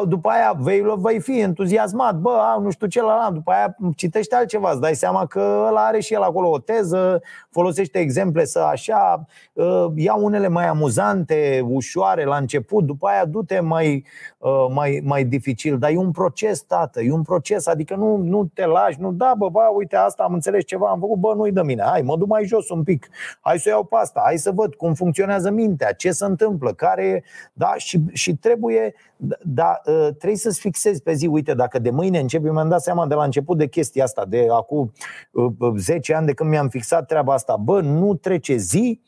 După 0.07 0.29
aia 0.29 0.55
vei, 0.59 0.83
vei 0.97 1.19
fi 1.19 1.39
entuziasmat, 1.39 2.15
bă, 2.15 2.37
a, 2.39 2.59
nu 2.59 2.69
știu 2.69 2.87
ce 2.87 3.01
la 3.01 3.29
după 3.33 3.51
aia 3.51 3.75
citește 3.95 4.35
altceva, 4.35 4.71
îți 4.71 4.81
dai 4.81 4.95
seama 4.95 5.25
că 5.25 5.63
ăla 5.67 5.85
are 5.85 5.99
și 5.99 6.13
el 6.13 6.21
acolo 6.21 6.49
o 6.49 6.59
teză, 6.59 7.21
folosește 7.49 7.99
exemple 7.99 8.45
să 8.45 8.59
așa, 8.59 9.25
ă, 9.57 9.91
ia 9.95 10.15
unele 10.15 10.47
mai 10.47 10.67
amuzante, 10.67 11.65
ușoare 11.69 12.23
la 12.23 12.37
început, 12.37 12.83
după 12.83 13.05
după 13.05 13.17
aia 13.17 13.25
du-te 13.25 13.59
mai, 13.59 14.05
uh, 14.37 14.65
mai, 14.69 15.01
mai 15.03 15.23
dificil. 15.23 15.77
Dar 15.77 15.91
e 15.91 15.97
un 15.97 16.11
proces, 16.11 16.61
tată, 16.61 17.01
e 17.01 17.11
un 17.11 17.21
proces. 17.21 17.67
Adică 17.67 17.95
nu, 17.95 18.17
nu 18.17 18.45
te 18.53 18.65
lași, 18.65 19.01
nu 19.01 19.11
da, 19.11 19.33
bă, 19.37 19.49
bă, 19.49 19.61
uite, 19.75 19.95
asta 19.95 20.23
am 20.23 20.33
înțeles 20.33 20.63
ceva, 20.63 20.89
am 20.89 20.99
făcut, 20.99 21.17
bă, 21.17 21.33
nu-i 21.35 21.51
de 21.51 21.61
mine. 21.61 21.83
Hai, 21.83 22.01
mă 22.01 22.17
duc 22.17 22.27
mai 22.27 22.45
jos 22.45 22.69
un 22.69 22.83
pic. 22.83 23.07
Hai 23.41 23.59
să 23.59 23.69
iau 23.69 23.83
pe 23.83 23.95
asta, 23.95 24.21
hai 24.23 24.37
să 24.37 24.51
văd 24.51 24.75
cum 24.75 24.93
funcționează 24.93 25.49
mintea, 25.49 25.91
ce 25.91 26.11
se 26.11 26.25
întâmplă, 26.25 26.73
care 26.73 27.23
da, 27.53 27.73
și, 27.77 28.03
și 28.13 28.35
trebuie, 28.35 28.93
da, 29.41 29.74
uh, 29.85 30.07
trebuie 30.07 30.35
să-ți 30.35 30.60
fixezi 30.60 31.02
pe 31.02 31.14
zi. 31.14 31.27
Uite, 31.27 31.53
dacă 31.53 31.80
de 31.80 31.89
mâine 31.89 32.19
începi, 32.19 32.49
mi-am 32.49 32.69
dat 32.69 32.81
seama 32.81 33.07
de 33.07 33.14
la 33.14 33.23
început 33.23 33.57
de 33.57 33.68
chestia 33.68 34.03
asta, 34.03 34.26
de 34.26 34.47
acum 34.52 34.91
10 35.77 36.11
uh, 36.11 36.18
ani 36.18 36.26
de 36.26 36.34
când 36.34 36.49
mi-am 36.49 36.69
fixat 36.69 37.07
treaba 37.07 37.34
asta. 37.34 37.56
Bă, 37.56 37.81
nu 37.81 38.15
trece 38.15 38.56
zi 38.56 39.02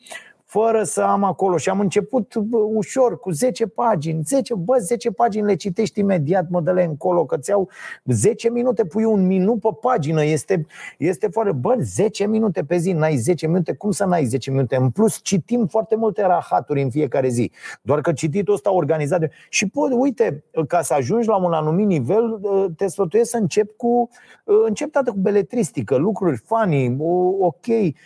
fără 0.47 0.83
să 0.83 1.01
am 1.01 1.23
acolo 1.23 1.57
și 1.57 1.69
am 1.69 1.79
început 1.79 2.33
ușor 2.73 3.19
cu 3.19 3.31
10 3.31 3.67
pagini 3.67 4.21
10, 4.23 4.55
bă, 4.55 4.77
10 4.77 5.11
pagini 5.11 5.45
le 5.45 5.55
citești 5.55 5.99
imediat, 5.99 6.49
mă 6.49 6.61
dă 6.61 6.71
încolo 6.71 7.25
Că 7.25 7.37
ți 7.37 7.49
iau 7.49 7.69
10 8.05 8.49
minute, 8.49 8.85
pui 8.85 9.03
un 9.03 9.25
minut 9.25 9.59
pe 9.59 9.69
pagină 9.81 10.23
Este, 10.23 10.65
este 10.97 11.27
foarte, 11.27 11.51
bă, 11.51 11.75
10 11.79 12.27
minute 12.27 12.63
pe 12.63 12.77
zi 12.77 12.91
N-ai 12.91 13.15
10 13.15 13.47
minute, 13.47 13.73
cum 13.73 13.91
să 13.91 14.05
n-ai 14.05 14.25
10 14.25 14.51
minute? 14.51 14.75
În 14.75 14.89
plus 14.89 15.19
citim 15.21 15.65
foarte 15.65 15.95
multe 15.95 16.21
rahaturi 16.21 16.81
în 16.81 16.89
fiecare 16.89 17.27
zi 17.27 17.51
Doar 17.81 18.01
că 18.01 18.13
cititul 18.13 18.53
ăsta 18.53 18.73
organizat 18.73 19.19
de... 19.19 19.29
Și 19.49 19.69
pă, 19.69 19.79
uite, 19.93 20.43
ca 20.67 20.81
să 20.81 20.93
ajungi 20.93 21.27
la 21.27 21.35
un 21.35 21.53
anumit 21.53 21.87
nivel 21.87 22.39
Te 22.77 22.87
sfătuiesc 22.87 23.29
să 23.29 23.37
încep 23.37 23.75
cu 23.77 24.09
Încep 24.43 24.91
toată 24.91 25.11
cu 25.11 25.17
beletristică, 25.19 25.95
lucruri 25.95 26.37
funny, 26.37 26.97
ok 27.39 27.65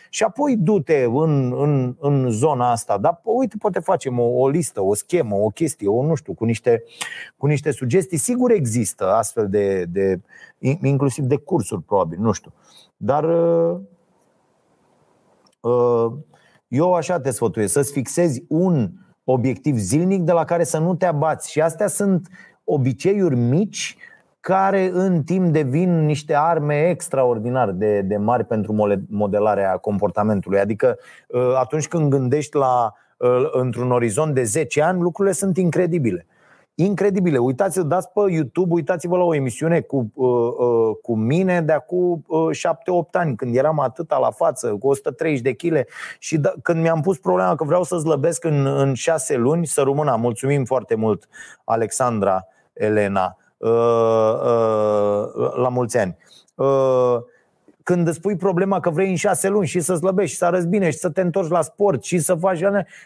Și 0.10 0.24
apoi 0.24 0.58
du-te 0.58 1.04
în, 1.04 1.54
în, 1.58 1.96
în 2.00 2.30
zona 2.32 2.72
asta. 2.72 2.98
Dar 2.98 3.22
uite, 3.24 3.56
poate 3.60 3.80
facem 3.80 4.20
o, 4.20 4.24
o 4.24 4.50
listă, 4.50 4.82
o 4.82 4.94
schemă, 4.94 5.36
o 5.36 5.48
chestie, 5.48 5.88
o 5.88 6.04
nu 6.04 6.16
știu, 6.16 6.34
cu 6.34 6.46
niște, 6.46 6.84
cu 7.38 7.48
niște 7.48 7.72
sugestii. 7.72 8.18
Sigur 8.18 8.52
există 8.52 9.14
astfel 9.14 9.50
de, 9.50 9.86
de 9.86 10.20
inclusiv 10.82 11.24
de 11.24 11.38
cursuri, 11.38 11.84
probabil, 11.84 12.20
nu 12.20 12.32
știu. 12.32 12.54
Dar 12.98 13.24
uh, 13.24 13.80
uh, 15.60 16.14
eu 16.68 16.94
așa 16.94 17.20
te 17.20 17.32
sfătuiesc, 17.32 17.74
să-ți 17.74 17.92
fixezi 17.92 18.44
un 18.48 18.92
obiectiv 19.24 19.78
zilnic 19.78 20.22
de 20.22 20.32
la 20.32 20.46
care 20.46 20.64
să 20.64 20.78
nu 20.78 20.96
te 20.96 21.06
abați. 21.06 21.52
Și 21.52 21.62
astea 21.62 21.88
sunt 21.88 22.28
obiceiuri 22.64 23.36
mici 23.36 23.98
care 24.42 24.90
în 24.94 25.24
timp 25.24 25.54
devin 25.54 26.06
niște 26.06 26.36
arme 26.36 26.90
extraordinar 26.90 27.72
de, 27.72 28.02
de 28.02 28.18
mari 28.18 28.46
pentru 28.46 29.04
modelarea 29.10 29.78
comportamentului. 29.78 30.60
Adică 30.60 30.98
uh, 31.28 31.54
atunci 31.60 31.88
când 31.88 32.10
gândești 32.10 32.56
la 32.56 32.94
uh, 33.18 33.50
într-un 33.52 33.92
orizont 33.92 34.34
de 34.34 34.44
10 34.44 34.82
ani, 34.82 35.02
lucrurile 35.02 35.34
sunt 35.34 35.58
incredibile. 35.58 36.26
Incredibile. 36.76 37.38
Uitați-vă, 37.38 37.86
dați 37.86 38.10
pe 38.14 38.32
YouTube, 38.32 38.74
uitați-vă 38.74 39.18
la 39.18 39.24
o 39.24 39.36
emisiune 39.36 39.80
cu, 39.80 40.12
uh, 40.14 40.96
cu 41.02 41.16
mine 41.16 41.62
de 41.62 41.72
acum 41.72 42.26
7-8 42.52 43.12
ani, 43.12 43.36
când 43.36 43.56
eram 43.56 43.80
atâta 43.80 44.18
la 44.18 44.32
față, 44.32 44.68
cu 44.80 44.88
130 44.88 45.42
de 45.42 45.54
kg 45.54 45.86
și 46.20 46.38
da, 46.38 46.54
când 46.62 46.82
mi-am 46.82 47.02
pus 47.02 47.18
problema 47.18 47.56
că 47.56 47.64
vreau 47.64 47.84
să 47.84 47.98
slăbesc 47.98 48.44
în, 48.44 48.66
în 48.66 48.94
6 48.94 49.36
luni, 49.36 49.66
să 49.66 49.82
rămână. 49.82 50.16
Mulțumim 50.20 50.66
foarte 50.66 50.96
mult, 50.96 51.28
Alexandra, 51.64 52.48
Elena. 52.74 53.36
Uh, 53.62 53.70
uh, 53.70 55.56
la 55.56 55.70
mulți 55.70 55.98
ani. 55.98 56.18
uh, 56.56 57.18
când 57.84 58.08
îți 58.08 58.22
pui 58.22 58.36
problema 58.36 58.80
că 58.80 58.90
vrei 58.90 59.10
în 59.10 59.16
șase 59.16 59.50
luni 59.50 59.68
și 59.68 59.80
să 59.80 59.96
slăbești 59.96 60.32
și 60.32 60.38
să 60.38 60.46
arăți 60.46 60.68
bine 60.68 60.90
și 60.90 60.98
să 60.98 61.10
te 61.10 61.22
întorci 61.22 61.50
la 61.50 61.62
sport 61.62 62.04
și 62.04 62.20
să 62.20 62.36
faci 62.36 62.60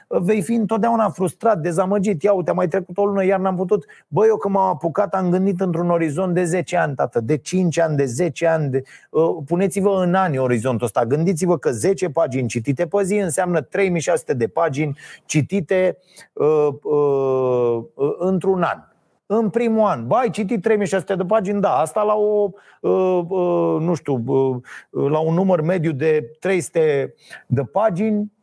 vei 0.08 0.42
fi 0.42 0.54
întotdeauna 0.54 1.10
frustrat, 1.10 1.60
dezamăgit. 1.60 2.24
Ia 2.24 2.34
uite, 2.34 2.52
mai 2.52 2.68
trecut 2.68 2.98
o 2.98 3.06
lună, 3.06 3.26
iar 3.26 3.40
n-am 3.40 3.56
putut. 3.56 3.86
Băi, 4.08 4.28
eu 4.28 4.38
când 4.38 4.54
m-am 4.54 4.70
apucat, 4.70 5.14
am 5.14 5.30
gândit 5.30 5.60
într-un 5.60 5.90
orizont 5.90 6.34
de 6.34 6.44
10 6.44 6.78
ani, 6.78 6.96
tată, 6.96 7.20
de 7.20 7.38
5 7.38 7.80
ani, 7.80 7.96
de 7.96 8.06
10 8.06 8.48
ani. 8.48 8.70
De... 8.70 8.84
Uh, 9.10 9.36
puneți-vă 9.46 10.04
în 10.04 10.14
ani 10.14 10.38
orizontul 10.38 10.86
ăsta. 10.86 11.06
Gândiți-vă 11.06 11.58
că 11.58 11.72
10 11.72 12.10
pagini 12.10 12.48
citite 12.48 12.88
pe 12.88 13.04
zi 13.04 13.16
înseamnă 13.16 13.62
3600 13.62 14.34
de 14.34 14.48
pagini 14.48 14.98
citite 15.26 15.98
uh, 16.34 16.68
uh, 16.84 17.84
uh, 17.94 18.16
într-un 18.18 18.62
an 18.62 18.95
în 19.26 19.50
primul 19.50 19.86
an. 19.86 20.08
Ba, 20.08 20.18
ai 20.18 20.30
citit 20.30 20.62
3600 20.62 21.16
de 21.16 21.26
pagini? 21.26 21.62
Da, 21.62 21.78
asta 21.78 22.04
la 22.04 22.14
o, 22.14 22.50
uh, 22.82 23.22
uh, 23.28 23.78
nu 23.80 23.94
știu, 23.94 24.24
uh, 24.26 24.62
la 25.10 25.20
un 25.20 25.34
număr 25.34 25.62
mediu 25.62 25.92
de 25.92 26.32
300 26.40 27.14
de 27.48 27.62
pagini, 27.64 28.34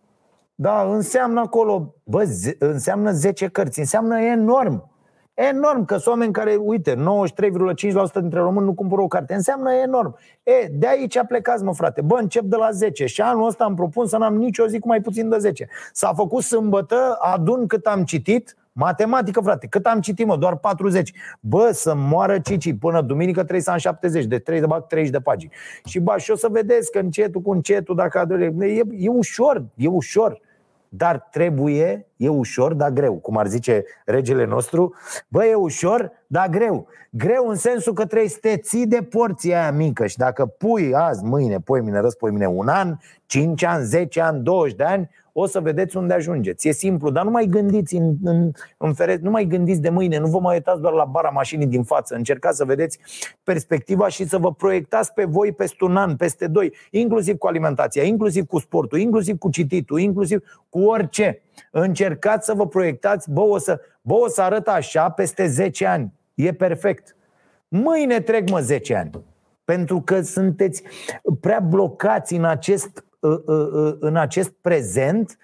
da, 0.55 0.83
înseamnă 0.83 1.41
acolo, 1.41 1.95
bă, 2.05 2.29
înseamnă 2.59 3.11
10 3.11 3.49
cărți, 3.49 3.79
înseamnă 3.79 4.21
enorm. 4.21 4.91
Enorm, 5.35 5.85
că 5.85 5.95
sunt 5.97 6.07
oameni 6.07 6.33
care, 6.33 6.55
uite, 6.55 6.95
93,5% 6.95 8.21
dintre 8.21 8.41
români 8.41 8.67
nu 8.67 8.75
cumpără 8.75 9.03
o 9.03 9.07
carte. 9.07 9.35
Înseamnă 9.35 9.73
enorm. 9.73 10.17
E, 10.43 10.69
de 10.73 10.87
aici 10.87 11.19
plecați, 11.27 11.65
mă, 11.65 11.75
frate. 11.75 12.01
Bă, 12.01 12.19
încep 12.19 12.43
de 12.43 12.57
la 12.57 12.71
10 12.71 13.07
și 13.07 13.21
anul 13.21 13.47
ăsta 13.47 13.65
am 13.65 13.75
propun 13.75 14.07
să 14.07 14.17
n-am 14.17 14.37
nicio 14.37 14.67
zi 14.67 14.79
cu 14.79 14.89
mai 14.89 15.01
puțin 15.01 15.29
de 15.29 15.39
10. 15.39 15.69
S-a 15.93 16.13
făcut 16.15 16.43
sâmbătă, 16.43 17.17
adun 17.21 17.67
cât 17.67 17.87
am 17.87 18.05
citit, 18.05 18.57
Matematică, 18.73 19.41
frate, 19.41 19.67
cât 19.67 19.87
am 19.87 20.01
citit, 20.01 20.27
mă, 20.27 20.37
doar 20.37 20.57
40. 20.57 21.13
Bă, 21.41 21.71
să 21.73 21.95
moară 21.95 22.39
Cici, 22.39 22.79
până 22.79 23.03
duminică 23.03 23.41
trebuie 23.41 23.61
să 23.61 23.71
am 23.71 23.79
70, 23.79 24.25
de 24.25 24.39
3 24.39 24.61
de 24.61 24.67
bag 24.67 24.87
30 24.87 25.13
de 25.13 25.21
pagini. 25.21 25.53
Și 25.85 26.01
ba, 26.01 26.17
și 26.17 26.31
o 26.31 26.37
să 26.37 26.49
vedeți 26.51 26.91
că 26.91 26.99
încetul 26.99 27.41
cu 27.41 27.51
încetul, 27.51 27.95
dacă 27.95 28.19
adore, 28.19 28.55
e, 28.61 28.83
e 28.91 29.09
ușor, 29.09 29.65
e 29.75 29.89
ușor. 29.89 30.41
Dar 30.89 31.29
trebuie, 31.31 32.07
e 32.23 32.29
ușor, 32.29 32.75
dar 32.75 32.91
greu, 32.91 33.15
cum 33.15 33.37
ar 33.37 33.47
zice 33.47 33.85
regele 34.05 34.45
nostru. 34.45 34.95
Bă, 35.29 35.45
e 35.45 35.55
ușor, 35.55 36.13
dar 36.27 36.49
greu. 36.49 36.87
Greu 37.11 37.49
în 37.49 37.57
sensul 37.57 37.93
că 37.93 38.07
trebuie 38.07 38.29
să 38.29 38.39
te 38.41 38.57
ții 38.57 38.87
de 38.87 39.03
porția 39.03 39.61
aia 39.61 39.73
mică 39.73 40.07
și 40.07 40.17
dacă 40.17 40.47
pui 40.47 40.95
azi, 40.95 41.25
mâine, 41.25 41.59
poi 41.59 41.81
mine, 41.81 42.01
răspoi 42.01 42.31
mine 42.31 42.47
un 42.47 42.69
an, 42.69 42.97
5 43.27 43.65
ani, 43.65 43.85
10 43.85 44.21
ani, 44.21 44.43
20 44.43 44.77
de 44.77 44.85
ani, 44.85 45.11
o 45.33 45.47
să 45.47 45.61
vedeți 45.61 45.97
unde 45.97 46.15
ajungeți. 46.15 46.69
E 46.69 46.73
simplu, 46.73 47.11
dar 47.11 47.25
nu 47.25 47.31
mai 47.31 47.47
gândiți 47.47 47.95
în, 47.97 48.15
în, 48.25 48.51
în 48.77 48.93
fere, 48.93 49.19
nu 49.23 49.31
mai 49.31 49.45
gândiți 49.45 49.81
de 49.81 49.89
mâine, 49.89 50.19
nu 50.19 50.27
vă 50.27 50.39
mai 50.39 50.55
uitați 50.55 50.81
doar 50.81 50.93
la 50.93 51.05
bara 51.05 51.29
mașinii 51.29 51.67
din 51.67 51.83
față. 51.83 52.15
Încercați 52.15 52.57
să 52.57 52.65
vedeți 52.65 52.99
perspectiva 53.43 54.09
și 54.09 54.29
să 54.29 54.39
vă 54.39 54.53
proiectați 54.53 55.13
pe 55.13 55.25
voi 55.25 55.53
peste 55.53 55.85
un 55.85 55.97
an, 55.97 56.17
peste 56.17 56.47
doi, 56.47 56.73
inclusiv 56.91 57.37
cu 57.37 57.47
alimentația, 57.47 58.03
inclusiv 58.03 58.47
cu 58.47 58.59
sportul, 58.59 58.99
inclusiv 58.99 59.39
cu 59.39 59.51
cititul, 59.51 60.01
inclusiv 60.01 60.43
cu 60.69 60.81
orice. 60.81 61.43
Încercați 61.71 62.47
să 62.47 62.55
vă 62.55 62.67
proiectați, 62.67 63.31
bă, 63.31 63.41
o 63.41 63.59
să, 63.59 63.81
bă, 64.01 64.15
o 64.15 64.29
să 64.29 64.43
arăt 64.43 64.69
așa 64.69 65.11
peste 65.11 65.47
10 65.47 65.87
ani. 65.87 66.13
E 66.35 66.53
perfect. 66.53 67.17
Mâine 67.69 68.21
trec, 68.21 68.51
mă, 68.51 68.61
10 68.61 68.95
ani. 68.95 69.11
Pentru 69.65 70.01
că 70.01 70.21
sunteți 70.21 70.83
prea 71.41 71.61
blocați 71.61 72.35
în 72.35 72.45
acest 72.45 73.05
Uh, 73.23 73.39
uh, 73.47 73.69
uh, 73.73 73.97
în 74.01 74.17
acest 74.17 74.51
prezent 74.61 75.39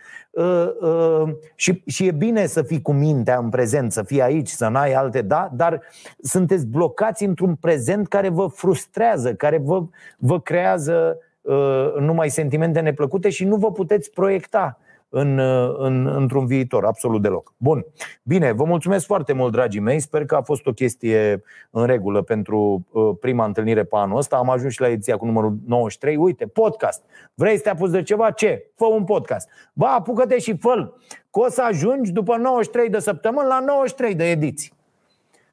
și, 1.54 1.82
și 1.86 2.06
e 2.06 2.10
bine 2.10 2.46
să 2.46 2.62
fii 2.62 2.82
cu 2.82 2.92
mintea 2.92 3.38
în 3.38 3.48
prezent, 3.48 3.92
să 3.92 4.02
fii 4.02 4.22
aici, 4.22 4.48
să 4.48 4.68
n-ai 4.68 4.92
alte, 4.92 5.22
da, 5.22 5.50
dar 5.52 5.82
sunteți 6.22 6.66
blocați 6.66 7.24
într-un 7.24 7.54
prezent 7.54 8.08
care 8.08 8.28
vă 8.28 8.46
frustrează, 8.46 9.34
care 9.34 9.58
vă, 9.58 9.82
vă 10.18 10.40
creează 10.40 11.18
numai 11.98 12.28
sentimente 12.28 12.80
neplăcute 12.80 13.28
și 13.28 13.44
nu 13.44 13.56
vă 13.56 13.72
puteți 13.72 14.10
proiecta 14.10 14.78
în, 15.08 15.38
în, 15.78 16.06
într-un 16.06 16.46
viitor, 16.46 16.84
absolut 16.84 17.22
deloc. 17.22 17.52
Bun. 17.56 17.86
Bine, 18.22 18.52
vă 18.52 18.64
mulțumesc 18.64 19.06
foarte 19.06 19.32
mult, 19.32 19.52
dragii 19.52 19.80
mei. 19.80 20.00
Sper 20.00 20.24
că 20.24 20.34
a 20.34 20.42
fost 20.42 20.66
o 20.66 20.72
chestie 20.72 21.42
în 21.70 21.86
regulă 21.86 22.22
pentru 22.22 22.86
uh, 22.90 23.16
prima 23.20 23.44
întâlnire 23.44 23.84
pe 23.84 23.96
anul 23.96 24.16
ăsta. 24.16 24.36
Am 24.36 24.50
ajuns 24.50 24.72
și 24.72 24.80
la 24.80 24.88
ediția 24.88 25.16
cu 25.16 25.24
numărul 25.24 25.56
93. 25.66 26.16
Uite, 26.16 26.46
podcast. 26.46 27.02
Vrei 27.34 27.56
să 27.56 27.62
te 27.62 27.70
apuci 27.70 27.90
de 27.90 28.02
ceva? 28.02 28.30
Ce? 28.30 28.70
Fă 28.74 28.84
un 28.84 29.04
podcast. 29.04 29.48
Ba, 29.72 29.94
apucă-te 29.94 30.38
și 30.38 30.56
fă 30.56 30.92
Că 31.30 31.40
o 31.40 31.48
să 31.48 31.62
ajungi 31.62 32.12
după 32.12 32.36
93 32.36 32.88
de 32.88 32.98
săptămâni 32.98 33.48
la 33.48 33.60
93 33.60 34.14
de 34.14 34.30
ediții. 34.30 34.76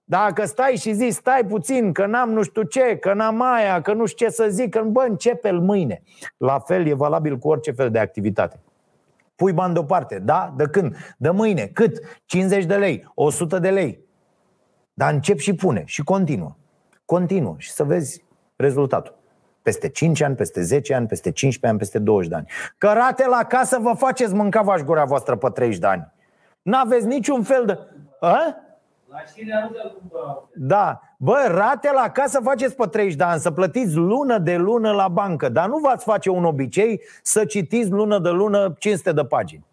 Dacă 0.08 0.46
stai 0.46 0.76
și 0.76 0.94
zici, 0.94 1.14
stai 1.14 1.46
puțin, 1.48 1.92
că 1.92 2.06
n-am 2.06 2.32
nu 2.32 2.44
știu 2.44 2.64
ce, 2.64 2.98
că 2.98 3.14
n-am 3.14 3.42
aia, 3.42 3.82
că 3.82 3.94
nu 3.94 4.06
știu 4.06 4.26
ce 4.26 4.32
să 4.32 4.48
zic, 4.50 4.70
că 4.70 4.82
bă, 4.82 5.06
începe-l 5.10 5.60
mâine. 5.60 6.02
La 6.38 6.60
fel 6.60 6.88
e 6.88 6.94
valabil 6.94 7.38
cu 7.38 7.48
orice 7.48 7.72
fel 7.72 7.92
de 7.92 8.00
activitate. 8.00 8.60
Pui 9.36 9.54
bani 9.54 9.74
deoparte, 9.74 10.20
da? 10.20 10.54
De 10.58 10.66
când? 10.68 10.96
De 11.18 11.30
mâine. 11.30 11.66
Cât? 11.66 11.98
50 12.26 12.66
de 12.66 12.76
lei, 12.76 13.12
100 13.16 13.60
de 13.60 13.70
lei. 13.70 14.00
Dar 14.94 15.14
încep 15.14 15.38
și 15.38 15.54
pune 15.54 15.84
și 15.86 16.04
continuă. 16.04 16.56
Continuă 17.06 17.56
și 17.58 17.72
să 17.72 17.84
vezi 17.84 18.26
rezultatul. 18.56 19.18
Peste 19.62 19.90
5 19.90 20.22
ani, 20.22 20.36
peste 20.36 20.62
10 20.62 20.94
ani, 20.94 21.08
peste 21.08 21.32
15 21.32 21.68
ani, 21.68 21.78
peste 21.78 22.00
20 22.00 22.30
de 22.30 22.36
ani. 22.36 22.48
Că 22.78 22.92
rate 22.94 23.28
la 23.28 23.44
casă 23.44 23.80
vă 23.82 23.94
faceți 23.94 24.34
mânca 24.34 24.62
vaș 24.62 24.82
gura 24.82 25.06
voastră 25.06 25.36
pe 25.36 25.50
30 25.50 25.80
de 25.80 25.88
ani. 25.88 26.14
N-aveți 26.62 27.06
niciun 27.06 27.44
fel 27.44 27.66
de... 27.66 27.78
A? 28.20 28.56
La 29.16 29.26
știrea 29.26 29.70
nu 29.72 29.76
Da. 30.54 31.02
Bă, 31.18 31.46
rate 31.48 31.92
la 31.94 32.10
casă 32.10 32.40
faceți 32.44 32.76
pe 32.76 32.88
30 32.88 33.16
de 33.16 33.24
ani, 33.24 33.40
să 33.40 33.52
plătiți 33.52 33.96
lună 33.96 34.38
de 34.38 34.56
lună 34.56 34.92
la 34.92 35.08
bancă, 35.08 35.50
dar 35.50 35.68
nu 35.68 35.78
v-ați 35.78 36.06
face 36.06 36.30
un 36.30 36.46
obicei 36.46 37.02
să 37.22 37.46
citiți 37.46 37.90
lună 37.90 38.20
de 38.20 38.30
lună 38.30 38.76
500 38.80 39.12
de 39.12 39.26
pagini. 39.26 39.66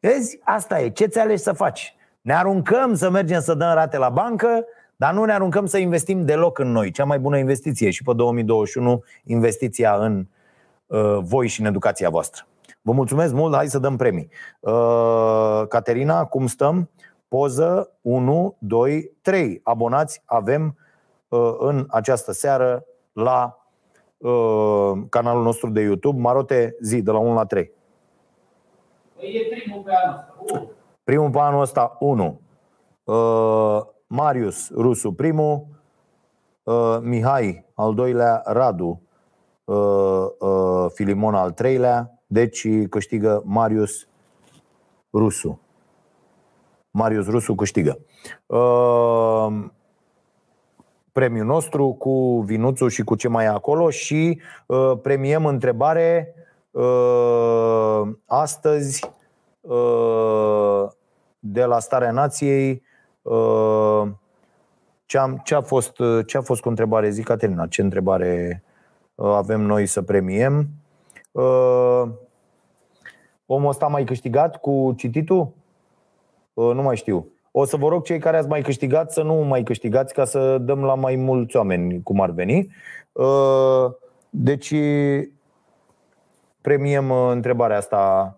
Vezi? 0.00 0.38
Asta 0.44 0.80
e. 0.80 0.90
Ce 0.90 1.06
ți 1.06 1.18
alegi 1.18 1.42
să 1.42 1.52
faci? 1.52 1.94
Ne 2.20 2.34
aruncăm 2.34 2.94
să 2.94 3.10
mergem 3.10 3.40
să 3.40 3.54
dăm 3.54 3.72
rate 3.74 3.96
la 3.96 4.08
bancă, 4.08 4.64
dar 4.96 5.14
nu 5.14 5.24
ne 5.24 5.32
aruncăm 5.32 5.66
să 5.66 5.78
investim 5.78 6.24
deloc 6.24 6.58
în 6.58 6.72
noi. 6.72 6.90
Cea 6.90 7.04
mai 7.04 7.18
bună 7.18 7.38
investiție 7.38 7.90
și 7.90 8.02
pe 8.02 8.12
2021 8.14 9.02
investiția 9.24 9.94
în 9.94 10.26
uh, 10.86 11.18
voi 11.20 11.48
și 11.48 11.60
în 11.60 11.66
educația 11.66 12.10
voastră. 12.10 12.46
Vă 12.82 12.92
mulțumesc 12.92 13.32
mult, 13.32 13.54
hai 13.54 13.66
să 13.66 13.78
dăm 13.78 13.96
premii. 13.96 14.28
Uh, 14.60 15.62
Caterina, 15.68 16.24
cum 16.24 16.46
stăm? 16.46 16.90
Poză 17.28 17.92
1, 18.00 18.56
2, 18.58 19.16
3. 19.22 19.60
Abonați 19.64 20.22
avem 20.24 20.76
uh, 21.28 21.54
în 21.58 21.86
această 21.88 22.32
seară 22.32 22.84
la 23.12 23.58
uh, 24.16 24.92
canalul 25.08 25.42
nostru 25.42 25.70
de 25.70 25.80
YouTube. 25.80 26.20
Marote, 26.20 26.76
zi, 26.80 27.02
de 27.02 27.10
la 27.10 27.18
1 27.18 27.34
la 27.34 27.44
3. 27.44 27.72
Păi 29.16 29.34
e 29.34 29.56
primul 29.56 29.82
pe 29.82 29.90
anul 30.04 30.24
ăsta. 30.44 30.72
Primul 31.04 31.30
pe 31.30 31.38
anul 31.38 31.60
ăsta, 31.60 31.96
1. 31.98 32.40
Uh, 33.04 33.80
Marius 34.06 34.70
Rusu, 34.70 35.12
primul. 35.12 35.66
Uh, 36.62 36.98
Mihai, 37.00 37.64
al 37.74 37.94
doilea. 37.94 38.42
Radu, 38.44 39.02
uh, 39.64 40.26
uh, 40.38 40.90
Filimon, 40.94 41.34
al 41.34 41.52
treilea. 41.52 42.22
Deci 42.26 42.86
câștigă 42.88 43.42
Marius 43.44 44.08
Rusu. 45.12 45.60
Marius 46.98 47.26
Rusu 47.26 47.54
câștigă. 47.54 47.98
Uh, 48.46 49.64
premiul 51.12 51.46
nostru 51.46 51.92
cu 51.92 52.40
vinuțul 52.40 52.88
și 52.88 53.02
cu 53.02 53.14
ce 53.14 53.28
mai 53.28 53.44
e 53.44 53.48
acolo 53.48 53.90
și 53.90 54.40
uh, 54.66 54.92
premiem 55.02 55.46
întrebare 55.46 56.34
uh, 56.70 58.02
astăzi 58.26 59.10
uh, 59.60 60.84
de 61.38 61.64
la 61.64 61.78
Starea 61.78 62.10
Nației 62.10 62.82
uh, 63.22 64.02
ce, 65.06 65.18
am, 65.18 65.40
ce, 65.44 65.54
a 65.54 65.60
fost, 65.60 65.96
ce 66.26 66.36
a 66.36 66.40
fost 66.40 66.60
cu 66.60 66.68
întrebare? 66.68 67.10
Zic, 67.10 67.24
Caterina, 67.24 67.66
ce 67.66 67.82
întrebare 67.82 68.62
uh, 69.14 69.32
avem 69.32 69.60
noi 69.60 69.86
să 69.86 70.02
premiem? 70.02 70.68
Uh, 71.32 72.02
omul 73.46 73.68
ăsta 73.68 73.86
mai 73.86 74.04
câștigat 74.04 74.56
cu 74.56 74.92
cititul? 74.96 75.56
Uh, 76.58 76.74
nu 76.74 76.82
mai 76.82 76.96
știu. 76.96 77.32
O 77.50 77.64
să 77.64 77.76
vă 77.76 77.88
rog 77.88 78.02
cei 78.02 78.18
care 78.18 78.36
ați 78.36 78.48
mai 78.48 78.62
câștigat 78.62 79.12
să 79.12 79.22
nu 79.22 79.34
mai 79.34 79.62
câștigați 79.62 80.14
ca 80.14 80.24
să 80.24 80.58
dăm 80.58 80.84
la 80.84 80.94
mai 80.94 81.16
mulți 81.16 81.56
oameni 81.56 82.02
cum 82.02 82.20
ar 82.20 82.30
veni. 82.30 82.72
Uh, 83.12 83.90
deci 84.30 84.74
premiem 86.60 87.10
uh, 87.10 87.28
întrebarea 87.30 87.76
asta 87.76 88.32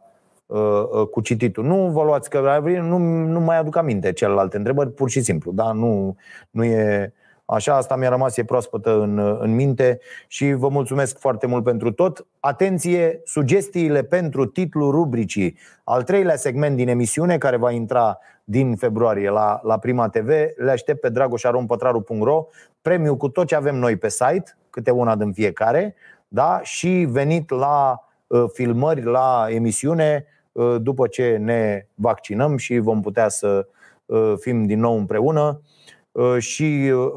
cu 1.10 1.20
cititul. 1.20 1.64
Nu 1.64 1.90
vă 1.90 2.02
luați 2.02 2.30
că 2.30 2.60
nu, 2.64 2.98
nu 3.26 3.40
mai 3.40 3.58
aduc 3.58 3.76
aminte 3.76 4.12
celelalte 4.12 4.56
întrebări, 4.56 4.90
pur 4.90 5.10
și 5.10 5.20
simplu. 5.20 5.52
Da? 5.52 5.72
Nu, 5.72 6.16
nu 6.50 6.64
e 6.64 7.12
Așa, 7.52 7.76
asta 7.76 7.96
mi-a 7.96 8.08
rămas, 8.08 8.36
e 8.36 8.44
proaspătă 8.44 9.00
în, 9.00 9.18
în 9.40 9.54
minte 9.54 10.00
și 10.26 10.52
vă 10.52 10.68
mulțumesc 10.68 11.18
foarte 11.18 11.46
mult 11.46 11.64
pentru 11.64 11.92
tot. 11.92 12.26
Atenție, 12.40 13.20
sugestiile 13.24 14.02
pentru 14.02 14.46
titlul 14.46 14.90
rubricii, 14.90 15.58
al 15.84 16.02
treilea 16.02 16.36
segment 16.36 16.76
din 16.76 16.88
emisiune 16.88 17.38
care 17.38 17.56
va 17.56 17.70
intra 17.70 18.18
din 18.44 18.76
februarie 18.76 19.30
la, 19.30 19.60
la 19.62 19.78
Prima 19.78 20.08
TV. 20.08 20.28
Le 20.56 20.70
aștept 20.70 21.00
pe 21.00 21.08
dragoșaronpătraru.ro 21.08 22.46
Premiu 22.82 23.16
cu 23.16 23.28
tot 23.28 23.46
ce 23.46 23.54
avem 23.54 23.76
noi 23.76 23.96
pe 23.96 24.08
site, 24.08 24.56
câte 24.70 24.90
una 24.90 25.16
din 25.16 25.32
fiecare, 25.32 25.94
da? 26.28 26.60
și 26.62 27.06
venit 27.10 27.50
la 27.50 28.04
uh, 28.26 28.44
filmări, 28.52 29.02
la 29.02 29.46
emisiune, 29.48 30.26
uh, 30.52 30.76
după 30.80 31.06
ce 31.06 31.36
ne 31.36 31.86
vaccinăm 31.94 32.56
și 32.56 32.78
vom 32.78 33.00
putea 33.00 33.28
să 33.28 33.66
uh, 34.06 34.32
fim 34.38 34.66
din 34.66 34.80
nou 34.80 34.96
împreună 34.96 35.60
uh, 35.62 35.69
și 36.38 36.92
uh, 36.94 37.10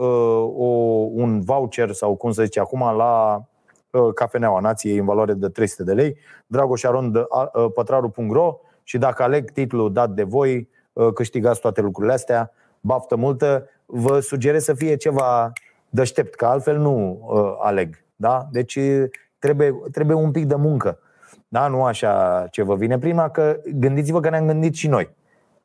o, 0.56 0.68
un 1.12 1.42
voucher 1.42 1.92
sau 1.92 2.16
cum 2.16 2.32
să 2.32 2.44
zice 2.44 2.60
acum 2.60 2.96
la 2.96 3.44
uh, 3.90 4.14
Cafeneaua 4.14 4.60
Nației 4.60 4.98
în 4.98 5.06
valoare 5.06 5.34
de 5.34 5.50
300 5.50 5.84
de 5.84 5.94
lei, 5.94 6.18
dragoșarondpătraru.ro 6.48 8.60
și 8.84 8.98
dacă 8.98 9.24
aleg 9.24 9.52
titlul 9.52 9.94
dat 9.94 10.10
de 10.10 10.24
voi, 10.24 10.70
uh, 10.94 11.14
câștigați 11.14 11.60
toate 11.60 11.82
lucrurile 11.82 12.14
astea. 12.14 12.52
Baftă 12.80 13.16
multă! 13.16 13.68
Vă 13.86 14.20
sugerez 14.20 14.64
să 14.64 14.74
fie 14.74 14.96
ceva 14.96 15.52
deștept, 15.90 16.36
că 16.36 16.46
altfel 16.46 16.78
nu 16.78 17.26
uh, 17.30 17.56
aleg. 17.60 18.04
Da? 18.16 18.48
Deci 18.52 18.80
trebuie, 19.40 19.76
trebuie 19.92 20.16
un 20.16 20.32
pic 20.32 20.46
de 20.46 20.56
muncă. 20.56 21.00
Da? 21.48 21.68
Nu 21.68 21.84
așa 21.84 22.46
ce 22.52 22.64
vă 22.64 22.76
vine 22.76 22.98
prima, 22.98 23.30
că 23.30 23.60
gândiți-vă 23.74 24.20
că 24.20 24.30
ne-am 24.30 24.48
gândit 24.48 24.74
și 24.74 24.88
noi. 24.88 25.16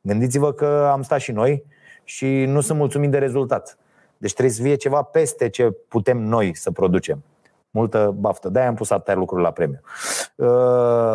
Gândiți-vă 0.00 0.52
că 0.52 0.88
am 0.92 1.02
stat 1.02 1.20
și 1.20 1.32
noi 1.32 1.64
și 2.08 2.44
nu 2.44 2.60
sunt 2.60 2.78
mulțumit 2.78 3.10
de 3.10 3.18
rezultat. 3.18 3.78
Deci 4.16 4.32
trebuie 4.32 4.54
să 4.54 4.62
fie 4.62 4.74
ceva 4.74 5.02
peste 5.02 5.48
ce 5.48 5.70
putem 5.88 6.18
noi 6.18 6.56
să 6.56 6.70
producem. 6.70 7.24
Multă 7.70 8.14
baftă. 8.18 8.48
De-aia 8.48 8.68
am 8.68 8.74
pus 8.74 8.90
atâtea 8.90 9.14
lucruri 9.14 9.42
la 9.42 9.50
premiu. 9.50 9.80
Uh, 10.36 10.46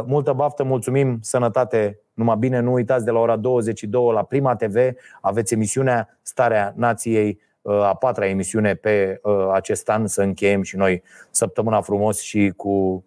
multă 0.06 0.34
baftă, 0.34 0.64
mulțumim, 0.64 1.18
sănătate, 1.22 1.99
numai 2.14 2.36
bine, 2.40 2.60
nu 2.60 2.74
uitați 2.74 3.06
de 3.06 3.11
la 3.11 3.20
ora 3.20 3.36
22 3.36 4.11
la 4.14 4.24
Prima 4.24 4.56
TV 4.56 4.76
aveți 5.22 5.53
emisiunea 5.53 6.18
Starea 6.22 6.74
Nației, 6.76 7.40
uh, 7.61 7.82
a 7.82 7.95
patra 7.95 8.28
emisiune 8.28 8.74
pe 8.74 9.20
uh, 9.24 9.49
acest 9.53 9.90
an, 9.90 10.07
să 10.07 10.22
încheiem 10.22 10.61
și 10.61 10.76
noi 10.76 11.03
săptămâna 11.30 11.82
frumos 11.82 12.20
și 12.20 12.53
cu 12.56 13.06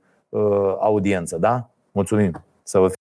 audiență, 0.80 1.36
da? 1.38 1.70
Mulțumim, 1.92 2.44
să 2.62 2.78
vă 2.78 2.86
fie 2.86 2.96